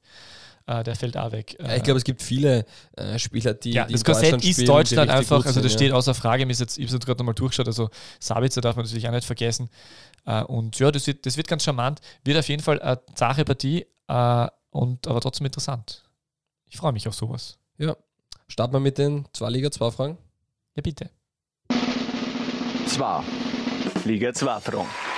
Uh, 0.71 0.83
der 0.83 0.95
fällt 0.95 1.17
auch 1.17 1.33
weg. 1.33 1.57
Ja, 1.59 1.77
ich 1.77 1.83
glaube, 1.83 1.99
es 1.99 2.05
gibt 2.05 2.23
viele 2.23 2.65
uh, 2.99 3.19
Spieler, 3.19 3.55
die. 3.55 3.73
Ja, 3.73 3.85
die 3.85 3.95
das 3.95 4.05
Korsett 4.05 4.45
ist 4.45 4.67
Deutschland 4.67 5.11
einfach, 5.11 5.45
also 5.45 5.61
das 5.61 5.73
sind, 5.73 5.79
steht 5.79 5.89
ja. 5.91 5.95
außer 5.95 6.15
Frage. 6.15 6.45
Ich 6.45 6.61
habe 6.61 6.65
es 6.65 7.01
gerade 7.01 7.19
nochmal 7.19 7.35
durchgeschaut. 7.35 7.67
Also 7.67 7.91
Sabitzer 8.21 8.61
darf 8.61 8.77
man 8.77 8.85
natürlich 8.85 9.09
auch 9.09 9.13
nicht 9.13 9.27
vergessen. 9.27 9.69
Uh, 10.25 10.45
und 10.47 10.79
ja, 10.79 10.93
das 10.93 11.07
wird, 11.07 11.27
das 11.27 11.37
wird 11.37 11.49
ganz 11.49 11.65
charmant. 11.65 12.01
Wird 12.25 12.39
auf 12.39 12.49
jeden 12.49 12.63
Fall 12.63 12.81
eine 12.81 13.01
zahre 13.15 13.45
Partie, 13.45 13.87
und, 14.73 15.07
aber 15.07 15.21
trotzdem 15.21 15.47
interessant. 15.47 16.03
Ich 16.67 16.77
freue 16.79 16.93
mich 16.93 17.07
auf 17.07 17.15
sowas. 17.15 17.59
Ja. 17.79 17.97
Starten 18.49 18.73
wir 18.73 18.81
mit 18.81 18.99
den 18.99 19.27
zwei 19.33 19.51
Liga 19.51 19.71
2 19.71 19.91
Fragen? 19.91 20.19
Ja, 20.75 20.83
bitte. 20.83 21.11
2. 22.87 23.23
Liga 24.05 24.33
2 24.33 24.61
Fragen. 24.61 25.12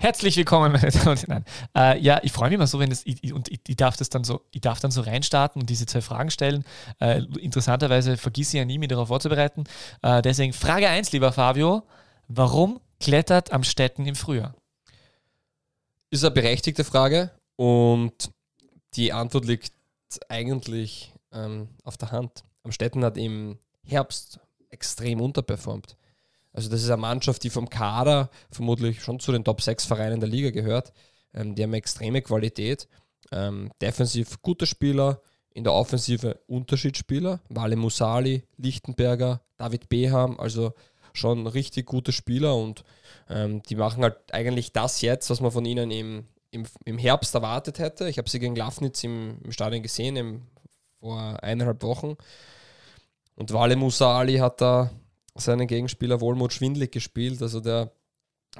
Herzlich 0.00 0.36
willkommen, 0.36 0.72
meine 0.72 0.90
Damen 0.90 1.08
und 1.08 1.28
Herren. 1.28 1.44
Äh, 1.76 1.98
ja, 2.00 2.20
ich 2.22 2.32
freue 2.32 2.48
mich 2.48 2.56
immer 2.56 2.66
so, 2.66 2.78
wenn 2.78 2.90
das, 2.90 3.02
ich, 3.04 3.32
und 3.32 3.48
ich, 3.48 3.60
ich, 3.66 3.76
darf 3.76 3.96
das 3.96 4.10
dann 4.10 4.24
so, 4.24 4.42
ich 4.50 4.60
darf 4.60 4.80
dann 4.80 4.90
so 4.90 5.00
reinstarten 5.00 5.62
und 5.62 5.70
diese 5.70 5.86
zwei 5.86 6.00
Fragen 6.00 6.30
stellen. 6.30 6.64
Äh, 7.00 7.22
interessanterweise 7.40 8.16
vergisse 8.16 8.56
ich 8.56 8.60
ja 8.60 8.64
nie, 8.64 8.78
mich 8.78 8.88
darauf 8.88 9.08
vorzubereiten. 9.08 9.64
Äh, 10.02 10.22
deswegen 10.22 10.52
Frage 10.52 10.88
1, 10.88 11.12
lieber 11.12 11.32
Fabio. 11.32 11.84
Warum 12.28 12.80
klettert 13.00 13.52
am 13.52 13.64
Städten 13.64 14.06
im 14.06 14.14
Frühjahr? 14.14 14.54
Ist 16.10 16.24
eine 16.24 16.34
berechtigte 16.34 16.84
Frage 16.84 17.30
und 17.56 18.30
die 18.94 19.12
Antwort 19.12 19.44
liegt 19.44 19.72
eigentlich 20.28 21.12
ähm, 21.32 21.68
auf 21.82 21.96
der 21.96 22.12
Hand. 22.12 22.44
Amstetten 22.62 23.04
hat 23.04 23.16
im 23.16 23.58
Herbst 23.84 24.40
extrem 24.70 25.20
unterperformt. 25.20 25.96
Also 26.54 26.70
das 26.70 26.82
ist 26.82 26.88
eine 26.88 26.96
Mannschaft, 26.96 27.44
die 27.44 27.50
vom 27.50 27.68
Kader 27.68 28.30
vermutlich 28.50 29.02
schon 29.02 29.20
zu 29.20 29.32
den 29.32 29.44
Top 29.44 29.60
6 29.60 29.84
Vereinen 29.84 30.20
der 30.20 30.28
Liga 30.28 30.50
gehört. 30.50 30.92
Ähm, 31.34 31.54
die 31.54 31.62
haben 31.62 31.74
extreme 31.74 32.22
Qualität. 32.22 32.88
Ähm, 33.30 33.70
defensiv 33.82 34.40
gute 34.40 34.64
Spieler, 34.66 35.20
in 35.50 35.64
der 35.64 35.74
Offensive 35.74 36.40
Unterschiedsspieler. 36.46 37.40
Wale 37.48 37.76
Musali, 37.76 38.44
Lichtenberger, 38.56 39.42
David 39.58 39.88
Beham, 39.88 40.40
also 40.40 40.72
schon 41.12 41.46
richtig 41.46 41.86
gute 41.86 42.12
Spieler 42.12 42.56
und 42.56 42.84
ähm, 43.28 43.62
die 43.62 43.76
machen 43.76 44.02
halt 44.02 44.16
eigentlich 44.32 44.72
das 44.72 45.00
jetzt, 45.00 45.30
was 45.30 45.40
man 45.40 45.52
von 45.52 45.64
ihnen 45.64 45.90
im 45.92 46.24
im, 46.54 46.64
im 46.84 46.98
Herbst 46.98 47.34
erwartet 47.34 47.78
hätte. 47.78 48.08
Ich 48.08 48.18
habe 48.18 48.30
sie 48.30 48.38
gegen 48.38 48.56
Lafnitz 48.56 49.02
im, 49.04 49.38
im 49.42 49.52
Stadion 49.52 49.82
gesehen, 49.82 50.16
im, 50.16 50.42
vor 51.00 51.42
eineinhalb 51.42 51.82
Wochen. 51.82 52.16
Und 53.34 53.52
Wale 53.52 53.76
Musa 53.76 54.16
Ali 54.16 54.36
hat 54.36 54.60
da 54.60 54.90
seinen 55.34 55.66
Gegenspieler 55.66 56.20
Wohlmut 56.20 56.52
schwindlig 56.52 56.92
gespielt. 56.92 57.42
Also 57.42 57.60
der 57.60 57.90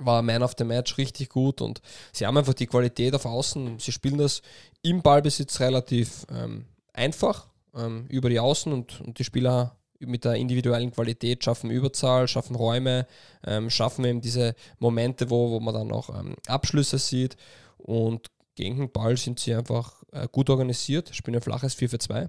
war 0.01 0.23
Man 0.23 0.43
of 0.43 0.55
the 0.59 0.65
Match 0.65 0.99
richtig 0.99 1.29
gut 1.29 1.61
und 1.61 1.81
sie 2.13 2.27
haben 2.27 2.37
einfach 2.37 2.55
die 2.55 2.67
Qualität 2.67 3.15
auf 3.15 3.27
Außen. 3.27 3.79
Sie 3.79 3.93
spielen 3.93 4.19
das 4.19 4.43
im 4.83 5.03
Ballbesitz 5.03 5.61
relativ 5.61 6.27
ähm, 6.31 6.67
einfach 6.93 7.47
ähm, 7.75 8.07
über 8.09 8.29
die 8.29 8.41
Außen 8.41 8.73
und, 8.73 9.01
und 9.01 9.19
die 9.19 9.25
Spieler 9.25 9.77
mit 10.01 10.25
der 10.25 10.35
individuellen 10.35 10.91
Qualität 10.91 11.45
schaffen 11.45 11.71
Überzahl, 11.71 12.27
schaffen 12.29 12.57
Räume, 12.57 13.07
ähm, 13.47 13.71
schaffen 13.71 14.05
eben 14.05 14.21
diese 14.21 14.55
Momente, 14.79 15.31
wo, 15.31 15.51
wo 15.51 15.61
man 15.61 15.75
dann 15.75 15.93
auch 15.93 16.11
ähm, 16.11 16.35
Abschlüsse 16.47 16.99
sieht. 16.99 17.37
Und 17.79 18.27
gegen 18.57 18.79
den 18.79 18.93
Ball 18.93 19.17
sind 19.17 19.39
sie 19.39 19.55
einfach 19.55 20.03
äh, 20.13 20.27
gut 20.31 20.51
organisiert, 20.51 21.15
spielen 21.15 21.37
ein 21.37 21.43
flaches 21.43 21.75
4 21.75 21.91
für 21.91 21.99
2 21.99 22.29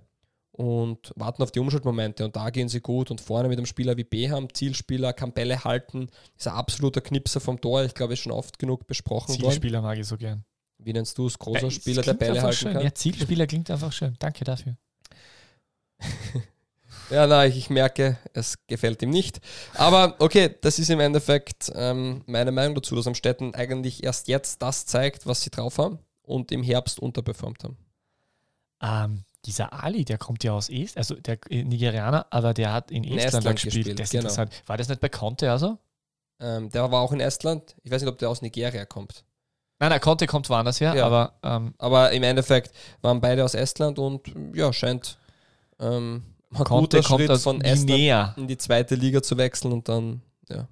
und 0.56 1.12
warten 1.16 1.44
auf 1.44 1.52
die 1.52 1.60
Umschaltmomente. 1.60 2.24
Und 2.24 2.36
da 2.36 2.50
gehen 2.50 2.70
sie 2.70 2.80
gut. 2.80 3.12
Und 3.12 3.20
vorne 3.20 3.50
mit 3.50 3.58
einem 3.58 3.66
Spieler 3.66 3.98
wie 3.98 4.06
Beham, 4.06 4.54
Zielspieler, 4.54 5.12
kann 5.12 5.34
Bälle 5.34 5.64
halten, 5.64 6.08
ist 6.38 6.48
ein 6.48 6.54
absoluter 6.54 7.02
Knipser 7.02 7.42
vom 7.42 7.60
Tor. 7.60 7.84
Ich 7.84 7.94
glaube, 7.94 8.14
ist 8.14 8.22
schon 8.22 8.32
oft 8.32 8.58
genug 8.58 8.88
besprochen 8.88 9.34
Zielspieler 9.34 9.44
worden. 9.44 9.52
Zielspieler 9.54 9.82
mag 9.82 9.98
ich 9.98 10.08
so 10.08 10.18
gern. 10.18 10.46
Wie 10.78 10.94
nennst 10.94 11.18
du 11.18 11.28
es? 11.28 11.38
Großer 11.38 11.64
ja, 11.64 11.72
Spieler, 11.72 12.02
der 12.02 12.14
Bälle 12.14 12.42
halten 12.42 12.56
schön. 12.56 12.74
kann? 12.74 12.84
Ja, 12.84 12.94
Zielspieler 12.94 13.48
klingt 13.48 13.70
einfach 13.70 13.92
schön. 13.92 14.16
Danke 14.20 14.44
dafür. 14.44 14.78
Ja, 17.12 17.28
nein, 17.28 17.52
ich, 17.56 17.70
merke, 17.70 18.18
es 18.34 18.58
gefällt 18.66 19.04
ihm 19.04 19.12
nicht. 19.12 19.40
Aber 19.76 20.16
okay, 20.18 20.56
das 20.62 20.80
ist 20.80 20.90
im 20.90 21.00
Endeffekt 21.00 21.72
ähm, 21.76 22.24
meine 22.26 22.52
Meinung 22.52 22.74
dazu, 22.74 22.96
dass 22.96 23.06
Amstetten 23.06 23.54
eigentlich 23.54 24.04
erst 24.04 24.28
jetzt 24.28 24.62
das 24.64 24.88
zeigt, 24.88 25.28
was 25.28 25.42
sie 25.42 25.52
drauf 25.52 25.78
haben 25.78 26.00
und 26.24 26.52
im 26.52 26.64
Herbst 26.64 27.00
unterperformt 27.00 27.64
haben. 27.64 27.78
Ähm, 28.82 29.24
dieser 29.46 29.74
Ali, 29.74 30.06
der 30.06 30.18
kommt 30.18 30.44
ja 30.44 30.54
aus 30.54 30.70
Estland, 30.70 30.98
also 30.98 31.16
der 31.16 31.38
Nigerianer, 31.50 32.26
aber 32.30 32.54
der 32.54 32.74
hat 32.74 32.92
in, 32.92 33.04
in 33.04 33.18
Estland, 33.18 33.46
Estland 33.46 33.56
gespielt. 33.62 33.76
gespielt. 33.76 34.00
Das 34.00 34.06
ist 34.06 34.12
genau. 34.12 34.22
interessant. 34.24 34.64
War 34.66 34.78
das 34.78 34.90
nicht 34.90 35.02
bei 35.02 35.10
Conte 35.10 35.52
also? 35.52 35.78
Ähm, 36.40 36.70
der 36.70 36.92
war 36.92 37.02
auch 37.02 37.12
in 37.12 37.20
Estland. 37.20 37.76
Ich 37.84 37.92
weiß 37.92 38.02
nicht, 38.02 38.12
ob 38.12 38.18
der 38.18 38.30
aus 38.30 38.42
Nigeria 38.42 38.86
kommt. 38.86 39.24
Nein, 39.80 39.90
nein, 39.90 40.02
Conte 40.02 40.26
kommt 40.26 40.50
woanders 40.50 40.80
her, 40.80 40.96
ja. 40.96 41.06
aber. 41.06 41.34
Ähm, 41.44 41.74
aber 41.78 42.12
im 42.12 42.24
Endeffekt 42.24 42.72
waren 43.02 43.22
beide 43.22 43.44
aus 43.44 43.54
Estland 43.54 44.00
und 44.00 44.32
ja, 44.54 44.72
scheint. 44.72 45.18
Ähm, 45.80 46.24
ein 46.54 46.64
guter 46.64 47.04
Schritt 47.04 47.42
von 47.42 47.60
Estland 47.60 48.38
in 48.38 48.48
die 48.48 48.58
zweite 48.58 48.96
Liga 48.96 49.22
zu 49.22 49.38
wechseln 49.38 49.74
und 49.74 49.90
dann, 49.90 50.22
ja. 50.50 50.70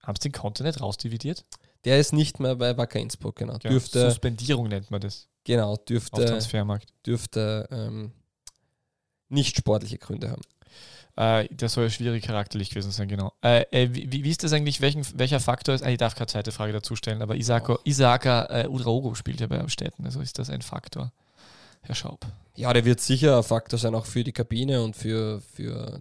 Haben 0.00 0.16
sie 0.16 0.28
den 0.28 0.32
Conte 0.32 0.62
nicht 0.62 0.80
rausdividiert? 0.80 1.44
Der 1.84 2.00
ist 2.00 2.12
nicht 2.12 2.40
mehr 2.40 2.56
bei 2.56 2.76
Wacker 2.76 2.98
Innsbruck, 2.98 3.36
genau. 3.36 3.54
Ja, 3.62 3.70
dürfte, 3.70 4.10
Suspendierung 4.10 4.68
nennt 4.68 4.90
man 4.90 5.00
das. 5.00 5.28
Genau, 5.44 5.76
dürfte, 5.76 6.22
Auf 6.22 6.24
Transfermarkt. 6.24 6.92
dürfte 7.06 7.68
ähm, 7.70 8.12
nicht 9.28 9.56
sportliche 9.56 9.98
Gründe 9.98 10.30
haben. 10.30 10.42
Äh, 11.16 11.48
der 11.52 11.68
soll 11.68 11.84
ja 11.84 11.90
schwierig 11.90 12.24
charakterlich 12.24 12.70
gewesen 12.70 12.92
sein, 12.92 13.08
genau. 13.08 13.32
Äh, 13.42 13.62
äh, 13.72 13.88
wie, 13.92 14.24
wie, 14.24 14.30
ist 14.30 14.44
das 14.44 14.52
eigentlich, 14.52 14.80
welchen, 14.80 15.04
welcher 15.18 15.40
Faktor 15.40 15.74
ist, 15.74 15.82
ah, 15.82 15.88
ich 15.88 15.98
darf 15.98 16.14
keine 16.14 16.28
zweite 16.28 16.52
Frage 16.52 16.72
dazu 16.72 16.94
stellen, 16.94 17.22
aber 17.22 17.34
Isaka, 17.34 17.72
oh. 17.72 17.78
Isaka 17.82 18.46
äh, 18.50 18.68
Udraogo 18.68 19.14
spielt 19.14 19.40
ja 19.40 19.48
bei 19.48 19.66
Städten, 19.68 20.04
also 20.04 20.20
ist 20.20 20.38
das 20.38 20.48
ein 20.48 20.62
Faktor, 20.62 21.12
Herr 21.82 21.96
Schaub? 21.96 22.24
Ja, 22.54 22.72
der 22.72 22.84
wird 22.84 23.00
sicher 23.00 23.38
ein 23.38 23.42
Faktor 23.42 23.80
sein, 23.80 23.96
auch 23.96 24.06
für 24.06 24.22
die 24.22 24.32
Kabine 24.32 24.82
und 24.82 24.94
für, 24.94 25.40
für 25.40 26.00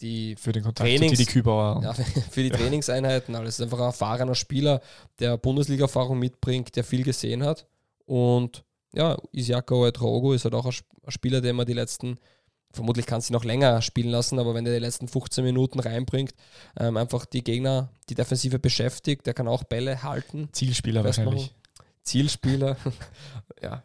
die 0.00 0.36
für 0.36 0.52
den 0.52 0.62
Kontakt 0.62 0.88
Trainings, 0.88 1.18
zu 1.18 1.26
Kübauer. 1.26 1.80
Ja, 1.82 1.94
für 2.30 2.42
die 2.42 2.50
Trainingseinheiten. 2.50 3.34
Alles 3.34 3.58
ist 3.58 3.62
einfach 3.62 3.78
ein 3.78 3.86
erfahrener 3.86 4.34
Spieler, 4.34 4.80
der 5.18 5.36
Bundesliga-Erfahrung 5.36 6.18
mitbringt, 6.18 6.74
der 6.76 6.84
viel 6.84 7.04
gesehen 7.04 7.44
hat. 7.44 7.66
Und 8.06 8.64
ja, 8.92 9.16
Isiako 9.32 9.90
Drogo 9.90 10.32
ist 10.32 10.44
halt 10.44 10.54
auch 10.54 10.66
ein 10.66 10.74
Spieler, 11.08 11.40
der 11.40 11.52
man 11.52 11.66
die 11.66 11.74
letzten, 11.74 12.18
vermutlich 12.72 13.06
kann 13.06 13.20
sie 13.20 13.32
noch 13.32 13.44
länger 13.44 13.82
spielen 13.82 14.10
lassen, 14.10 14.38
aber 14.38 14.54
wenn 14.54 14.64
der 14.64 14.74
die 14.74 14.80
letzten 14.80 15.06
15 15.06 15.44
Minuten 15.44 15.78
reinbringt, 15.80 16.34
ähm, 16.78 16.96
einfach 16.96 17.24
die 17.24 17.44
Gegner, 17.44 17.90
die 18.08 18.14
Defensive 18.14 18.58
beschäftigt, 18.58 19.26
der 19.26 19.34
kann 19.34 19.48
auch 19.48 19.64
Bälle 19.64 20.02
halten. 20.02 20.48
Zielspieler 20.52 21.04
wahrscheinlich. 21.04 21.54
Zielspieler, 22.02 22.76
ja, 23.62 23.84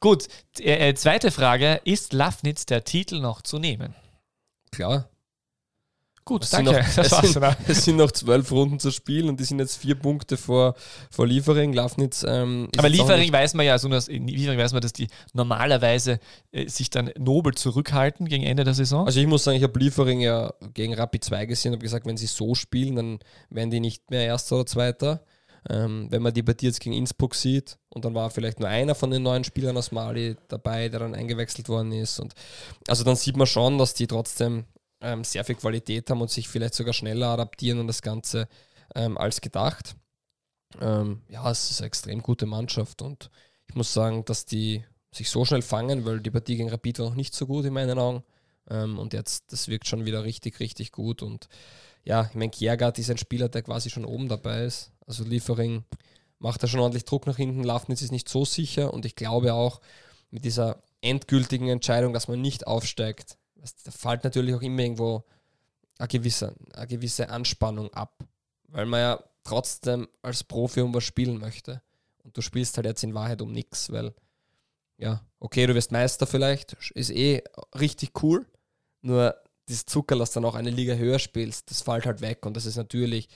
Gut, 0.00 0.28
äh, 0.58 0.94
zweite 0.94 1.30
Frage: 1.30 1.80
Ist 1.84 2.12
Lafnitz 2.12 2.66
der 2.66 2.84
Titel 2.84 3.20
noch 3.20 3.42
zu 3.42 3.58
nehmen? 3.58 3.94
Klar. 4.70 5.08
Gut, 6.26 6.42
es 6.42 6.50
danke. 6.50 6.72
Sind 6.72 6.96
noch, 6.96 7.04
es, 7.04 7.32
sind, 7.32 7.44
es, 7.68 7.84
sind, 7.84 7.96
noch 7.96 8.10
zwölf 8.10 8.50
Runden 8.50 8.80
zu 8.80 8.90
spielen 8.90 9.28
und 9.28 9.38
die 9.38 9.44
sind 9.44 9.60
jetzt 9.60 9.76
vier 9.76 9.94
Punkte 9.94 10.36
vor, 10.36 10.74
vor 11.08 11.24
Liefering. 11.24 11.72
Lafnitz. 11.72 12.26
Ähm, 12.26 12.68
Aber 12.76 12.88
Liefering 12.88 13.32
weiß 13.32 13.54
man 13.54 13.64
ja, 13.64 13.72
also 13.72 13.88
Liefering 13.88 14.58
weiß 14.58 14.72
man, 14.72 14.82
dass 14.82 14.92
die 14.92 15.06
normalerweise 15.34 16.18
äh, 16.50 16.66
sich 16.66 16.90
dann 16.90 17.12
nobel 17.16 17.54
zurückhalten 17.54 18.26
gegen 18.26 18.42
Ende 18.42 18.64
der 18.64 18.74
Saison. 18.74 19.06
Also 19.06 19.20
ich 19.20 19.26
muss 19.28 19.44
sagen, 19.44 19.56
ich 19.56 19.62
habe 19.62 19.78
Liefering 19.78 20.18
ja 20.18 20.52
gegen 20.74 20.94
Rapid 20.94 21.22
2 21.22 21.46
gesehen 21.46 21.70
und 21.70 21.76
habe 21.76 21.84
gesagt, 21.84 22.06
wenn 22.06 22.16
sie 22.16 22.26
so 22.26 22.56
spielen, 22.56 22.96
dann 22.96 23.18
werden 23.48 23.70
die 23.70 23.78
nicht 23.78 24.10
mehr 24.10 24.24
Erster 24.24 24.56
oder 24.56 24.66
Zweiter. 24.66 25.20
Ähm, 25.70 26.08
wenn 26.10 26.22
man 26.22 26.34
die 26.34 26.42
Partie 26.42 26.66
jetzt 26.66 26.80
gegen 26.80 26.96
Innsbruck 26.96 27.36
sieht 27.36 27.78
und 27.88 28.04
dann 28.04 28.14
war 28.14 28.30
vielleicht 28.30 28.58
nur 28.58 28.68
einer 28.68 28.96
von 28.96 29.12
den 29.12 29.22
neuen 29.22 29.44
Spielern 29.44 29.76
aus 29.76 29.92
Mali 29.92 30.36
dabei, 30.48 30.88
der 30.88 30.98
dann 30.98 31.14
eingewechselt 31.14 31.68
worden 31.68 31.92
ist. 31.92 32.18
Und 32.18 32.34
also 32.88 33.04
dann 33.04 33.14
sieht 33.14 33.36
man 33.36 33.46
schon, 33.46 33.78
dass 33.78 33.94
die 33.94 34.08
trotzdem 34.08 34.64
ähm, 35.00 35.24
sehr 35.24 35.44
viel 35.44 35.56
Qualität 35.56 36.08
haben 36.10 36.20
und 36.20 36.30
sich 36.30 36.48
vielleicht 36.48 36.74
sogar 36.74 36.94
schneller 36.94 37.28
adaptieren 37.28 37.78
und 37.80 37.86
das 37.86 38.02
Ganze 38.02 38.48
ähm, 38.94 39.18
als 39.18 39.40
gedacht. 39.40 39.96
Ähm, 40.80 41.22
ja, 41.28 41.50
es 41.50 41.70
ist 41.70 41.80
eine 41.80 41.88
extrem 41.88 42.22
gute 42.22 42.46
Mannschaft 42.46 43.02
und 43.02 43.30
ich 43.68 43.74
muss 43.74 43.92
sagen, 43.92 44.24
dass 44.24 44.46
die 44.46 44.84
sich 45.12 45.30
so 45.30 45.44
schnell 45.44 45.62
fangen, 45.62 46.04
weil 46.04 46.20
die 46.20 46.30
Partie 46.30 46.56
gegen 46.56 46.70
Rapid 46.70 46.98
war 46.98 47.06
noch 47.06 47.14
nicht 47.14 47.34
so 47.34 47.46
gut 47.46 47.64
in 47.64 47.72
meinen 47.72 47.98
Augen. 47.98 48.22
Ähm, 48.68 48.98
und 48.98 49.12
jetzt, 49.12 49.52
das 49.52 49.68
wirkt 49.68 49.86
schon 49.86 50.04
wieder 50.04 50.24
richtig, 50.24 50.60
richtig 50.60 50.92
gut. 50.92 51.22
Und 51.22 51.48
ja, 52.04 52.26
ich 52.28 52.34
meine, 52.34 52.50
Kiergaard 52.50 52.98
ist 52.98 53.10
ein 53.10 53.18
Spieler, 53.18 53.48
der 53.48 53.62
quasi 53.62 53.90
schon 53.90 54.04
oben 54.04 54.28
dabei 54.28 54.64
ist. 54.64 54.92
Also 55.06 55.24
Liefering 55.24 55.84
macht 56.38 56.62
da 56.62 56.66
schon 56.66 56.80
ordentlich 56.80 57.04
Druck 57.04 57.26
nach 57.26 57.36
hinten. 57.36 57.64
Lafnitz 57.64 58.02
ist 58.02 58.12
nicht 58.12 58.28
so 58.28 58.44
sicher 58.44 58.92
und 58.92 59.04
ich 59.04 59.16
glaube 59.16 59.54
auch 59.54 59.80
mit 60.30 60.44
dieser 60.44 60.82
endgültigen 61.00 61.68
Entscheidung, 61.68 62.12
dass 62.12 62.28
man 62.28 62.40
nicht 62.40 62.66
aufsteigt, 62.66 63.38
da 63.84 63.90
fällt 63.90 64.24
natürlich 64.24 64.54
auch 64.54 64.62
immer 64.62 64.82
irgendwo 64.82 65.24
eine 65.98 66.08
gewisse, 66.08 66.54
eine 66.74 66.86
gewisse 66.86 67.28
Anspannung 67.28 67.92
ab, 67.92 68.24
weil 68.68 68.86
man 68.86 69.00
ja 69.00 69.24
trotzdem 69.44 70.08
als 70.22 70.44
Profi 70.44 70.80
um 70.80 70.94
was 70.94 71.04
spielen 71.04 71.38
möchte. 71.38 71.82
Und 72.24 72.36
du 72.36 72.42
spielst 72.42 72.76
halt 72.76 72.86
jetzt 72.86 73.04
in 73.04 73.14
Wahrheit 73.14 73.40
um 73.40 73.52
nichts, 73.52 73.90
weil, 73.90 74.14
ja, 74.98 75.24
okay, 75.38 75.66
du 75.66 75.74
wirst 75.74 75.92
Meister 75.92 76.26
vielleicht, 76.26 76.74
ist 76.94 77.10
eh 77.10 77.42
richtig 77.78 78.22
cool, 78.22 78.46
nur 79.02 79.36
das 79.68 79.86
Zucker, 79.86 80.16
dass 80.16 80.32
dann 80.32 80.44
auch 80.44 80.54
eine 80.54 80.70
Liga 80.70 80.94
höher 80.94 81.18
spielst, 81.18 81.70
das 81.70 81.82
fällt 81.82 82.06
halt 82.06 82.20
weg 82.20 82.44
und 82.46 82.56
das 82.56 82.66
ist 82.66 82.76
natürlich 82.76 83.28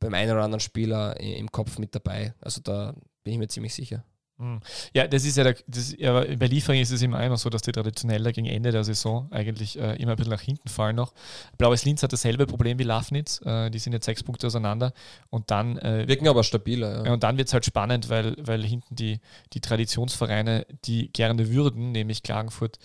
beim 0.00 0.14
einen 0.14 0.32
oder 0.32 0.44
anderen 0.44 0.60
Spieler 0.60 1.18
im 1.18 1.50
Kopf 1.50 1.78
mit 1.78 1.94
dabei. 1.94 2.34
Also 2.40 2.60
da 2.60 2.94
bin 3.24 3.34
ich 3.34 3.38
mir 3.38 3.48
ziemlich 3.48 3.74
sicher. 3.74 4.04
Hm. 4.38 4.60
Ja, 4.94 5.08
das 5.08 5.24
ist 5.24 5.36
ja, 5.36 5.44
der, 5.44 5.56
das, 5.66 5.94
ja 5.98 6.12
bei 6.12 6.46
Liefering 6.46 6.80
ist 6.80 6.92
es 6.92 7.02
immer 7.02 7.22
immer 7.24 7.36
so, 7.36 7.50
dass 7.50 7.62
die 7.62 7.72
traditionell 7.72 8.22
gegen 8.32 8.46
Ende 8.46 8.70
der 8.70 8.84
Saison 8.84 9.26
eigentlich 9.32 9.78
äh, 9.78 9.96
immer 9.96 10.12
ein 10.12 10.16
bisschen 10.16 10.32
nach 10.32 10.40
hinten 10.40 10.68
fallen 10.68 10.94
noch. 10.94 11.12
Blaues 11.56 11.84
Linz 11.84 12.04
hat 12.04 12.12
dasselbe 12.12 12.46
Problem 12.46 12.78
wie 12.78 12.84
Lafnitz, 12.84 13.40
äh, 13.44 13.68
die 13.70 13.80
sind 13.80 13.94
jetzt 13.94 14.04
sechs 14.04 14.22
Punkte 14.22 14.46
auseinander 14.46 14.92
und 15.30 15.50
dann 15.50 15.76
äh, 15.78 16.06
wirken 16.06 16.28
aber 16.28 16.44
stabiler. 16.44 17.04
Ja. 17.04 17.12
und 17.12 17.24
dann 17.24 17.36
wird 17.36 17.48
es 17.48 17.54
halt 17.54 17.64
spannend, 17.64 18.08
weil, 18.10 18.36
weil 18.38 18.64
hinten 18.64 18.94
die, 18.94 19.20
die 19.52 19.60
Traditionsvereine, 19.60 20.66
die 20.84 21.12
gerne 21.12 21.50
würden, 21.50 21.90
nämlich 21.90 22.22
Klagenfurt, 22.22 22.78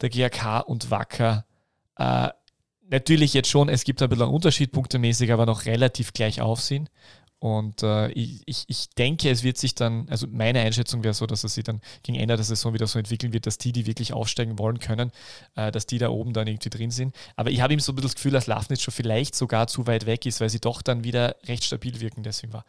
der 0.00 0.08
GAK 0.08 0.66
und 0.66 0.90
Wacker, 0.90 1.44
äh, 1.98 2.28
natürlich 2.88 3.34
jetzt 3.34 3.50
schon, 3.50 3.68
es 3.68 3.84
gibt 3.84 4.00
ein 4.02 4.08
bisschen 4.08 4.28
Unterschied 4.28 4.72
punktemäßig, 4.72 5.32
aber 5.32 5.46
noch 5.46 5.66
relativ 5.66 6.12
gleich 6.12 6.40
aufsehen. 6.40 6.88
Und 7.38 7.82
äh, 7.82 8.08
ich, 8.12 8.64
ich 8.66 8.90
denke, 8.90 9.30
es 9.30 9.42
wird 9.42 9.58
sich 9.58 9.74
dann, 9.74 10.08
also 10.08 10.26
meine 10.26 10.60
Einschätzung 10.60 11.04
wäre 11.04 11.12
so, 11.12 11.26
dass 11.26 11.44
es 11.44 11.54
sich 11.54 11.64
dann 11.64 11.82
gegen 12.02 12.18
Ende 12.18 12.34
der 12.36 12.44
Saison 12.44 12.72
wieder 12.72 12.86
so 12.86 12.98
entwickeln 12.98 13.32
wird, 13.32 13.46
dass 13.46 13.58
die, 13.58 13.72
die 13.72 13.86
wirklich 13.86 14.14
aufsteigen 14.14 14.58
wollen 14.58 14.78
können, 14.78 15.12
äh, 15.54 15.70
dass 15.70 15.86
die 15.86 15.98
da 15.98 16.08
oben 16.08 16.32
dann 16.32 16.46
irgendwie 16.46 16.70
drin 16.70 16.90
sind. 16.90 17.14
Aber 17.36 17.50
ich 17.50 17.60
habe 17.60 17.74
ihm 17.74 17.80
so 17.80 17.92
ein 17.92 17.96
bisschen 17.96 18.08
das 18.08 18.14
Gefühl, 18.14 18.32
dass 18.32 18.46
Lafnitz 18.46 18.80
schon 18.80 18.94
vielleicht 18.94 19.34
sogar 19.34 19.66
zu 19.66 19.86
weit 19.86 20.06
weg 20.06 20.24
ist, 20.24 20.40
weil 20.40 20.48
sie 20.48 20.60
doch 20.60 20.80
dann 20.80 21.04
wieder 21.04 21.36
recht 21.46 21.64
stabil 21.64 22.00
wirken. 22.00 22.22
Deswegen 22.22 22.54
war 22.54 22.64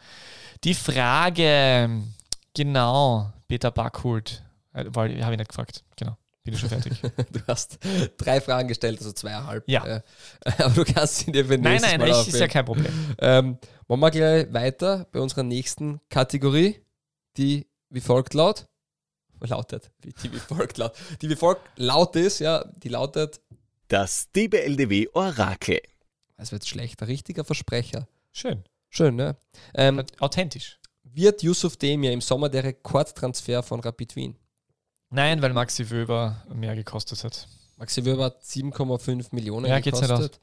die 0.64 0.74
Frage, 0.74 2.04
genau, 2.54 3.32
Peter 3.48 3.72
Backholt, 3.72 4.44
äh, 4.74 4.86
habe 4.94 5.10
ich 5.10 5.26
nicht 5.26 5.50
gefragt, 5.50 5.84
genau. 5.96 6.18
Bin 6.48 6.54
ich 6.54 6.62
schon 6.62 6.70
fertig. 6.70 7.02
du 7.34 7.42
hast 7.46 7.78
drei 8.16 8.40
Fragen 8.40 8.70
gestellt, 8.70 9.00
also 9.00 9.12
zweieinhalb. 9.12 9.68
Ja. 9.68 9.86
Äh, 9.86 10.02
aber 10.60 10.76
du 10.76 10.86
kannst 10.86 11.18
sie 11.18 11.32
dir 11.34 11.44
für 11.44 11.58
Nein, 11.58 11.82
nein, 11.82 12.00
Mal 12.00 12.10
ist 12.10 12.40
ja 12.40 12.48
kein 12.48 12.64
Problem. 12.64 12.88
Ähm, 13.20 13.58
machen 13.90 14.02
wir 14.02 14.12
gleich 14.12 14.54
weiter 14.54 15.08
bei 15.12 15.20
unserer 15.20 15.44
nächsten 15.44 16.00
Kategorie, 16.10 16.80
die 17.36 17.68
wie 17.90 18.00
folgt 18.00 18.34
laut. 18.34 18.66
Lautet. 19.42 19.92
Die 20.06 20.32
wie 20.32 20.40
folgt 20.40 20.78
laut. 20.78 20.94
Die 21.22 21.30
wie 21.30 21.36
folgt 21.36 21.64
laut 21.76 22.16
ist, 22.16 22.40
ja, 22.40 22.64
die 22.78 22.88
lautet. 22.88 23.42
Das 23.90 24.32
DBLDW 24.32 25.10
Orakel. 25.14 25.82
Es 26.38 26.54
wird 26.54 26.66
schlechter, 26.66 27.10
richtiger 27.10 27.44
Versprecher. 27.44 28.08
Schön. 28.32 28.64
Schön, 28.90 29.18
ne? 29.18 29.36
Ähm, 29.76 30.02
Authentisch. 30.20 30.80
Wird 31.04 31.44
Yusuf 31.44 31.76
Demir 31.76 32.14
im 32.14 32.22
Sommer 32.22 32.48
der 32.48 32.64
Rekordtransfer 32.64 33.64
von 33.64 33.82
Rapid 33.82 34.16
Wien? 34.16 34.38
Nein, 35.10 35.42
weil 35.42 35.54
Maxi 35.54 35.90
Wöber 35.90 36.44
mehr 36.54 36.76
gekostet 36.76 37.24
hat. 37.24 37.48
Maxi 37.78 38.06
Wöber 38.06 38.26
hat 38.26 38.44
7,5 38.44 39.28
Millionen 39.32 39.68
ja, 39.68 39.80
gekostet. 39.80 40.10
Geht's 40.10 40.20
nicht 40.20 40.34
aus. 40.34 40.40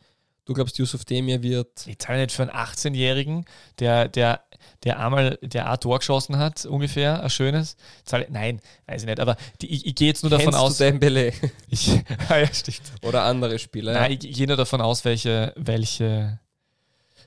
Du 0.47 0.53
glaubst, 0.53 0.79
Yusuf 0.79 1.07
Demir 1.07 1.43
wird. 1.43 1.87
Ich 1.87 1.99
zahle 1.99 2.21
nicht 2.21 2.33
für 2.33 2.43
einen 2.43 2.51
18-Jährigen, 2.51 3.47
der, 3.79 4.09
der, 4.09 4.45
der 4.85 5.01
einmal 5.01 5.39
der 5.41 5.71
A 5.71 5.79
Tor 5.79 5.99
geschossen 6.01 6.37
hat, 6.37 6.67
ungefähr, 6.67 7.23
ein 7.23 7.31
schönes. 7.31 7.77
Zahle, 8.05 8.27
nein, 8.29 8.61
weiß 8.87 9.03
ich 9.03 9.07
nicht, 9.07 9.21
aber 9.21 9.37
die, 9.63 9.73
ich, 9.73 9.87
ich 9.87 9.95
gehe 9.95 10.09
jetzt 10.09 10.23
nur 10.23 10.31
Kennst 10.31 10.47
davon 10.47 10.61
aus. 10.61 10.77
Dembele? 10.77 11.33
Ich, 11.69 11.91
ah, 12.29 12.37
ja, 12.37 12.53
stimmt. 12.53 12.83
Oder 13.03 13.23
andere 13.23 13.59
Spieler. 13.59 13.95
Nein, 13.95 14.13
ich, 14.13 14.29
ich 14.29 14.37
gehe 14.37 14.47
nur 14.47 14.59
davon 14.59 14.83
aus, 14.83 15.07
welche, 15.07 15.55
welche, 15.57 16.39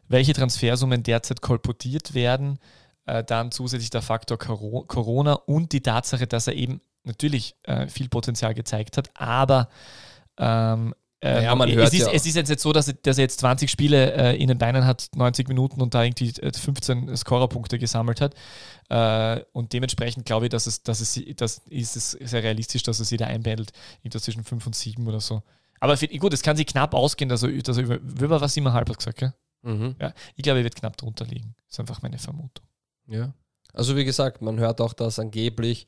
welche 0.08 0.34
Transfersummen 0.34 1.02
derzeit 1.02 1.42
kolportiert 1.42 2.14
werden. 2.14 2.60
Äh, 3.08 3.24
dann 3.24 3.52
zusätzlich 3.52 3.90
der 3.90 4.04
Faktor 4.04 4.38
Corona 4.38 5.34
und 5.34 5.72
die 5.72 5.82
Tatsache, 5.82 6.28
dass 6.28 6.46
er 6.46 6.54
eben 6.54 6.82
natürlich 7.08 7.56
äh, 7.64 7.88
viel 7.88 8.10
Potenzial 8.10 8.54
gezeigt 8.54 8.98
hat, 8.98 9.10
aber 9.16 9.70
ähm, 10.38 10.94
äh, 11.20 11.46
ja, 11.46 11.56
man 11.56 11.72
hört 11.72 11.88
es, 11.88 11.94
ist, 11.94 12.06
ja. 12.06 12.12
es 12.12 12.26
ist 12.28 12.36
jetzt 12.36 12.62
so, 12.62 12.72
dass 12.72 12.90
er, 12.90 12.94
dass 12.94 13.18
er 13.18 13.24
jetzt 13.24 13.40
20 13.40 13.72
Spiele 13.72 14.14
äh, 14.14 14.38
in 14.38 14.50
den 14.50 14.60
Beinen 14.60 14.86
hat, 14.86 15.10
90 15.16 15.48
Minuten 15.48 15.82
und 15.82 15.96
da 15.96 16.04
irgendwie 16.04 16.32
15 16.32 17.10
äh, 17.10 17.18
Scorerpunkte 17.18 17.80
gesammelt 17.80 18.22
hat. 18.22 18.36
Äh, 18.90 19.44
und 19.52 19.74
dementsprechend 19.74 20.28
glaube 20.28 20.46
ich, 20.46 20.50
dass 20.50 20.68
es, 20.68 20.84
dass 20.84 21.00
es 21.00 21.20
das 21.36 21.62
ist 21.70 21.96
es 21.96 22.12
sehr 22.12 22.44
realistisch, 22.44 22.84
dass 22.84 23.00
er 23.00 23.06
sie 23.06 23.18
da 23.18 23.26
einbändelt, 23.26 23.72
irgendwas 24.04 24.24
zwischen 24.24 24.44
5 24.44 24.68
und 24.68 24.76
7 24.76 25.08
oder 25.08 25.20
so. 25.20 25.42
Aber 25.80 25.98
für, 25.98 26.08
gut, 26.08 26.34
es 26.34 26.44
kann 26.44 26.56
sich 26.56 26.68
knapp 26.68 26.94
ausgehen, 26.94 27.30
dass 27.30 27.42
er, 27.42 27.52
dass 27.64 27.78
er 27.78 27.84
über, 27.84 27.96
über 27.96 28.40
was 28.40 28.56
immer 28.56 28.74
halb 28.74 28.96
gesagt, 28.96 29.18
gell? 29.18 29.34
Mhm. 29.64 29.96
Ja, 30.00 30.14
ich 30.36 30.44
glaube, 30.44 30.60
er 30.60 30.64
wird 30.64 30.76
knapp 30.76 30.98
drunter 30.98 31.26
liegen. 31.26 31.56
Das 31.66 31.74
ist 31.74 31.80
einfach 31.80 32.04
meine 32.04 32.20
Vermutung. 32.20 32.66
Ja. 33.08 33.34
Also 33.74 33.96
wie 33.96 34.06
gesagt, 34.06 34.42
man 34.42 34.60
hört 34.60 34.82
auch, 34.82 34.94
dass 34.94 35.18
angeblich 35.18 35.88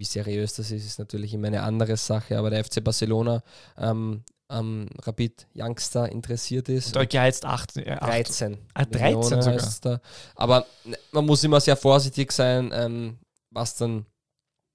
wie 0.00 0.04
seriös 0.04 0.54
das 0.54 0.70
ist, 0.70 0.86
ist 0.86 0.98
natürlich 0.98 1.34
immer 1.34 1.48
eine 1.48 1.62
andere 1.62 1.94
Sache, 1.98 2.38
aber 2.38 2.48
der 2.48 2.64
FC 2.64 2.82
Barcelona 2.82 3.42
ähm, 3.76 4.24
am 4.48 4.88
Rapid 5.02 5.46
Youngster 5.54 6.10
interessiert 6.10 6.70
ist. 6.70 6.86
Und 6.86 6.96
da 6.96 7.04
geheizt 7.04 7.44
18, 7.44 7.84
äh, 7.84 7.96
13. 7.96 8.58
Ah, 8.72 8.86
13 8.86 9.42
sogar. 9.42 10.00
Aber 10.36 10.66
ne, 10.84 10.96
man 11.12 11.26
muss 11.26 11.44
immer 11.44 11.60
sehr 11.60 11.76
vorsichtig 11.76 12.32
sein, 12.32 12.70
ähm, 12.72 13.18
was 13.50 13.76
dann 13.76 14.06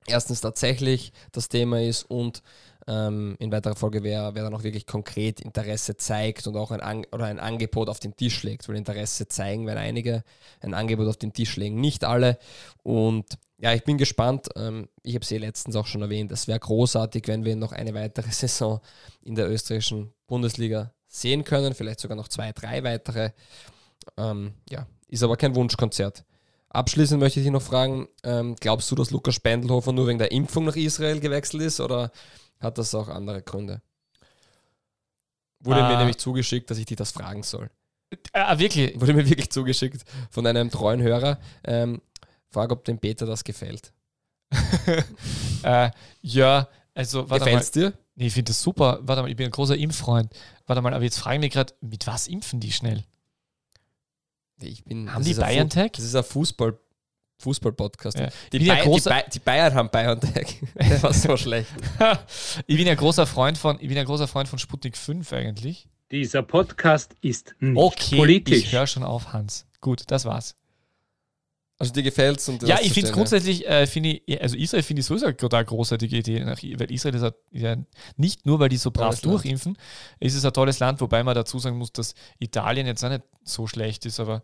erstens 0.05 0.41
tatsächlich 0.41 1.11
das 1.31 1.49
Thema 1.49 1.81
ist 1.81 2.03
und 2.03 2.43
ähm, 2.87 3.35
in 3.39 3.51
weiterer 3.51 3.75
Folge, 3.75 4.03
wer, 4.03 4.35
wer 4.35 4.43
dann 4.43 4.53
auch 4.53 4.61
wirklich 4.61 4.85
konkret 4.85 5.41
Interesse 5.41 5.97
zeigt 5.97 6.45
und 6.45 6.55
auch 6.55 6.69
ein, 6.69 6.81
An 6.81 7.03
oder 7.11 7.25
ein 7.25 7.39
Angebot 7.39 7.89
auf 7.89 7.99
den 7.99 8.15
Tisch 8.15 8.43
legt. 8.43 8.69
Weil 8.69 8.75
Interesse 8.75 9.27
zeigen 9.27 9.65
werden 9.65 9.79
einige, 9.79 10.23
ein 10.61 10.75
Angebot 10.75 11.07
auf 11.07 11.17
den 11.17 11.33
Tisch 11.33 11.55
legen 11.55 11.81
nicht 11.81 12.03
alle. 12.03 12.37
Und 12.83 13.25
ja, 13.57 13.73
ich 13.73 13.83
bin 13.83 13.97
gespannt. 13.97 14.49
Ähm, 14.55 14.89
ich 15.03 15.15
habe 15.15 15.23
es 15.23 15.31
eh 15.31 15.37
letztens 15.37 15.75
auch 15.75 15.87
schon 15.87 16.01
erwähnt. 16.01 16.31
Es 16.31 16.47
wäre 16.47 16.59
großartig, 16.59 17.27
wenn 17.27 17.45
wir 17.45 17.55
noch 17.55 17.71
eine 17.71 17.93
weitere 17.93 18.31
Saison 18.31 18.81
in 19.21 19.35
der 19.35 19.49
österreichischen 19.49 20.13
Bundesliga 20.27 20.93
sehen 21.07 21.43
können. 21.43 21.73
Vielleicht 21.73 21.99
sogar 21.99 22.17
noch 22.17 22.27
zwei, 22.27 22.51
drei 22.51 22.83
weitere. 22.83 23.31
Ähm, 24.17 24.53
ja, 24.69 24.87
ist 25.07 25.23
aber 25.23 25.37
kein 25.37 25.55
Wunschkonzert. 25.55 26.25
Abschließend 26.69 27.21
möchte 27.21 27.39
ich 27.39 27.45
dich 27.45 27.53
noch 27.53 27.61
fragen: 27.61 28.07
ähm, 28.23 28.55
Glaubst 28.59 28.91
du, 28.91 28.95
dass 28.95 29.11
Lukas 29.11 29.35
Spendelhofer 29.35 29.93
nur 29.93 30.07
wegen 30.07 30.19
der 30.19 30.31
Impfung 30.31 30.65
nach 30.65 30.75
Israel 30.75 31.19
gewechselt 31.21 31.63
ist 31.63 31.79
oder 31.79 32.11
hat 32.59 32.77
das 32.77 32.93
auch 32.93 33.07
andere 33.07 33.41
Gründe? 33.41 33.81
Wurde 35.61 35.83
ah. 35.83 35.89
mir 35.89 35.97
nämlich 35.97 36.17
zugeschickt, 36.17 36.69
dass 36.69 36.77
ich 36.77 36.85
dich 36.85 36.97
das 36.97 37.11
fragen 37.11 37.43
soll. 37.43 37.69
Ah, 38.33 38.59
wirklich? 38.59 38.99
Wurde 38.99 39.13
mir 39.13 39.27
wirklich 39.27 39.49
zugeschickt 39.49 40.03
von 40.29 40.45
einem 40.45 40.69
treuen 40.69 41.01
Hörer. 41.01 41.39
Ähm, 41.63 42.01
Frage, 42.55 42.73
ob 42.73 42.85
dem 42.85 42.99
Peter 42.99 43.25
das 43.25 43.43
gefällt. 43.43 43.91
äh, 45.63 45.91
ja, 46.21 46.67
also 46.93 47.29
warte 47.29 47.45
Gefällt's 47.45 47.71
dir? 47.71 47.93
Nee, 48.15 48.27
ich 48.27 48.33
finde 48.33 48.51
das 48.51 48.61
super. 48.61 48.99
Warte 49.01 49.21
mal, 49.21 49.29
ich 49.29 49.35
bin 49.35 49.45
ein 49.45 49.51
großer 49.51 49.75
Impffreund. 49.75 50.33
Warte 50.65 50.81
mal, 50.81 50.93
aber 50.93 51.03
jetzt 51.03 51.19
frage 51.19 51.35
ich 51.35 51.41
mich 51.41 51.51
gerade, 51.51 51.73
mit 51.81 52.07
was 52.07 52.27
impfen 52.27 52.61
die 52.61 52.71
schnell? 52.71 53.03
Ich 54.61 54.85
bin, 54.85 55.13
haben 55.13 55.25
die 55.25 55.33
BioNTech? 55.33 55.91
Das 55.91 56.05
ist 56.05 56.15
ein 56.15 56.23
Fußball, 56.23 56.79
Fußball-Podcast. 57.39 58.17
Ja. 58.17 58.29
Die, 58.53 58.59
Bay 58.59 58.83
großer, 58.83 59.23
die, 59.25 59.31
die, 59.31 59.39
Bayern 59.39 59.73
haben 59.73 59.89
BioNTech. 59.89 60.61
Der 60.75 61.03
war 61.03 61.13
so 61.13 61.35
schlecht. 61.35 61.69
ich 62.67 62.77
bin 62.77 62.87
ja 62.87 62.95
großer 62.95 63.27
Freund 63.27 63.57
von, 63.57 63.75
ich 63.81 63.89
bin 63.89 63.97
ja 63.97 64.05
großer 64.05 64.29
Freund 64.29 64.47
von 64.47 64.57
Sputnik 64.57 64.95
5 64.95 65.33
eigentlich. 65.33 65.89
Dieser 66.09 66.43
Podcast 66.43 67.17
ist 67.19 67.53
nicht 67.59 67.77
okay, 67.77 68.15
politisch. 68.15 68.59
Ich 68.59 68.71
höre 68.71 68.87
schon 68.87 69.03
auf, 69.03 69.33
Hans. 69.33 69.65
Gut, 69.81 70.03
das 70.07 70.23
war's. 70.23 70.55
Also 71.85 71.93
dir 71.93 72.03
gefällt 72.03 72.39
es? 72.39 72.51
Ja, 72.63 72.79
ich 72.81 72.93
finde 72.93 73.09
es 73.09 73.13
grundsätzlich, 73.13 73.67
äh, 73.67 73.85
finde 73.85 74.19
ich, 74.25 74.41
also 74.41 74.57
Israel 74.57 74.81
finde 74.81 75.01
ich 75.01 75.05
sowieso 75.05 75.27
eine 75.27 75.37
total 75.37 75.63
großartige 75.63 76.17
Idee, 76.17 76.43
weil 76.79 76.91
Israel 76.91 77.13
ist 77.13 77.33
ja 77.51 77.75
nicht 78.17 78.43
nur, 78.43 78.59
weil 78.59 78.69
die 78.69 78.77
so 78.77 78.89
brav 78.89 79.21
durchimpfen, 79.21 79.77
ist 80.19 80.33
es 80.33 80.43
ein 80.43 80.53
tolles 80.53 80.79
Land, 80.79 80.99
wobei 80.99 81.23
man 81.23 81.35
dazu 81.35 81.59
sagen 81.59 81.77
muss, 81.77 81.93
dass 81.93 82.15
Italien 82.39 82.87
jetzt 82.87 83.05
auch 83.05 83.09
nicht 83.09 83.23
so 83.43 83.67
schlecht 83.67 84.07
ist, 84.07 84.19
aber 84.19 84.41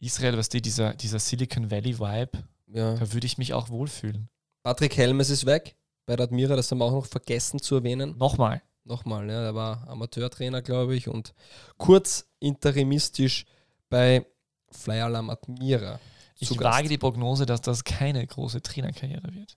Israel, 0.00 0.38
was 0.38 0.48
die, 0.48 0.62
dieser, 0.62 0.94
dieser 0.94 1.18
Silicon 1.18 1.70
Valley 1.70 1.98
Vibe, 1.98 2.38
ja. 2.68 2.94
da 2.94 3.12
würde 3.12 3.26
ich 3.26 3.36
mich 3.36 3.52
auch 3.52 3.68
wohlfühlen. 3.68 4.30
Patrick 4.62 4.96
Helmes 4.96 5.28
ist 5.28 5.44
weg 5.44 5.76
bei 6.06 6.16
der 6.16 6.24
Admira, 6.24 6.56
das 6.56 6.70
haben 6.70 6.78
wir 6.78 6.86
auch 6.86 6.92
noch 6.92 7.06
vergessen 7.06 7.60
zu 7.60 7.74
erwähnen. 7.74 8.16
Nochmal. 8.16 8.62
nochmal, 8.84 9.28
ja, 9.28 9.42
er 9.42 9.54
war 9.54 9.86
Amateurtrainer, 9.88 10.62
glaube 10.62 10.96
ich, 10.96 11.08
und 11.08 11.34
kurz 11.76 12.26
interimistisch 12.40 13.44
bei 13.90 14.24
Fly 14.70 15.00
Alarm 15.00 15.28
Admira. 15.28 16.00
Ich 16.42 16.48
zu 16.48 16.56
Gast. 16.56 16.78
wage 16.78 16.88
die 16.88 16.98
Prognose, 16.98 17.46
dass 17.46 17.60
das 17.60 17.84
keine 17.84 18.26
große 18.26 18.62
Trainerkarriere 18.62 19.32
wird. 19.32 19.56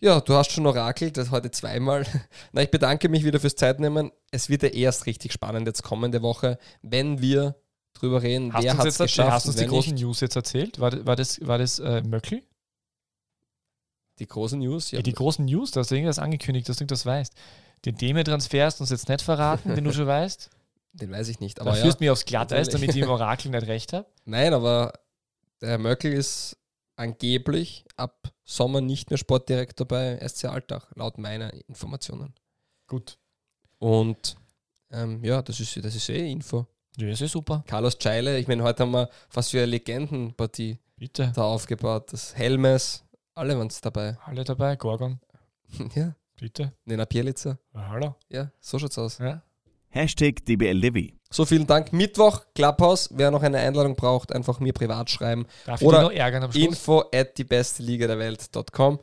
Ja, 0.00 0.20
du 0.20 0.34
hast 0.34 0.50
schon 0.52 0.66
orakelt, 0.66 1.16
das 1.16 1.30
heute 1.30 1.50
zweimal. 1.50 2.06
Na, 2.52 2.62
ich 2.62 2.70
bedanke 2.70 3.08
mich 3.08 3.24
wieder 3.24 3.38
fürs 3.40 3.54
Zeitnehmen. 3.54 4.10
Es 4.30 4.48
wird 4.48 4.62
ja 4.62 4.70
erst 4.70 5.06
richtig 5.06 5.32
spannend 5.32 5.66
jetzt 5.66 5.82
kommende 5.82 6.22
Woche, 6.22 6.58
wenn 6.82 7.20
wir 7.20 7.56
drüber 7.94 8.22
reden, 8.22 8.52
Hast 8.52 8.64
wer 8.64 8.72
du 8.72 8.78
hat 8.78 8.86
es 8.86 8.98
geschafft. 8.98 9.30
hast 9.30 9.44
du 9.46 9.50
uns 9.50 9.58
die 9.58 9.66
großen. 9.66 9.94
News 9.94 10.20
jetzt 10.20 10.36
erzählt? 10.36 10.80
War, 10.80 11.06
war 11.06 11.16
das, 11.16 11.46
war 11.46 11.58
das 11.58 11.78
äh, 11.78 12.02
Möckl? 12.02 12.42
Die 14.18 14.26
großen 14.26 14.58
News? 14.58 14.90
Ja, 14.90 15.02
die 15.02 15.12
großen 15.12 15.44
News, 15.44 15.70
du 15.72 15.80
hast 15.80 15.92
irgendwas 15.92 16.18
angekündigt, 16.18 16.68
dass 16.68 16.78
du 16.78 16.86
das 16.86 17.04
weißt. 17.04 17.34
Den 17.84 17.96
Deme-Transfer 17.96 18.64
hast 18.64 18.80
du 18.80 18.84
uns 18.84 18.90
jetzt 18.90 19.08
nicht 19.08 19.22
verraten, 19.22 19.74
den 19.74 19.84
du 19.84 19.92
schon 19.92 20.06
weißt. 20.06 20.50
den 20.94 21.10
weiß 21.10 21.28
ich 21.28 21.40
nicht. 21.40 21.58
Da 21.58 21.62
Aber 21.62 21.76
ja, 21.76 21.82
führst 21.82 22.00
du 22.00 22.04
mich 22.04 22.10
aufs 22.10 22.24
Glatteis, 22.24 22.68
damit 22.68 22.90
ich 22.90 23.02
im 23.02 23.10
Orakel 23.10 23.50
nicht 23.50 23.66
recht 23.66 23.92
habe. 23.92 24.06
Nein, 24.24 24.54
aber 24.54 24.92
der 25.64 25.70
Herr 25.70 25.78
Möckel 25.78 26.12
ist 26.12 26.58
angeblich 26.96 27.86
ab 27.96 28.32
Sommer 28.44 28.82
nicht 28.82 29.10
mehr 29.10 29.16
Sportdirektor 29.16 29.86
bei 29.88 30.18
SC 30.26 30.44
Altach, 30.44 30.92
laut 30.94 31.16
meiner 31.16 31.52
Informationen. 31.68 32.34
Gut. 32.86 33.18
Und 33.78 34.36
ähm, 34.90 35.24
ja, 35.24 35.40
das 35.40 35.60
ist, 35.60 35.82
das 35.82 35.94
ist 35.94 36.08
eh 36.10 36.30
Info. 36.30 36.66
Ja, 36.96 37.08
ist 37.08 37.20
ja 37.20 37.28
super. 37.28 37.64
Carlos 37.66 37.96
Scheile, 37.98 38.38
ich 38.38 38.46
meine, 38.46 38.62
heute 38.62 38.82
haben 38.82 38.92
wir 38.92 39.08
fast 39.30 39.52
für 39.52 39.58
eine 39.58 39.66
Legendenpartie 39.66 40.78
Bitte. 40.96 41.32
da 41.34 41.44
aufgebaut. 41.44 42.12
Das 42.12 42.36
Helmes, 42.36 43.02
alle 43.34 43.56
waren 43.56 43.68
es 43.68 43.80
dabei. 43.80 44.18
Alle 44.24 44.44
dabei, 44.44 44.76
Gorgon. 44.76 45.18
ja, 45.94 46.14
Bitte. 46.36 46.74
Nena 46.84 47.06
Pielica. 47.06 47.58
Ja, 47.72 47.88
hallo. 47.88 48.14
Ja, 48.28 48.52
so 48.60 48.78
schaut's 48.78 48.98
aus. 48.98 49.18
Ja. 49.18 49.42
Hashtag 49.94 50.44
DBLDW. 50.44 51.12
So, 51.30 51.44
vielen 51.44 51.66
Dank. 51.66 51.92
Mittwoch, 51.92 52.42
Clubhouse. 52.54 53.08
Wer 53.12 53.30
noch 53.30 53.42
eine 53.42 53.58
Einladung 53.58 53.96
braucht, 53.96 54.32
einfach 54.32 54.60
mir 54.60 54.72
privat 54.72 55.10
schreiben. 55.10 55.46
Darf 55.66 55.80
ich 55.80 55.86
Oder 55.86 55.98
dich 56.00 56.08
noch 56.08 56.14
ärgern 56.14 56.42
am 56.44 56.52
Schluss? 56.52 56.64
Info 56.64 57.04
at 57.12 57.38
die 57.38 57.44
beste 57.44 57.82
Liga 57.82 58.06
der 58.06 58.18
Welt.com. 58.18 58.98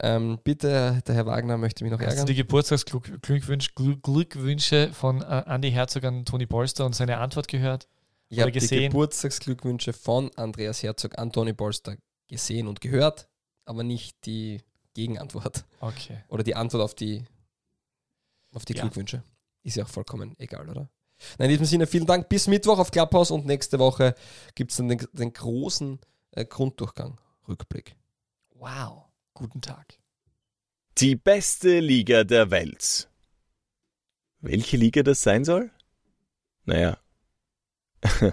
Ähm, 0.00 0.38
bitte, 0.44 1.02
der 1.06 1.14
Herr 1.14 1.26
Wagner 1.26 1.56
möchte 1.58 1.82
mich 1.82 1.92
noch 1.92 1.98
Hast 1.98 2.06
du 2.06 2.10
ärgern. 2.12 2.26
die 2.26 2.34
Geburtstagsglückwünsche 2.36 3.70
Glückwünsche 4.02 4.90
von 4.92 5.22
äh, 5.22 5.42
Andy 5.46 5.72
Herzog 5.72 6.04
an 6.04 6.24
Toni 6.24 6.46
Polster 6.46 6.86
und 6.86 6.94
seine 6.94 7.18
Antwort 7.18 7.48
gehört? 7.48 7.88
Ich 8.28 8.38
habe 8.40 8.52
die? 8.52 8.60
Geburtstagsglückwünsche 8.88 9.92
von 9.92 10.30
Andreas 10.36 10.82
Herzog 10.84 11.18
an 11.18 11.32
Toni 11.32 11.52
Polster 11.52 11.96
gesehen 12.28 12.68
und 12.68 12.80
gehört, 12.80 13.28
aber 13.64 13.82
nicht 13.82 14.16
die 14.24 14.60
Gegenantwort 14.94 15.64
Okay. 15.80 16.18
oder 16.28 16.42
die 16.44 16.54
Antwort 16.54 16.82
auf 16.82 16.94
die, 16.94 17.24
auf 18.54 18.64
die 18.64 18.74
Ja. 18.74 18.82
Glückwünsche. 18.82 19.22
Ist 19.68 19.76
ja 19.76 19.84
auch 19.84 19.88
vollkommen 19.88 20.34
egal, 20.38 20.66
oder? 20.66 20.88
Nein, 21.36 21.50
in 21.50 21.58
diesem 21.58 21.66
Sinne, 21.66 21.86
vielen 21.86 22.06
Dank. 22.06 22.30
Bis 22.30 22.46
Mittwoch 22.46 22.78
auf 22.78 22.90
Clubhouse 22.90 23.30
und 23.30 23.44
nächste 23.44 23.78
Woche 23.78 24.14
gibt 24.54 24.70
es 24.70 24.78
dann 24.78 24.88
den, 24.88 25.06
den 25.12 25.34
großen 25.34 26.00
äh, 26.30 26.46
Grunddurchgang. 26.46 27.20
Rückblick. 27.46 27.94
Wow. 28.54 29.04
Guten 29.34 29.60
Tag. 29.60 29.98
Die 30.96 31.16
beste 31.16 31.80
Liga 31.80 32.24
der 32.24 32.50
Welt. 32.50 33.10
Welche 34.40 34.78
Liga 34.78 35.02
das 35.02 35.22
sein 35.22 35.44
soll? 35.44 35.70
Naja. 36.64 36.96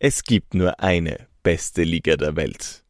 es 0.00 0.24
gibt 0.24 0.54
nur 0.54 0.80
eine 0.80 1.28
beste 1.44 1.84
Liga 1.84 2.16
der 2.16 2.34
Welt. 2.34 2.84